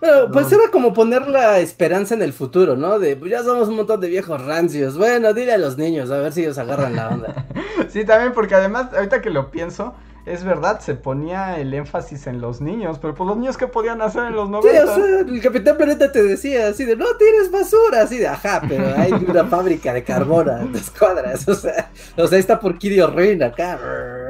Pero 0.02 0.32
pues 0.32 0.52
era 0.52 0.64
como 0.72 0.94
poner 0.94 1.28
la 1.28 1.60
esperanza 1.60 2.16
en 2.16 2.24
el 2.24 2.34
futuro, 2.34 2.76
¿no? 2.76 2.98
De 2.98 3.16
pues 3.16 3.30
ya 3.30 3.44
somos 3.44 3.70
un 3.70 3.76
montón 3.76 4.02
de 4.02 4.10
viejos 4.10 4.44
rancios. 4.44 4.98
Bueno, 4.98 5.32
dile 5.36 5.54
a 5.54 5.60
los 5.60 5.78
niños 5.78 6.10
a 6.10 6.18
ver 6.18 6.34
si 6.34 6.42
ellos 6.42 6.58
agarran 6.58 6.96
la 6.96 7.10
onda. 7.10 7.46
sí, 7.88 8.04
también 8.04 8.34
porque 8.34 8.56
además, 8.56 8.92
ahorita 8.96 9.22
que 9.22 9.30
lo 9.30 9.52
pienso, 9.52 9.94
es 10.26 10.44
verdad, 10.44 10.80
se 10.80 10.96
ponía 10.96 11.60
el 11.60 11.74
énfasis 11.74 12.28
en 12.28 12.42
los 12.42 12.62
niños, 12.62 13.00
pero 13.00 13.16
pues 13.16 13.28
los 13.28 13.38
niños 13.38 13.58
¿qué 13.58 13.68
podían 13.68 14.02
hacer 14.02 14.26
en 14.26 14.36
los 14.36 14.50
90? 14.50 14.70
Sí, 14.70 14.90
o 14.90 14.96
sea, 14.96 15.20
el 15.22 15.42
Capitán 15.42 15.78
Planeta 15.78 16.12
te 16.12 16.22
decía 16.24 16.68
así 16.68 16.86
de, 16.86 16.96
no 16.96 17.06
tienes 17.18 17.52
basura, 17.52 18.04
así 18.04 18.18
de, 18.18 18.28
ajá, 18.28 18.62
pero 18.68 18.86
hay 18.96 19.12
una 19.14 19.46
fábrica 19.46 19.94
de 19.94 20.04
carbón 20.04 20.50
a 20.50 20.58
dos 20.60 20.92
cuadras, 20.92 21.48
o 21.48 21.56
sea, 21.56 21.90
o 22.18 22.28
sea, 22.28 22.38
está 22.38 22.60
por 22.60 22.78
Kidio 22.78 23.08
Reina 23.08 23.48
acá. 23.48 23.80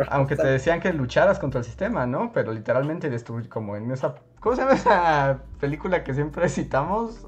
Aunque 0.09 0.35
te 0.35 0.47
decían 0.47 0.79
que 0.79 0.91
lucharas 0.93 1.39
contra 1.39 1.59
el 1.59 1.65
sistema, 1.65 2.05
¿no? 2.05 2.31
Pero 2.33 2.53
literalmente 2.53 3.09
destruir, 3.09 3.49
como 3.49 3.75
en 3.75 3.91
esa, 3.91 4.15
¿cómo 4.39 4.55
se 4.55 4.61
llama 4.61 4.73
esa 4.73 5.39
película 5.59 6.03
que 6.03 6.13
siempre 6.13 6.49
citamos? 6.49 7.27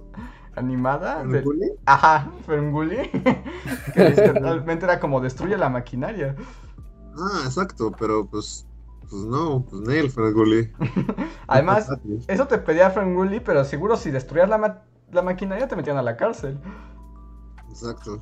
animada. 0.55 1.24
De... 1.24 1.43
Ajá, 1.86 2.30
Ferngully. 2.45 3.09
que 3.93 4.09
literalmente 4.09 4.86
era 4.86 4.99
como 4.99 5.20
destruye 5.20 5.57
la 5.57 5.70
maquinaria. 5.70 6.36
Ah, 7.18 7.43
exacto, 7.45 7.91
pero 7.97 8.26
pues, 8.26 8.66
pues 9.01 9.24
no, 9.24 9.64
pues 9.70 9.82
Neil 9.82 10.09
Franguli. 10.09 10.72
Además, 11.47 11.89
eso 12.28 12.47
te 12.47 12.57
pedía 12.57 12.89
Franguli, 12.89 13.39
pero 13.39 13.64
seguro 13.64 13.97
si 13.97 14.11
destruías 14.11 14.49
la, 14.49 14.84
la 15.11 15.22
maquinaria 15.22 15.68
te 15.68 15.76
metían 15.76 15.97
a 15.97 16.01
la 16.01 16.18
cárcel. 16.18 16.59
Exacto. 17.70 18.22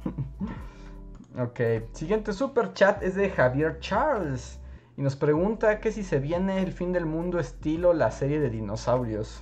ok, 1.38 1.60
siguiente 1.94 2.34
super 2.34 2.74
chat 2.74 3.02
es 3.04 3.16
de 3.16 3.30
Javier 3.30 3.80
Charles. 3.80 4.60
Y 4.98 5.02
nos 5.02 5.16
pregunta 5.16 5.80
que 5.80 5.92
si 5.92 6.04
se 6.04 6.20
viene 6.20 6.62
el 6.62 6.74
fin 6.74 6.92
del 6.92 7.06
mundo 7.06 7.39
estilo 7.39 7.94
la 7.94 8.12
serie 8.12 8.39
de 8.39 8.50
dinosaurios. 8.50 9.42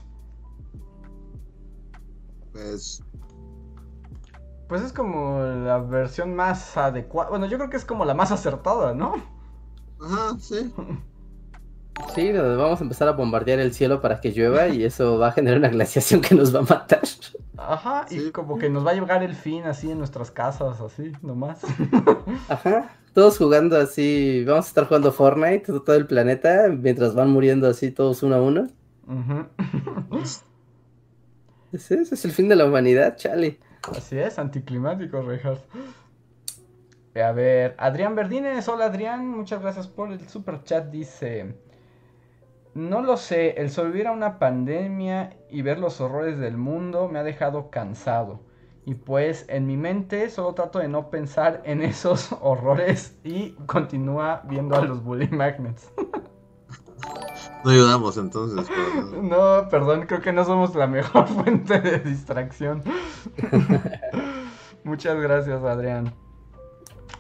Pues 2.51 3.03
pues 4.69 4.83
es 4.83 4.93
como 4.93 5.41
la 5.41 5.79
versión 5.79 6.35
más 6.35 6.77
adecuada. 6.77 7.31
Bueno, 7.31 7.47
yo 7.47 7.57
creo 7.57 7.71
que 7.71 7.77
es 7.77 7.85
como 7.85 8.05
la 8.05 8.13
más 8.13 8.31
acertada, 8.31 8.93
¿no? 8.93 9.15
Ajá, 10.01 10.37
sí. 10.39 10.73
Sí, 12.15 12.31
vamos 12.31 12.79
a 12.79 12.83
empezar 12.83 13.07
a 13.07 13.11
bombardear 13.11 13.59
el 13.59 13.73
cielo 13.73 14.01
para 14.01 14.21
que 14.21 14.31
llueva 14.31 14.69
y 14.69 14.83
eso 14.83 15.19
va 15.19 15.27
a 15.27 15.31
generar 15.31 15.59
una 15.59 15.69
glaciación 15.69 16.21
que 16.21 16.33
nos 16.33 16.55
va 16.55 16.59
a 16.59 16.63
matar. 16.63 17.01
Ajá, 17.57 18.05
y 18.09 18.31
como 18.31 18.57
que 18.57 18.69
nos 18.69 18.85
va 18.85 18.91
a 18.91 18.93
llegar 18.93 19.21
el 19.21 19.35
fin 19.35 19.65
así 19.65 19.91
en 19.91 19.97
nuestras 19.97 20.31
casas, 20.31 20.79
así, 20.79 21.11
nomás. 21.21 21.59
Ajá, 22.49 22.95
todos 23.13 23.37
jugando 23.37 23.77
así, 23.77 24.45
vamos 24.45 24.65
a 24.65 24.69
estar 24.69 24.85
jugando 24.87 25.11
Fortnite, 25.11 25.65
todo 25.85 25.95
el 25.95 26.07
planeta, 26.07 26.69
mientras 26.69 27.13
van 27.15 27.31
muriendo 27.31 27.67
así 27.67 27.91
todos 27.91 28.23
uno 28.23 28.35
a 28.35 28.41
uno. 28.41 28.67
Ese, 31.71 32.01
es 32.01 32.25
el 32.25 32.31
fin 32.31 32.49
de 32.49 32.55
la 32.55 32.65
humanidad, 32.65 33.17
chale. 33.17 33.59
Así 33.95 34.17
es, 34.17 34.39
anticlimático, 34.39 35.21
Reinhardt. 35.21 35.61
A 37.15 37.31
ver, 37.31 37.75
Adrián 37.79 38.15
Verdines, 38.15 38.67
hola 38.69 38.85
Adrián, 38.85 39.27
muchas 39.27 39.61
gracias 39.61 39.87
por 39.87 40.11
el 40.11 40.27
super 40.29 40.63
chat. 40.63 40.89
Dice: 40.89 41.55
No 42.73 43.01
lo 43.01 43.17
sé, 43.17 43.59
el 43.61 43.69
sobrevivir 43.71 44.07
a 44.07 44.11
una 44.11 44.39
pandemia 44.39 45.35
y 45.49 45.61
ver 45.61 45.79
los 45.79 45.99
horrores 46.01 46.39
del 46.39 46.55
mundo 46.57 47.09
me 47.09 47.19
ha 47.19 47.23
dejado 47.23 47.69
cansado. 47.71 48.41
Y 48.85 48.95
pues 48.95 49.45
en 49.49 49.67
mi 49.67 49.75
mente 49.75 50.29
solo 50.29 50.53
trato 50.53 50.79
de 50.79 50.87
no 50.87 51.09
pensar 51.09 51.61
en 51.65 51.81
esos 51.81 52.31
horrores 52.41 53.17
y 53.23 53.51
continúa 53.65 54.41
viendo 54.45 54.75
a 54.75 54.81
los 54.85 55.03
Bully 55.03 55.27
Magnets. 55.27 55.91
No 57.63 57.71
ayudamos 57.71 58.15
entonces. 58.17 58.65
pero- 58.69 59.21
No, 59.21 59.67
perdón, 59.69 60.05
creo 60.07 60.21
que 60.21 60.31
no 60.31 60.45
somos 60.45 60.73
la 60.75 60.87
mejor 60.87 61.27
fuente 61.27 61.81
de 61.81 61.99
distracción. 61.99 62.81
Muchas 64.85 65.19
gracias, 65.19 65.61
Adrián. 65.63 66.13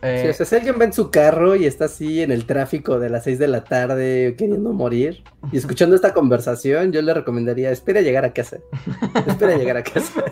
Eh, 0.01 0.21
Sí, 0.23 0.29
o 0.29 0.33
sea, 0.33 0.45
si 0.45 0.55
alguien 0.55 0.75
va 0.79 0.85
en 0.85 0.93
su 0.93 1.11
carro 1.11 1.55
y 1.55 1.65
está 1.65 1.85
así 1.85 2.21
en 2.21 2.31
el 2.31 2.45
tráfico 2.45 2.99
de 2.99 3.09
las 3.09 3.23
6 3.25 3.39
de 3.39 3.47
la 3.47 3.63
tarde 3.63 4.35
queriendo 4.37 4.71
morir 4.73 5.23
y 5.51 5.57
escuchando 5.57 5.95
esta 5.95 6.13
conversación, 6.13 6.91
yo 6.91 7.01
le 7.01 7.13
recomendaría, 7.13 7.71
espera 7.71 8.01
llegar 8.01 8.25
a 8.25 8.33
casa. 8.33 8.59
Espera 9.27 9.57
llegar 9.57 9.77
a 9.77 9.83
casa. 9.83 10.23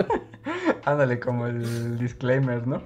ándale, 0.84 1.18
como 1.18 1.46
el 1.46 1.98
disclaimer, 1.98 2.66
¿no? 2.66 2.82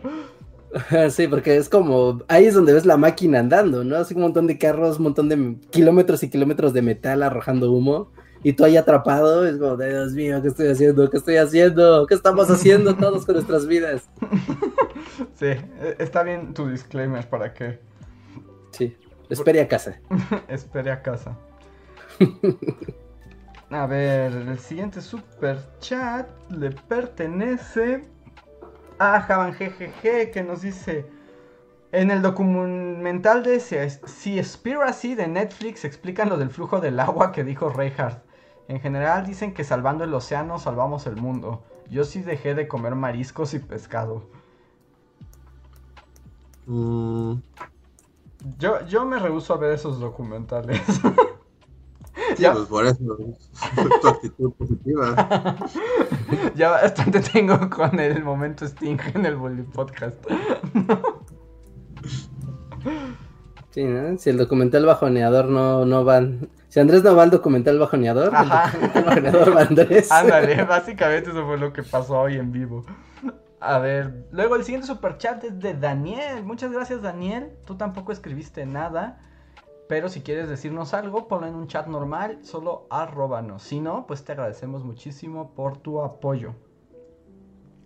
Sí, 1.11 1.27
porque 1.27 1.57
es 1.57 1.69
como, 1.69 2.23
ahí 2.29 2.47
es 2.47 2.55
donde 2.55 2.73
ves 2.73 2.87
la 2.87 2.97
máquina 2.97 3.41
andando, 3.41 3.85
¿no? 3.85 3.97
Así 3.97 4.15
un 4.15 4.23
montón 4.23 4.47
de 4.47 4.59
carros, 4.59 4.99
un 4.99 5.05
montón 5.05 5.29
de 5.29 5.57
kilómetros 5.71 6.23
y 6.23 6.31
kilómetros 6.31 6.73
de 6.73 6.83
metal 6.83 7.23
arrojando 7.23 7.73
humo. 7.73 8.13
Y 8.43 8.55
tú 8.55 8.65
ahí 8.65 8.77
atrapado, 8.77 9.47
es 9.47 9.59
como, 9.59 9.77
Dios 9.77 10.13
mío, 10.13 10.41
¿qué 10.41 10.49
estoy 10.49 10.69
haciendo? 10.69 11.11
¿Qué 11.11 11.19
estoy 11.19 11.37
haciendo? 11.37 12.07
¿Qué 12.07 12.15
estamos 12.15 12.51
haciendo 12.51 12.97
todos 12.97 13.27
con 13.27 13.35
nuestras 13.35 13.67
vidas? 13.67 14.09
Sí, 15.35 15.47
eh, 15.47 15.97
está 15.99 16.23
bien 16.23 16.55
tu 16.55 16.69
disclaimer 16.69 17.29
para 17.29 17.53
que 17.53 17.79
Sí, 18.73 18.97
espere 19.29 19.61
a 19.61 19.69
casa. 19.69 20.01
espere 20.49 20.91
a 20.91 21.03
casa. 21.03 21.37
A 23.71 23.87
ver, 23.87 24.33
el 24.33 24.59
siguiente 24.59 25.01
super 25.01 25.59
chat 25.79 26.29
le 26.51 26.71
pertenece 26.71 28.03
a 28.99 29.21
Javan 29.21 29.53
GGG 29.53 30.33
que 30.33 30.43
nos 30.43 30.63
dice 30.63 31.07
en 31.93 32.11
el 32.11 32.21
documental 32.21 33.45
de 33.45 33.61
Seaspiracy 33.61 35.15
de 35.15 35.29
Netflix 35.29 35.85
explican 35.85 36.29
lo 36.29 36.37
del 36.37 36.51
flujo 36.51 36.81
del 36.81 36.99
agua 36.99 37.31
que 37.31 37.45
dijo 37.45 37.71
Reinhardt. 37.71 38.25
En 38.71 38.81
general 38.81 39.27
dicen 39.27 39.53
que 39.53 39.65
salvando 39.65 40.05
el 40.05 40.15
océano 40.15 40.61
salvamos 40.61 41.07
el 41.09 41.17
mundo. 41.17 41.65
Yo 41.91 42.05
sí 42.05 42.23
dejé 42.23 42.55
de 42.55 42.69
comer 42.69 42.95
mariscos 42.95 43.53
y 43.53 43.59
pescado. 43.59 44.23
Mm, 46.67 47.43
Yo, 48.59 48.87
yo 48.87 49.05
me 49.05 49.19
rehuso 49.19 49.55
a 49.55 49.59
ver 49.59 49.73
esos 49.73 49.99
documentales. 50.01 50.81
sí, 52.37 52.43
Ya. 52.43 52.53
pues 52.53 52.67
por 52.69 52.87
eso. 52.87 52.99
tu 54.03 54.09
actitud 54.09 54.53
positiva. 54.53 55.15
ya 56.55 56.71
bastante 56.71 57.21
tengo 57.21 57.69
con 57.71 57.99
el 57.99 58.23
momento 58.23 58.65
Sting 58.67 58.99
en 59.15 59.27
el 59.27 59.37
Bully 59.37 59.63
Podcast. 59.65 60.25
Sí, 63.71 63.85
¿no? 63.85 64.19
Si 64.19 64.31
el 64.31 64.37
documental 64.39 64.85
bajoneador 64.87 65.47
no, 65.47 65.85
no 65.85 66.05
va... 66.05 66.21
Si 66.71 66.79
Andrés 66.79 67.03
no 67.03 67.17
va 67.17 67.25
al 67.25 67.31
documental 67.31 67.81
bajoneador, 67.81 68.31
Ajá. 68.33 68.73
el 68.95 69.05
bajoneador 69.05 69.57
va 69.57 69.63
Andrés. 69.63 70.11
Ándale, 70.13 70.63
básicamente 70.63 71.31
eso 71.31 71.45
fue 71.45 71.59
lo 71.59 71.73
que 71.73 71.83
pasó 71.83 72.21
hoy 72.21 72.37
en 72.37 72.53
vivo. 72.53 72.85
A 73.59 73.79
ver, 73.81 74.27
luego 74.31 74.55
el 74.55 74.63
siguiente 74.63 74.87
super 74.87 75.19
chat 75.19 75.43
es 75.43 75.59
de 75.59 75.75
Daniel. 75.75 76.45
Muchas 76.45 76.71
gracias, 76.73 77.03
Daniel. 77.03 77.51
Tú 77.67 77.77
tampoco 77.77 78.13
escribiste 78.13 78.67
nada. 78.67 79.19
Pero 79.89 80.09
si 80.09 80.21
quieres 80.21 80.49
decirnos 80.49 80.95
algo, 80.95 81.27
ponlo 81.27 81.49
en 81.49 81.57
un 81.57 81.67
chat 81.67 81.89
normal, 81.89 82.39
solo 82.43 82.87
arróbanos. 82.89 83.65
Si 83.65 83.81
no, 83.81 84.07
pues 84.07 84.25
te 84.25 84.31
agradecemos 84.31 84.85
muchísimo 84.85 85.53
por 85.57 85.77
tu 85.77 86.01
apoyo. 86.01 86.55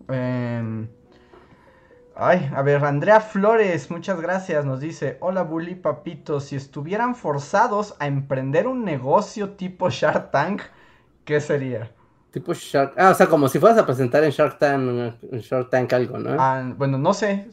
Em, 0.09 0.91
Ay, 2.17 2.49
a 2.55 2.63
ver, 2.63 2.85
Andrea 2.85 3.21
Flores, 3.21 3.91
muchas 3.91 4.21
gracias. 4.21 4.65
Nos 4.65 4.81
dice: 4.81 5.17
Hola, 5.21 5.43
Bully 5.43 5.75
Papito. 5.75 6.39
Si 6.41 6.55
estuvieran 6.55 7.17
forzados 7.17 7.97
a 7.99 8.07
emprender 8.07 8.69
un 8.69 8.85
negocio 8.85 9.51
tipo 9.51 9.91
Shark 9.91 10.31
Tank, 10.31 10.63
¿qué 11.25 11.41
sería? 11.41 11.91
Tipo 12.31 12.53
Shark... 12.53 12.95
Ah, 12.97 13.11
o 13.11 13.15
sea, 13.15 13.27
como 13.27 13.49
si 13.49 13.59
fueras 13.59 13.79
a 13.79 13.87
presentar 13.87 14.23
en 14.23 14.31
Shark 14.31 14.59
Tank, 14.59 15.17
en 15.31 15.41
Shark 15.41 15.71
Tank 15.71 15.93
algo, 15.93 16.19
¿no? 16.19 16.37
Ah, 16.39 16.63
bueno, 16.77 16.99
no 16.99 17.15
sé. 17.15 17.49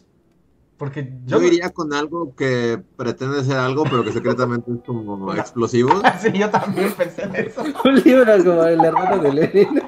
Porque 0.82 1.14
Yo 1.28 1.40
yo. 1.40 1.44
iría 1.46 1.70
con 1.70 1.94
algo 1.94 2.34
que 2.36 2.82
pretende 2.98 3.44
ser 3.44 3.58
algo, 3.58 3.84
pero 3.84 4.04
que 4.04 4.12
secretamente 4.12 4.72
es 4.72 4.80
como 4.84 5.32
explosivo. 5.36 5.92
sí, 6.20 6.32
yo 6.34 6.50
también 6.50 6.92
pensé 6.94 7.22
en 7.22 7.36
eso. 7.36 7.62
Un 7.86 7.96
libro 8.02 8.36
como 8.44 8.64
el 8.64 8.84
hermano 8.84 9.20
de 9.20 9.32
Lenin. 9.32 9.80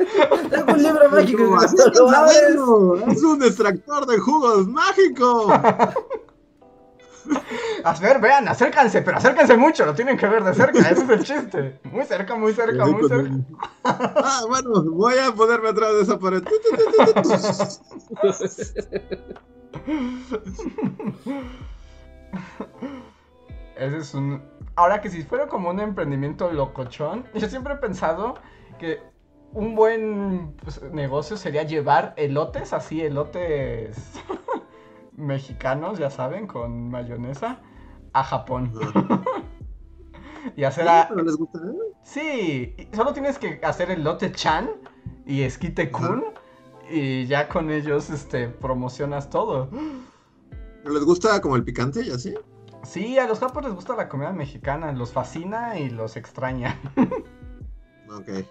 Tengo 0.52 0.72
un 0.72 0.84
libro 0.84 1.10
mágico 1.10 1.46
Como, 1.46 1.58
que 1.58 1.66
"Así 1.66 1.76
cuando 1.78 1.92
que 1.94 2.00
lo 2.00 2.10
abres- 2.10 2.34
saberlo, 2.36 2.96
Es 3.12 3.24
un 3.24 3.42
extractor 3.44 4.06
de 4.06 4.20
jugos 4.20 4.68
mágico. 4.68 5.52
A 7.84 7.94
ver, 8.00 8.20
vean, 8.22 8.48
acércanse, 8.48 9.02
pero 9.02 9.18
acérquense 9.18 9.58
mucho, 9.58 9.88
lo 9.88 9.96
tienen 9.96 10.16
que 10.16 10.28
ver 10.28 10.44
de 10.44 10.54
cerca, 10.54 10.78
ese 10.78 11.06
es 11.06 11.10
el 11.10 11.24
chiste. 11.24 11.80
Muy 11.92 12.06
cerca, 12.06 12.36
muy 12.36 12.54
cerca, 12.54 12.86
muy 12.86 13.08
cerca. 13.08 13.32
Ah, 13.84 14.42
bueno, 14.48 14.84
voy 14.92 15.16
a 15.18 15.34
ponerme 15.34 15.70
atrás 15.70 15.92
de 15.96 16.02
esa 16.04 16.20
pared. 16.20 16.44
Ese 23.76 23.98
es 23.98 24.14
un. 24.14 24.42
Ahora 24.76 25.02
que 25.02 25.10
si 25.10 25.24
fuera 25.24 25.48
como 25.48 25.70
un 25.70 25.80
emprendimiento 25.80 26.52
locochón, 26.52 27.26
yo 27.34 27.48
siempre 27.48 27.74
he 27.74 27.78
pensado 27.78 28.36
que 28.80 29.02
un 29.52 29.76
buen 29.76 30.56
pues, 30.64 30.82
negocio 30.92 31.38
sería 31.38 31.64
llevar 31.64 32.14
elotes, 32.18 32.74
así 32.74 33.02
elotes 33.02 34.14
mexicanos, 35.14 36.00
ya 36.00 36.10
saben, 36.10 36.48
con 36.48 36.90
mayonesa, 36.90 37.60
a 38.14 38.24
Japón. 38.24 38.74
y 40.56 40.64
hacer 40.64 40.88
a... 40.88 41.08
¿Pero 41.08 41.24
les 41.24 41.36
gusta? 41.36 41.60
Sí, 42.04 42.76
y 42.78 42.96
solo 42.96 43.14
tienes 43.14 43.38
que 43.38 43.60
hacer 43.64 43.92
elote 43.92 44.32
chan 44.32 44.72
y 45.26 45.44
esquite 45.44 45.92
kun 45.92 46.24
y 46.90 47.26
ya 47.28 47.48
con 47.48 47.70
ellos 47.72 48.10
este 48.10 48.48
promocionas 48.48 49.30
todo. 49.30 49.70
¿Pero 50.84 50.96
les 50.96 51.04
gusta 51.04 51.40
como 51.42 51.56
el 51.56 51.64
picante 51.64 52.04
y 52.06 52.10
así? 52.12 52.34
Sí, 52.84 53.18
a 53.18 53.28
los 53.28 53.40
japos 53.40 53.64
les 53.64 53.74
gusta 53.74 53.96
la 53.96 54.10
comida 54.10 54.34
mexicana, 54.34 54.92
los 54.92 55.12
fascina 55.14 55.80
y 55.80 55.90
los 55.90 56.16
extraña. 56.18 56.80
Ok. 58.16 58.46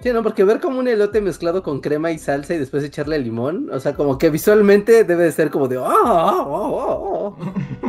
Sí, 0.00 0.10
no, 0.12 0.22
porque 0.22 0.42
ver 0.42 0.58
como 0.58 0.78
un 0.78 0.88
elote 0.88 1.20
mezclado 1.20 1.62
con 1.62 1.80
crema 1.80 2.10
y 2.12 2.18
salsa 2.18 2.54
y 2.54 2.58
después 2.58 2.82
echarle 2.82 3.18
limón, 3.18 3.68
o 3.70 3.78
sea, 3.78 3.94
como 3.94 4.16
que 4.16 4.30
visualmente 4.30 5.04
debe 5.04 5.24
de 5.24 5.32
ser 5.32 5.50
como 5.50 5.68
de... 5.68 5.76
"Ah, 5.76 5.84
ah, 5.86 6.46
ah, 6.46 6.88
ah, 6.88 7.32
ah". 7.82 7.83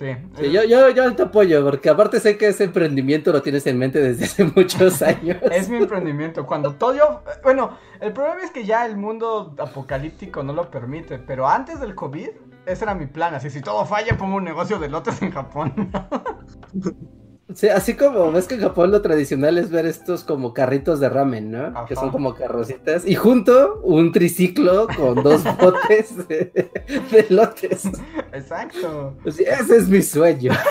Sí, 0.00 0.16
Sí, 0.38 0.46
es, 0.46 0.52
yo, 0.52 0.64
yo, 0.64 0.88
yo 0.88 1.14
te 1.14 1.24
apoyo, 1.24 1.62
porque 1.62 1.90
aparte 1.90 2.20
sé 2.20 2.38
que 2.38 2.48
ese 2.48 2.64
emprendimiento 2.64 3.32
lo 3.32 3.42
tienes 3.42 3.66
en 3.66 3.76
mente 3.76 4.00
desde 4.00 4.24
hace 4.24 4.44
muchos 4.56 5.02
años. 5.02 5.36
es 5.52 5.68
mi 5.68 5.76
emprendimiento. 5.76 6.46
Cuando 6.46 6.72
todo 6.76 6.94
yo... 6.94 7.22
Bueno, 7.42 7.76
el 8.00 8.14
problema 8.14 8.42
es 8.42 8.50
que 8.50 8.64
ya 8.64 8.86
el 8.86 8.96
mundo 8.96 9.54
apocalíptico 9.58 10.42
no 10.42 10.54
lo 10.54 10.70
permite, 10.70 11.18
pero 11.18 11.46
antes 11.46 11.80
del 11.80 11.94
COVID, 11.94 12.30
ese 12.64 12.84
era 12.84 12.94
mi 12.94 13.08
plan. 13.08 13.34
Así, 13.34 13.50
si 13.50 13.60
todo 13.60 13.84
falla, 13.84 14.16
pongo 14.16 14.36
un 14.36 14.44
negocio 14.44 14.78
de 14.78 14.86
elotes 14.86 15.20
en 15.20 15.32
Japón. 15.32 15.92
Sí, 17.54 17.68
así 17.68 17.94
como 17.94 18.30
ves 18.32 18.46
que 18.46 18.54
en 18.54 18.60
Japón 18.60 18.90
lo 18.90 19.02
tradicional 19.02 19.58
es 19.58 19.70
ver 19.70 19.86
estos 19.86 20.24
como 20.24 20.54
carritos 20.54 21.00
de 21.00 21.08
ramen, 21.08 21.50
¿no? 21.50 21.66
Ajá. 21.66 21.86
Que 21.86 21.96
son 21.96 22.10
como 22.10 22.34
carrocitas. 22.34 23.06
Y 23.06 23.14
junto 23.14 23.80
un 23.82 24.12
triciclo 24.12 24.86
con 24.96 25.22
dos 25.22 25.42
botes 25.60 26.28
de, 26.28 26.70
de 27.10 27.26
elotes. 27.28 27.86
Exacto. 28.32 29.16
Pues 29.22 29.40
ese 29.40 29.76
es 29.76 29.88
mi 29.88 30.02
sueño. 30.02 30.52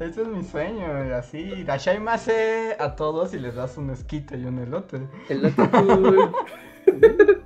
Ese 0.00 0.22
es 0.22 0.28
mi 0.28 0.42
sueño. 0.42 0.86
Así, 1.14 1.62
dashaimase 1.62 2.76
a 2.80 2.96
todos 2.96 3.34
y 3.34 3.38
les 3.38 3.54
das 3.54 3.76
un 3.76 3.90
esquite 3.90 4.36
y 4.36 4.44
un 4.44 4.58
elote. 4.58 5.06
Elote 5.28 5.70
cool. 5.70 6.32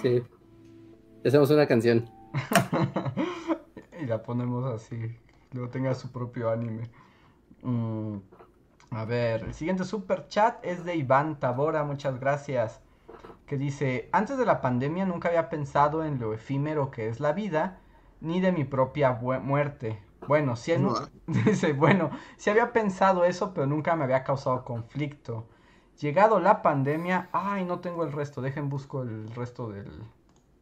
Sí. 0.00 0.22
Hacemos 1.24 1.50
una 1.50 1.66
canción. 1.66 2.08
Y 4.02 4.06
la 4.06 4.22
ponemos 4.22 4.64
así. 4.72 5.16
Luego 5.52 5.70
tenga 5.70 5.94
su 5.94 6.10
propio 6.10 6.50
anime. 6.50 6.90
Mm, 7.62 8.16
a 8.90 9.04
ver, 9.04 9.44
el 9.44 9.54
siguiente 9.54 9.84
super 9.84 10.28
chat 10.28 10.58
es 10.64 10.84
de 10.84 10.96
Iván 10.96 11.38
Tabora, 11.38 11.84
muchas 11.84 12.20
gracias. 12.20 12.80
Que 13.46 13.56
dice, 13.56 14.08
antes 14.12 14.38
de 14.38 14.46
la 14.46 14.60
pandemia 14.60 15.06
nunca 15.06 15.28
había 15.28 15.48
pensado 15.48 16.04
en 16.04 16.18
lo 16.18 16.32
efímero 16.34 16.90
que 16.90 17.08
es 17.08 17.20
la 17.20 17.32
vida, 17.32 17.80
ni 18.20 18.40
de 18.40 18.52
mi 18.52 18.64
propia 18.64 19.12
muerte. 19.12 20.02
Bueno, 20.26 20.56
sí, 20.56 20.74
No, 20.78 20.94
dice, 21.26 21.72
bueno, 21.72 22.10
sí 22.36 22.50
había 22.50 22.72
pensado 22.72 23.24
eso, 23.24 23.52
pero 23.54 23.66
nunca 23.66 23.96
me 23.96 24.04
había 24.04 24.24
causado 24.24 24.64
conflicto. 24.64 25.46
Llegado 26.00 26.40
la 26.40 26.62
pandemia, 26.62 27.28
ay, 27.32 27.64
no 27.64 27.80
tengo 27.80 28.04
el 28.04 28.12
resto, 28.12 28.40
dejen 28.40 28.68
busco 28.68 29.02
el 29.02 29.28
resto 29.34 29.68
del... 29.68 30.02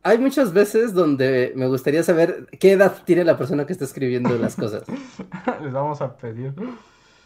Hay 0.03 0.19
muchas 0.19 0.53
veces 0.53 0.95
donde 0.95 1.53
me 1.57 1.67
gustaría 1.67 2.03
saber 2.03 2.47
qué 2.59 2.73
edad 2.73 3.03
tiene 3.05 3.25
la 3.25 3.37
persona 3.37 3.67
que 3.67 3.73
está 3.73 3.85
escribiendo 3.85 4.37
las 4.39 4.57
cosas. 4.57 4.83
Les 5.63 5.73
vamos 5.73 6.01
a 6.01 6.17
pedir. 6.17 6.55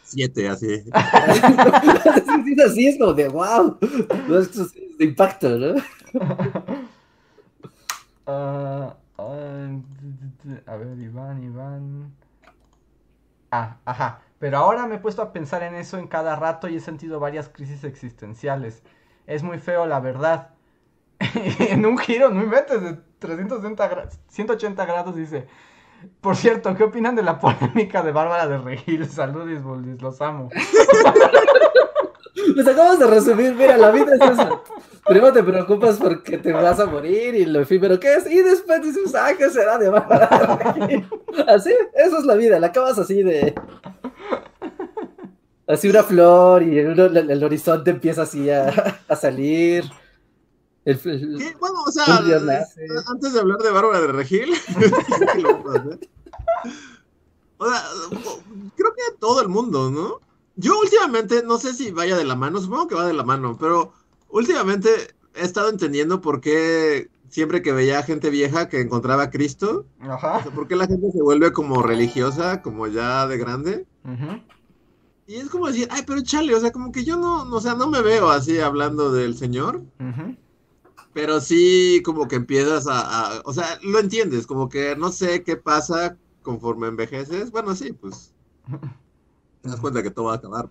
Siete, 0.03 0.47
así. 0.49 0.73
es 0.93 2.65
así, 2.65 2.87
es 2.87 2.97
como 2.99 3.13
de 3.13 3.29
wow. 3.29 3.77
No, 4.27 4.39
esto 4.39 4.63
es 4.63 4.73
de 4.97 5.05
impacto, 5.05 5.49
¿no? 5.57 5.75
Ah, 8.27 8.95
a 9.17 10.75
ver, 10.77 10.97
Iván, 10.99 11.43
Iván. 11.43 12.11
Ah, 13.51 13.77
ajá. 13.85 14.21
Pero 14.39 14.57
ahora 14.57 14.87
me 14.87 14.95
he 14.95 14.99
puesto 14.99 15.21
a 15.21 15.31
pensar 15.31 15.61
en 15.61 15.75
eso 15.75 15.99
en 15.99 16.07
cada 16.07 16.35
rato 16.35 16.67
y 16.67 16.75
he 16.77 16.79
sentido 16.79 17.19
varias 17.19 17.49
crisis 17.49 17.83
existenciales. 17.83 18.81
Es 19.27 19.43
muy 19.43 19.59
feo, 19.59 19.85
la 19.85 19.99
verdad. 19.99 20.54
en 21.59 21.85
un 21.85 21.97
giro, 21.97 22.29
no 22.29 22.43
inventes, 22.43 22.81
de 22.81 22.97
360 23.19 23.87
grados, 23.87 24.19
180 24.29 24.85
grados 24.85 25.15
dice. 25.15 25.47
Por 26.21 26.35
cierto, 26.35 26.75
¿qué 26.75 26.83
opinan 26.83 27.15
de 27.15 27.23
la 27.23 27.39
polémica 27.39 28.03
de 28.03 28.11
Bárbara 28.11 28.47
de 28.47 28.57
Regil? 28.57 29.05
Saludos, 29.09 29.63
Boldis, 29.63 30.01
los 30.01 30.21
amo. 30.21 30.49
Los 32.53 32.67
acabas 32.67 32.99
de 32.99 33.07
resumir, 33.07 33.55
mira, 33.55 33.77
la 33.77 33.91
vida 33.91 34.13
es 34.13 34.21
eso. 34.21 34.61
Primero 35.07 35.31
te 35.31 35.41
preocupas 35.41 35.97
porque 35.97 36.37
te 36.37 36.51
vas 36.51 36.79
a 36.79 36.85
morir 36.85 37.33
y 37.33 37.45
lo 37.45 37.61
efímero 37.61 37.97
que 37.97 38.13
es, 38.13 38.29
y 38.29 38.41
después 38.41 38.83
dices, 38.83 39.15
ah, 39.15 39.31
¿qué 39.37 39.49
será 39.49 39.77
de 39.77 39.89
Bárbara 39.89 40.27
de 40.27 40.71
Regil? 40.71 41.09
Así, 41.47 41.73
eso 41.93 42.19
es 42.19 42.25
la 42.25 42.35
vida, 42.35 42.59
la 42.59 42.67
acabas 42.67 42.99
así 42.99 43.23
de... 43.23 43.55
Así 45.65 45.89
una 45.89 46.03
flor 46.03 46.61
y 46.61 46.77
el, 46.77 47.43
horizonte 47.43 47.89
empieza 47.89 48.23
así 48.23 48.49
a 48.49 49.15
salir. 49.15 49.85
El, 50.85 50.99
el, 51.03 51.37
¿Qué? 51.39 51.55
Bueno, 51.59 51.81
o 51.85 51.91
sea, 51.91 52.05
antes 53.07 53.33
de 53.33 53.39
hablar 53.39 53.57
de 53.59 53.71
Bárbara 53.71 54.01
de 54.01 54.07
Regil, 54.07 54.53
o 57.57 57.69
sea, 57.69 57.83
creo 58.75 58.93
que 58.93 59.17
todo 59.19 59.41
el 59.41 59.49
mundo, 59.49 59.89
¿no? 59.89 60.19
Yo 60.55 60.79
últimamente, 60.79 61.43
no 61.43 61.57
sé 61.57 61.73
si 61.73 61.91
vaya 61.91 62.15
de 62.15 62.23
la 62.23 62.35
mano, 62.35 62.61
supongo 62.61 62.87
que 62.87 62.95
va 62.95 63.07
de 63.07 63.13
la 63.13 63.23
mano, 63.23 63.57
pero 63.59 63.93
últimamente 64.29 65.15
he 65.33 65.43
estado 65.43 65.69
entendiendo 65.69 66.21
por 66.21 66.39
qué 66.39 67.09
siempre 67.29 67.61
que 67.61 67.73
veía 67.73 68.03
gente 68.03 68.29
vieja 68.29 68.69
que 68.69 68.79
encontraba 68.79 69.23
a 69.23 69.29
Cristo, 69.31 69.85
Ajá. 69.99 70.37
O 70.37 70.43
sea, 70.43 70.51
por 70.51 70.67
qué 70.67 70.75
la 70.75 70.87
gente 70.87 71.11
se 71.11 71.21
vuelve 71.21 71.51
como 71.51 71.81
religiosa, 71.81 72.61
como 72.61 72.87
ya 72.87 73.27
de 73.27 73.37
grande. 73.37 73.85
Uh 74.05 74.09
-huh. 74.11 74.43
Y 75.27 75.35
es 75.37 75.49
como 75.49 75.67
decir, 75.67 75.87
ay, 75.91 76.03
pero 76.05 76.21
chale, 76.21 76.53
o 76.53 76.59
sea, 76.59 76.71
como 76.71 76.91
que 76.91 77.03
yo 77.03 77.17
no, 77.17 77.41
o 77.43 77.59
sea, 77.59 77.73
no 77.73 77.89
me 77.89 78.01
veo 78.01 78.29
así 78.29 78.59
hablando 78.59 79.11
del 79.11 79.35
Señor. 79.35 79.77
Uh 79.99 80.03
-huh. 80.03 80.37
Pero 81.15 81.39
sí, 81.39 82.01
como 82.03 82.27
que 82.27 82.35
empiezas 82.35 82.87
a, 82.87 83.37
a, 83.37 83.41
o 83.45 83.53
sea, 83.53 83.79
lo 83.81 83.99
entiendes, 83.99 84.45
como 84.45 84.67
que 84.67 84.97
no 84.97 85.13
sé 85.13 85.43
qué 85.43 85.55
pasa 85.55 86.17
conforme 86.41 86.89
envejeces. 86.89 87.51
Bueno, 87.51 87.73
sí, 87.73 87.93
pues 87.93 88.33
te 89.61 89.69
das 89.69 89.79
cuenta 89.79 90.03
que 90.03 90.11
todo 90.11 90.25
va 90.25 90.33
a 90.33 90.35
acabar. 90.35 90.69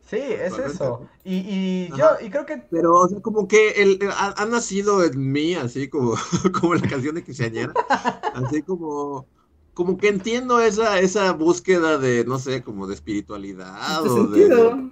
Sí, 0.00 0.16
es 0.18 0.58
eso. 0.58 1.08
Y, 1.22 1.36
y 1.36 1.88
yo, 1.96 2.06
y 2.20 2.28
creo 2.28 2.44
que... 2.44 2.56
Pero, 2.72 2.92
o 2.92 3.08
sea, 3.08 3.20
como 3.20 3.46
que 3.46 3.70
el, 3.80 4.00
ha, 4.10 4.34
ha, 4.36 4.46
nacido 4.46 5.04
en 5.04 5.30
mí, 5.30 5.54
así 5.54 5.88
como, 5.88 6.16
como 6.60 6.74
la 6.74 6.88
canción 6.88 7.14
de 7.14 7.22
Quinceañera, 7.22 7.72
así 8.34 8.62
como 8.62 9.28
como 9.74 9.96
que 9.96 10.08
entiendo 10.08 10.60
esa, 10.60 10.98
esa 10.98 11.32
búsqueda 11.32 11.98
de, 11.98 12.24
no 12.24 12.40
sé, 12.40 12.64
como 12.64 12.88
de 12.88 12.94
espiritualidad. 12.94 14.02
¿De 14.02 14.08
o 14.10 14.16
sentido? 14.16 14.76
de... 14.76 14.90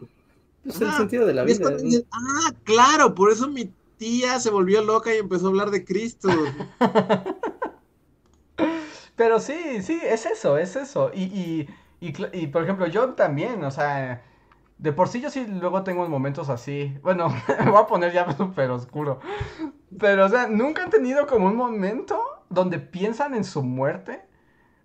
Es 0.64 0.80
el 0.80 0.92
sentido 0.92 1.26
de 1.26 1.34
la 1.34 1.42
vida. 1.42 1.76
Ah, 2.12 2.54
claro, 2.64 3.14
por 3.14 3.32
eso 3.32 3.48
mi 3.48 3.72
tía 4.00 4.40
se 4.40 4.50
volvió 4.50 4.82
loca 4.82 5.14
y 5.14 5.18
empezó 5.18 5.46
a 5.46 5.50
hablar 5.50 5.70
de 5.70 5.84
Cristo. 5.84 6.30
Pero 9.14 9.38
sí, 9.40 9.82
sí, 9.82 10.00
es 10.02 10.24
eso, 10.24 10.56
es 10.56 10.74
eso. 10.74 11.10
Y, 11.14 11.68
y, 12.00 12.14
y, 12.32 12.46
por 12.46 12.62
ejemplo, 12.62 12.86
yo 12.86 13.10
también, 13.10 13.62
o 13.62 13.70
sea, 13.70 14.22
de 14.78 14.92
por 14.94 15.08
sí 15.08 15.20
yo 15.20 15.28
sí 15.30 15.46
luego 15.46 15.84
tengo 15.84 16.08
momentos 16.08 16.48
así. 16.48 16.96
Bueno, 17.02 17.28
me 17.62 17.64
voy 17.70 17.82
a 17.82 17.86
poner 17.86 18.12
ya 18.14 18.32
súper 18.36 18.70
oscuro. 18.70 19.20
Pero, 19.98 20.24
o 20.24 20.28
sea, 20.30 20.48
nunca 20.48 20.84
han 20.84 20.90
tenido 20.90 21.26
como 21.26 21.46
un 21.46 21.56
momento 21.56 22.18
donde 22.48 22.78
piensan 22.78 23.34
en 23.34 23.44
su 23.44 23.62
muerte. 23.62 24.22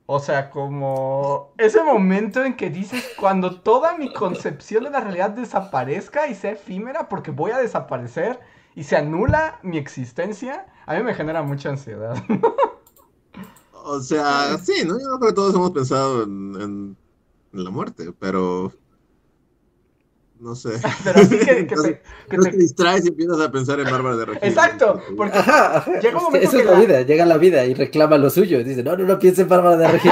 O 0.08 0.20
sea, 0.20 0.50
como 0.52 1.54
ese 1.58 1.84
momento 1.84 2.44
en 2.46 2.56
que 2.58 2.70
dices, 2.70 3.14
cuando 3.18 3.62
toda 3.62 3.98
mi 3.98 4.14
concepción 4.14 4.84
de 4.84 4.92
la 4.92 5.00
realidad 5.02 5.32
desaparezca 5.32 6.28
y 6.28 6.36
sea 6.36 6.52
efímera 6.52 7.10
porque 7.10 7.32
voy 7.32 7.52
a 7.52 7.58
desaparecer 7.60 8.40
y 8.76 8.84
se 8.84 8.96
anula 8.98 9.60
mi 9.64 9.78
existencia, 9.78 10.66
a 10.86 10.96
mí 10.96 11.04
me 11.04 11.14
genera 11.14 11.42
mucha 11.44 11.70
ansiedad. 11.70 12.16
o 13.74 14.00
sea, 14.02 14.58
sí, 14.58 14.84
¿no? 14.86 15.00
Yo 15.00 15.18
creo 15.20 15.30
que 15.30 15.34
todos 15.34 15.56
hemos 15.56 15.72
pensado 15.72 16.24
en, 16.24 16.56
en, 16.62 16.98
en 17.54 17.64
la 17.64 17.70
muerte, 17.70 18.12
pero 18.20 18.72
no 20.40 20.54
sé. 20.56 20.72
Pero 21.04 21.20
así 21.22 21.40
que, 21.40 21.46
que, 21.46 21.52
Entonces, 21.60 22.00
te, 22.02 22.02
que 22.30 22.38
no 22.38 22.44
te- 22.44 22.52
te 22.52 22.58
distraes 22.58 23.06
y 23.06 23.08
empiezas 23.08 23.40
a 23.40 23.50
pensar 23.52 23.80
en 23.80 23.90
Bárbara 23.90 24.18
de 24.18 24.26
Regil. 24.26 24.50
Exacto, 24.50 25.02
porque 25.16 25.38
Ajá, 25.38 25.78
ajá. 25.78 26.00
Llega 26.00 26.18
un 26.18 26.24
momento 26.26 26.48
eso 26.48 26.58
que 26.58 26.64
es 26.64 26.66
la 26.66 26.72
la- 26.74 26.80
vida, 26.80 27.02
llega 27.04 27.26
la 27.26 27.38
vida 27.38 27.66
y 27.66 27.74
reclama 27.74 28.18
lo 28.18 28.30
suyo. 28.30 28.62
Dice, 28.64 28.84
no, 28.84 28.98
no, 28.98 29.06
no 29.06 29.18
piense 29.18 29.44
en 29.44 29.48
Bárbara 29.50 29.78
de 29.78 29.88
Regil. 29.88 30.12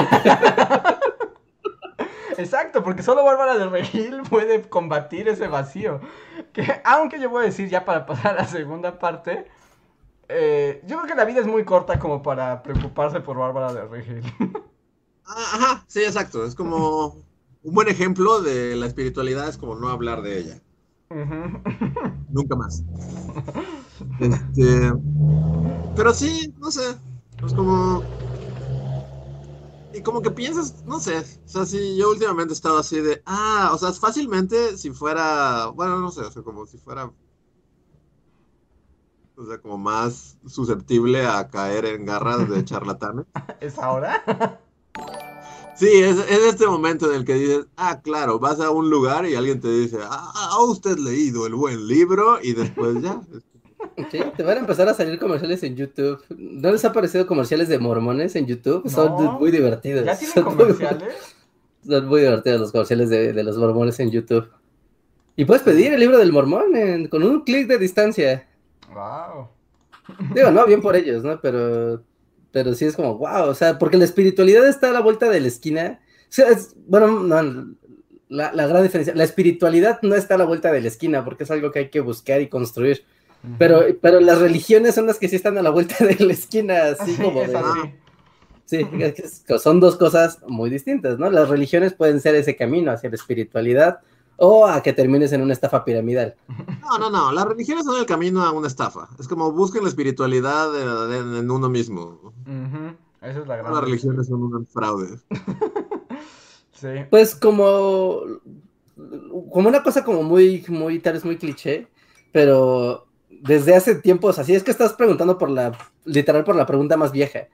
Exacto, 2.36 2.82
porque 2.82 3.02
solo 3.02 3.22
Bárbara 3.24 3.56
de 3.56 3.66
Regil 3.68 4.22
puede 4.28 4.62
combatir 4.62 5.28
ese 5.28 5.46
vacío. 5.46 6.00
Que, 6.54 6.62
aunque 6.84 7.20
yo 7.20 7.30
voy 7.30 7.44
a 7.44 7.46
decir 7.46 7.68
ya 7.70 7.84
para 7.84 8.06
pasar 8.06 8.34
a 8.38 8.42
la 8.42 8.48
segunda 8.48 8.98
parte, 8.98 9.46
eh, 10.28 10.82
yo 10.86 10.98
creo 10.98 11.08
que 11.08 11.16
la 11.16 11.24
vida 11.26 11.40
es 11.40 11.46
muy 11.48 11.64
corta 11.64 11.98
como 12.00 12.22
para 12.22 12.62
preocuparse 12.62 13.20
por 13.20 13.38
Bárbara 13.38 13.72
de 13.74 13.86
Regil. 13.86 14.22
Ah, 15.26 15.50
Ajá, 15.54 15.84
sí, 15.88 16.02
exacto. 16.04 16.44
Es 16.46 16.54
como 16.54 17.14
un 17.62 17.74
buen 17.74 17.88
ejemplo 17.88 18.40
de 18.42 18.76
la 18.76 18.86
espiritualidad, 18.86 19.48
es 19.48 19.56
como 19.58 19.74
no 19.76 19.88
hablar 19.88 20.22
de 20.22 20.38
ella. 20.38 20.62
Ujú. 21.10 21.62
Nunca 22.28 22.56
más. 22.56 22.84
Este, 24.18 24.92
pero 25.94 26.12
sí, 26.14 26.52
no 26.58 26.70
sé. 26.70 26.82
Es 27.44 27.52
como. 27.54 28.08
Como 30.04 30.22
que 30.22 30.30
piensas, 30.30 30.84
no 30.84 31.00
sé. 31.00 31.18
O 31.18 31.48
sea, 31.48 31.66
sí, 31.66 31.96
yo 31.96 32.10
últimamente 32.10 32.52
he 32.52 32.56
estado 32.56 32.78
así 32.78 33.00
de. 33.00 33.22
Ah, 33.26 33.70
o 33.72 33.78
sea, 33.78 33.92
fácilmente 33.92 34.76
si 34.76 34.90
fuera. 34.90 35.66
Bueno, 35.68 35.98
no 35.98 36.10
sé, 36.10 36.20
o 36.20 36.30
sea, 36.30 36.42
como 36.42 36.66
si 36.66 36.78
fuera. 36.78 37.10
O 39.36 39.44
sea, 39.44 39.58
como 39.60 39.78
más 39.78 40.38
susceptible 40.46 41.26
a 41.26 41.48
caer 41.48 41.86
en 41.86 42.04
garras 42.04 42.48
de 42.48 42.64
charlatanes. 42.64 43.26
¿Es 43.60 43.78
ahora? 43.78 44.22
Sí, 45.76 45.88
es, 45.88 46.18
es 46.18 46.38
este 46.44 46.68
momento 46.68 47.10
en 47.10 47.16
el 47.16 47.24
que 47.24 47.34
dices, 47.34 47.66
ah, 47.76 48.00
claro, 48.00 48.38
vas 48.38 48.60
a 48.60 48.70
un 48.70 48.90
lugar 48.90 49.26
y 49.26 49.34
alguien 49.34 49.60
te 49.60 49.68
dice, 49.68 49.98
ah, 50.02 50.32
¿ha 50.52 50.62
usted 50.62 50.96
leído 50.98 51.46
el 51.48 51.56
buen 51.56 51.88
libro? 51.88 52.38
Y 52.40 52.52
después 52.52 53.02
ya. 53.02 53.20
Sí, 54.10 54.18
te 54.36 54.42
van 54.42 54.56
a 54.58 54.60
empezar 54.60 54.88
a 54.88 54.94
salir 54.94 55.18
comerciales 55.18 55.62
en 55.62 55.76
YouTube. 55.76 56.22
¿No 56.36 56.72
les 56.72 56.84
ha 56.84 56.92
parecido 56.92 57.26
comerciales 57.26 57.68
de 57.68 57.78
mormones 57.78 58.34
en 58.36 58.46
YouTube? 58.46 58.88
Son 58.88 59.38
muy 59.38 59.50
divertidos. 59.50 60.04
¿Ya 60.04 60.16
tienen 60.16 60.34
Son 60.34 60.44
muy- 60.44 60.54
comerciales? 60.56 61.14
Son 61.86 62.06
muy 62.08 62.20
divertidos 62.22 62.60
los 62.60 62.72
comerciales 62.72 63.10
de, 63.10 63.32
de 63.32 63.42
los 63.44 63.56
mormones 63.58 64.00
en 64.00 64.10
YouTube. 64.10 64.48
Y 65.36 65.44
puedes 65.44 65.62
pedir 65.62 65.92
el 65.92 66.00
libro 66.00 66.18
del 66.18 66.32
mormón 66.32 66.74
en- 66.76 67.08
con 67.08 67.22
un 67.22 67.42
clic 67.42 67.66
de 67.68 67.78
distancia. 67.78 68.46
Wow. 68.92 69.48
Digo, 70.34 70.50
no, 70.50 70.66
bien 70.66 70.80
por 70.80 70.96
ellos, 70.96 71.24
¿no? 71.24 71.40
Pero, 71.40 72.02
pero 72.52 72.74
sí 72.74 72.84
es 72.84 72.94
como, 72.96 73.16
wow, 73.18 73.48
o 73.48 73.54
sea, 73.54 73.78
porque 73.78 73.96
la 73.98 74.04
espiritualidad 74.04 74.66
está 74.66 74.90
a 74.90 74.92
la 74.92 75.00
vuelta 75.00 75.28
de 75.28 75.40
la 75.40 75.48
esquina. 75.48 76.00
O 76.22 76.26
sea, 76.28 76.48
es- 76.48 76.74
bueno, 76.86 77.20
no, 77.20 77.74
la, 78.28 78.52
la 78.52 78.66
gran 78.66 78.82
diferencia, 78.82 79.14
la 79.14 79.24
espiritualidad 79.24 80.00
no 80.02 80.14
está 80.14 80.34
a 80.36 80.38
la 80.38 80.44
vuelta 80.44 80.72
de 80.72 80.80
la 80.80 80.88
esquina 80.88 81.24
porque 81.24 81.44
es 81.44 81.50
algo 81.50 81.70
que 81.70 81.80
hay 81.80 81.90
que 81.90 82.00
buscar 82.00 82.40
y 82.40 82.48
construir. 82.48 83.04
Pero, 83.58 83.82
pero 84.00 84.20
las 84.20 84.38
religiones 84.40 84.94
son 84.94 85.06
las 85.06 85.18
que 85.18 85.28
sí 85.28 85.36
están 85.36 85.58
a 85.58 85.62
la 85.62 85.70
vuelta 85.70 86.04
de 86.04 86.16
la 86.24 86.32
esquina, 86.32 86.84
así 86.98 87.14
Sí, 87.14 87.22
como 87.22 87.40
de-. 87.40 87.94
Sí, 88.64 88.86
es 88.98 89.12
que 89.14 89.22
es- 89.22 89.62
son 89.62 89.78
dos 89.80 89.96
cosas 89.96 90.38
muy 90.48 90.70
distintas, 90.70 91.18
¿no? 91.18 91.30
Las 91.30 91.48
religiones 91.50 91.92
pueden 91.92 92.20
ser 92.20 92.34
ese 92.34 92.56
camino 92.56 92.90
hacia 92.92 93.10
la 93.10 93.16
espiritualidad 93.16 93.98
o 94.36 94.66
a 94.66 94.82
que 94.82 94.92
termines 94.94 95.32
en 95.32 95.42
una 95.42 95.52
estafa 95.52 95.84
piramidal. 95.84 96.34
No, 96.80 96.98
no, 96.98 97.10
no, 97.10 97.30
las 97.32 97.44
religiones 97.44 97.84
son 97.84 98.00
el 98.00 98.06
camino 98.06 98.42
a 98.42 98.50
una 98.52 98.66
estafa. 98.66 99.08
Es 99.20 99.28
como 99.28 99.52
busquen 99.52 99.82
la 99.82 99.90
espiritualidad 99.90 100.72
de- 100.72 101.06
de- 101.32 101.38
en 101.40 101.50
uno 101.50 101.68
mismo. 101.68 102.32
Esa 103.20 103.40
es 103.40 103.46
la 103.46 103.56
gran. 103.56 103.74
Las 103.74 103.84
religiones 103.84 104.26
son 104.26 104.42
un 104.42 104.66
fraude. 104.66 105.18
Sí. 106.72 106.88
Pues 107.08 107.34
como, 107.34 108.20
como 109.50 109.68
una 109.68 109.82
cosa 109.82 110.04
como 110.04 110.22
muy, 110.22 110.64
muy, 110.68 110.98
tal 110.98 111.14
vez 111.14 111.24
muy 111.24 111.38
cliché, 111.38 111.86
pero 112.32 113.06
desde 113.46 113.74
hace 113.74 113.94
tiempos, 113.96 114.38
así 114.38 114.54
es 114.54 114.62
que 114.62 114.70
estás 114.70 114.94
preguntando 114.94 115.36
por 115.36 115.50
la, 115.50 115.76
literal 116.04 116.44
por 116.44 116.56
la 116.56 116.66
pregunta 116.66 116.96
más 116.96 117.12
vieja. 117.12 117.48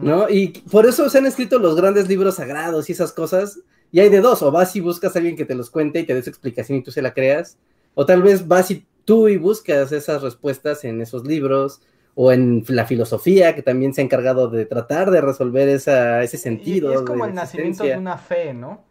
¿no? 0.00 0.28
Y 0.28 0.48
por 0.70 0.86
eso 0.86 1.08
se 1.08 1.18
han 1.18 1.26
escrito 1.26 1.58
los 1.58 1.74
grandes 1.74 2.08
libros 2.08 2.36
sagrados 2.36 2.88
y 2.88 2.92
esas 2.92 3.12
cosas, 3.12 3.58
y 3.90 4.00
hay 4.00 4.08
de 4.08 4.20
dos, 4.20 4.42
o 4.42 4.52
vas 4.52 4.76
y 4.76 4.80
buscas 4.80 5.16
a 5.16 5.18
alguien 5.18 5.36
que 5.36 5.44
te 5.44 5.54
los 5.54 5.70
cuente 5.70 6.00
y 6.00 6.04
te 6.04 6.14
dé 6.14 6.22
su 6.22 6.30
explicación 6.30 6.78
y 6.78 6.82
tú 6.82 6.90
se 6.90 7.02
la 7.02 7.14
creas, 7.14 7.58
O 7.94 8.06
tal 8.06 8.22
vez 8.22 8.46
vas 8.46 8.70
y 8.70 8.86
tú 9.04 9.28
y 9.28 9.36
buscas 9.36 9.92
esas 9.92 10.22
respuestas 10.22 10.84
en 10.84 11.00
esos 11.00 11.26
libros 11.26 11.80
o 12.14 12.30
en 12.30 12.64
la 12.68 12.86
filosofía, 12.86 13.54
que 13.54 13.62
también 13.62 13.94
se 13.94 14.00
ha 14.00 14.04
encargado 14.04 14.48
de 14.48 14.66
tratar 14.66 15.10
de 15.10 15.20
resolver 15.20 15.68
esa, 15.68 16.22
ese 16.22 16.38
sentido. 16.38 16.92
Y, 16.92 16.94
es 16.96 17.02
como 17.02 17.24
el 17.24 17.34
nacimiento 17.34 17.84
de 17.84 17.96
una 17.96 18.18
fe, 18.18 18.52
¿no? 18.52 18.84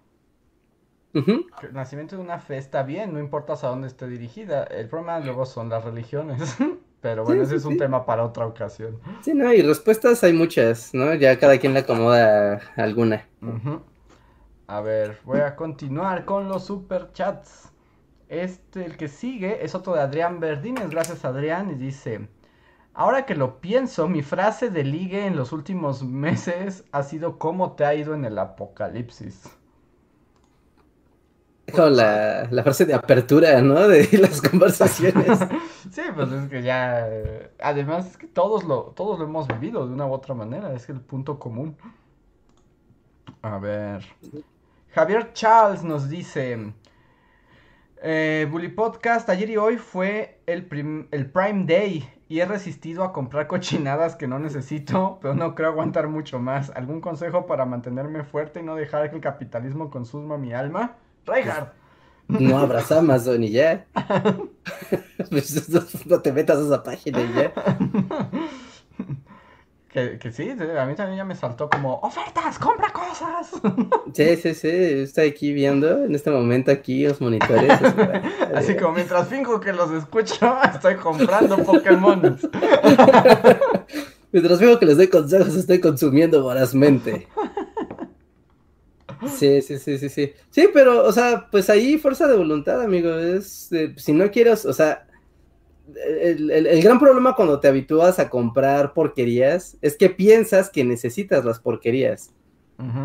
El 1.14 1.73
nacimiento 1.73 2.15
de 2.15 2.23
una 2.23 2.40
fe 2.40 2.57
está 2.57 2.81
bien, 2.81 3.14
no 3.14 3.19
importa 3.19 3.53
a 3.53 3.68
dónde 3.68 3.88
esté 3.88 4.07
dirigida. 4.07 4.64
El 4.64 4.90
problema 4.90 5.19
luego 5.19 5.45
son 5.45 5.69
las 5.69 5.84
religiones. 5.84 6.57
Pero 7.02 7.26
bueno, 7.26 7.44
ese 7.44 7.57
es 7.57 7.65
un 7.65 7.77
tema 7.77 8.06
para 8.06 8.23
otra 8.23 8.48
ocasión. 8.48 8.98
Sí, 9.22 9.34
no, 9.34 9.53
y 9.53 9.61
respuestas 9.61 10.23
hay 10.23 10.31
muchas, 10.31 10.94
¿no? 10.94 11.14
Ya 11.15 11.38
cada 11.38 11.57
quien 11.57 11.73
le 11.73 11.81
acomoda 11.81 12.61
alguna. 12.77 13.27
A 14.68 14.80
ver, 14.80 15.19
voy 15.26 15.41
a 15.41 15.57
continuar 15.57 16.23
con 16.23 16.48
los 16.48 16.65
superchats. 16.65 17.69
Este, 18.30 18.85
el 18.85 18.95
que 18.95 19.10
sigue, 19.10 19.65
es 19.65 19.76
otro 19.76 19.94
de 19.94 19.99
Adrián 19.99 20.40
Verdines. 20.40 20.90
Gracias, 20.90 21.26
Adrián. 21.26 21.72
Y 21.72 21.76
dice: 21.76 22.30
Ahora 22.94 23.26
que 23.26 23.35
lo 23.35 23.60
pienso, 23.60 24.07
mi 24.07 24.22
frase 24.22 24.69
de 24.69 24.85
ligue 24.85 25.26
en 25.26 25.35
los 25.35 25.52
últimos 25.52 26.03
meses 26.03 26.85
ha 26.94 27.03
sido: 27.03 27.38
¿Cómo 27.38 27.73
te 27.73 27.84
ha 27.84 27.94
ido 27.95 28.15
en 28.15 28.23
el 28.23 28.40
apocalipsis? 28.40 29.44
La, 31.68 32.48
la, 32.52 32.64
frase 32.64 32.85
de 32.85 32.94
apertura, 32.94 33.61
¿no? 33.61 33.88
De 33.88 34.07
las 34.18 34.41
conversaciones. 34.41 35.40
sí, 35.91 36.02
pues 36.14 36.31
es 36.31 36.49
que 36.49 36.61
ya. 36.61 37.07
Además, 37.61 38.11
es 38.11 38.18
que 38.18 38.27
todos 38.27 38.64
lo, 38.64 38.94
todos 38.95 39.18
lo 39.18 39.26
hemos 39.26 39.48
vivido 39.48 39.88
de 39.88 39.94
una 39.94 40.06
u 40.06 40.11
otra 40.11 40.35
manera. 40.35 40.73
Es 40.73 40.90
el 40.90 40.99
punto 40.99 41.40
común. 41.40 41.77
A 43.41 43.57
ver. 43.60 44.03
Javier 44.90 45.34
Charles 45.34 45.84
nos 45.84 46.10
dice. 46.10 46.73
Eh, 48.06 48.45
Bully 48.52 48.68
Podcast, 48.68 49.30
ayer 49.30 49.49
y 49.49 49.56
hoy 49.56 49.77
fue 49.77 50.41
el, 50.45 50.68
el 51.11 51.31
Prime 51.31 51.64
Day 51.65 52.06
y 52.27 52.41
he 52.41 52.45
resistido 52.45 53.06
a 53.06 53.14
comprar 53.14 53.48
cochinadas 53.48 54.18
que 54.18 54.27
no 54.27 54.40
necesito, 54.40 55.19
pero 55.22 55.35
no 55.35 55.56
creo 55.56 55.69
aguantar 55.69 56.10
mucho 56.10 56.40
más. 56.40 56.69
¿Algún 56.72 56.99
consejo 56.99 57.45
para 57.45 57.65
mantenerme 57.65 58.23
fuerte 58.23 58.60
y 58.60 58.64
no 58.64 58.76
dejar 58.76 59.10
que 59.10 59.15
el 59.15 59.22
capitalismo 59.22 59.90
consuma 59.90 60.38
mi 60.38 60.52
alma? 60.52 60.98
Reinhardt. 61.26 61.74
No 62.28 62.58
abras 62.58 62.91
Amazon 62.91 63.44
y 63.44 63.52
ya. 63.52 63.86
Pues, 65.30 65.70
no 66.06 66.22
te 66.22 66.32
metas 66.32 66.60
a 66.60 66.66
esa 66.66 66.84
página 66.84 67.22
y 67.22 67.34
ya. 67.34 67.54
Que, 69.94 70.18
que, 70.18 70.32
sí, 70.32 70.50
a 70.50 70.86
mí 70.86 70.95
también 70.95 71.18
ya 71.18 71.24
me 71.24 71.36
saltó 71.36 71.70
como, 71.70 72.00
ofertas, 72.00 72.58
compra 72.58 72.91
cosas. 72.91 73.52
Sí, 74.14 74.36
sí, 74.38 74.56
sí, 74.56 74.68
estoy 74.70 75.30
aquí 75.30 75.54
viendo 75.54 76.04
en 76.04 76.16
este 76.16 76.32
momento 76.32 76.72
aquí 76.72 77.08
los 77.08 77.22
monitores. 77.22 77.72
Así 78.56 78.76
como 78.76 78.94
mientras 78.94 79.28
finjo 79.28 79.60
que 79.60 79.72
los 79.72 79.91
escucho, 79.91 80.56
estoy 80.74 80.95
comprando 80.95 81.58
Pokémon. 81.64 82.40
mientras 84.32 84.60
finjo 84.60 84.80
que 84.80 84.86
les 84.88 84.98
doy 84.98 85.08
consejos, 85.08 85.56
estoy 85.56 85.80
consumiendo 85.80 86.41
vorazmente. 86.41 87.28
Sí, 89.28 89.62
sí, 89.62 89.78
sí, 89.78 89.98
sí, 89.98 90.10
sí. 90.10 90.34
Sí, 90.50 90.70
pero, 90.74 91.06
o 91.06 91.12
sea, 91.12 91.48
pues 91.52 91.70
ahí 91.70 91.98
fuerza 91.98 92.28
de 92.28 92.38
voluntad, 92.38 92.82
amigo. 92.82 93.14
Es, 93.16 93.70
si 93.98 94.14
no 94.14 94.30
quieres, 94.32 94.66
o 94.66 94.74
sea, 94.74 95.06
el, 95.95 96.82
gran 96.82 97.00
problema 97.00 97.36
cuando 97.36 97.60
te 97.60 97.68
habitúas 97.68 98.20
a 98.20 98.30
comprar 98.30 98.94
porquerías 98.94 99.78
es 99.82 99.98
que 99.98 100.10
piensas 100.10 100.70
que 100.70 100.84
necesitas 100.84 101.44
las 101.44 101.60
porquerías, 101.60 102.32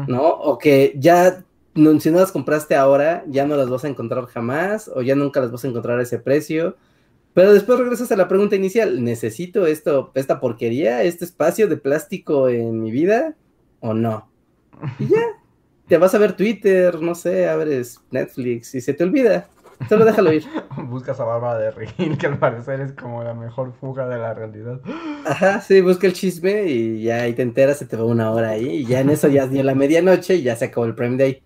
¿no? 0.06 0.22
O 0.22 0.58
que 0.58 0.94
ya, 0.96 1.44
si 1.74 2.10
no 2.10 2.18
las 2.18 2.32
compraste 2.32 2.74
ahora, 2.74 3.24
ya 3.26 3.46
no 3.46 3.56
las 3.56 3.68
vas 3.68 3.84
a 3.84 3.88
encontrar 3.88 4.26
jamás, 4.26 4.90
o 4.94 5.02
ya 5.02 5.14
nunca 5.14 5.40
las 5.40 5.52
vas 5.52 5.64
a 5.64 5.68
encontrar 5.68 5.98
a 5.98 6.02
ese 6.02 6.18
precio. 6.18 6.76
Pero 7.34 7.52
después 7.52 7.78
regresas 7.78 8.10
a 8.10 8.16
la 8.16 8.26
pregunta 8.26 8.56
inicial, 8.56 9.04
¿necesito 9.04 9.66
esto, 9.66 10.10
esta 10.14 10.40
porquería, 10.40 11.02
este 11.04 11.24
espacio 11.24 11.68
de 11.68 11.76
plástico 11.76 12.48
en 12.48 12.80
mi 12.80 12.90
vida 12.90 13.36
o 13.80 13.94
no? 13.94 14.28
Y 14.98 15.06
ya, 15.06 15.20
te 15.88 15.98
vas 15.98 16.14
a 16.14 16.18
ver 16.18 16.34
Twitter, 16.34 17.00
no 17.00 17.14
sé, 17.14 17.48
abres 17.48 18.00
Netflix 18.10 18.74
y 18.74 18.80
se 18.80 18.94
te 18.94 19.04
olvida. 19.04 19.48
Solo 19.88 20.04
déjalo 20.04 20.32
ir. 20.32 20.44
Buscas 20.88 21.20
a 21.20 21.24
Bárbara 21.24 21.58
de 21.58 21.70
Regil, 21.70 22.18
que 22.18 22.26
al 22.26 22.38
parecer 22.38 22.80
es 22.80 22.92
como 22.92 23.22
la 23.22 23.34
mejor 23.34 23.72
fuga 23.72 24.08
de 24.08 24.18
la 24.18 24.34
realidad. 24.34 24.80
Ajá, 25.24 25.60
sí, 25.60 25.80
busca 25.80 26.06
el 26.06 26.12
chisme 26.12 26.64
y 26.64 27.02
ya 27.02 27.22
ahí 27.22 27.32
te 27.32 27.42
enteras, 27.42 27.78
se 27.78 27.86
te 27.86 27.96
va 27.96 28.04
una 28.04 28.30
hora 28.30 28.50
ahí 28.50 28.68
y 28.68 28.84
ya 28.84 29.00
en 29.00 29.10
eso 29.10 29.28
ya 29.28 29.46
dio 29.46 29.62
la 29.62 29.74
medianoche 29.74 30.36
y 30.36 30.42
ya 30.42 30.56
se 30.56 30.66
acabó 30.66 30.86
el 30.86 30.94
Prime 30.94 31.16
Day. 31.16 31.42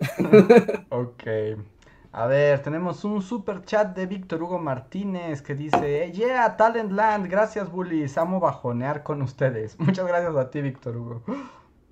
ok. 0.90 1.22
A 2.12 2.26
ver, 2.26 2.60
tenemos 2.60 3.04
un 3.04 3.22
super 3.22 3.62
chat 3.62 3.94
de 3.94 4.06
Víctor 4.06 4.42
Hugo 4.42 4.58
Martínez 4.58 5.42
que 5.42 5.54
dice, 5.54 6.10
yeah, 6.12 6.56
Talentland, 6.56 7.28
gracias 7.28 7.70
bullies, 7.70 8.18
amo 8.18 8.40
bajonear 8.40 9.04
con 9.04 9.22
ustedes. 9.22 9.76
Muchas 9.78 10.06
gracias 10.06 10.34
a 10.34 10.50
ti, 10.50 10.60
Víctor 10.60 10.96
Hugo. 10.96 11.22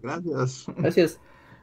Gracias. 0.02 0.66
Gracias. 0.76 1.20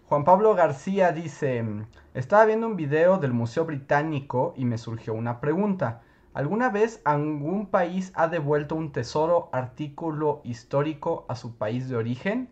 Juan 0.08 0.24
Pablo 0.24 0.54
García 0.54 1.12
dice, 1.12 1.66
estaba 2.14 2.46
viendo 2.46 2.68
un 2.68 2.76
video 2.76 3.18
del 3.18 3.34
Museo 3.34 3.66
Británico 3.66 4.54
y 4.56 4.64
me 4.64 4.78
surgió 4.78 5.16
una 5.16 5.42
pregunta. 5.42 6.04
¿Alguna 6.36 6.70
vez 6.70 7.02
algún 7.06 7.66
país 7.66 8.12
ha 8.14 8.28
devuelto 8.28 8.76
un 8.76 8.92
tesoro, 8.92 9.50
artículo 9.52 10.42
histórico 10.44 11.26
a 11.28 11.36
su 11.36 11.56
país 11.56 11.90
de 11.90 11.96
origen? 11.96 12.52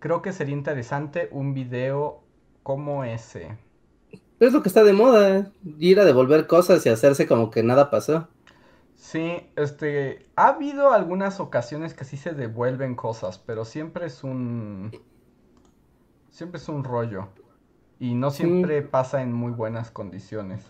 Creo 0.00 0.20
que 0.20 0.34
sería 0.34 0.54
interesante 0.54 1.30
un 1.32 1.54
video 1.54 2.20
como 2.62 3.04
ese. 3.04 3.56
Es 4.38 4.52
lo 4.52 4.60
que 4.60 4.68
está 4.68 4.84
de 4.84 4.92
moda, 4.92 5.50
ir 5.78 5.98
a 5.98 6.04
devolver 6.04 6.46
cosas 6.46 6.84
y 6.84 6.90
hacerse 6.90 7.26
como 7.26 7.50
que 7.50 7.62
nada 7.62 7.88
pasó. 7.90 8.28
Sí, 8.96 9.48
este, 9.56 10.26
ha 10.36 10.48
habido 10.48 10.92
algunas 10.92 11.40
ocasiones 11.40 11.94
que 11.94 12.04
sí 12.04 12.18
se 12.18 12.34
devuelven 12.34 12.96
cosas, 12.96 13.38
pero 13.38 13.64
siempre 13.64 14.06
es 14.06 14.22
un 14.24 14.92
siempre 16.32 16.58
es 16.58 16.68
un 16.68 16.82
rollo. 16.82 17.28
Y 18.00 18.14
no 18.14 18.32
siempre 18.32 18.82
pasa 18.82 19.22
en 19.22 19.32
muy 19.32 19.52
buenas 19.52 19.92
condiciones. 19.92 20.60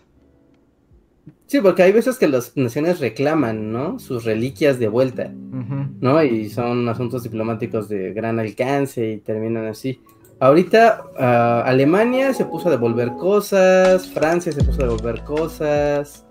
Sí, 1.47 1.61
porque 1.61 1.81
hay 1.81 1.91
veces 1.91 2.19
que 2.19 2.27
las 2.27 2.55
naciones 2.55 2.99
reclaman, 2.99 3.71
¿no? 3.71 3.97
Sus 3.97 4.23
reliquias 4.23 4.77
de 4.77 4.87
vuelta, 4.87 5.31
¿no? 5.33 6.21
Y 6.21 6.49
son 6.49 6.87
asuntos 6.89 7.23
diplomáticos 7.23 7.89
de 7.89 8.13
gran 8.13 8.39
alcance 8.39 9.13
y 9.13 9.17
terminan 9.17 9.65
así. 9.65 9.99
Ahorita 10.39 11.05
ah, 11.17 11.63
Alemania 11.65 12.33
se 12.33 12.45
puso 12.45 12.67
a 12.67 12.71
devolver 12.71 13.13
cosas, 13.13 14.11
Francia 14.11 14.51
se 14.51 14.63
puso 14.63 14.81
a 14.81 14.87
devolver 14.87 15.23
cosas, 15.23 16.25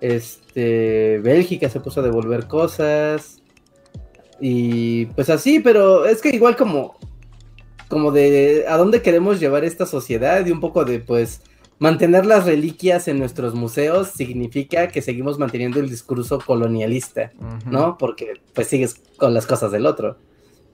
este, 0.00 1.20
Bélgica 1.22 1.70
se 1.70 1.80
puso 1.80 2.00
a 2.00 2.02
devolver 2.02 2.46
cosas. 2.46 3.40
Y 4.40 5.06
pues 5.06 5.30
así, 5.30 5.60
pero 5.60 6.04
es 6.04 6.20
que 6.20 6.30
igual 6.30 6.56
como 6.56 6.96
como 7.92 8.10
de 8.10 8.64
a 8.68 8.78
dónde 8.78 9.02
queremos 9.02 9.38
llevar 9.38 9.66
esta 9.66 9.84
sociedad 9.84 10.46
y 10.46 10.50
un 10.50 10.60
poco 10.60 10.86
de 10.86 10.98
pues 10.98 11.42
mantener 11.78 12.24
las 12.24 12.46
reliquias 12.46 13.06
en 13.06 13.18
nuestros 13.18 13.54
museos 13.54 14.08
significa 14.08 14.88
que 14.88 15.02
seguimos 15.02 15.38
manteniendo 15.38 15.78
el 15.78 15.90
discurso 15.90 16.40
colonialista, 16.40 17.32
¿no? 17.66 17.98
Porque 17.98 18.40
pues 18.54 18.68
sigues 18.68 18.94
con 19.18 19.34
las 19.34 19.44
cosas 19.44 19.72
del 19.72 19.84
otro, 19.84 20.16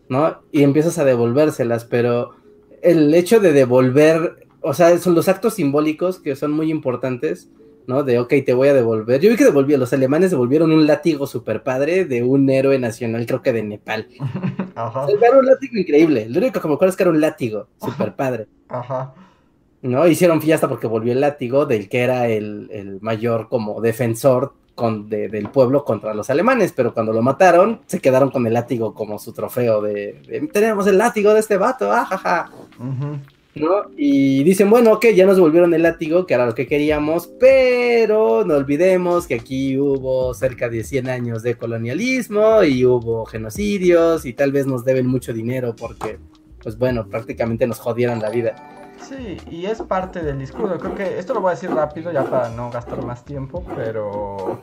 ¿no? 0.08 0.38
Y 0.52 0.62
empiezas 0.62 0.96
a 0.98 1.04
devolvérselas, 1.04 1.84
pero 1.86 2.36
el 2.82 3.12
hecho 3.12 3.40
de 3.40 3.52
devolver, 3.52 4.46
o 4.60 4.72
sea, 4.72 4.96
son 4.98 5.16
los 5.16 5.26
actos 5.26 5.54
simbólicos 5.54 6.20
que 6.20 6.36
son 6.36 6.52
muy 6.52 6.70
importantes, 6.70 7.50
¿no? 7.88 8.04
De, 8.04 8.20
ok, 8.20 8.32
te 8.46 8.54
voy 8.54 8.68
a 8.68 8.74
devolver. 8.74 9.20
Yo 9.20 9.28
vi 9.28 9.34
que 9.34 9.44
devolvió, 9.44 9.76
los 9.76 9.92
alemanes 9.92 10.30
devolvieron 10.30 10.70
un 10.70 10.86
látigo 10.86 11.26
super 11.26 11.64
padre 11.64 12.04
de 12.04 12.22
un 12.22 12.48
héroe 12.48 12.78
nacional, 12.78 13.26
creo 13.26 13.42
que 13.42 13.52
de 13.52 13.64
Nepal. 13.64 14.06
Ajá. 14.78 15.06
Era 15.08 15.38
un 15.38 15.46
látigo 15.46 15.76
increíble. 15.76 16.28
Lo 16.28 16.38
único 16.38 16.60
que 16.60 16.68
me 16.68 16.74
acuerdo 16.74 16.90
es 16.90 16.96
que 16.96 17.02
era 17.02 17.10
un 17.10 17.20
látigo 17.20 17.66
super 17.80 18.14
padre. 18.14 18.46
Ajá. 18.68 19.12
¿No? 19.82 20.06
Hicieron 20.06 20.40
fiesta 20.40 20.68
porque 20.68 20.86
volvió 20.86 21.12
el 21.12 21.20
látigo 21.20 21.66
del 21.66 21.88
que 21.88 22.00
era 22.00 22.28
el, 22.28 22.98
mayor 23.00 23.48
como 23.48 23.80
defensor 23.80 24.54
con, 24.76 25.08
del 25.08 25.48
pueblo 25.50 25.84
contra 25.84 26.14
los 26.14 26.30
alemanes, 26.30 26.72
pero 26.72 26.94
cuando 26.94 27.12
lo 27.12 27.22
mataron, 27.22 27.80
se 27.86 28.00
quedaron 28.00 28.30
con 28.30 28.46
el 28.46 28.54
látigo 28.54 28.94
como 28.94 29.18
su 29.18 29.32
trofeo 29.32 29.82
de, 29.82 30.48
tenemos 30.52 30.86
el 30.86 30.98
látigo 30.98 31.34
de 31.34 31.40
este 31.40 31.56
vato, 31.56 31.90
ajaja. 31.92 32.40
Ajá. 32.42 33.20
Y 33.96 34.44
dicen, 34.44 34.70
bueno, 34.70 34.92
ok, 34.92 35.06
ya 35.14 35.26
nos 35.26 35.36
devolvieron 35.36 35.74
el 35.74 35.82
látigo, 35.82 36.26
que 36.26 36.34
era 36.34 36.46
lo 36.46 36.54
que 36.54 36.66
queríamos, 36.66 37.26
pero 37.38 38.44
no 38.44 38.54
olvidemos 38.54 39.26
que 39.26 39.34
aquí 39.34 39.78
hubo 39.78 40.34
cerca 40.34 40.68
de 40.68 40.84
100 40.84 41.08
años 41.08 41.42
de 41.42 41.56
colonialismo 41.56 42.62
y 42.62 42.84
hubo 42.84 43.24
genocidios 43.26 44.24
y 44.24 44.32
tal 44.32 44.52
vez 44.52 44.66
nos 44.66 44.84
deben 44.84 45.06
mucho 45.06 45.32
dinero 45.32 45.74
porque, 45.76 46.18
pues 46.62 46.78
bueno, 46.78 47.08
prácticamente 47.08 47.66
nos 47.66 47.78
jodieron 47.78 48.20
la 48.20 48.30
vida. 48.30 48.54
Sí, 49.00 49.38
y 49.50 49.66
es 49.66 49.80
parte 49.82 50.22
del 50.22 50.38
discurso. 50.38 50.78
Creo 50.78 50.94
que 50.94 51.18
esto 51.18 51.34
lo 51.34 51.40
voy 51.40 51.50
a 51.50 51.54
decir 51.54 51.70
rápido 51.70 52.12
ya 52.12 52.24
para 52.24 52.50
no 52.50 52.70
gastar 52.70 53.04
más 53.04 53.24
tiempo, 53.24 53.64
pero 53.74 54.62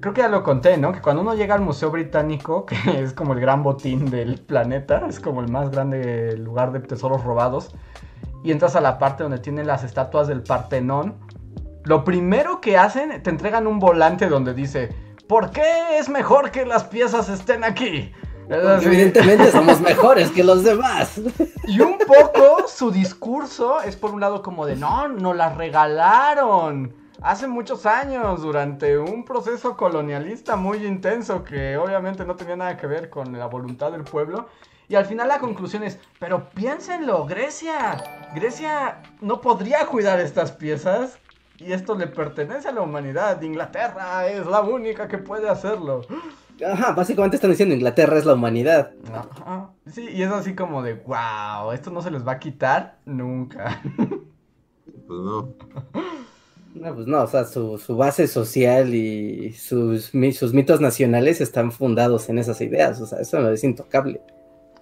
creo 0.00 0.14
que 0.14 0.20
ya 0.20 0.28
lo 0.28 0.42
conté, 0.42 0.76
¿no? 0.76 0.92
Que 0.92 1.00
cuando 1.00 1.22
uno 1.22 1.34
llega 1.34 1.54
al 1.54 1.60
Museo 1.60 1.90
Británico, 1.90 2.64
que 2.66 2.76
es 3.02 3.12
como 3.12 3.34
el 3.34 3.40
gran 3.40 3.62
botín 3.62 4.10
del 4.10 4.38
planeta, 4.40 5.06
es 5.08 5.20
como 5.20 5.40
el 5.40 5.50
más 5.50 5.70
grande 5.70 6.36
lugar 6.38 6.72
de 6.72 6.80
tesoros 6.80 7.24
robados, 7.24 7.74
y 8.46 8.52
entras 8.52 8.76
a 8.76 8.80
la 8.80 8.96
parte 8.98 9.24
donde 9.24 9.40
tienen 9.40 9.66
las 9.66 9.82
estatuas 9.82 10.28
del 10.28 10.40
Partenón, 10.40 11.16
lo 11.82 12.04
primero 12.04 12.60
que 12.60 12.78
hacen, 12.78 13.20
te 13.20 13.30
entregan 13.30 13.66
un 13.66 13.80
volante 13.80 14.28
donde 14.28 14.54
dice, 14.54 14.94
¿por 15.26 15.50
qué 15.50 15.98
es 15.98 16.08
mejor 16.08 16.52
que 16.52 16.64
las 16.64 16.84
piezas 16.84 17.28
estén 17.28 17.64
aquí? 17.64 18.12
Porque 18.48 18.86
evidentemente 18.86 19.50
somos 19.50 19.80
mejores 19.80 20.30
que 20.30 20.44
los 20.44 20.62
demás. 20.62 21.20
Y 21.66 21.80
un 21.80 21.98
poco 21.98 22.68
su 22.68 22.92
discurso 22.92 23.80
es 23.82 23.96
por 23.96 24.12
un 24.12 24.20
lado 24.20 24.42
como 24.42 24.64
de, 24.64 24.76
no, 24.76 25.08
nos 25.08 25.34
las 25.34 25.56
regalaron 25.56 26.94
hace 27.22 27.48
muchos 27.48 27.84
años 27.84 28.42
durante 28.42 28.96
un 28.96 29.24
proceso 29.24 29.76
colonialista 29.76 30.54
muy 30.54 30.86
intenso 30.86 31.42
que 31.42 31.76
obviamente 31.76 32.24
no 32.24 32.36
tenía 32.36 32.54
nada 32.54 32.76
que 32.76 32.86
ver 32.86 33.10
con 33.10 33.36
la 33.36 33.46
voluntad 33.46 33.90
del 33.90 34.04
pueblo. 34.04 34.46
Y 34.88 34.94
al 34.94 35.04
final 35.04 35.28
la 35.28 35.38
conclusión 35.38 35.82
es, 35.82 35.98
pero 36.20 36.48
piénsenlo, 36.50 37.26
Grecia, 37.26 38.02
Grecia 38.34 39.02
no 39.20 39.40
podría 39.40 39.86
cuidar 39.86 40.20
estas 40.20 40.52
piezas 40.52 41.18
y 41.58 41.72
esto 41.72 41.94
le 41.96 42.06
pertenece 42.06 42.68
a 42.68 42.72
la 42.72 42.82
humanidad. 42.82 43.40
Inglaterra 43.42 44.28
es 44.28 44.46
la 44.46 44.60
única 44.60 45.08
que 45.08 45.18
puede 45.18 45.48
hacerlo. 45.48 46.02
Ajá, 46.64 46.92
básicamente 46.92 47.36
están 47.36 47.50
diciendo 47.50 47.74
Inglaterra 47.74 48.16
es 48.16 48.24
la 48.24 48.34
humanidad. 48.34 48.92
Ajá. 49.12 49.70
Sí, 49.86 50.08
y 50.10 50.22
es 50.22 50.30
así 50.30 50.54
como 50.54 50.82
de, 50.82 50.94
wow, 50.94 51.72
esto 51.72 51.90
no 51.90 52.00
se 52.00 52.10
les 52.10 52.26
va 52.26 52.32
a 52.32 52.38
quitar 52.38 52.98
nunca. 53.04 53.82
Pues 55.06 55.20
no. 55.20 55.54
No, 56.74 56.94
pues 56.94 57.06
no, 57.06 57.22
o 57.22 57.26
sea, 57.28 57.44
su, 57.44 57.78
su 57.78 57.96
base 57.96 58.26
social 58.26 58.92
y 58.92 59.52
sus, 59.52 60.10
sus 60.32 60.52
mitos 60.52 60.80
nacionales 60.80 61.40
están 61.40 61.70
fundados 61.70 62.28
en 62.28 62.40
esas 62.40 62.60
ideas, 62.60 63.00
o 63.00 63.06
sea, 63.06 63.20
eso 63.20 63.38
no 63.38 63.50
es 63.50 63.62
intocable. 63.62 64.20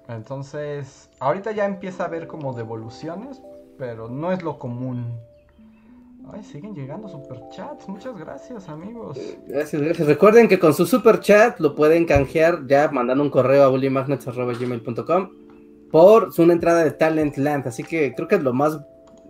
Entonces, 0.08 1.08
ahorita 1.18 1.52
ya 1.52 1.64
empieza 1.64 2.04
a 2.04 2.06
haber 2.06 2.26
como 2.26 2.52
devoluciones, 2.52 3.40
pero 3.78 4.08
no 4.08 4.32
es 4.32 4.42
lo 4.42 4.58
común. 4.58 5.18
Ay, 6.32 6.42
siguen 6.42 6.74
llegando 6.74 7.08
superchats. 7.08 7.88
Muchas 7.88 8.16
gracias, 8.16 8.68
amigos. 8.68 9.18
Gracias, 9.46 9.80
gracias. 9.80 10.08
Recuerden 10.08 10.48
que 10.48 10.58
con 10.58 10.72
su 10.72 10.86
super 10.86 11.20
chat 11.20 11.58
lo 11.60 11.74
pueden 11.74 12.06
canjear 12.06 12.66
ya 12.66 12.88
mandando 12.90 13.22
un 13.22 13.30
correo 13.30 13.64
a 13.64 13.68
bullymagnets.gmail.com 13.68 15.30
por 15.90 16.30
una 16.38 16.52
entrada 16.52 16.82
de 16.82 16.92
Talentland. 16.92 17.66
Así 17.66 17.82
que 17.82 18.14
creo 18.14 18.26
que 18.26 18.36
es 18.36 18.42
lo 18.42 18.54
más, 18.54 18.80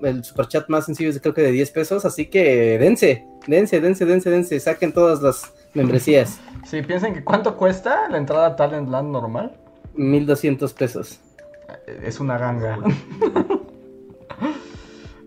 el 0.02 0.22
super 0.22 0.46
chat 0.46 0.68
más 0.68 0.86
sencillo 0.86 1.10
es 1.10 1.20
creo 1.20 1.34
que 1.34 1.42
de 1.42 1.50
10 1.50 1.70
pesos. 1.72 2.04
Así 2.04 2.26
que 2.26 2.78
dense, 2.78 3.26
dense, 3.46 3.80
dense, 3.80 4.04
dense, 4.04 4.30
dense. 4.30 4.60
Saquen 4.60 4.92
todas 4.92 5.20
las 5.20 5.52
membresías. 5.74 6.40
Sí, 6.64 6.82
piensen 6.82 7.12
que 7.12 7.24
cuánto 7.24 7.56
cuesta 7.56 8.08
la 8.08 8.18
entrada 8.18 8.46
a 8.46 8.56
Talentland 8.56 9.10
normal. 9.10 9.52
1200 9.94 10.72
pesos. 10.74 11.20
Es 11.86 12.20
una 12.20 12.38
ganga. 12.38 12.78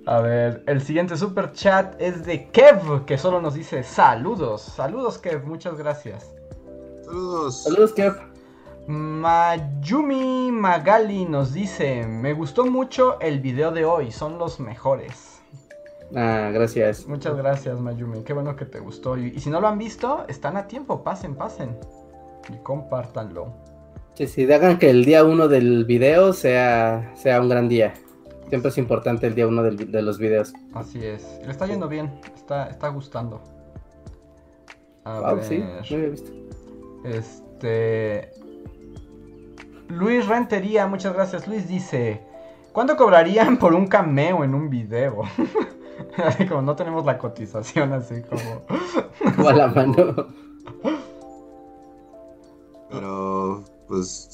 A 0.06 0.22
ver, 0.22 0.64
el 0.68 0.82
siguiente 0.82 1.18
super 1.18 1.52
chat 1.52 2.02
es 2.02 2.26
de 2.26 2.50
Kev, 2.50 3.04
que 3.06 3.18
solo 3.18 3.42
nos 3.42 3.56
dice 3.56 3.84
saludos. 3.84 4.62
Saludos, 4.62 5.18
Kev, 5.18 5.46
muchas 5.46 5.78
gracias. 5.78 6.32
Saludos. 7.04 7.64
Saludos, 7.64 7.94
Kev. 7.94 8.16
Mayumi 8.88 10.50
Magali 10.50 11.26
nos 11.26 11.54
dice, 11.54 12.08
me 12.08 12.32
gustó 12.32 12.66
mucho 12.66 13.20
el 13.20 13.42
video 13.42 13.72
de 13.72 13.84
hoy, 13.84 14.12
son 14.12 14.38
los 14.38 14.62
mejores. 14.62 15.42
Ah, 16.16 16.52
gracias. 16.54 17.06
Muchas 17.06 17.36
gracias 17.36 17.78
Mayumi, 17.82 18.24
qué 18.24 18.32
bueno 18.32 18.56
que 18.56 18.64
te 18.64 18.80
gustó. 18.80 19.18
Y, 19.18 19.34
y 19.36 19.42
si 19.42 19.50
no 19.50 19.60
lo 19.60 19.68
han 19.68 19.78
visto, 19.78 20.24
están 20.30 20.56
a 20.56 20.68
tiempo, 20.68 21.04
pasen, 21.04 21.36
pasen. 21.36 21.78
Y 22.48 22.64
compártanlo. 22.64 23.52
Sí, 24.18 24.26
sí, 24.26 24.52
hagan 24.52 24.80
que 24.80 24.90
el 24.90 25.06
día 25.06 25.24
uno 25.24 25.48
del 25.48 25.86
video 25.86 26.34
sea, 26.34 27.14
sea 27.16 27.40
un 27.40 27.50
gran 27.50 27.70
día. 27.70 27.94
Siempre 28.50 28.70
es 28.70 28.80
importante 28.80 29.28
el 29.28 29.36
día 29.36 29.46
uno 29.46 29.62
del 29.62 29.92
de 29.92 30.02
los 30.02 30.18
videos. 30.18 30.54
Así 30.74 31.06
es. 31.06 31.40
Le 31.46 31.52
está 31.52 31.68
yendo 31.68 31.88
bien, 31.88 32.20
está, 32.36 32.66
está 32.66 32.88
gustando. 32.88 33.44
A 35.04 35.20
Wow, 35.20 35.36
ver, 35.36 35.44
sí, 35.44 35.60
no 35.60 35.96
había 35.98 36.10
visto. 36.10 36.32
Este. 37.06 38.32
Luis 39.88 40.26
Rentería, 40.26 40.88
muchas 40.88 41.14
gracias. 41.14 41.48
Luis 41.48 41.68
dice: 41.68 42.24
¿Cuánto 42.72 42.98
cobrarían 42.98 43.58
por 43.60 43.76
un 43.76 43.86
cameo 43.86 44.44
en 44.44 44.56
un 44.56 44.68
video? 44.68 45.22
Así 46.18 46.48
como 46.48 46.64
no 46.64 46.76
tenemos 46.76 47.06
la 47.06 47.20
cotización, 47.20 47.94
así 47.94 48.24
como. 48.24 48.66
O 49.46 49.50
a 49.50 49.54
la 49.54 49.68
mano. 49.68 50.28
Pues, 53.88 54.30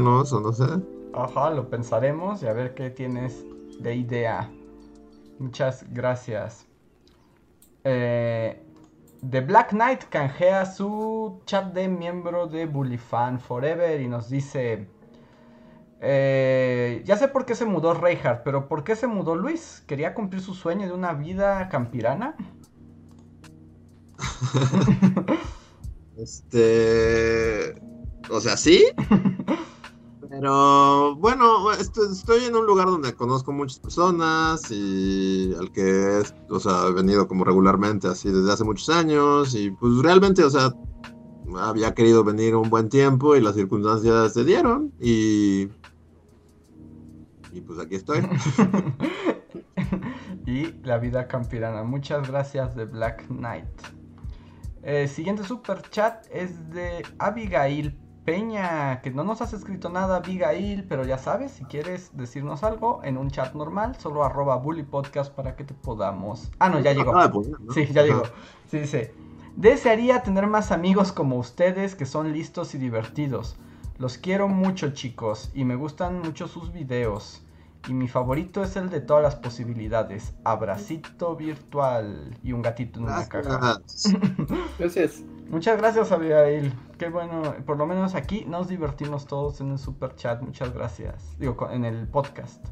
¿no? 0.00 0.22
Eso 0.22 0.40
no 0.40 0.52
sé. 0.52 0.64
Ajá, 1.12 1.50
lo 1.50 1.70
pensaremos 1.70 2.42
y 2.42 2.46
a 2.46 2.52
ver 2.52 2.74
qué 2.74 2.90
tienes 2.90 3.46
de 3.78 3.94
idea. 3.96 4.58
Muchas 5.38 5.84
gracias. 5.92 6.68
Eh, 7.84 8.66
The 9.28 9.40
Black 9.42 9.70
Knight 9.70 10.04
canjea 10.10 10.66
su 10.66 11.42
chat 11.46 11.72
de 11.74 11.88
miembro 11.88 12.46
de 12.46 12.66
Bullyfan 12.66 13.40
Forever 13.40 14.00
y 14.00 14.08
nos 14.08 14.28
dice... 14.28 14.90
eh, 16.00 17.02
ya 17.06 17.16
sé 17.16 17.28
por 17.28 17.46
qué 17.46 17.54
se 17.54 17.64
mudó 17.66 17.94
Reinhardt, 17.94 18.42
pero 18.44 18.68
¿por 18.68 18.84
qué 18.84 18.96
se 18.96 19.06
mudó 19.06 19.36
Luis? 19.36 19.82
¿Quería 19.86 20.14
cumplir 20.14 20.42
su 20.42 20.54
sueño 20.54 20.86
de 20.86 20.92
una 20.94 21.14
vida 21.14 21.68
campirana? 21.68 22.36
Este. 26.16 27.74
O 28.30 28.40
sea, 28.40 28.56
sí. 28.56 28.84
Pero 30.28 31.14
bueno, 31.16 31.70
esto- 31.72 32.10
estoy 32.10 32.44
en 32.44 32.56
un 32.56 32.66
lugar 32.66 32.86
donde 32.86 33.14
conozco 33.14 33.52
muchas 33.52 33.78
personas 33.78 34.70
y 34.70 35.54
al 35.58 35.70
que 35.70 36.20
es, 36.20 36.34
o 36.50 36.58
sea, 36.58 36.86
he 36.88 36.92
venido 36.92 37.28
como 37.28 37.44
regularmente 37.44 38.08
así 38.08 38.30
desde 38.30 38.52
hace 38.52 38.64
muchos 38.64 38.88
años 38.88 39.54
y 39.54 39.70
pues 39.70 39.98
realmente, 39.98 40.42
o 40.42 40.50
sea, 40.50 40.72
había 41.58 41.94
querido 41.94 42.24
venir 42.24 42.56
un 42.56 42.68
buen 42.68 42.88
tiempo 42.88 43.36
y 43.36 43.40
las 43.40 43.54
circunstancias 43.54 44.32
se 44.32 44.44
dieron 44.44 44.92
y 44.98 45.68
y 47.52 47.60
pues 47.60 47.78
aquí 47.78 47.94
estoy. 47.94 48.18
y 50.46 50.72
la 50.82 50.98
vida 50.98 51.28
campirana. 51.28 51.84
Muchas 51.84 52.26
gracias 52.28 52.74
de 52.74 52.86
Black 52.86 53.28
Knight. 53.28 53.68
Eh, 54.82 55.06
siguiente 55.06 55.44
super 55.44 55.80
chat 55.90 56.26
es 56.32 56.68
de 56.70 57.04
Abigail 57.18 57.96
Peña, 58.24 59.02
que 59.02 59.10
no 59.10 59.22
nos 59.22 59.42
has 59.42 59.52
escrito 59.52 59.90
nada, 59.90 60.16
Abigail, 60.16 60.84
pero 60.88 61.04
ya 61.04 61.18
sabes, 61.18 61.52
si 61.52 61.64
quieres 61.64 62.10
decirnos 62.16 62.64
algo 62.64 63.02
en 63.04 63.18
un 63.18 63.30
chat 63.30 63.54
normal, 63.54 63.96
solo 63.96 64.24
arroba 64.24 64.56
bully 64.56 64.82
podcast 64.82 65.30
para 65.30 65.56
que 65.56 65.64
te 65.64 65.74
podamos. 65.74 66.50
Ah, 66.58 66.70
no, 66.70 66.80
ya 66.80 66.94
llegó. 66.94 67.12
Poner, 67.12 67.60
¿no? 67.60 67.72
Sí, 67.72 67.86
ya 67.92 68.02
llegó. 68.02 68.22
Sí, 68.70 68.78
dice. 68.78 69.14
Desearía 69.56 70.22
tener 70.22 70.46
más 70.46 70.72
amigos 70.72 71.12
como 71.12 71.36
ustedes 71.36 71.94
que 71.94 72.06
son 72.06 72.32
listos 72.32 72.74
y 72.74 72.78
divertidos. 72.78 73.56
Los 73.98 74.16
quiero 74.16 74.48
mucho, 74.48 74.90
chicos, 74.90 75.50
y 75.54 75.64
me 75.64 75.76
gustan 75.76 76.20
mucho 76.20 76.48
sus 76.48 76.72
videos. 76.72 77.43
Y 77.86 77.92
mi 77.92 78.08
favorito 78.08 78.62
es 78.62 78.76
el 78.76 78.88
de 78.88 79.00
todas 79.00 79.22
las 79.22 79.36
posibilidades. 79.36 80.34
Abracito 80.44 81.36
virtual 81.36 82.38
y 82.42 82.52
un 82.52 82.62
gatito 82.62 82.98
en 82.98 83.06
una 83.06 83.28
caja. 83.28 83.80
Gracias. 84.78 85.22
Muchas 85.50 85.78
gracias, 85.78 86.10
Abigail. 86.10 86.72
Qué 86.98 87.10
bueno. 87.10 87.54
Por 87.66 87.76
lo 87.76 87.86
menos 87.86 88.14
aquí 88.14 88.46
nos 88.46 88.68
divertimos 88.68 89.26
todos 89.26 89.60
en 89.60 89.72
el 89.72 89.78
super 89.78 90.16
chat. 90.16 90.40
Muchas 90.40 90.72
gracias. 90.72 91.38
Digo, 91.38 91.68
en 91.70 91.84
el 91.84 92.08
podcast. 92.08 92.64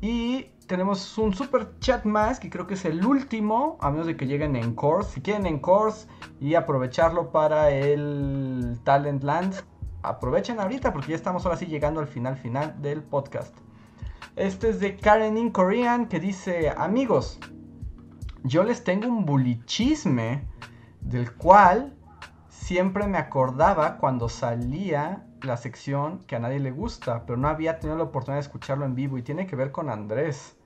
Y 0.00 0.44
tenemos 0.66 1.18
un 1.18 1.34
super 1.34 1.78
chat 1.80 2.04
más 2.04 2.40
que 2.40 2.48
creo 2.48 2.66
que 2.66 2.74
es 2.74 2.84
el 2.84 3.04
último, 3.04 3.76
a 3.80 3.90
menos 3.90 4.06
de 4.06 4.16
que 4.16 4.26
lleguen 4.26 4.56
en 4.56 4.74
course. 4.74 5.12
Si 5.12 5.20
quieren 5.20 5.46
en 5.46 5.58
course 5.58 6.06
y 6.40 6.54
aprovecharlo 6.54 7.32
para 7.32 7.70
el 7.70 8.78
Talent 8.84 9.22
Land, 9.22 9.56
aprovechen 10.02 10.60
ahorita 10.60 10.92
porque 10.92 11.10
ya 11.10 11.16
estamos 11.16 11.44
ahora 11.44 11.58
sí 11.58 11.66
llegando 11.66 12.00
al 12.00 12.06
final 12.06 12.36
final 12.36 12.80
del 12.80 13.02
podcast. 13.02 13.54
Este 14.36 14.70
es 14.70 14.80
de 14.80 14.96
Karen 14.96 15.36
in 15.36 15.50
Korean 15.50 16.08
que 16.08 16.18
dice, 16.18 16.70
amigos, 16.70 17.38
yo 18.44 18.64
les 18.64 18.82
tengo 18.82 19.06
un 19.06 19.26
bulichisme 19.26 20.48
del 21.02 21.34
cual 21.34 21.94
siempre 22.48 23.06
me 23.06 23.18
acordaba 23.18 23.98
cuando 23.98 24.30
salía 24.30 25.26
la 25.42 25.58
sección 25.58 26.20
que 26.26 26.36
a 26.36 26.38
nadie 26.38 26.60
le 26.60 26.70
gusta, 26.70 27.26
pero 27.26 27.36
no 27.36 27.48
había 27.48 27.78
tenido 27.78 27.98
la 27.98 28.04
oportunidad 28.04 28.36
de 28.36 28.46
escucharlo 28.46 28.86
en 28.86 28.94
vivo 28.94 29.18
y 29.18 29.22
tiene 29.22 29.46
que 29.46 29.54
ver 29.54 29.70
con 29.70 29.90
Andrés. 29.90 30.56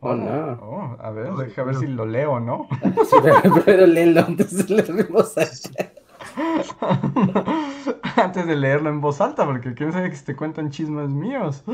Oh, 0.00 0.14
no. 0.14 0.58
Oh, 0.60 0.96
a 1.00 1.10
ver, 1.10 1.32
deja 1.34 1.62
ver 1.62 1.76
si 1.76 1.86
lo 1.86 2.04
leo, 2.04 2.40
¿no? 2.40 2.66
Sí, 3.08 3.16
pero, 3.64 3.86
léelo 3.86 4.22
antes 4.22 4.66
de 4.66 4.74
leernos 4.74 5.38
allá. 5.38 5.92
Antes 8.16 8.46
de 8.46 8.56
leerlo 8.56 8.90
en 8.90 9.00
voz 9.00 9.20
alta, 9.20 9.44
porque 9.44 9.74
quién 9.74 9.92
sabe 9.92 10.10
que 10.10 10.16
te 10.16 10.36
cuentan 10.36 10.70
chismes 10.70 11.08
míos. 11.08 11.64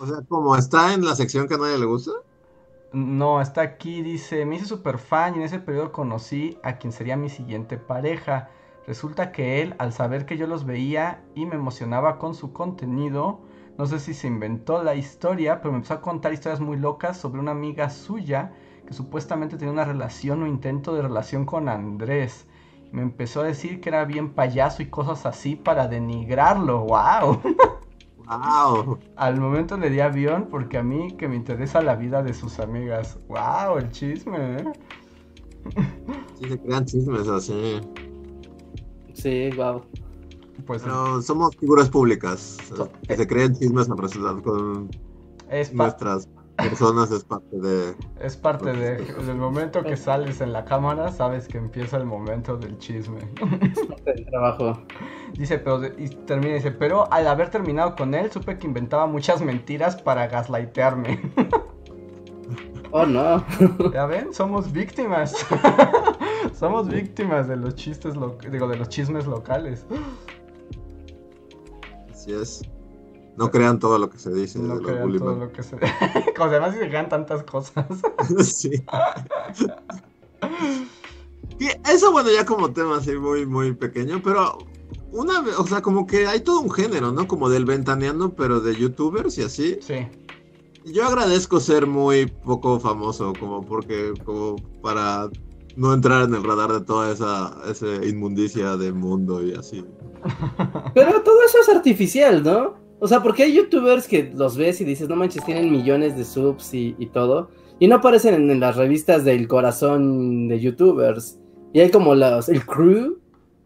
O 0.00 0.06
sea, 0.06 0.22
como 0.28 0.56
está 0.56 0.94
en 0.94 1.04
la 1.04 1.14
sección 1.14 1.46
que 1.46 1.54
a 1.54 1.58
nadie 1.58 1.78
le 1.78 1.86
gusta. 1.86 2.10
No, 2.92 3.40
está 3.40 3.60
aquí, 3.62 4.02
dice, 4.02 4.44
me 4.46 4.56
hice 4.56 4.66
super 4.66 4.98
fan 4.98 5.34
y 5.34 5.38
en 5.38 5.44
ese 5.44 5.60
periodo 5.60 5.92
conocí 5.92 6.58
a 6.62 6.78
quien 6.78 6.92
sería 6.92 7.16
mi 7.16 7.28
siguiente 7.28 7.78
pareja. 7.78 8.50
Resulta 8.86 9.30
que 9.30 9.62
él, 9.62 9.74
al 9.78 9.92
saber 9.92 10.26
que 10.26 10.36
yo 10.36 10.46
los 10.48 10.64
veía 10.64 11.22
y 11.34 11.46
me 11.46 11.54
emocionaba 11.54 12.18
con 12.18 12.34
su 12.34 12.52
contenido, 12.52 13.40
no 13.78 13.86
sé 13.86 14.00
si 14.00 14.14
se 14.14 14.26
inventó 14.26 14.82
la 14.82 14.96
historia, 14.96 15.60
pero 15.60 15.70
me 15.72 15.76
empezó 15.78 15.94
a 15.94 16.00
contar 16.00 16.32
historias 16.32 16.60
muy 16.60 16.76
locas 16.78 17.16
sobre 17.16 17.40
una 17.40 17.52
amiga 17.52 17.90
suya 17.90 18.52
que 18.86 18.94
supuestamente 18.94 19.56
tenía 19.56 19.72
una 19.72 19.84
relación 19.84 20.42
o 20.42 20.46
intento 20.48 20.94
de 20.94 21.02
relación 21.02 21.46
con 21.46 21.68
Andrés. 21.68 22.46
Me 22.90 23.02
empezó 23.02 23.42
a 23.42 23.44
decir 23.44 23.80
que 23.80 23.90
era 23.90 24.04
bien 24.04 24.34
payaso 24.34 24.82
y 24.82 24.90
cosas 24.90 25.26
así 25.26 25.54
para 25.54 25.86
denigrarlo. 25.86 26.80
¡Wow! 26.80 27.40
Wow. 28.30 28.98
Al 29.16 29.40
momento 29.40 29.76
le 29.76 29.90
di 29.90 30.00
avión 30.00 30.46
porque 30.48 30.78
a 30.78 30.82
mí 30.82 31.16
que 31.16 31.26
me 31.26 31.34
interesa 31.34 31.82
la 31.82 31.96
vida 31.96 32.22
de 32.22 32.32
sus 32.32 32.60
amigas. 32.60 33.18
¡Wow! 33.28 33.78
El 33.78 33.90
chisme, 33.90 34.56
¿eh? 34.56 34.64
Sí, 36.38 36.48
se 36.48 36.58
crean 36.60 36.84
chismes 36.84 37.28
así. 37.28 37.80
Sí, 39.14 39.50
wow. 39.56 39.82
Pues 40.66 40.82
Pero 40.82 41.20
somos 41.20 41.56
figuras 41.56 41.90
públicas. 41.90 42.56
Que 43.08 43.16
se 43.16 43.26
creen 43.26 43.54
chismes 43.54 43.88
en 43.88 43.96
realidad 43.96 44.42
con 44.42 44.88
es, 45.50 45.74
nuestras 45.74 46.28
personas, 46.68 47.10
es 47.10 47.24
parte 47.24 47.56
de. 47.58 47.94
es 48.20 48.36
parte 48.36 48.72
de, 48.72 48.96
del 49.24 49.36
momento 49.36 49.82
que 49.82 49.96
sales 49.96 50.40
en 50.40 50.52
la 50.52 50.64
cámara, 50.64 51.10
sabes 51.12 51.48
que 51.48 51.58
empieza 51.58 51.96
el 51.96 52.04
momento 52.06 52.56
del 52.56 52.78
chisme. 52.78 53.20
El 54.06 54.26
trabajo. 54.26 54.82
Dice, 55.34 55.58
pero 55.58 55.80
y 55.98 56.08
termina, 56.26 56.54
dice, 56.54 56.70
pero 56.72 57.10
al 57.12 57.26
haber 57.26 57.50
terminado 57.50 57.94
con 57.96 58.14
él, 58.14 58.30
supe 58.30 58.58
que 58.58 58.66
inventaba 58.66 59.06
muchas 59.06 59.40
mentiras 59.42 60.00
para 60.00 60.26
gaslightearme. 60.26 61.20
Oh, 62.92 63.06
no. 63.06 63.44
ya 63.92 64.04
ven, 64.06 64.34
somos 64.34 64.72
víctimas. 64.72 65.46
somos 66.58 66.88
víctimas 66.88 67.46
de 67.46 67.56
los 67.56 67.76
chistes, 67.76 68.16
lo- 68.16 68.36
digo, 68.50 68.66
de 68.66 68.76
los 68.78 68.88
chismes 68.88 69.28
locales. 69.28 69.86
Así 72.10 72.32
es. 72.32 72.62
No 73.40 73.50
crean 73.50 73.78
todo 73.78 73.98
lo 73.98 74.10
que 74.10 74.18
se 74.18 74.30
dice 74.32 74.58
No 74.58 74.76
de 74.76 74.82
los 74.82 74.92
crean 74.92 75.18
todo 75.18 75.36
lo 75.36 75.52
que 75.52 75.62
se... 75.62 75.76
Como 76.36 76.50
además 76.50 76.74
se 76.74 76.88
crean 76.88 77.08
tantas 77.08 77.42
cosas. 77.42 77.86
sí. 78.44 78.70
Y 81.58 81.66
eso, 81.90 82.12
bueno, 82.12 82.30
ya 82.30 82.46
como 82.46 82.72
tema 82.72 82.98
así 82.98 83.12
muy, 83.16 83.44
muy 83.44 83.72
pequeño, 83.74 84.22
pero 84.22 84.58
una 85.12 85.40
vez, 85.42 85.58
o 85.58 85.66
sea, 85.66 85.82
como 85.82 86.06
que 86.06 86.26
hay 86.26 86.40
todo 86.40 86.60
un 86.60 86.70
género, 86.70 87.12
¿no? 87.12 87.28
Como 87.28 87.50
del 87.50 87.66
ventaneando, 87.66 88.34
pero 88.34 88.60
de 88.60 88.76
youtubers 88.76 89.36
y 89.38 89.42
así. 89.42 89.78
sí. 89.80 90.06
Yo 90.86 91.06
agradezco 91.06 91.60
ser 91.60 91.86
muy 91.86 92.24
poco 92.24 92.80
famoso, 92.80 93.34
como 93.38 93.60
porque, 93.60 94.14
como 94.24 94.56
para 94.80 95.28
no 95.76 95.92
entrar 95.92 96.24
en 96.24 96.34
el 96.34 96.42
radar 96.42 96.72
de 96.72 96.80
toda 96.80 97.12
esa, 97.12 97.54
esa 97.70 97.86
inmundicia 98.06 98.78
de 98.78 98.90
mundo 98.90 99.44
y 99.44 99.52
así. 99.52 99.84
Pero 100.94 101.22
todo 101.22 101.42
eso 101.42 101.58
es 101.60 101.68
artificial, 101.68 102.42
¿no? 102.42 102.89
O 103.00 103.08
sea, 103.08 103.22
porque 103.22 103.44
hay 103.44 103.54
youtubers 103.54 104.06
que 104.06 104.30
los 104.34 104.56
ves 104.56 104.80
y 104.80 104.84
dices, 104.84 105.08
no 105.08 105.16
manches, 105.16 105.44
tienen 105.44 105.72
millones 105.72 106.16
de 106.16 106.24
subs 106.24 106.74
y, 106.74 106.94
y 106.98 107.06
todo. 107.06 107.50
Y 107.78 107.88
no 107.88 107.96
aparecen 107.96 108.34
en, 108.34 108.50
en 108.50 108.60
las 108.60 108.76
revistas 108.76 109.24
del 109.24 109.48
corazón 109.48 110.48
de 110.48 110.60
youtubers. 110.60 111.38
Y 111.72 111.80
hay 111.80 111.90
como 111.90 112.14
los, 112.14 112.48
el 112.50 112.64
crew, 112.66 113.18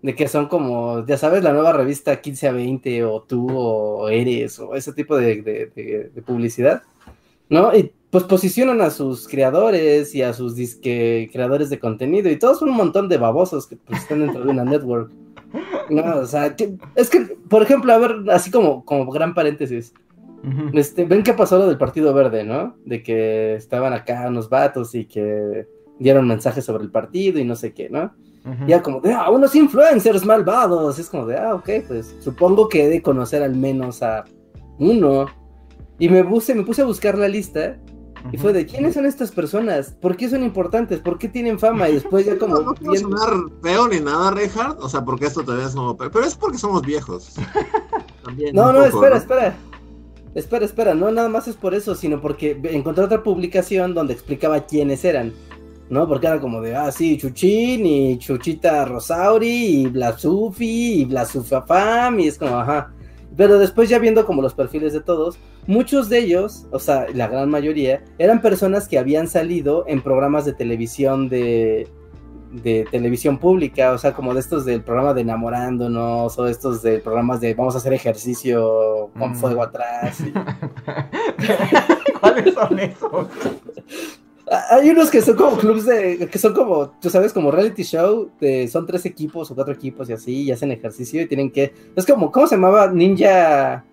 de 0.03 0.15
que 0.15 0.29
son 0.29 0.47
como, 0.47 1.05
ya 1.07 1.17
sabes, 1.17 1.43
la 1.43 1.53
nueva 1.53 1.73
revista 1.73 2.21
15 2.21 2.49
a 2.49 2.53
20 2.53 3.05
o 3.05 3.23
tú 3.23 3.49
o 3.51 4.09
eres 4.09 4.59
o 4.61 4.75
ese 4.75 4.93
tipo 4.93 5.17
de, 5.17 5.43
de- 5.43 5.67
de- 5.75 6.11
de 6.15 6.23
publicidad. 6.23 6.83
¿No? 7.49 7.77
Y 7.77 7.93
pues 8.11 8.25
posicionan 8.25 8.81
a 8.81 8.91
sus 8.91 9.27
creadores 9.27 10.15
y 10.15 10.23
a 10.23 10.33
sus 10.33 10.55
disque 10.55 11.29
creadores 11.33 11.69
de 11.71 11.79
contenido 11.81 12.31
y 12.31 12.39
todos 12.39 12.61
son 12.61 12.71
un 12.71 12.77
montón 12.77 13.09
de 13.09 13.17
babosos 13.19 13.67
que 13.67 13.77
pues, 13.77 14.01
están 14.03 14.21
dentro 14.21 14.45
de 14.45 14.51
una 14.51 14.65
network. 14.65 15.11
No, 15.91 16.17
o 16.17 16.27
sea, 16.27 16.55
es 16.95 17.11
que, 17.11 17.37
por 17.49 17.63
ejemplo, 17.63 17.93
a 17.93 17.99
ver, 17.99 18.17
así 18.31 18.51
como, 18.51 18.85
como 18.85 19.11
gran 19.11 19.35
paréntesis, 19.35 19.93
este, 20.73 21.05
ven 21.05 21.23
qué 21.23 21.33
pasó 21.33 21.59
lo 21.59 21.67
del 21.67 21.79
Partido 21.79 22.13
Verde, 22.13 22.45
¿no? 22.45 22.77
De 22.85 23.03
que 23.03 23.55
estaban 23.55 23.93
acá 23.93 24.27
unos 24.29 24.51
vatos 24.51 24.95
y 24.95 25.07
que 25.07 25.67
dieron 25.99 26.29
mensajes 26.29 26.65
sobre 26.65 26.85
el 26.85 26.91
partido 26.91 27.39
y 27.39 27.45
no 27.45 27.57
sé 27.57 27.73
qué, 27.73 27.89
¿no? 27.89 28.13
Ujú. 28.45 28.67
Ya 28.67 28.83
como 28.83 29.01
de, 29.01 29.13
ah, 29.13 29.31
unos 29.31 29.55
influencers 29.55 30.25
malvados, 30.25 30.99
es 30.99 31.09
como 31.09 31.27
de, 31.27 31.39
ah, 31.39 31.55
ok, 31.55 31.71
pues 31.89 32.15
supongo 32.21 32.69
que 32.69 32.85
he 32.85 32.89
de 32.91 33.01
conocer 33.01 33.43
al 33.43 33.55
menos 33.55 34.03
a 34.03 34.25
uno. 34.79 35.27
Y 35.99 36.09
me 36.09 36.25
puse, 36.25 36.55
me 36.55 36.65
puse 36.65 36.83
a 36.83 36.87
buscar 36.87 37.17
la 37.17 37.29
lista 37.29 37.79
y 38.33 38.39
fue 38.39 38.53
de, 38.53 38.67
¿quiénes 38.67 38.95
son 38.95 39.07
estas 39.07 39.31
personas? 39.31 39.91
¿Por 40.01 40.17
qué 40.17 40.29
son 40.29 40.43
importantes? 40.43 41.01
¿Por 41.01 41.19
qué 41.19 41.29
tienen 41.29 41.59
fama? 41.59 41.89
Y 41.89 41.95
después 41.95 42.25
ya 42.27 42.39
como... 42.39 42.55
No, 42.57 42.63
no 42.63 42.75
quiero 42.75 42.93
viendo- 42.93 43.17
sonar 43.19 43.35
feo 43.63 43.89
ni 43.89 44.01
nada, 44.01 44.31
Reinhardt, 44.31 44.81
o 44.81 44.89
sea, 44.89 45.05
porque 45.05 45.27
esto 45.27 45.45
todavía 45.45 45.67
es 45.67 45.75
como... 45.75 45.97
Pero 45.97 46.23
es 46.25 46.35
porque 46.35 46.59
somos 46.59 46.83
viejos. 46.83 47.35
También 48.25 48.55
No, 48.55 48.73
no, 48.73 48.85
poco, 48.85 49.05
espera, 49.05 49.17
espera. 49.19 49.57
Espera, 50.35 50.65
espera, 50.65 50.95
no 50.95 51.13
nada 51.13 51.29
más 51.29 51.47
es 51.47 51.55
por 51.55 51.75
eso, 51.75 51.95
sino 51.95 52.21
porque 52.21 52.59
encontré 52.65 53.05
otra 53.05 53.23
publicación 53.23 53.95
donde 53.95 54.15
explicaba 54.15 54.67
quiénes 54.67 55.05
eran. 55.05 55.33
¿No? 55.91 56.09
Porque 56.09 56.27
era 56.27 56.41
como 56.41 56.63
de, 56.63 56.75
ah, 56.75 56.91
sí, 56.91 57.19
Chuchín 57.19 57.85
y 57.85 58.19
Chuchita 58.19 58.87
Rosauri 58.87 59.83
y 59.83 59.87
Blasufi 59.87 61.03
y 61.03 61.05
Blasufafam 61.05 62.19
y 62.21 62.29
es 62.29 62.39
como, 62.39 62.57
ajá. 62.59 62.91
Pero 63.37 63.59
después 63.59 63.89
ya 63.89 63.99
viendo 63.99 64.27
como 64.27 64.43
los 64.43 64.55
perfiles 64.55 64.93
de 64.93 65.01
todos, 65.01 65.39
muchos 65.67 66.09
de 66.09 66.19
ellos, 66.19 66.67
o 66.71 66.79
sea, 66.79 67.07
la 67.15 67.27
gran 67.29 67.51
mayoría, 67.51 68.05
eran 68.19 68.41
personas 68.41 68.87
que 68.89 68.99
habían 68.99 69.27
salido 69.29 69.85
en 69.89 70.03
programas 70.03 70.45
de 70.45 70.53
televisión 70.53 71.29
de, 71.29 71.89
de 72.53 72.87
televisión 72.93 73.39
pública, 73.39 73.93
o 73.93 73.99
sea, 73.99 74.13
como 74.13 74.33
de 74.35 74.41
estos 74.41 74.65
del 74.65 74.83
programa 74.83 75.15
de 75.15 75.23
enamorándonos, 75.23 76.39
o 76.39 76.47
estos 76.47 76.83
de 76.83 76.99
programas 76.99 77.41
de 77.41 77.55
vamos 77.55 77.75
a 77.75 77.79
hacer 77.79 77.93
ejercicio 77.93 79.11
con 79.19 79.33
Mm. 79.33 79.35
fuego 79.35 79.63
atrás. 79.63 80.21
y- 80.21 80.33
¿Cuáles 82.21 82.55
son 82.55 82.79
esos? 82.79 83.27
Ah, 84.51 84.77
Hay 84.77 84.91
unos 84.91 85.11
que 85.11 85.23
son 85.23 85.37
como 85.37 85.57
clubs 85.57 85.87
de, 85.87 86.29
que 86.31 86.39
son 86.39 86.53
como, 86.53 86.91
tú 87.01 87.09
sabes, 87.09 87.33
como 87.33 87.51
reality 87.51 87.83
show, 87.83 88.31
de, 88.41 88.69
son 88.69 88.87
tres 88.87 89.07
equipos 89.07 89.51
o 89.51 89.55
cuatro 89.55 89.73
equipos 89.73 90.09
y 90.09 90.13
así, 90.13 90.43
y 90.43 90.53
hacen 90.53 90.71
ejercicio 90.71 91.23
y 91.23 91.27
tienen 91.27 91.51
que, 91.51 91.73
es 91.97 92.07
como, 92.07 92.31
¿cómo 92.31 92.47
se 92.47 92.57
llamaba? 92.57 92.89
Ninja, 92.89 93.85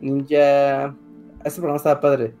Ninja, 0.00 0.94
ese 1.44 1.56
programa 1.56 1.76
estaba 1.76 2.00
padre, 2.00 2.34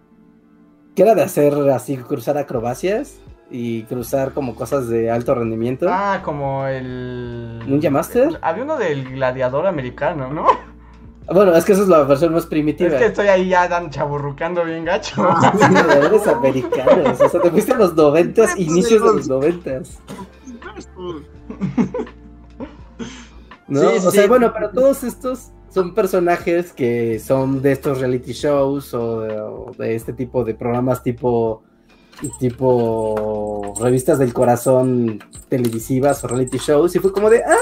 que 0.94 1.02
era 1.02 1.14
de 1.14 1.22
hacer 1.22 1.54
así, 1.70 1.96
cruzar 1.96 2.36
acrobacias 2.38 3.20
y 3.50 3.84
cruzar 3.84 4.32
como 4.32 4.54
cosas 4.54 4.88
de 4.88 5.10
alto 5.10 5.34
rendimiento. 5.34 5.86
Ah, 5.88 6.20
como 6.24 6.66
el... 6.66 7.62
¿Ninja 7.66 7.90
Master? 7.90 8.38
Había 8.42 8.64
uno 8.64 8.76
del 8.76 9.08
gladiador 9.08 9.66
americano, 9.66 10.32
¿no? 10.32 10.46
Bueno, 11.32 11.54
es 11.54 11.64
que 11.64 11.72
esa 11.72 11.82
es 11.82 11.88
la 11.88 12.02
versión 12.04 12.32
más 12.32 12.46
primitiva. 12.46 12.90
Es 12.90 12.96
que 12.98 13.06
estoy 13.06 13.28
ahí 13.28 13.48
ya 13.50 13.68
dan 13.68 13.90
chaburrucando 13.90 14.64
bien 14.64 14.84
gacho. 14.86 15.22
Gladiadores 15.54 16.26
americanos, 16.26 17.20
o 17.20 17.28
sea, 17.28 17.40
te 17.42 17.50
fuiste 17.50 17.72
a 17.72 17.76
los 17.76 17.94
noventas, 17.94 18.52
Pues, 18.54 18.66
inicios 18.66 19.00
de 19.02 19.06
los- 19.06 19.16
los 19.16 19.28
noventas. 19.28 19.98
¿no? 23.68 23.80
Sí, 23.80 23.86
o 24.06 24.10
sea, 24.10 24.22
sí. 24.22 24.28
bueno, 24.28 24.52
pero 24.52 24.70
todos 24.70 25.04
estos 25.04 25.48
son 25.70 25.94
personajes 25.94 26.72
que 26.72 27.18
son 27.18 27.60
de 27.60 27.72
estos 27.72 28.00
reality 28.00 28.32
shows 28.32 28.94
o 28.94 29.20
de, 29.20 29.38
o 29.40 29.72
de 29.76 29.94
este 29.94 30.12
tipo 30.14 30.44
de 30.44 30.54
programas 30.54 31.02
tipo 31.02 31.62
tipo 32.40 33.74
revistas 33.80 34.18
del 34.18 34.32
corazón 34.32 35.20
televisivas 35.48 36.24
o 36.24 36.28
reality 36.28 36.58
shows 36.58 36.96
y 36.96 36.98
fue 36.98 37.12
como 37.12 37.28
de 37.30 37.42
ah 37.44 37.54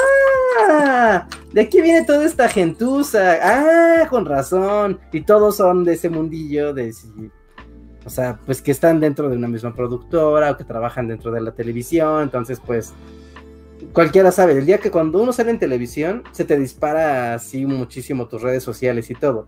de 1.52 1.60
aquí 1.60 1.80
viene 1.80 2.05
toda 2.05 2.24
esta 2.24 2.48
gentuza 2.48 3.38
ah 3.43 4.09
con 4.09 4.24
razón 4.24 4.98
y 5.12 5.22
todos 5.22 5.56
son 5.56 5.84
de 5.84 5.94
ese 5.94 6.09
mundillo 6.09 6.74
de 6.74 6.93
o 8.05 8.10
sea 8.10 8.38
pues 8.44 8.62
que 8.62 8.70
están 8.70 9.01
dentro 9.01 9.28
de 9.28 9.36
una 9.36 9.48
misma 9.48 9.74
productora 9.74 10.52
o 10.52 10.56
que 10.56 10.64
trabajan 10.64 11.09
dentro 11.09 11.30
de 11.30 11.40
la 11.40 11.52
televisión 11.52 12.22
entonces 12.22 12.60
pues 12.64 12.94
cualquiera 13.93 14.32
sabe, 14.32 14.59
el 14.59 14.66
día 14.66 14.78
que 14.78 14.90
cuando 14.90 15.22
uno 15.22 15.32
sale 15.32 15.51
en 15.51 15.59
televisión, 15.59 16.22
se 16.32 16.44
te 16.44 16.59
dispara 16.59 17.34
así 17.34 17.66
muchísimo 17.66 18.26
tus 18.26 18.43
redes 18.43 18.62
sociales 18.62 19.10
y 19.10 19.14
todo. 19.14 19.47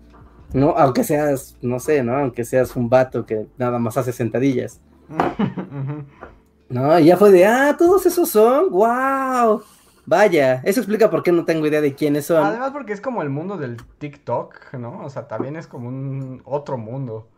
¿No? 0.53 0.71
Aunque 0.77 1.05
seas, 1.05 1.57
no 1.61 1.79
sé, 1.79 2.03
¿no? 2.03 2.17
Aunque 2.17 2.45
seas 2.45 2.75
un 2.75 2.89
vato 2.89 3.27
que 3.27 3.47
nada 3.59 3.79
más 3.79 3.99
hace 3.99 4.13
sentadillas. 4.13 4.81
¿No? 6.71 6.99
Y 6.99 7.07
ya 7.07 7.17
fue 7.17 7.31
de, 7.31 7.47
ah, 7.47 7.77
todos 7.79 8.07
esos 8.07 8.29
son, 8.29 8.71
wow. 8.71 9.63
Vaya, 10.11 10.63
eso 10.65 10.81
explica 10.81 11.11
por 11.11 11.23
qué 11.23 11.33
no 11.33 11.45
tengo 11.45 11.67
idea 11.67 11.83
de 11.83 11.95
quiénes 11.95 12.25
son. 12.25 12.43
Además 12.43 12.71
porque 12.71 12.95
es 12.95 13.01
como 13.03 13.21
el 13.21 13.29
mundo 13.29 13.59
del 13.59 13.77
TikTok, 13.77 14.73
¿no? 14.79 15.05
O 15.05 15.11
sea, 15.11 15.29
también 15.29 15.55
es 15.57 15.67
como 15.67 15.87
un 15.89 16.41
otro 16.47 16.79
mundo. 16.79 17.29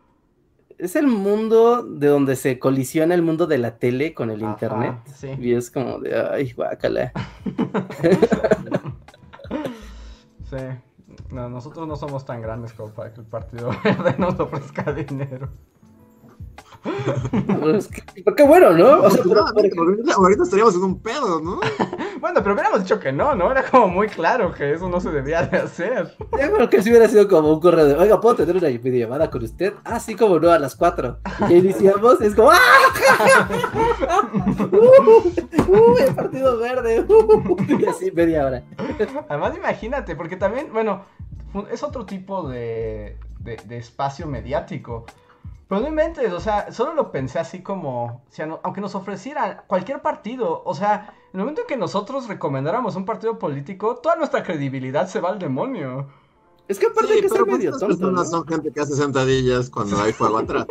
Es 0.79 0.95
el 0.95 1.09
mundo 1.09 1.83
de 1.83 2.07
donde 2.07 2.37
se 2.37 2.61
colisiona 2.61 3.17
el 3.17 3.23
mundo 3.23 3.49
de 3.49 3.59
la 3.59 3.77
tele 3.79 4.15
con 4.15 4.31
el 4.31 4.45
Ajá, 4.45 4.53
internet. 4.53 4.95
sí. 5.13 5.31
Y 5.41 5.53
es 5.55 5.69
como 5.69 5.99
de, 5.99 6.17
ay, 6.17 6.53
guácala. 6.53 7.13
Sí. 10.49 10.57
No, 11.33 11.49
nosotros 11.49 11.87
no 11.87 11.95
somos 11.95 12.25
tan 12.25 12.43
grandes 12.43 12.73
como 12.73 12.93
para 12.93 13.13
que 13.13 13.21
el 13.21 13.27
Partido 13.27 13.71
Verde 13.85 14.17
nos 14.19 14.39
ofrezca 14.39 14.93
dinero. 14.93 15.49
Pero 17.32 17.77
es 17.77 17.89
que- 17.89 18.02
pero 18.24 18.36
qué 18.36 18.43
bueno, 18.44 18.70
¿no? 18.73 19.02
O 19.02 19.11
sea, 19.11 19.23
pero, 19.23 19.44
ahorita, 19.47 20.15
ahorita 20.15 20.43
estaríamos 20.44 20.74
en 20.74 20.82
un 20.85 21.01
pedo, 21.02 21.40
¿no? 21.40 21.61
Bueno, 22.20 22.43
pero 22.43 22.52
hubiéramos 22.52 22.82
dicho 22.82 23.01
que 23.01 23.12
no, 23.12 23.35
¿no? 23.35 23.51
Era 23.51 23.62
como 23.65 23.89
muy 23.89 24.07
claro 24.07 24.52
que 24.52 24.74
eso 24.74 24.90
no 24.90 25.01
se 25.01 25.11
debía 25.11 25.40
de 25.43 25.57
hacer. 25.57 26.15
Ya 26.39 26.52
creo 26.52 26.69
que 26.69 26.82
si 26.82 26.90
hubiera 26.90 27.09
sido 27.09 27.27
como 27.27 27.51
un 27.55 27.61
correo 27.61 27.86
de, 27.86 27.94
oiga, 27.94 28.20
¿puedo 28.20 28.36
tener 28.36 28.57
una 28.59 28.69
videollamada 28.69 29.31
con 29.31 29.43
usted? 29.43 29.73
Así 29.85 30.15
como 30.15 30.39
no, 30.39 30.51
a 30.51 30.59
las 30.59 30.77
4. 30.77 31.16
Y 31.48 31.55
iniciamos, 31.55 32.20
es 32.20 32.35
como, 32.35 32.51
¡ah! 32.51 32.59
¡Uh! 34.70 35.73
¡Uh! 35.73 35.97
El 35.98 36.15
partido 36.15 36.59
verde. 36.59 37.07
¡Uh! 37.09 37.57
Y 37.78 37.86
así 37.86 38.11
media 38.12 38.44
hora. 38.47 38.62
Además, 39.28 39.57
imagínate, 39.57 40.15
porque 40.15 40.36
también, 40.36 40.70
bueno, 40.73 41.05
es 41.70 41.82
otro 41.82 42.05
tipo 42.05 42.48
de, 42.48 43.16
de, 43.39 43.57
de 43.65 43.78
espacio 43.78 44.27
mediático. 44.27 45.07
Pero 45.71 45.83
no 45.83 45.89
inventes, 45.89 46.33
o 46.33 46.41
sea, 46.41 46.73
solo 46.73 46.95
lo 46.95 47.13
pensé 47.13 47.39
así 47.39 47.61
como, 47.63 48.23
si 48.29 48.43
a 48.43 48.47
no- 48.47 48.59
aunque 48.65 48.81
nos 48.81 48.97
ofrecieran 48.97 49.63
cualquier 49.69 50.03
partido, 50.03 50.63
o 50.65 50.75
sea, 50.75 51.15
en 51.33 51.39
el 51.39 51.41
momento 51.41 51.61
en 51.61 51.69
que 51.69 51.77
nosotros 51.77 52.27
recomendáramos 52.27 52.97
un 52.97 53.05
partido 53.05 53.39
político, 53.39 53.95
toda 53.95 54.17
nuestra 54.17 54.43
credibilidad 54.43 55.07
se 55.07 55.21
va 55.21 55.29
al 55.31 55.39
demonio. 55.39 56.09
Es 56.67 56.79
que 56.81 56.87
aparte 56.87 57.07
Sí, 57.13 57.15
hay 57.15 57.21
que 57.23 57.29
ser 57.29 57.47
medio 57.47 57.71
tonto, 57.71 57.87
¿no? 57.87 57.97
personas 57.99 58.31
son 58.31 58.47
gente 58.49 58.73
que 58.73 58.81
hace 58.81 58.95
sentadillas 58.97 59.71
cuando 59.71 60.01
hay 60.03 60.13
fuego 60.13 60.39
atrás. 60.39 60.67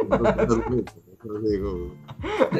Digo, 1.44 1.92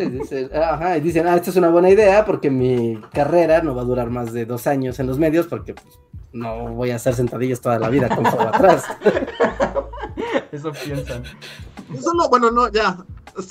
dicen, 0.10 0.50
ajá, 0.56 0.98
y 0.98 1.02
dicen, 1.02 1.28
ah, 1.28 1.36
esta 1.36 1.50
es 1.50 1.56
una 1.58 1.70
buena 1.70 1.90
idea 1.90 2.26
porque 2.26 2.50
mi 2.50 3.02
carrera 3.14 3.62
no 3.62 3.76
va 3.76 3.82
a 3.82 3.86
durar 3.86 4.10
más 4.10 4.32
de 4.34 4.46
dos 4.46 4.66
años 4.68 4.98
en 5.00 5.08
los 5.08 5.18
medios 5.20 5.48
porque 5.48 5.74
pues, 5.74 6.00
no 6.32 6.70
voy 6.74 6.92
a 6.92 6.96
hacer 6.96 7.16
sentadillas 7.16 7.60
toda 7.62 7.80
la 7.80 7.90
vida 7.90 8.08
con 8.16 8.26
fuego 8.26 8.48
atrás. 8.48 8.86
Eso 10.52 10.72
piensan. 10.72 11.24
Solo, 12.02 12.30
bueno, 12.30 12.52
no, 12.52 12.72
ya. 12.72 13.04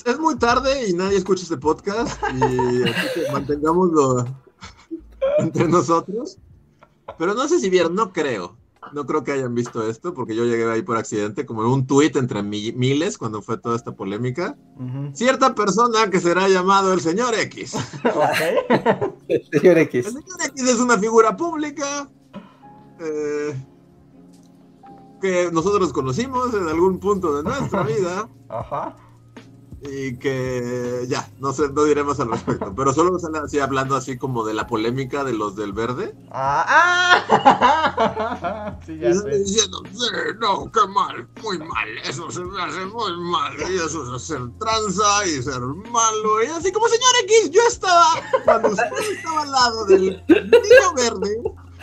Es, 0.05 0.19
muy 0.19 0.37
tarde 0.37 0.89
y 0.89 0.93
nadie 0.93 1.17
escucha 1.19 1.43
este 1.43 1.57
podcast. 1.57 2.21
Y 2.35 2.83
así 2.89 3.07
que 3.15 3.27
mantengámoslo 3.33 4.27
entre 5.39 5.69
nosotros. 5.69 6.39
Pero 7.19 7.35
no 7.35 7.49
sé 7.49 7.59
si 7.59 7.71
vieron, 7.71 7.95
no 7.95 8.13
creo. 8.13 8.57
No 8.93 9.05
creo 9.05 9.23
que 9.23 9.33
hayan 9.33 9.55
visto 9.55 9.87
esto, 9.87 10.15
porque 10.15 10.35
yo 10.35 10.45
llegué 10.47 10.71
ahí 10.71 10.83
por 10.83 10.97
accidente, 10.97 11.45
como 11.45 11.63
en 11.63 11.69
un 11.69 11.87
tuit 11.87 12.17
entre 12.17 12.43
mi- 12.43 12.73
miles 12.73 13.19
cuando 13.19 13.43
fue 13.43 13.59
toda 13.59 13.77
esta 13.77 13.93
polémica. 13.93 14.57
Cierta 15.13 15.55
persona 15.55 16.09
que 16.11 16.21
será 16.21 16.49
llamado 16.49 16.93
el 16.95 17.01
señor 17.01 17.35
X. 17.35 17.75
Ok. 18.05 19.51
Señor 19.53 19.79
El 19.79 19.83
X. 19.85 20.07
señor 20.07 20.43
X 20.47 20.69
es 20.69 20.79
una 20.81 20.97
figura 20.99 21.37
pública 21.37 22.09
eh, 23.01 23.55
que 25.21 25.51
nosotros 25.53 25.93
conocimos 25.93 26.53
en 26.55 26.69
algún 26.69 26.99
punto 26.99 27.37
de 27.37 27.43
nuestra 27.43 27.83
vida. 27.85 28.29
Ajá. 28.49 28.97
Y 29.81 30.19
que 30.19 31.05
ya, 31.09 31.31
no 31.39 31.53
sé, 31.53 31.69
no 31.69 31.85
diré 31.85 32.03
más 32.03 32.19
al 32.19 32.33
respecto, 32.33 32.75
pero 32.75 32.93
solo 32.93 33.17
sale 33.21 33.39
así 33.39 33.61
hablando 33.61 33.95
así 33.95 34.19
como 34.19 34.45
de 34.45 34.53
la 34.53 34.67
polémica 34.67 35.23
de 35.23 35.33
los 35.35 35.55
del 35.55 35.73
verde. 35.73 36.17
Ah, 36.33 36.67
ah. 37.31 38.77
Sí, 38.85 38.99
ya 38.99 39.11
Y 39.11 39.15
sé. 39.15 39.29
diciendo, 39.39 39.81
"Sí, 39.93 40.07
no, 40.41 40.71
qué 40.73 40.81
mal, 40.89 41.29
muy 41.45 41.59
mal, 41.59 41.89
eso 42.05 42.29
se 42.31 42.41
me 42.41 42.61
hace 42.61 42.87
muy 42.87 43.17
mal, 43.31 43.55
y 43.71 43.77
eso 43.77 44.17
es 44.17 44.23
ser 44.23 44.41
tranza 44.59 45.27
y 45.27 45.43
ser 45.43 45.61
malo, 45.61 46.43
y 46.43 46.47
así 46.47 46.73
como 46.73 46.89
señor 46.89 47.11
X, 47.25 47.51
yo 47.51 47.61
estaba, 47.69 48.07
cuando 48.45 48.71
usted 48.71 48.85
estaba 49.13 49.43
al 49.43 49.51
lado 49.53 49.85
del 49.87 50.01
niño 50.29 50.95
verde, 50.97 51.41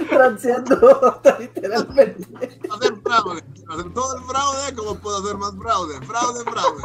Transeando, 0.10 1.22
literalmente. 1.40 2.28
hacer 2.72 2.96
fraude, 3.04 3.44
hacer 3.70 3.94
todo 3.94 4.18
el 4.18 4.24
fraude, 4.24 4.76
¿cómo 4.76 4.96
puedo 4.96 5.18
hacer 5.24 5.38
más 5.38 5.54
fraude? 5.58 6.02
Fraude, 6.06 6.44
fraude. 6.44 6.84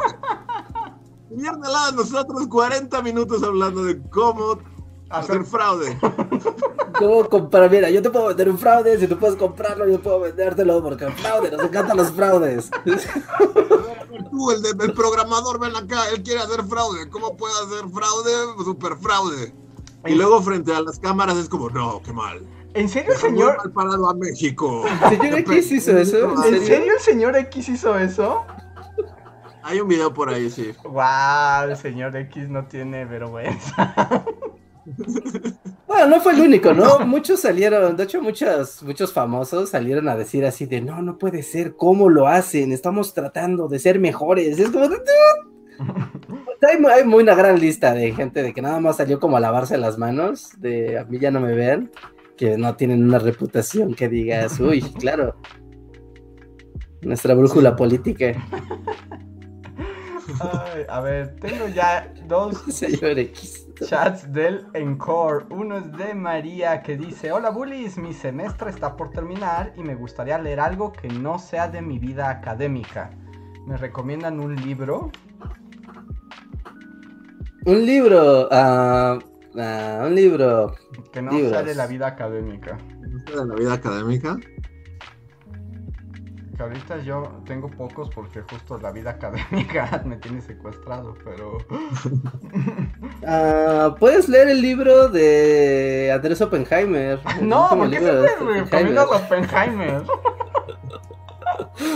Y 1.31 1.35
viernes 1.41 1.65
al 1.67 1.73
lado 1.73 1.91
de 1.91 1.97
nosotros 1.97 2.47
40 2.47 3.01
minutos 3.01 3.43
hablando 3.43 3.83
de 3.83 4.01
cómo 4.09 4.57
hacer 5.09 5.39
Hacer- 5.41 5.45
fraude. 5.45 5.99
¿Cómo 6.99 7.27
comprar? 7.29 7.69
Mira, 7.69 7.89
yo 7.89 8.01
te 8.01 8.09
puedo 8.09 8.27
vender 8.27 8.49
un 8.49 8.57
fraude, 8.59 8.99
si 8.99 9.07
tú 9.07 9.17
puedes 9.17 9.35
comprarlo, 9.35 9.87
yo 9.87 9.99
puedo 10.01 10.19
vendértelo, 10.19 10.81
porque 10.83 11.05
el 11.05 11.13
fraude, 11.13 11.49
nos 11.51 11.63
encantan 11.63 11.97
los 11.97 12.11
fraudes. 12.11 12.69
A 12.73 12.79
ver, 12.85 12.99
a 12.99 14.05
ver, 14.05 14.29
Tú, 14.29 14.51
el, 14.51 14.61
de- 14.61 14.85
el 14.85 14.93
programador, 14.93 15.59
ven 15.59 15.75
acá, 15.75 16.09
él 16.09 16.21
quiere 16.23 16.41
hacer 16.41 16.63
fraude. 16.65 17.09
¿Cómo 17.09 17.35
puede 17.35 17.53
hacer 17.55 17.89
fraude? 17.89 18.31
Super 18.63 18.95
fraude. 18.97 19.53
Y 20.05 20.15
luego 20.15 20.41
frente 20.41 20.73
a 20.73 20.81
las 20.81 20.99
cámaras 20.99 21.37
es 21.37 21.49
como, 21.49 21.69
no, 21.69 22.01
qué 22.03 22.13
mal. 22.13 22.45
¿En 22.73 22.89
serio 22.89 23.11
el 23.13 23.17
señor? 23.17 23.57
mal 23.57 23.71
parado 23.71 24.09
a 24.09 24.13
México. 24.13 24.85
¿Señor 25.09 25.39
X 25.39 25.71
hizo 25.71 25.97
eso? 25.97 26.45
¿En 26.45 26.61
serio 26.61 26.93
el 26.93 26.99
señor 26.99 27.35
X 27.35 27.69
hizo 27.69 27.97
eso? 27.97 28.45
Hay 29.63 29.79
un 29.79 29.87
video 29.87 30.13
por 30.13 30.29
ahí, 30.29 30.49
sí. 30.49 30.71
Wow, 30.83 31.69
el 31.69 31.77
señor 31.77 32.15
X 32.15 32.49
no 32.49 32.65
tiene 32.65 33.05
vergüenza. 33.05 34.25
Bueno, 35.87 36.07
no 36.07 36.21
fue 36.21 36.33
el 36.33 36.41
único, 36.41 36.73
¿no? 36.73 36.99
Muchos 36.99 37.41
salieron, 37.41 37.97
de 37.97 38.03
hecho 38.03 38.21
muchos, 38.21 38.81
muchos 38.81 39.11
famosos 39.11 39.69
salieron 39.69 40.07
a 40.07 40.15
decir 40.15 40.45
así 40.45 40.65
de, 40.65 40.79
no, 40.81 41.01
no 41.01 41.17
puede 41.17 41.43
ser, 41.43 41.75
¿cómo 41.75 42.09
lo 42.09 42.27
hacen? 42.27 42.71
Estamos 42.71 43.13
tratando 43.13 43.67
de 43.67 43.77
ser 43.77 43.99
mejores. 43.99 44.57
Es 44.57 44.69
como, 44.71 44.87
"Dude". 44.87 45.03
hay, 46.61 46.83
hay 46.93 47.03
muy 47.03 47.23
una 47.23 47.35
gran 47.35 47.59
lista 47.59 47.93
de 47.93 48.13
gente 48.13 48.41
de 48.41 48.53
que 48.53 48.61
nada 48.61 48.79
más 48.79 48.97
salió 48.97 49.19
como 49.19 49.35
a 49.37 49.41
lavarse 49.41 49.77
las 49.77 49.97
manos, 49.97 50.51
de 50.59 50.97
a 50.97 51.03
mí 51.03 51.19
ya 51.19 51.29
no 51.29 51.41
me 51.41 51.53
ven, 51.53 51.91
que 52.41 52.57
no 52.57 52.75
tienen 52.75 53.03
una 53.03 53.19
reputación 53.19 53.93
que 53.93 54.09
digas, 54.09 54.59
uy, 54.59 54.81
claro. 54.99 55.35
Nuestra 57.03 57.35
brújula 57.35 57.75
política, 57.75 58.33
Ay, 60.39 60.85
a 60.89 61.01
ver, 61.01 61.35
tengo 61.35 61.67
ya 61.67 62.11
dos 62.27 62.57
señor 62.67 63.19
X. 63.19 63.67
chats 63.87 64.31
del 64.33 64.65
Encore. 64.73 65.45
Uno 65.51 65.77
es 65.77 65.91
de 65.91 66.15
María 66.15 66.81
que 66.81 66.97
dice: 66.97 67.31
Hola 67.31 67.51
bullies, 67.51 67.97
mi 67.99 68.11
semestre 68.11 68.71
está 68.71 68.95
por 68.95 69.11
terminar 69.11 69.73
y 69.77 69.83
me 69.83 69.93
gustaría 69.93 70.39
leer 70.39 70.61
algo 70.61 70.93
que 70.93 71.09
no 71.09 71.37
sea 71.37 71.67
de 71.67 71.83
mi 71.83 71.99
vida 71.99 72.29
académica. 72.29 73.11
¿Me 73.67 73.77
recomiendan 73.77 74.39
un 74.39 74.55
libro? 74.55 75.11
Un 77.65 77.85
libro, 77.85 78.47
ah, 78.51 79.19
ah, 79.57 80.03
un 80.05 80.15
libro. 80.15 80.75
Que 81.11 81.21
no 81.21 81.31
sea 81.31 81.39
Libros. 81.39 81.65
de 81.65 81.75
la 81.75 81.87
vida 81.87 82.07
académica. 82.07 82.77
De 83.25 83.45
la 83.45 83.55
vida 83.55 83.73
académica. 83.73 84.37
Que 86.55 86.63
ahorita 86.63 86.97
yo 86.99 87.41
tengo 87.45 87.69
pocos 87.69 88.09
porque 88.13 88.41
justo 88.41 88.77
la 88.77 88.91
vida 88.91 89.11
académica 89.11 90.03
me 90.05 90.17
tiene 90.17 90.41
secuestrado, 90.41 91.15
pero. 91.23 91.57
Ah, 93.23 93.95
Puedes 93.99 94.27
leer 94.27 94.49
el 94.49 94.61
libro 94.61 95.07
de 95.07 96.11
Andrés 96.13 96.41
Oppenheimer. 96.41 97.19
No, 97.41 97.63
último 97.63 97.83
¿por 97.83 97.89
qué 97.91 97.99
libro 97.99 98.21
de 98.21 98.27
siempre 98.27 98.61
recomiendas 98.63 99.11
a 99.11 99.15
Oppenheimer? 99.17 100.03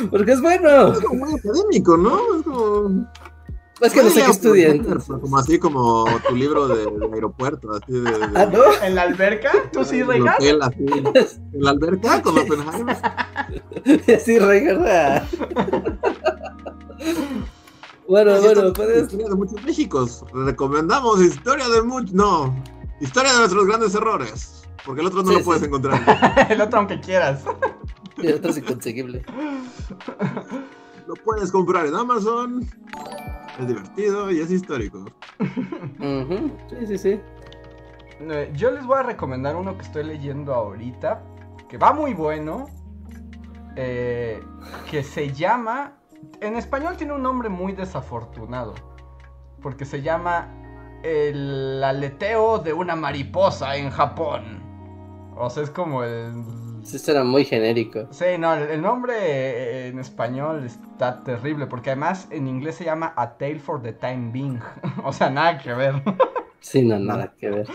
Porque 0.10 0.32
es 0.32 0.42
bueno. 0.42 0.94
Es 0.94 1.02
como 1.02 1.26
muy 1.26 1.34
académico, 1.40 1.98
¿no? 1.98 2.18
Es 2.38 2.44
como. 2.44 3.08
Es 3.82 3.92
que 3.92 4.04
no 4.04 4.10
sé 4.10 4.24
qué 4.24 4.32
estudian. 4.32 4.84
Como 5.20 5.38
así 5.38 5.60
como 5.60 6.06
tu 6.28 6.36
libro 6.36 6.68
de, 6.70 6.86
de 6.86 7.14
aeropuerto, 7.14 7.72
así 7.74 7.92
de. 7.92 8.02
de- 8.02 8.30
Ah, 8.36 8.46
¿no? 8.46 8.60
¿En 8.86 8.96
la 8.96 9.02
alberca? 9.04 9.52
¿Tú 9.74 9.84
sí, 9.84 9.98
del 9.98 10.28
así. 10.28 10.48
En 10.50 11.62
la 11.62 11.70
alberca 11.72 12.22
con 12.22 12.38
Oppenheimer. 12.38 12.98
Sí. 14.24 14.38
Bueno, 18.08 18.34
Así 18.34 18.46
bueno, 18.46 18.62
está, 18.68 18.74
puedes. 18.74 19.04
Historia 19.04 19.30
de 19.30 19.36
muchos 19.36 19.64
Méxicos. 19.64 20.24
Recomendamos 20.32 21.22
historia 21.24 21.68
de 21.70 21.82
muchos. 21.82 22.14
No. 22.14 22.56
Historia 23.02 23.32
de 23.34 23.40
nuestros 23.40 23.66
grandes 23.66 23.96
errores. 23.96 24.64
Porque 24.86 25.02
el 25.02 25.08
otro 25.08 25.24
no 25.24 25.30
Sí, 25.32 25.38
lo 25.40 25.44
puedes 25.44 25.62
sí. 25.64 25.68
encontrar. 25.68 26.48
El 26.52 26.62
otro, 26.62 26.80
aunque 26.80 27.00
quieras. 27.00 27.42
Y 28.18 28.28
otro 28.32 28.52
es 28.52 28.58
inconseguible. 28.58 29.26
Lo 31.08 31.14
puedes 31.16 31.52
comprar 31.52 31.86
en 31.86 31.96
Amazon. 31.96 32.68
Es 33.60 33.68
divertido 33.68 34.32
y 34.32 34.40
es 34.40 34.52
histórico. 34.52 35.06
Sí, 35.40 36.88
sí, 36.88 36.98
sí. 36.98 37.22
Eh, 38.20 38.52
Yo 38.56 38.72
les 38.72 38.86
voy 38.86 38.98
a 38.98 39.04
recomendar 39.04 39.56
uno 39.56 39.78
que 39.78 39.84
estoy 39.84 40.04
leyendo 40.04 40.54
ahorita, 40.54 41.24
que 41.70 41.78
va 41.78 41.94
muy 41.94 42.14
bueno, 42.14 42.66
eh, 43.76 44.42
que 44.90 45.04
se 45.04 45.32
llama, 45.32 45.94
en 46.42 46.56
español 46.56 46.98
tiene 46.98 47.14
un 47.14 47.24
nombre 47.24 47.50
muy 47.50 47.74
desafortunado, 47.74 48.74
porque 49.62 49.86
se 49.86 50.02
llama 50.02 50.50
El 51.04 51.84
aleteo 51.84 52.60
de 52.60 52.74
una 52.74 52.96
mariposa 52.96 53.76
en 53.76 53.90
Japón. 53.90 54.64
O 55.38 55.50
sea, 55.50 55.64
es 55.64 55.70
como 55.70 56.04
el... 56.04 56.34
Esto 56.94 57.12
era 57.12 57.24
muy 57.24 57.46
genérico. 57.46 58.08
Sí, 58.12 58.26
no, 58.38 58.54
el, 58.54 58.70
el 58.70 58.82
nombre 58.82 59.16
eh, 59.18 59.88
en 59.88 60.00
español 60.00 60.64
está 60.66 61.24
terrible, 61.24 61.68
porque 61.68 61.92
además 61.92 62.28
en 62.32 62.48
inglés 62.48 62.76
se 62.76 62.86
llama 62.86 63.14
A 63.16 63.38
Tale 63.38 63.60
for 63.60 63.82
the 63.82 63.94
Time 63.94 64.32
Being. 64.32 64.60
o 65.04 65.12
sea, 65.12 65.30
nada 65.30 65.58
que 65.58 65.74
ver. 65.74 66.02
Sí, 66.60 66.84
no, 66.84 66.98
nada 67.00 67.34
que 67.38 67.50
ver. 67.50 67.68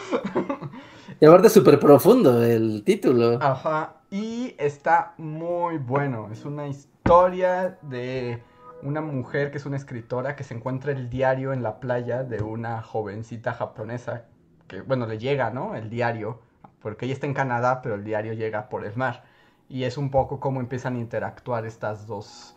Y 1.21 1.27
aparte 1.27 1.49
es 1.49 1.53
súper 1.53 1.79
profundo 1.79 2.43
el 2.43 2.83
título. 2.85 3.39
Ajá, 3.43 3.97
y 4.11 4.55
está 4.59 5.15
muy 5.19 5.79
bueno. 5.79 6.29
Es 6.33 6.45
una 6.45 6.67
historia 6.67 7.79
de 7.83 8.43
una 8.83 9.01
mujer 9.01 9.51
que 9.51 9.59
es 9.59 9.67
una 9.67 9.77
escritora 9.77 10.35
que 10.35 10.45
se 10.45 10.55
encuentra 10.55 10.93
el 10.93 11.11
diario 11.11 11.53
en 11.53 11.63
la 11.63 11.79
playa 11.79 12.23
de 12.25 12.43
una 12.43 12.83
jovencita 12.83 13.53
japonesa 13.53 14.25
que, 14.67 14.81
bueno, 14.81 15.07
le 15.07 15.19
llega, 15.19 15.51
¿no? 15.51 15.75
El 15.75 15.91
diario 15.91 16.41
porque 16.81 17.07
ella 17.07 17.15
está 17.15 17.27
en 17.27 17.35
Canadá, 17.35 17.83
pero 17.83 17.95
el 17.95 18.05
diario 18.05 18.33
llega 18.33 18.69
por 18.69 18.85
el 18.85 18.97
mar. 18.97 19.25
Y 19.69 19.85
es 19.85 19.97
un 19.97 20.11
poco 20.11 20.41
cómo 20.41 20.61
empiezan 20.61 20.97
a 20.97 20.99
interactuar 20.99 21.65
estas 21.65 22.07
dos, 22.07 22.57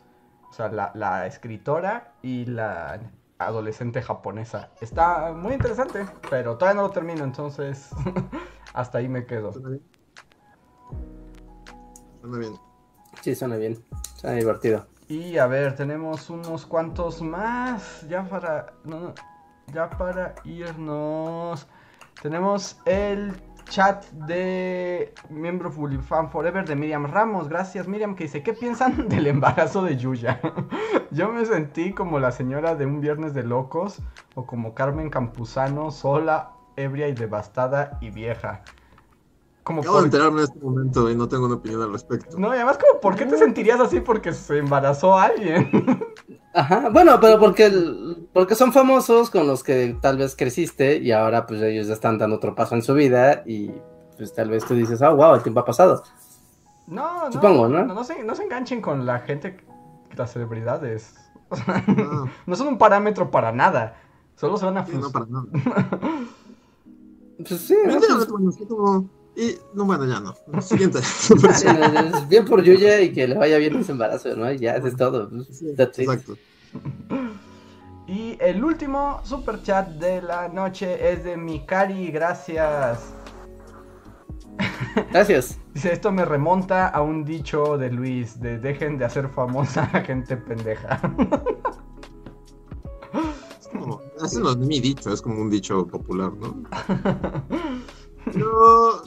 o 0.50 0.54
sea, 0.54 0.70
la, 0.70 0.92
la 0.96 1.28
escritora 1.28 2.14
y 2.22 2.46
la 2.46 3.00
adolescente 3.38 4.02
japonesa. 4.02 4.70
Está 4.82 5.34
muy 5.34 5.54
interesante, 5.54 6.06
pero 6.30 6.58
todavía 6.58 6.82
no 6.82 6.88
lo 6.88 6.94
termino, 6.94 7.24
entonces 7.24 7.90
hasta 8.74 8.98
ahí 8.98 9.08
me 9.08 9.26
quedo. 9.26 9.54
Suena 9.54 9.70
bien. 9.70 9.84
Suena 12.22 12.38
bien. 12.38 12.54
Sí, 13.22 13.36
suena 13.36 13.56
bien. 13.58 13.84
Suena 14.16 14.36
divertido. 14.38 14.88
Y 15.08 15.38
a 15.38 15.48
ver, 15.48 15.76
tenemos 15.76 16.30
unos 16.30 16.66
cuantos 16.66 17.22
más. 17.22 18.08
Ya 18.08 18.24
para. 18.24 18.74
no, 18.84 19.00
no, 19.00 19.14
ya 19.74 19.90
para 19.90 20.36
irnos. 20.44 21.68
Tenemos 22.22 22.80
el 22.86 23.34
chat 23.74 24.06
de 24.12 25.16
miembro 25.32 25.72
Fully 25.72 25.98
Fan 25.98 26.30
Forever 26.30 26.64
de 26.64 26.76
Miriam 26.76 27.08
Ramos. 27.08 27.50
Gracias, 27.50 27.88
Miriam, 27.88 28.14
que 28.14 28.26
dice: 28.26 28.44
¿Qué 28.44 28.54
piensan 28.54 29.08
del 29.10 29.26
embarazo 29.26 29.82
de 29.82 29.98
Yuya? 29.98 30.40
Yo 31.12 31.32
me 31.32 31.44
sentí 31.44 31.92
como 31.92 32.20
la 32.20 32.32
señora 32.32 32.76
de 32.76 32.86
un 32.86 33.02
viernes 33.02 33.34
de 33.34 33.42
locos. 33.42 34.00
O 34.36 34.46
como 34.46 34.76
Carmen 34.76 35.10
Campuzano, 35.10 35.90
sola, 35.90 36.52
ebria 36.76 37.08
y 37.08 37.14
devastada 37.14 37.98
y 38.00 38.12
vieja. 38.12 38.62
Como 39.64 39.82
Acabo 39.82 39.96
de 39.96 40.02
por- 40.02 40.06
enterarme 40.08 40.40
en 40.42 40.44
este 40.46 40.60
momento 40.60 41.10
y 41.10 41.16
no 41.16 41.28
tengo 41.30 41.46
una 41.46 41.56
opinión 41.56 41.82
al 41.82 41.92
respecto. 41.94 42.38
No, 42.38 42.50
y 42.50 42.56
además, 42.58 42.78
como, 42.78 43.00
¿por 43.00 43.16
qué 43.16 43.26
te 43.26 43.38
sentirías 43.38 43.80
así? 43.80 44.02
Porque 44.02 44.34
se 44.34 44.58
embarazó 44.58 45.18
alguien. 45.18 45.70
Ajá, 46.54 46.90
bueno, 46.92 47.18
pero 47.22 47.40
porque, 47.40 47.66
el- 47.68 48.28
porque 48.34 48.56
son 48.56 48.74
famosos 48.74 49.30
con 49.30 49.48
los 49.48 49.64
que 49.64 49.98
tal 50.02 50.18
vez 50.18 50.36
creciste 50.36 50.98
y 50.98 51.12
ahora 51.12 51.46
pues 51.48 51.62
ellos 51.62 51.88
ya 51.88 51.94
están 51.94 52.18
dando 52.18 52.36
otro 52.36 52.54
paso 52.56 52.76
en 52.76 52.82
su 52.82 52.94
vida 52.94 53.42
y 53.46 53.72
pues 54.18 54.34
tal 54.36 54.50
vez 54.50 54.64
tú 54.66 54.74
dices, 54.76 55.02
ah, 55.02 55.10
wow, 55.12 55.34
el 55.36 55.42
tiempo 55.44 55.62
ha 55.62 55.66
pasado. 55.66 56.04
No, 56.86 57.26
no. 57.26 57.32
Supongo, 57.32 57.68
¿no? 57.70 57.86
No, 57.86 58.04
se, 58.04 58.22
no 58.24 58.36
se 58.36 58.44
enganchen 58.44 58.82
con 58.82 59.06
la 59.06 59.20
gente, 59.20 59.58
las 60.16 60.34
celebridades. 60.34 61.16
O 61.50 61.56
sea, 61.56 61.84
No, 61.88 62.30
no 62.48 62.56
son 62.56 62.68
un 62.68 62.78
parámetro 62.80 63.30
para 63.32 63.52
nada. 63.52 63.96
Solo 64.36 64.58
se 64.58 64.66
van 64.66 64.78
a 64.78 64.86
sí, 64.86 64.94
no, 64.98 65.12
para 65.12 65.26
nada. 65.28 65.46
Pues 67.48 67.62
sí, 67.62 67.76
Y, 69.36 69.58
no, 69.74 69.86
bueno, 69.86 70.06
ya 70.06 70.20
no. 70.20 70.36
Siguiente. 70.62 71.00
Bien 72.30 72.46
por 72.46 72.64
Yuya 72.64 73.02
y 73.02 73.12
que 73.12 73.28
le 73.28 73.36
vaya 73.36 73.58
bien 73.58 73.76
ese 73.78 73.92
embarazo, 73.92 74.36
¿no? 74.36 74.52
Y 74.52 74.60
ya, 74.60 74.76
eso 74.76 74.88
es 74.88 74.96
todo. 74.96 75.30
Sí. 75.52 75.74
Exacto. 75.78 76.38
Y 78.08 78.38
el 78.40 78.64
último 78.64 79.22
super 79.24 79.62
chat 79.64 79.90
de 79.90 80.22
la 80.22 80.50
noche 80.50 81.12
es 81.12 81.24
de 81.24 81.38
Mikari. 81.38 82.12
Gracias. 82.12 83.14
Gracias. 85.12 85.60
Dice, 85.74 85.94
esto 85.94 86.12
me 86.12 86.26
remonta 86.26 86.88
a 86.88 87.02
un 87.02 87.26
dicho 87.26 87.78
de 87.78 87.90
Luis, 87.90 88.40
de 88.40 88.60
dejen 88.60 88.98
de 88.98 89.06
hacer 89.06 89.30
famosa 89.30 89.90
a 89.94 90.02
gente 90.02 90.38
pendeja. 90.38 91.00
Es 93.60 93.68
como, 93.68 94.02
ese 94.24 94.40
no 94.40 94.52
es 94.52 94.58
mi 94.58 94.80
dicho, 94.80 95.12
es 95.12 95.22
como 95.22 95.42
un 95.42 95.50
dicho 95.50 95.86
popular, 95.88 96.32
¿no? 96.34 96.64
Pero, 98.26 99.04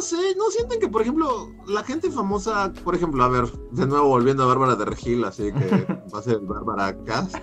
no 0.00 0.06
sé, 0.06 0.34
¿no 0.34 0.50
sienten 0.50 0.80
que, 0.80 0.88
por 0.88 1.02
ejemplo, 1.02 1.52
la 1.66 1.84
gente 1.84 2.10
famosa, 2.10 2.72
por 2.84 2.94
ejemplo, 2.94 3.22
a 3.22 3.28
ver, 3.28 3.52
de 3.72 3.86
nuevo 3.86 4.08
volviendo 4.08 4.44
a 4.44 4.46
Bárbara 4.46 4.74
de 4.74 4.86
Regil, 4.86 5.22
así 5.24 5.52
que 5.52 5.86
va 6.14 6.20
a 6.20 6.22
ser 6.22 6.38
Bárbara 6.38 6.96
Cast, 7.04 7.36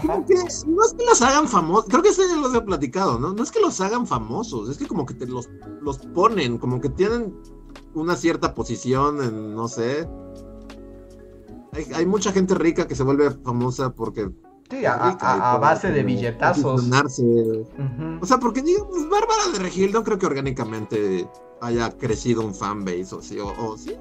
como 0.00 0.24
que 0.24 0.34
no 0.34 0.82
es 0.82 0.94
que 0.96 1.04
los 1.04 1.20
hagan 1.20 1.46
famosos, 1.46 1.90
creo 1.90 2.02
que 2.02 2.08
eso 2.08 2.22
ya 2.26 2.36
los 2.36 2.54
he 2.54 2.62
platicado, 2.62 3.18
¿no? 3.18 3.34
No 3.34 3.42
es 3.42 3.50
que 3.50 3.60
los 3.60 3.82
hagan 3.82 4.06
famosos, 4.06 4.70
es 4.70 4.78
que 4.78 4.86
como 4.86 5.04
que 5.04 5.12
te 5.12 5.26
los, 5.26 5.50
los 5.82 5.98
ponen, 5.98 6.56
como 6.56 6.80
que 6.80 6.88
tienen 6.88 7.36
una 7.92 8.16
cierta 8.16 8.54
posición 8.54 9.22
en, 9.22 9.54
no 9.54 9.68
sé. 9.68 10.08
Hay, 11.72 11.84
hay 11.92 12.06
mucha 12.06 12.32
gente 12.32 12.54
rica 12.54 12.88
que 12.88 12.94
se 12.94 13.02
vuelve 13.02 13.30
famosa 13.30 13.92
porque 13.92 14.30
Sí, 14.70 14.84
a, 14.86 15.58
base 15.58 15.90
de 15.90 16.02
billetazos. 16.02 16.88
O 18.20 18.26
sea, 18.26 18.38
porque 18.38 18.62
digamos, 18.62 19.08
Bárbara 19.10 19.52
de 19.52 19.58
Regil 19.58 19.92
no 19.92 20.02
creo 20.02 20.18
que 20.18 20.26
orgánicamente 20.26 21.28
haya 21.64 21.90
crecido 21.90 22.42
un 22.42 22.54
fanbase 22.54 23.14
o 23.14 23.22
sí, 23.22 23.38
o, 23.38 23.46
o 23.48 23.76
sí. 23.76 23.96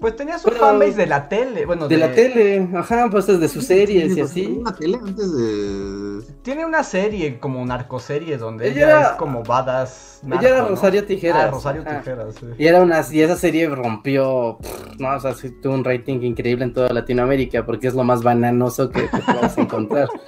Pues 0.00 0.14
tenía 0.16 0.38
su 0.38 0.48
Pero- 0.48 0.60
fanbase 0.60 0.94
de 0.94 1.06
la 1.06 1.28
tele. 1.28 1.64
Bueno, 1.66 1.88
De 1.88 1.96
la 1.96 2.12
tele, 2.12 2.68
ajá, 2.76 3.08
pues 3.10 3.26
desde 3.26 3.48
sus 3.48 3.64
series 3.64 4.12
y 4.12 4.20
Pues, 4.20 4.30
así. 4.30 4.46
Una 4.60 4.72
tele 4.74 4.96
antes 5.02 5.36
de. 5.36 6.22
Tiene 6.42 6.64
una 6.66 6.84
serie 6.84 7.40
como 7.40 7.64
narcoserie 7.64 8.36
donde 8.38 8.68
Ella 8.68 8.76
ella, 8.76 8.90
era- 8.90 9.02
es 9.02 9.08
como 9.12 9.42
badass. 9.42 10.20
Ella 10.26 10.48
era. 10.48 10.64
Rosario 10.68 11.04
Tijeras. 11.04 11.44
Ah, 11.46 11.50
Rosario 11.50 11.82
ajá. 11.84 11.98
Tijeras, 11.98 12.34
sí. 12.38 12.46
Y 12.58 12.66
era 12.66 12.80
una, 12.80 13.04
y 13.10 13.20
esa 13.22 13.36
serie 13.36 13.68
rompió, 13.68 14.58
pff, 14.60 15.00
no, 15.00 15.16
o 15.16 15.20
sea, 15.20 15.34
sí 15.34 15.50
tuvo 15.60 15.74
un 15.74 15.84
rating 15.84 16.20
increíble 16.22 16.64
en 16.64 16.74
toda 16.74 16.90
Latinoamérica 16.92 17.64
porque 17.66 17.88
es 17.88 17.94
lo 17.94 18.04
más 18.04 18.22
bananoso 18.22 18.90
que 18.90 19.02
te 19.02 19.18
puedas 19.18 19.56
encontrar. 19.58 20.08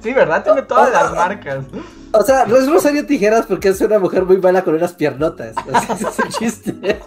Sí, 0.00 0.12
¿verdad? 0.12 0.44
Tiene 0.44 0.62
todas 0.62 0.92
las 0.92 1.12
marcas. 1.14 1.64
O 2.18 2.22
sea, 2.22 2.46
no 2.46 2.56
es 2.56 2.68
Rosario 2.68 3.06
Tijeras 3.06 3.46
porque 3.46 3.68
es 3.68 3.80
una 3.80 3.98
mujer 3.98 4.24
muy 4.24 4.38
mala 4.38 4.62
con 4.62 4.74
unas 4.74 4.94
piernotas. 4.94 5.54
Ese 5.66 6.08
es 6.08 6.18
el 6.18 6.28
chiste. 6.28 7.00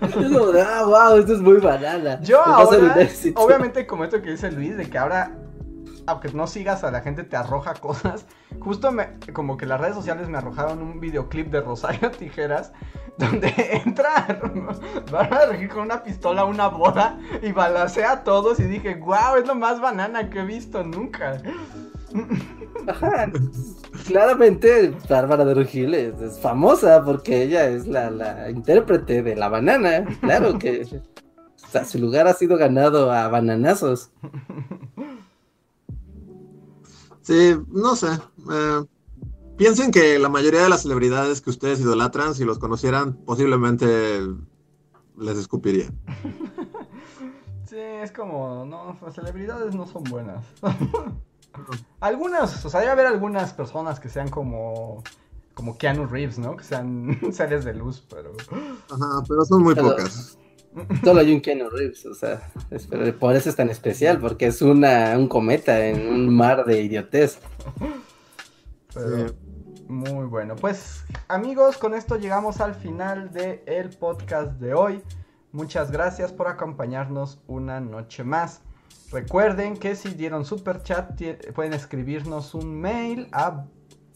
Es 0.00 0.14
como 0.14 0.46
de, 0.46 0.62
ah, 0.62 0.84
wow, 0.84 1.18
esto 1.18 1.34
es 1.34 1.40
muy 1.40 1.58
banana. 1.58 2.20
Yo 2.22 2.40
a 2.40 2.56
ahora, 2.56 2.96
obviamente 3.36 3.86
como 3.86 4.04
esto 4.04 4.22
que 4.22 4.30
dice 4.30 4.50
Luis, 4.50 4.76
de 4.76 4.88
que 4.88 4.96
ahora, 4.96 5.36
aunque 6.06 6.32
no 6.32 6.46
sigas 6.46 6.82
a 6.84 6.90
la 6.90 7.00
gente, 7.02 7.24
te 7.24 7.36
arroja 7.36 7.74
cosas. 7.74 8.24
Justo 8.58 8.90
me, 8.90 9.18
como 9.32 9.56
que 9.56 9.66
las 9.66 9.80
redes 9.80 9.94
sociales 9.94 10.28
me 10.28 10.38
arrojaron 10.38 10.80
un 10.82 11.00
videoclip 11.00 11.50
de 11.50 11.60
Rosario 11.60 12.10
Tijeras, 12.10 12.72
donde 13.18 13.52
entra 13.84 14.40
Bárbara 15.10 15.46
de 15.46 15.52
Regil 15.52 15.68
con 15.68 15.82
una 15.82 16.02
pistola 16.02 16.42
a 16.42 16.44
una 16.46 16.68
boda 16.68 17.18
y 17.42 17.52
balacea 17.52 18.12
a 18.12 18.24
todos 18.24 18.58
y 18.60 18.64
dije, 18.64 18.94
wow, 18.94 19.36
es 19.38 19.46
lo 19.46 19.54
más 19.54 19.80
banana 19.80 20.30
que 20.30 20.40
he 20.40 20.44
visto 20.44 20.82
nunca. 20.82 21.40
Ajá. 22.86 23.30
Claramente, 24.06 24.94
Bárbara 25.08 25.44
de 25.44 25.54
Regil 25.54 25.94
es, 25.94 26.20
es 26.20 26.38
famosa 26.38 27.04
porque 27.04 27.42
ella 27.42 27.68
es 27.68 27.86
la, 27.86 28.10
la 28.10 28.50
intérprete 28.50 29.22
de 29.22 29.36
la 29.36 29.48
banana. 29.48 30.06
Claro 30.20 30.58
que 30.58 30.86
o 31.68 31.70
sea, 31.70 31.84
su 31.84 31.98
lugar 31.98 32.26
ha 32.26 32.32
sido 32.32 32.56
ganado 32.56 33.12
a 33.12 33.28
bananazos. 33.28 34.10
Sí, 37.20 37.56
no 37.68 37.94
sé. 37.94 38.08
eh, 38.50 38.84
piensen 39.58 39.90
que 39.90 40.18
la 40.18 40.30
mayoría 40.30 40.62
de 40.62 40.70
las 40.70 40.82
celebridades 40.82 41.42
que 41.42 41.50
ustedes 41.50 41.80
idolatran, 41.80 42.34
si 42.34 42.44
los 42.44 42.58
conocieran, 42.58 43.14
posiblemente 43.26 44.20
les 45.18 45.38
escupirían. 45.38 45.98
Sí, 47.68 47.76
es 47.76 48.10
como, 48.12 48.64
no, 48.64 48.96
las 49.02 49.14
celebridades 49.14 49.74
no 49.74 49.86
son 49.86 50.02
buenas. 50.04 50.42
algunas, 52.00 52.64
o 52.64 52.68
sea, 52.70 52.80
debe 52.80 52.92
haber 52.92 53.06
algunas 53.06 53.52
personas 53.52 54.00
que 54.00 54.08
sean 54.08 54.28
como, 54.28 55.02
como 55.54 55.76
Keanu 55.78 56.06
Reeves, 56.06 56.38
¿no? 56.38 56.56
Que 56.56 56.64
sean 56.64 57.18
seres 57.32 57.64
de 57.64 57.74
luz, 57.74 58.04
pero... 58.08 58.32
Ajá, 58.90 59.22
pero 59.28 59.44
son 59.44 59.62
muy 59.62 59.74
Pero- 59.74 59.90
pocas. 59.90 60.38
Solo 61.02 61.20
hay 61.20 61.32
un 61.34 61.40
Keanu 61.40 61.70
Reeves, 61.70 62.04
o 62.06 62.14
sea, 62.14 62.52
es- 62.70 62.86
por 63.18 63.34
eso 63.34 63.48
es 63.48 63.56
tan 63.56 63.70
especial, 63.70 64.18
porque 64.20 64.46
es 64.46 64.62
una, 64.62 65.16
un 65.16 65.26
cometa 65.26 65.86
en 65.86 66.06
un 66.08 66.34
mar 66.34 66.64
de 66.66 66.82
idiotez. 66.82 67.38
pero 68.94 69.28
Sí. 69.28 69.34
Muy 69.88 70.26
bueno. 70.26 70.54
Pues, 70.54 71.02
amigos, 71.28 71.78
con 71.78 71.94
esto 71.94 72.16
llegamos 72.16 72.60
al 72.60 72.74
final 72.74 73.32
del 73.32 73.62
el 73.64 73.88
podcast 73.88 74.52
de 74.60 74.74
hoy. 74.74 75.02
Muchas 75.50 75.90
gracias 75.90 76.30
por 76.30 76.46
acompañarnos 76.46 77.40
una 77.46 77.80
noche 77.80 78.22
más. 78.22 78.60
Recuerden 79.10 79.76
que 79.76 79.94
si 79.96 80.10
dieron 80.10 80.44
super 80.44 80.82
chat 80.82 81.20
pueden 81.54 81.72
escribirnos 81.72 82.54
un 82.54 82.78
mail 82.80 83.28
a 83.32 83.64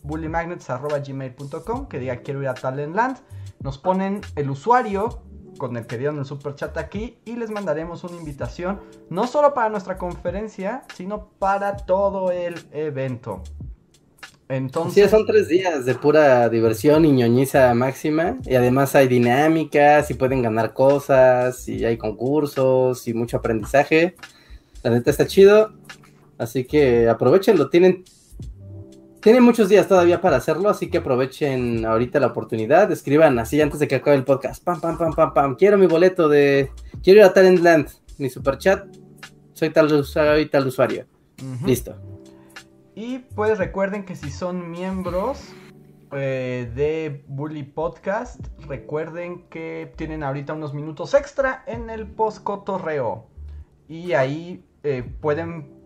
bullymagnets.gmail.com 0.02 1.88
que 1.88 1.98
diga 1.98 2.16
quiero 2.16 2.42
ir 2.42 2.48
a 2.48 2.54
Talentland. 2.54 3.18
Nos 3.60 3.78
ponen 3.78 4.20
el 4.36 4.50
usuario 4.50 5.22
con 5.56 5.76
el 5.76 5.86
que 5.86 5.96
dieron 5.96 6.18
el 6.18 6.24
super 6.24 6.54
chat 6.54 6.76
aquí 6.76 7.18
y 7.24 7.36
les 7.36 7.50
mandaremos 7.50 8.04
una 8.04 8.16
invitación 8.16 8.80
no 9.08 9.26
solo 9.26 9.54
para 9.54 9.68
nuestra 9.70 9.96
conferencia, 9.96 10.82
sino 10.94 11.28
para 11.38 11.76
todo 11.76 12.30
el 12.30 12.54
evento. 12.72 13.42
Entonces, 14.48 15.04
Sí, 15.04 15.08
son 15.08 15.24
tres 15.24 15.48
días 15.48 15.86
de 15.86 15.94
pura 15.94 16.50
diversión 16.50 17.06
y 17.06 17.12
ñoñiza 17.12 17.72
máxima. 17.72 18.36
Y 18.44 18.54
además 18.54 18.94
hay 18.94 19.08
dinámicas 19.08 20.10
y 20.10 20.14
pueden 20.14 20.42
ganar 20.42 20.74
cosas 20.74 21.66
y 21.68 21.86
hay 21.86 21.96
concursos 21.96 23.08
y 23.08 23.14
mucho 23.14 23.38
aprendizaje. 23.38 24.16
La 24.82 24.90
neta 24.90 25.10
está 25.10 25.26
chido. 25.26 25.72
Así 26.38 26.64
que 26.64 27.08
aprovechenlo. 27.08 27.70
Tienen, 27.70 28.04
tienen 29.20 29.42
muchos 29.42 29.68
días 29.68 29.86
todavía 29.86 30.20
para 30.20 30.36
hacerlo. 30.36 30.68
Así 30.68 30.90
que 30.90 30.98
aprovechen 30.98 31.84
ahorita 31.86 32.20
la 32.20 32.28
oportunidad. 32.28 32.90
Escriban 32.90 33.38
así 33.38 33.60
antes 33.60 33.78
de 33.78 33.88
que 33.88 33.96
acabe 33.96 34.16
el 34.16 34.24
podcast. 34.24 34.62
Pam, 34.64 34.80
pam, 34.80 34.98
pam, 34.98 35.12
pam, 35.12 35.34
pam. 35.34 35.56
Quiero 35.56 35.78
mi 35.78 35.86
boleto 35.86 36.28
de. 36.28 36.70
Quiero 37.02 37.20
ir 37.20 37.26
a 37.26 37.32
Talentland. 37.32 37.88
Mi 38.18 38.28
super 38.28 38.58
chat. 38.58 38.86
Soy 39.52 39.70
tal, 39.70 40.66
usuario. 40.66 41.06
Listo. 41.64 41.96
Y 42.94 43.18
pues 43.18 43.58
recuerden 43.58 44.04
que 44.04 44.16
si 44.16 44.30
son 44.30 44.70
miembros, 44.70 45.38
eh, 46.12 46.70
de 46.74 47.24
Bully 47.28 47.62
Podcast. 47.62 48.44
Recuerden 48.66 49.48
que 49.48 49.92
tienen 49.96 50.22
ahorita 50.22 50.52
unos 50.52 50.74
minutos 50.74 51.14
extra 51.14 51.62
en 51.66 51.90
el 51.90 52.06
post 52.06 52.42
cotorreo. 52.42 53.28
Y 53.88 54.12
ahí 54.12 54.64
eh, 54.82 55.02
pueden 55.20 55.82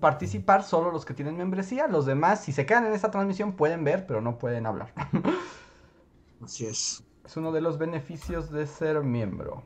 participar 0.00 0.62
solo 0.62 0.90
los 0.90 1.04
que 1.04 1.14
tienen 1.14 1.36
membresía. 1.36 1.86
Los 1.86 2.06
demás, 2.06 2.42
si 2.42 2.52
se 2.52 2.66
quedan 2.66 2.86
en 2.86 2.94
esta 2.94 3.10
transmisión, 3.10 3.52
pueden 3.52 3.84
ver, 3.84 4.06
pero 4.06 4.20
no 4.20 4.38
pueden 4.38 4.66
hablar. 4.66 4.92
Así 6.42 6.66
es. 6.66 7.04
Es 7.24 7.36
uno 7.36 7.52
de 7.52 7.60
los 7.60 7.78
beneficios 7.78 8.50
de 8.50 8.66
ser 8.66 9.02
miembro. 9.02 9.62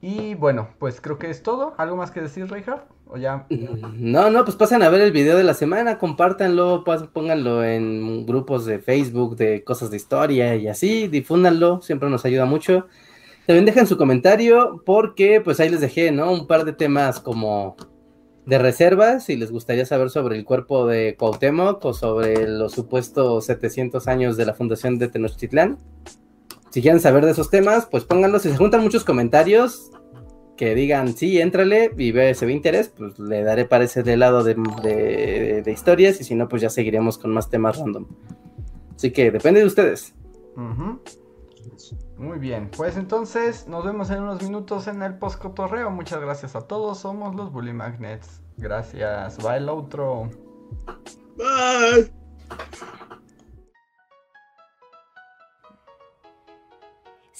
Y 0.00 0.34
bueno, 0.34 0.68
pues 0.78 1.00
creo 1.00 1.18
que 1.18 1.30
es 1.30 1.44
todo. 1.44 1.74
¿Algo 1.78 1.96
más 1.96 2.10
que 2.10 2.20
decir, 2.20 2.50
Reinhardt? 2.50 2.84
¿O 3.06 3.16
ya? 3.16 3.46
No, 3.94 4.30
no, 4.30 4.44
pues 4.44 4.56
pasen 4.56 4.82
a 4.82 4.88
ver 4.88 5.00
el 5.00 5.12
video 5.12 5.36
de 5.36 5.44
la 5.44 5.54
semana, 5.54 5.98
compártanlo, 5.98 6.82
pónganlo 7.12 7.62
en 7.62 8.26
grupos 8.26 8.64
de 8.64 8.78
Facebook 8.78 9.36
de 9.36 9.62
cosas 9.64 9.90
de 9.90 9.96
historia 9.98 10.56
y 10.56 10.66
así, 10.66 11.08
difúndanlo, 11.08 11.82
siempre 11.82 12.10
nos 12.10 12.24
ayuda 12.24 12.46
mucho. 12.46 12.86
También 13.46 13.66
dejen 13.66 13.86
su 13.86 13.96
comentario 13.96 14.82
porque 14.84 15.40
pues 15.40 15.60
ahí 15.60 15.68
les 15.68 15.80
dejé, 15.80 16.10
¿no? 16.10 16.32
Un 16.32 16.46
par 16.46 16.64
de 16.64 16.72
temas 16.72 17.20
como 17.20 17.76
de 18.46 18.58
reservas, 18.58 19.24
si 19.24 19.36
les 19.36 19.50
gustaría 19.52 19.86
saber 19.86 20.10
sobre 20.10 20.36
el 20.36 20.44
cuerpo 20.44 20.86
de 20.86 21.14
Cuauhtémoc 21.16 21.84
o 21.84 21.92
sobre 21.94 22.48
los 22.48 22.72
supuestos 22.72 23.46
700 23.46 24.08
años 24.08 24.36
de 24.36 24.46
la 24.46 24.54
fundación 24.54 24.98
de 24.98 25.08
Tenochtitlán. 25.08 25.78
Si 26.70 26.82
quieren 26.82 27.00
saber 27.00 27.24
de 27.24 27.32
esos 27.32 27.50
temas, 27.50 27.86
pues 27.86 28.04
pónganlos. 28.04 28.42
Si 28.42 28.50
se 28.50 28.56
juntan 28.56 28.82
muchos 28.82 29.04
comentarios, 29.04 29.90
que 30.56 30.74
digan 30.74 31.14
sí, 31.16 31.40
éntrale 31.40 31.92
y 31.96 32.12
ve, 32.12 32.34
se 32.34 32.46
ve 32.46 32.52
interés, 32.52 32.88
pues 32.96 33.18
le 33.18 33.42
daré 33.42 33.64
para 33.64 33.84
ese 33.84 34.02
de 34.02 34.16
lado 34.16 34.42
de, 34.42 34.54
de- 35.64 35.72
historias 35.72 36.20
y 36.20 36.24
si 36.24 36.34
no, 36.34 36.48
pues 36.48 36.62
ya 36.62 36.70
seguiremos 36.70 37.18
con 37.18 37.32
más 37.32 37.48
temas 37.50 37.78
random. 37.78 38.06
Así 38.96 39.10
que 39.10 39.30
depende 39.30 39.60
de 39.60 39.66
ustedes. 39.66 40.14
Muy 42.16 42.38
bien, 42.38 42.70
pues 42.76 42.96
entonces 42.96 43.66
nos 43.66 43.84
vemos 43.84 44.10
en 44.10 44.22
unos 44.22 44.42
minutos 44.42 44.86
en 44.86 45.02
el 45.02 45.18
post 45.18 45.40
cotorreo. 45.40 45.90
Muchas 45.90 46.20
gracias 46.20 46.54
a 46.54 46.62
todos, 46.62 46.98
somos 46.98 47.34
los 47.34 47.52
Bully 47.52 47.72
Magnets. 47.72 48.40
Gracias, 48.58 49.44
va 49.44 49.56
el 49.56 49.68
otro. 49.68 50.30
Bye. 51.36 52.12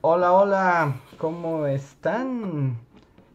Hola, 0.00 0.32
hola, 0.32 0.96
¿cómo 1.18 1.66
están? 1.66 2.78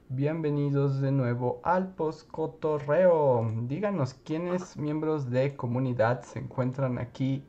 Bienvenidos 0.10 1.02
de 1.02 1.12
nuevo 1.12 1.60
al 1.64 1.94
Post 1.94 2.32
Cotorreo. 2.32 3.48
Díganos 3.68 4.16
quiénes 4.16 4.76
miembros 4.76 5.30
de 5.30 5.56
comunidad 5.56 6.24
se 6.24 6.40
encuentran 6.40 6.98
aquí 6.98 7.46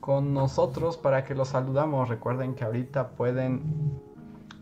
con 0.00 0.32
nosotros 0.32 0.96
para 0.96 1.24
que 1.24 1.34
los 1.34 1.48
saludamos. 1.48 2.08
Recuerden 2.08 2.54
que 2.54 2.64
ahorita 2.64 3.10
pueden 3.10 4.00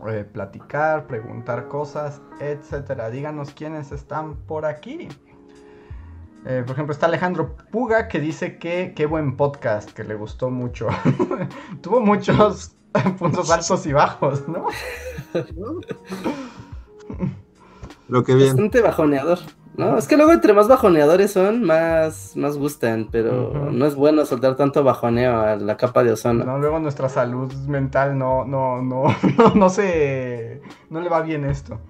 eh, 0.08 0.24
platicar, 0.24 1.06
preguntar 1.06 1.68
cosas, 1.68 2.20
etcétera. 2.40 3.08
Díganos 3.08 3.52
quiénes 3.52 3.92
están 3.92 4.34
por 4.34 4.66
aquí. 4.66 5.06
Eh, 6.44 6.64
por 6.66 6.72
ejemplo, 6.72 6.92
está 6.92 7.06
Alejandro 7.06 7.54
Puga 7.70 8.08
que 8.08 8.18
dice 8.18 8.58
que 8.58 8.94
qué 8.96 9.06
buen 9.06 9.36
podcast, 9.36 9.92
que 9.92 10.02
le 10.02 10.16
gustó 10.16 10.50
mucho. 10.50 10.88
Tuvo 11.82 12.00
muchos 12.00 12.79
puntos 13.18 13.50
altos 13.50 13.86
y 13.86 13.92
bajos, 13.92 14.46
¿no? 14.48 14.66
Lo 18.08 18.24
que 18.24 18.34
bien. 18.34 18.48
Bastante 18.48 18.80
bajoneador. 18.80 19.38
¿no? 19.76 19.96
Es 19.96 20.08
que 20.08 20.16
luego 20.16 20.32
entre 20.32 20.52
más 20.52 20.68
bajoneadores 20.68 21.32
son, 21.32 21.62
más, 21.62 22.36
más 22.36 22.56
gustan, 22.56 23.08
pero 23.10 23.70
no 23.70 23.86
es 23.86 23.94
bueno 23.94 24.24
soltar 24.26 24.56
tanto 24.56 24.82
bajoneo 24.82 25.40
a 25.40 25.56
la 25.56 25.76
capa 25.76 26.02
de 26.04 26.12
ozono. 26.12 26.44
No, 26.44 26.58
luego 26.58 26.78
nuestra 26.80 27.08
salud 27.08 27.52
mental 27.66 28.18
no, 28.18 28.44
no, 28.44 28.82
no, 28.82 29.04
no, 29.38 29.54
no 29.54 29.68
se, 29.70 30.60
no 30.90 31.00
le 31.00 31.08
va 31.08 31.22
bien 31.22 31.44
esto. 31.44 31.80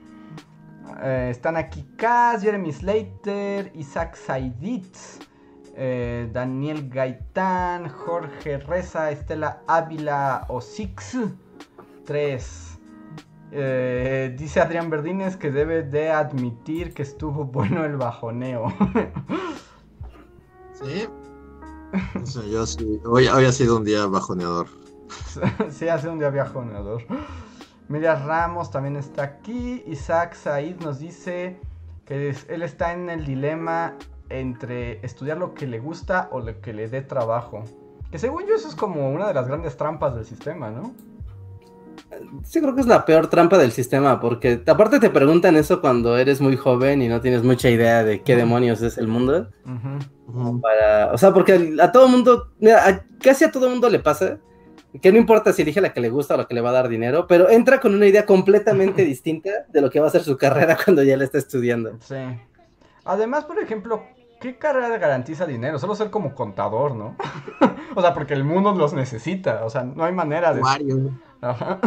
Eh, 1.02 1.28
están 1.31 1.56
aquí 1.56 1.86
Kaz, 1.97 2.43
Jeremy 2.43 2.72
Slater, 2.72 3.72
Isaac 3.74 4.16
Saiditz, 4.16 5.18
eh, 5.82 6.28
Daniel 6.31 6.90
Gaitán, 6.90 7.89
Jorge 7.89 8.59
Reza, 8.59 9.11
Estela 9.11 9.62
Ávila 9.66 10.44
Osix 10.48 11.16
3. 12.05 12.78
Eh, 13.52 14.36
dice 14.39 14.61
Adrián 14.61 14.90
Verdines 14.90 15.39
que 15.39 15.51
debe 15.51 15.82
de 15.82 16.11
admitir 16.11 16.93
que 16.93 17.01
estuvo 17.01 17.47
bueno 17.47 17.85
el 17.85 17.97
bajoneo. 17.97 18.66
Sí. 20.82 21.07
O 22.23 22.24
sea, 22.24 22.43
yo 22.47 22.65
sí. 22.65 22.98
Hoy, 23.05 23.28
hoy 23.28 23.44
ha 23.44 23.52
sido 23.52 23.77
un 23.77 23.85
día 23.85 24.07
bajoneador. 24.07 24.66
sí, 25.70 25.89
hace 25.89 26.09
un 26.09 26.19
día 26.19 26.31
viajoneador. 26.31 27.02
Miriam 27.89 28.27
Ramos 28.27 28.70
también 28.70 28.97
está 28.97 29.24
aquí. 29.24 29.82
Isaac 29.86 30.32
Said 30.32 30.81
nos 30.81 30.98
dice 30.98 31.61
que 32.07 32.35
él 32.48 32.62
está 32.62 32.94
en 32.94 33.11
el 33.11 33.27
dilema 33.27 33.94
entre 34.31 35.05
estudiar 35.05 35.36
lo 35.39 35.55
que 35.55 35.66
le 35.66 35.78
gusta 35.81 36.28
o 36.32 36.40
lo 36.40 36.61
que 36.61 36.73
le 36.73 36.89
dé 36.89 37.02
trabajo. 37.02 37.65
Que 38.11 38.19
según 38.19 38.47
yo 38.47 38.55
eso 38.55 38.69
es 38.69 38.74
como 38.74 39.11
una 39.11 39.28
de 39.28 39.35
las 39.35 39.47
grandes 39.47 39.77
trampas 39.77 40.15
del 40.15 40.24
sistema, 40.24 40.70
¿no? 40.70 40.94
Sí, 42.44 42.61
creo 42.61 42.74
que 42.74 42.81
es 42.81 42.86
la 42.86 43.05
peor 43.05 43.28
trampa 43.28 43.57
del 43.59 43.70
sistema, 43.73 44.20
porque 44.20 44.62
aparte 44.66 44.98
te 44.98 45.11
preguntan 45.11 45.57
eso 45.57 45.81
cuando 45.81 46.16
eres 46.16 46.40
muy 46.40 46.57
joven 46.57 47.02
y 47.02 47.09
no 47.09 47.20
tienes 47.20 47.43
mucha 47.44 47.69
idea 47.70 48.02
de 48.02 48.23
qué 48.23 48.35
demonios 48.36 48.82
es 48.82 48.98
el 48.98 49.07
mundo. 49.07 49.48
Para, 50.62 51.12
o 51.12 51.19
sea, 51.19 51.32
porque 51.32 51.74
a 51.81 51.93
todo 51.93 52.09
mundo, 52.09 52.52
mira, 52.59 52.86
a- 52.89 53.05
casi 53.23 53.44
a 53.44 53.52
todo 53.52 53.69
mundo 53.69 53.89
le 53.89 53.98
pasa 54.01 54.39
que 55.01 55.12
no 55.12 55.19
importa 55.19 55.52
si 55.52 55.62
elige 55.62 55.81
la 55.81 55.93
que 55.93 56.01
le 56.01 56.09
gusta 56.09 56.35
o 56.35 56.39
la 56.39 56.47
que 56.47 56.55
le 56.55 56.61
va 56.61 56.70
a 56.70 56.74
dar 56.74 56.89
dinero, 56.89 57.27
pero 57.28 57.48
entra 57.48 57.81
con 57.81 57.94
una 57.94 58.07
idea 58.07 58.27
completamente 58.27 59.05
distinta 59.05 59.51
de 59.69 59.81
lo 59.81 59.90
que 59.90 60.01
va 60.01 60.09
a 60.09 60.11
ser 60.11 60.23
su 60.24 60.36
carrera 60.36 60.77
cuando 60.85 61.02
ya 61.05 61.16
la 61.16 61.24
está 61.24 61.39
estudiando. 61.39 61.97
Sí. 62.01 62.16
Además, 63.05 63.44
por 63.44 63.59
ejemplo, 63.61 64.02
¿qué 64.40 64.58
carrera 64.58 64.96
garantiza 64.98 65.46
dinero? 65.46 65.78
Solo 65.78 65.94
ser 65.94 66.10
como 66.10 66.34
contador, 66.34 66.94
¿no? 66.96 67.16
o 67.94 68.00
sea, 68.00 68.14
porque 68.14 68.34
el 68.34 68.42
mundo 68.44 68.72
los 68.72 68.92
necesita. 68.92 69.64
O 69.64 69.70
sea, 69.70 69.84
no 69.84 70.04
hay 70.04 70.12
manera 70.12 70.52
de... 70.52 70.62
Wario. 70.62 71.10
Ajá. 71.40 71.78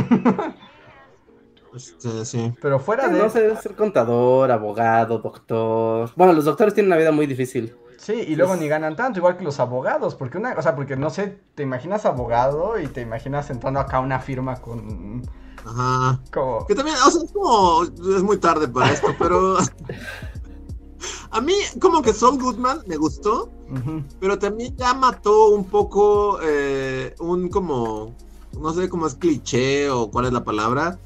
Este, 1.75 2.23
sí. 2.25 2.53
Pero 2.61 2.79
fuera 2.79 3.07
de... 3.07 3.19
No 3.19 3.29
sé, 3.29 3.55
ser 3.57 3.75
contador, 3.75 4.51
abogado, 4.51 5.17
doctor. 5.19 6.09
Bueno, 6.15 6.33
los 6.33 6.45
doctores 6.45 6.73
tienen 6.73 6.89
una 6.91 6.97
vida 6.97 7.11
muy 7.11 7.25
difícil. 7.25 7.75
Sí, 7.97 8.13
y 8.13 8.35
luego 8.35 8.53
Es- 8.55 8.59
ni 8.59 8.67
ganan 8.67 8.95
tanto, 8.95 9.19
igual 9.19 9.37
que 9.37 9.43
los 9.43 9.59
abogados, 9.59 10.13
porque 10.15 10.37
una, 10.37 10.53
o 10.53 10.61
sea, 10.61 10.75
porque 10.75 10.95
no 10.97 11.09
sé, 11.09 11.39
te 11.55 11.63
imaginas 11.63 12.05
abogado 12.05 12.77
y 12.79 12.87
te 12.87 13.01
imaginas 13.01 13.49
entrando 13.49 13.79
acá 13.79 13.97
a 13.97 13.99
una 14.01 14.19
firma 14.19 14.57
con 14.61 15.21
Ajá. 15.65 16.19
como 16.33 16.65
Que 16.67 16.75
también, 16.75 16.97
o 16.97 17.09
sea, 17.09 17.21
es 17.23 17.31
como. 17.31 17.83
Es 17.83 18.23
muy 18.23 18.37
tarde 18.37 18.67
para 18.67 18.91
esto, 18.91 19.07
pero. 19.17 19.57
A 21.31 21.41
mí, 21.41 21.53
como 21.79 22.01
que 22.01 22.13
Saul 22.13 22.39
Goodman 22.41 22.81
me 22.87 22.97
gustó, 22.97 23.49
pero 24.19 24.37
también 24.37 24.75
ya 24.77 24.93
mató 24.93 25.49
un 25.49 25.65
poco 25.65 26.39
eh, 26.43 27.15
un 27.19 27.49
como. 27.49 28.15
No 28.59 28.71
sé 28.71 28.87
cómo 28.87 29.07
es 29.07 29.15
cliché 29.15 29.89
o 29.89 30.11
cuál 30.11 30.25
es 30.25 30.33
la 30.33 30.43
palabra. 30.43 30.99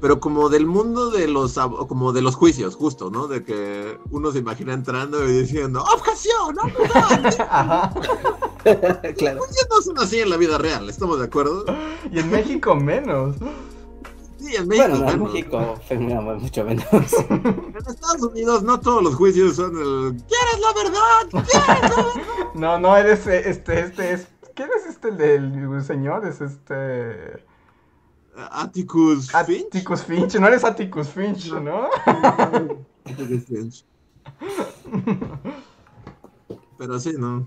pero 0.00 0.18
como 0.18 0.48
del 0.48 0.66
mundo 0.66 1.10
de 1.10 1.28
los 1.28 1.58
como 1.88 2.12
de 2.12 2.22
los 2.22 2.34
juicios, 2.34 2.74
justo, 2.74 3.10
¿no? 3.10 3.26
De 3.26 3.44
que 3.44 3.98
uno 4.10 4.32
se 4.32 4.38
imagina 4.38 4.72
entrando 4.72 5.22
y 5.28 5.32
diciendo 5.32 5.82
¡Objeción! 5.94 6.56
¡Objeción! 6.58 7.46
Ajá. 7.50 7.92
claro. 9.16 9.38
Los 9.38 9.46
juicios 9.46 9.68
no 9.70 9.82
son 9.82 9.98
así 9.98 10.20
en 10.20 10.30
la 10.30 10.36
vida 10.36 10.58
real, 10.58 10.88
¿estamos 10.88 11.18
de 11.18 11.24
acuerdo? 11.26 11.64
Y 12.10 12.18
en 12.18 12.30
México 12.30 12.74
menos. 12.74 13.36
Sí, 14.40 14.56
en 14.56 14.68
México 14.68 14.88
bueno, 14.88 15.10
en 15.10 15.22
México 15.22 15.78
mucho 16.40 16.64
menos. 16.64 16.86
En 17.30 17.76
Estados 17.76 18.22
Unidos 18.22 18.62
no 18.62 18.80
todos 18.80 19.02
los 19.02 19.14
juicios 19.14 19.56
son 19.56 19.76
el 19.76 20.22
¿Quieres 20.24 20.60
la 20.60 20.72
verdad? 20.82 21.28
¿Quieres 21.30 21.68
la 21.68 21.74
verdad? 21.74 22.06
No, 22.54 22.78
no, 22.78 22.96
eres 22.96 23.26
este, 23.26 23.80
este 23.80 24.12
es. 24.12 24.28
¿Quién 24.54 24.70
es 24.76 24.86
este 24.86 25.08
el 25.08 25.18
del 25.18 25.84
señor? 25.84 26.26
Es 26.26 26.40
este. 26.40 27.44
Atticus 28.50 29.30
Finch. 29.30 29.66
Atticus 29.66 30.02
Finch, 30.04 30.34
no 30.36 30.46
eres 30.46 30.64
Atticus 30.64 31.08
Finch, 31.08 31.52
¿no? 31.52 31.88
Atticus 33.04 33.44
Finch. 33.44 33.84
Pero 36.78 36.98
sí, 36.98 37.12
¿no? 37.18 37.46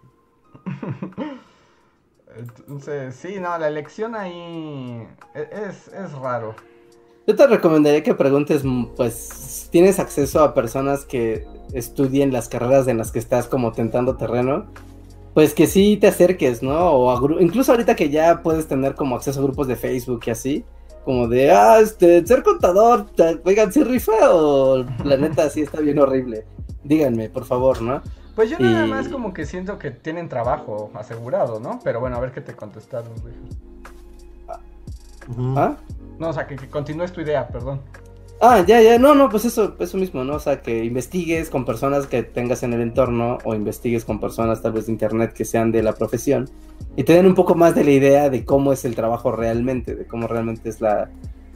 Entonces, 2.36 3.16
sí, 3.16 3.40
no, 3.40 3.58
la 3.58 3.68
elección 3.68 4.16
ahí 4.16 5.08
e-, 5.34 5.50
es, 5.68 5.88
es 5.88 6.12
raro. 6.14 6.56
Yo 7.26 7.36
te 7.36 7.48
recomendaría 7.48 8.04
que 8.04 8.14
preguntes, 8.14 8.64
pues, 8.98 9.70
¿tienes 9.72 10.00
acceso 10.00 10.44
a 10.44 10.54
personas 10.54 11.06
que 11.06 11.48
estudien 11.74 12.34
las 12.34 12.50
carreras 12.50 12.88
en 12.88 12.98
las 12.98 13.12
que 13.12 13.20
estás 13.20 13.48
como 13.48 13.72
tentando 13.72 14.18
terreno? 14.18 14.66
Pues 15.34 15.54
que 15.54 15.66
sí 15.68 15.98
te 15.98 16.08
acerques, 16.08 16.62
¿no? 16.62 16.92
O 16.92 17.40
incluso 17.40 17.72
ahorita 17.72 17.96
que 17.96 18.10
ya 18.10 18.44
puedes 18.44 18.68
tener 18.68 18.96
como 18.96 19.16
acceso 19.16 19.40
a 19.40 19.44
grupos 19.44 19.68
de 19.68 19.78
Facebook 19.78 20.22
y 20.26 20.32
así, 20.32 20.66
como 21.06 21.28
de, 21.28 21.50
ah, 21.52 21.80
este, 21.80 22.26
ser 22.28 22.44
contador, 22.44 23.08
oigan, 23.46 23.72
si 23.72 23.84
rifa 23.84 24.34
o 24.34 24.86
la 25.06 25.18
neta 25.18 25.50
sí 25.50 25.62
está 25.62 25.80
bien 25.80 26.00
horrible. 26.00 26.46
Díganme, 26.84 27.30
por 27.30 27.46
favor, 27.46 27.82
¿no? 27.82 28.02
Pues 28.36 28.50
yo 28.50 28.60
nada 28.60 28.86
más 28.86 29.08
como 29.08 29.34
que 29.34 29.46
siento 29.46 29.78
que 29.78 29.92
tienen 29.92 30.28
trabajo 30.28 30.92
asegurado, 30.96 31.60
¿no? 31.60 31.80
Pero 31.84 32.00
bueno, 32.00 32.18
a 32.18 32.20
ver 32.20 32.32
qué 32.32 32.42
te 32.42 32.54
contestaron, 32.54 33.14
güey. 33.22 33.34
¿Ah? 35.56 35.78
No, 36.24 36.30
o 36.30 36.34
sea, 36.34 36.48
que, 36.48 36.56
continúes 36.70 37.12
tu 37.12 37.20
idea, 37.20 37.46
perdón. 37.46 37.82
Ah, 38.40 38.64
ya, 38.66 38.80
ya, 38.82 38.98
no, 38.98 39.14
no, 39.14 39.28
pues 39.28 39.44
eso, 39.44 39.76
eso 39.78 39.98
mismo, 39.98 40.24
¿no? 40.24 40.36
O 40.36 40.40
sea, 40.40 40.62
que 40.62 40.86
investigues 40.86 41.50
con 41.50 41.66
personas 41.66 42.08
que 42.08 42.24
tengas 42.24 42.64
en 42.64 42.72
el 42.72 42.80
entorno 42.80 43.40
o 43.44 43.54
investigues 43.56 44.06
con 44.06 44.22
personas 44.22 44.62
tal 44.62 44.72
vez 44.72 44.86
de 44.86 44.94
internet 44.94 45.34
que 45.34 45.44
sean 45.44 45.74
de 45.74 45.84
la 45.84 45.92
profesión 45.92 46.50
y 46.96 47.04
te 47.04 47.12
den 47.12 47.26
un 47.26 47.36
poco 47.36 47.56
más 47.56 47.76
de 47.76 47.84
la 47.84 47.92
idea 47.92 48.30
de 48.30 48.46
cómo 48.46 48.72
es 48.72 48.86
el 48.86 48.96
trabajo 48.96 49.34
realmente, 49.34 49.96
de 49.96 50.08
cómo 50.08 50.28
realmente 50.28 50.70
es 50.70 50.80
la, 50.80 51.10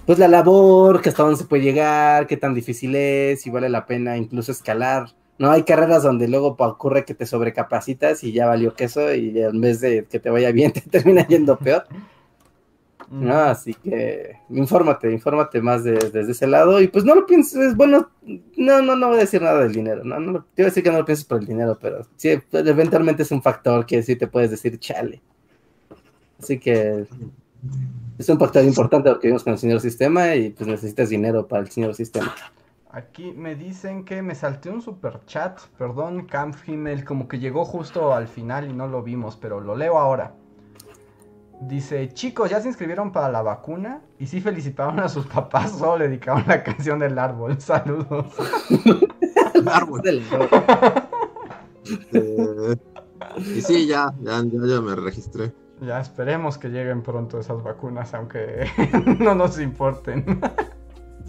pues 0.06 0.20
la 0.20 0.28
labor, 0.28 1.02
que 1.02 1.08
hasta 1.08 1.24
dónde 1.24 1.38
se 1.38 1.46
puede 1.46 1.64
llegar, 1.64 2.28
qué 2.28 2.36
tan 2.36 2.54
difícil 2.54 2.94
es, 2.94 3.42
si 3.42 3.50
vale 3.50 3.70
la 3.70 3.86
pena 3.86 4.18
incluso 4.18 4.52
escalar. 4.52 5.08
No, 5.40 5.50
hay 5.50 5.64
carreras 5.64 6.04
donde 6.04 6.28
luego 6.28 6.58
ocurre 6.60 7.06
que 7.06 7.14
te 7.14 7.26
sobrecapacitas 7.26 8.22
y 8.26 8.34
ya 8.34 8.48
valió 8.48 8.74
queso 8.74 9.16
y 9.16 9.40
en 9.40 9.62
vez 9.62 9.80
de 9.80 10.06
que 10.12 10.20
te 10.20 10.30
vaya 10.30 10.52
bien 10.52 10.74
te 10.74 10.82
termina 10.82 11.26
yendo 11.26 11.58
peor. 11.58 11.86
¿No? 13.10 13.36
Así 13.36 13.74
que 13.74 14.38
infórmate, 14.50 15.12
infórmate 15.12 15.62
más 15.62 15.84
desde 15.84 16.32
ese 16.32 16.48
lado 16.48 16.82
y 16.82 16.88
pues 16.88 17.06
no 17.06 17.16
lo 17.16 17.26
pienses, 17.26 17.76
bueno, 17.76 18.10
no, 18.58 18.82
no, 18.82 18.96
no 18.96 19.08
voy 19.08 19.18
a 19.18 19.22
decir 19.22 19.42
nada 19.42 19.62
del 19.64 19.74
dinero, 19.74 20.04
no, 20.04 20.20
no, 20.20 20.34
te 20.54 20.62
voy 20.62 20.66
a 20.66 20.66
decir 20.66 20.84
que 20.84 20.92
no 20.92 21.00
lo 21.00 21.06
pienses 21.06 21.26
por 21.26 21.40
el 21.40 21.48
dinero, 21.48 21.78
pero 21.82 22.06
sí, 22.18 22.38
eventualmente 22.52 23.24
es 23.24 23.32
un 23.32 23.42
factor 23.42 23.86
que 23.86 24.04
sí 24.04 24.16
te 24.16 24.28
puedes 24.28 24.52
decir 24.52 24.78
chale. 24.80 25.22
Así 26.40 26.60
que 26.60 27.08
es 28.18 28.30
un 28.30 28.40
factor 28.40 28.64
importante 28.64 29.10
lo 29.10 29.20
que 29.20 29.28
vimos 29.28 29.44
con 29.44 29.54
el 29.54 29.60
señor 29.60 29.80
sistema 29.80 30.36
y 30.36 30.50
pues 30.50 30.68
necesitas 30.68 31.10
dinero 31.10 31.48
para 31.48 31.64
el 31.64 31.72
señor 31.72 31.96
sistema. 31.96 32.34
Aquí 32.90 33.32
me 33.32 33.56
dicen 33.56 34.06
que 34.06 34.22
me 34.22 34.34
salté 34.34 34.70
un 34.70 34.82
super 34.82 35.20
chat, 35.26 35.60
perdón, 35.78 36.26
Camp 36.26 36.56
Himmel, 36.66 37.04
como 37.04 37.28
que 37.28 37.40
llegó 37.40 37.66
justo 37.66 38.14
al 38.14 38.28
final 38.28 38.70
y 38.70 38.74
no 38.74 38.88
lo 38.88 39.04
vimos, 39.04 39.36
pero 39.38 39.60
lo 39.60 39.76
leo 39.76 39.98
ahora. 39.98 40.34
Dice, 41.60 42.10
chicos, 42.14 42.52
ya 42.52 42.62
se 42.62 42.68
inscribieron 42.68 43.12
para 43.12 43.30
la 43.30 43.42
vacuna 43.42 44.02
y 44.20 44.28
sí 44.28 44.42
felicitaron 44.42 45.00
a 45.00 45.10
sus 45.10 45.26
papás, 45.26 45.72
solo 45.72 45.98
le 45.98 46.08
dedicaron 46.08 46.44
la 46.48 46.64
canción 46.64 47.00
del 47.00 47.18
árbol. 47.18 47.60
Saludos. 47.60 48.28
el 49.56 49.68
árbol. 49.68 50.02
Eh, 52.14 52.76
y 53.38 53.62
sí, 53.62 53.88
ya, 53.88 54.14
ya, 54.22 54.44
ya, 54.44 54.82
me 54.82 54.96
registré. 54.96 55.52
Ya 55.82 56.00
esperemos 56.00 56.60
que 56.60 56.70
lleguen 56.70 57.02
pronto 57.02 57.40
esas 57.40 57.64
vacunas, 57.64 58.14
aunque 58.14 58.68
no 59.20 59.34
nos 59.34 59.60
importen. 59.60 60.40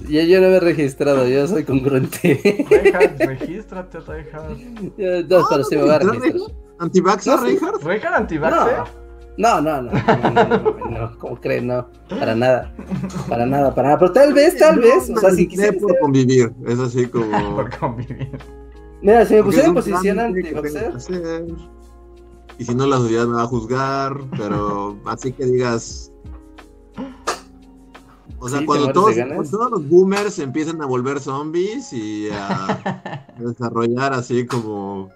Yo, 0.08 0.20
yo 0.22 0.40
no 0.40 0.48
me 0.48 0.56
he 0.56 0.60
registrado, 0.60 1.26
yo 1.26 1.46
soy 1.46 1.64
congruente. 1.64 2.66
Reinhardt, 2.68 3.20
regístrate, 3.20 4.00
Reinhardt. 4.00 4.58
No, 5.28 5.46
pero 5.48 5.64
sí 5.64 5.76
me 5.76 5.82
voy 5.82 5.90
a 5.90 5.98
registrar. 6.00 6.50
¿Antivaxer, 6.78 7.36
no, 7.36 7.44
Reinhardt? 7.44 7.82
¿Reinhardt 7.82 8.16
antivaxer? 8.16 8.78
No, 8.78 9.07
no, 9.38 9.60
no, 9.60 9.82
no, 9.82 9.92
no, 9.92 10.90
no, 10.90 11.18
¿cómo 11.18 11.40
creen? 11.40 11.68
No, 11.68 11.86
para 12.08 12.34
nada, 12.34 12.74
para 13.28 13.46
nada, 13.46 13.72
para 13.72 13.90
nada, 13.90 13.98
pero 14.00 14.12
tal 14.12 14.34
vez, 14.34 14.58
tal 14.58 14.80
vez, 14.80 15.08
o 15.10 15.16
sea, 15.16 15.30
si 15.30 15.46
quisiera... 15.46 15.78
por 15.78 15.96
convivir, 16.00 16.52
es 16.66 16.78
así 16.80 17.06
como... 17.06 17.54
por 17.56 17.78
convivir. 17.78 18.36
Mira, 19.00 19.24
si 19.24 19.34
me 19.34 19.44
pusiera 19.44 19.68
en 19.68 19.74
posición 19.74 20.18
anti 20.18 20.40
Y 22.58 22.64
si 22.64 22.74
no, 22.74 22.86
la 22.86 22.96
sociedad 22.96 23.28
me 23.28 23.36
va 23.36 23.42
a 23.44 23.46
juzgar, 23.46 24.18
pero 24.36 24.98
así 25.06 25.32
que 25.32 25.46
digas... 25.46 26.12
O 28.40 28.48
sea, 28.48 28.66
cuando, 28.66 28.92
todos, 28.92 29.14
cuando 29.14 29.50
todos 29.50 29.70
los 29.70 29.88
boomers 29.88 30.38
empiezan 30.40 30.82
a 30.82 30.86
volver 30.86 31.20
zombies 31.20 31.92
y 31.92 32.28
a 32.32 33.26
desarrollar 33.38 34.12
así 34.14 34.44
como... 34.46 35.10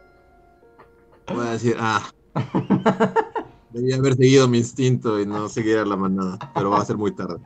Voy 1.27 1.45
a 1.45 1.51
decir, 1.51 1.77
ah... 1.81 2.03
Debía 3.73 3.97
haber 3.97 4.17
seguido 4.17 4.49
mi 4.49 4.59
instinto 4.59 5.21
y 5.21 5.27
no 5.27 5.49
seguir 5.49 5.79
a 5.79 5.85
la 5.85 5.97
manada, 5.97 6.39
pero 6.55 6.71
va 6.71 6.81
a 6.81 6.85
ser 6.85 6.97
muy 6.97 7.13
tarde. 7.13 7.39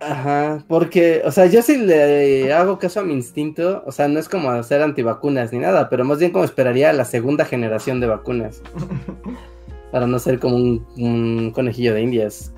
Ajá, 0.00 0.64
porque, 0.68 1.22
o 1.24 1.30
sea, 1.30 1.46
yo 1.46 1.62
sí 1.62 1.78
le 1.78 2.52
hago 2.52 2.78
caso 2.78 3.00
a 3.00 3.04
mi 3.04 3.14
instinto, 3.14 3.82
o 3.86 3.92
sea, 3.92 4.08
no 4.08 4.18
es 4.18 4.28
como 4.28 4.50
hacer 4.50 4.82
antivacunas 4.82 5.52
ni 5.52 5.58
nada, 5.58 5.88
pero 5.88 6.04
más 6.04 6.18
bien 6.18 6.30
como 6.30 6.44
esperaría 6.44 6.92
la 6.92 7.04
segunda 7.04 7.44
generación 7.44 8.00
de 8.00 8.06
vacunas. 8.08 8.60
para 9.94 10.08
no 10.08 10.18
ser 10.18 10.40
como 10.40 10.56
un, 10.56 11.52
conejillo 11.54 11.94
de 11.94 12.02
indias 12.02 12.52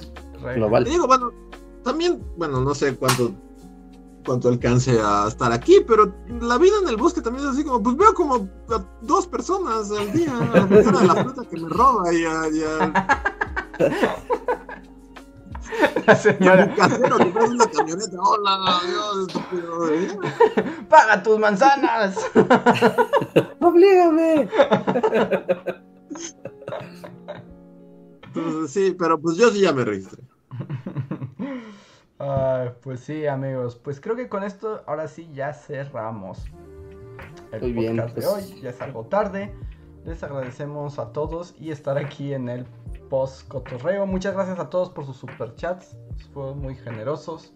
global. 0.55 0.85
digo, 0.85 1.07
bueno, 1.07 1.31
también, 1.85 2.19
bueno, 2.39 2.63
no 2.63 2.75
sé 2.75 2.97
cuánto 2.97 3.31
cuánto 4.27 4.49
alcance 4.49 5.01
a 5.01 5.29
estar 5.29 5.53
aquí, 5.53 5.77
pero 5.87 6.13
la 6.41 6.59
vida 6.59 6.75
en 6.83 6.89
el 6.89 6.97
bosque 6.97 7.23
también 7.23 7.47
es 7.47 7.53
así 7.53 7.65
como, 7.65 7.83
pues 7.83 7.97
veo 7.97 8.13
como 8.13 8.35
a 8.35 8.85
dos 9.03 9.27
personas 9.27 9.91
al 9.93 10.13
día, 10.13 10.37
a 10.37 10.59
la 10.59 10.67
persona 10.69 11.01
de 11.01 11.07
la 11.07 11.15
fruta 11.15 11.43
que 11.49 11.57
me 11.57 11.69
roba 11.69 12.13
y 12.13 12.25
a... 12.25 12.49
Y 12.49 12.63
La 16.07 16.15
señora. 16.15 16.75
casero 16.75 17.19
que 17.19 17.25
trae 17.27 17.49
una 17.49 17.67
camioneta. 17.67 18.17
Hola, 18.21 18.81
Dios, 18.87 19.29
estúpido. 19.29 19.91
¡Paga 20.89 21.23
tus 21.23 21.39
manzanas! 21.39 22.17
¡Oblígame! 23.61 24.49
Entonces, 28.35 28.71
sí, 28.71 28.95
pero 28.99 29.21
pues 29.21 29.37
yo 29.37 29.51
sí 29.51 29.61
ya 29.61 29.73
me 29.73 29.85
registré 29.85 30.23
pues 32.83 33.01
sí, 33.01 33.27
amigos. 33.27 33.77
Pues 33.77 34.01
creo 34.01 34.17
que 34.17 34.29
con 34.29 34.43
esto 34.43 34.83
ahora 34.87 35.09
sí 35.09 35.29
ya 35.35 35.53
cerramos 35.53 36.39
el 37.53 37.61
Muy 37.61 37.73
bien, 37.73 37.97
de 37.97 38.03
pues. 38.05 38.27
hoy. 38.27 38.61
Ya 38.63 38.71
es 38.71 38.81
algo 38.81 39.05
tarde. 39.05 39.55
Les 40.05 40.23
agradecemos 40.23 40.99
a 40.99 41.13
todos 41.13 41.55
y 41.59 41.71
estar 41.71 41.99
aquí 41.99 42.33
en 42.33 42.49
el 42.49 42.65
post 43.11 43.49
cotorreo. 43.49 44.07
Muchas 44.07 44.35
gracias 44.35 44.59
a 44.59 44.71
todos 44.71 44.91
por 44.91 45.05
sus 45.05 45.17
super 45.17 45.55
chats. 45.57 45.97
Fueron 46.33 46.61
muy 46.61 46.77
generosos. 46.77 47.53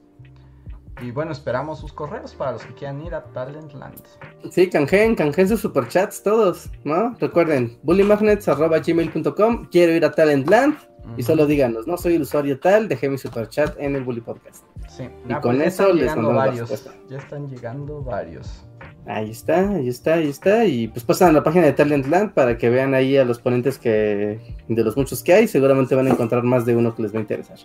Y 1.00 1.12
bueno, 1.12 1.32
esperamos 1.32 1.78
sus 1.78 1.92
correos 1.92 2.34
para 2.34 2.52
los 2.52 2.64
que 2.64 2.74
quieran 2.74 3.00
ir 3.00 3.14
a 3.14 3.24
Talentland. 3.24 4.02
Sí, 4.50 4.68
canjeen, 4.68 5.14
canjeen 5.14 5.48
sus 5.48 5.60
superchats 5.60 6.22
todos, 6.22 6.68
¿no? 6.84 7.14
Recuerden, 7.18 7.78
bullymagnets.gmail.com 7.84 9.68
Quiero 9.70 9.92
ir 9.92 10.04
a 10.04 10.10
Talentland 10.10 10.76
y 11.16 11.22
solo 11.22 11.46
díganos, 11.46 11.86
no 11.86 11.96
soy 11.96 12.14
el 12.14 12.22
usuario 12.22 12.58
tal, 12.60 12.88
dejé 12.88 13.08
mi 13.08 13.18
superchat 13.18 13.78
en 13.78 13.96
el 13.96 14.04
Bully 14.04 14.20
Podcast. 14.20 14.64
Sí, 14.88 15.04
y 15.28 15.32
con 15.34 15.56
pues 15.56 15.74
eso 15.74 15.92
les 15.92 16.14
mandamos 16.14 16.34
varios. 16.34 16.90
Ya 17.08 17.18
están 17.18 17.48
llegando 17.48 18.02
varios. 18.02 18.66
Ahí 19.06 19.30
está, 19.30 19.70
ahí 19.70 19.88
está, 19.88 20.14
ahí 20.14 20.28
está. 20.28 20.64
Y 20.64 20.88
pues 20.88 21.04
pasan 21.04 21.30
a 21.30 21.32
la 21.32 21.42
página 21.42 21.66
de 21.66 21.72
Talentland 21.72 22.32
para 22.32 22.58
que 22.58 22.68
vean 22.70 22.94
ahí 22.94 23.16
a 23.16 23.24
los 23.24 23.38
ponentes 23.38 23.78
que 23.78 24.56
de 24.68 24.84
los 24.84 24.96
muchos 24.96 25.22
que 25.22 25.32
hay. 25.32 25.48
Seguramente 25.48 25.94
van 25.94 26.06
a 26.06 26.10
encontrar 26.10 26.42
más 26.42 26.66
de 26.66 26.76
uno 26.76 26.94
que 26.94 27.02
les 27.02 27.14
va 27.14 27.18
a 27.18 27.22
interesar. 27.22 27.58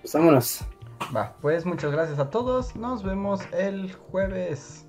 Pues 0.00 0.12
vámonos. 0.14 0.64
Va, 1.14 1.34
pues 1.40 1.66
muchas 1.66 1.90
gracias 1.90 2.18
a 2.18 2.30
todos. 2.30 2.76
Nos 2.76 3.02
vemos 3.02 3.40
el 3.52 3.92
jueves. 3.92 4.86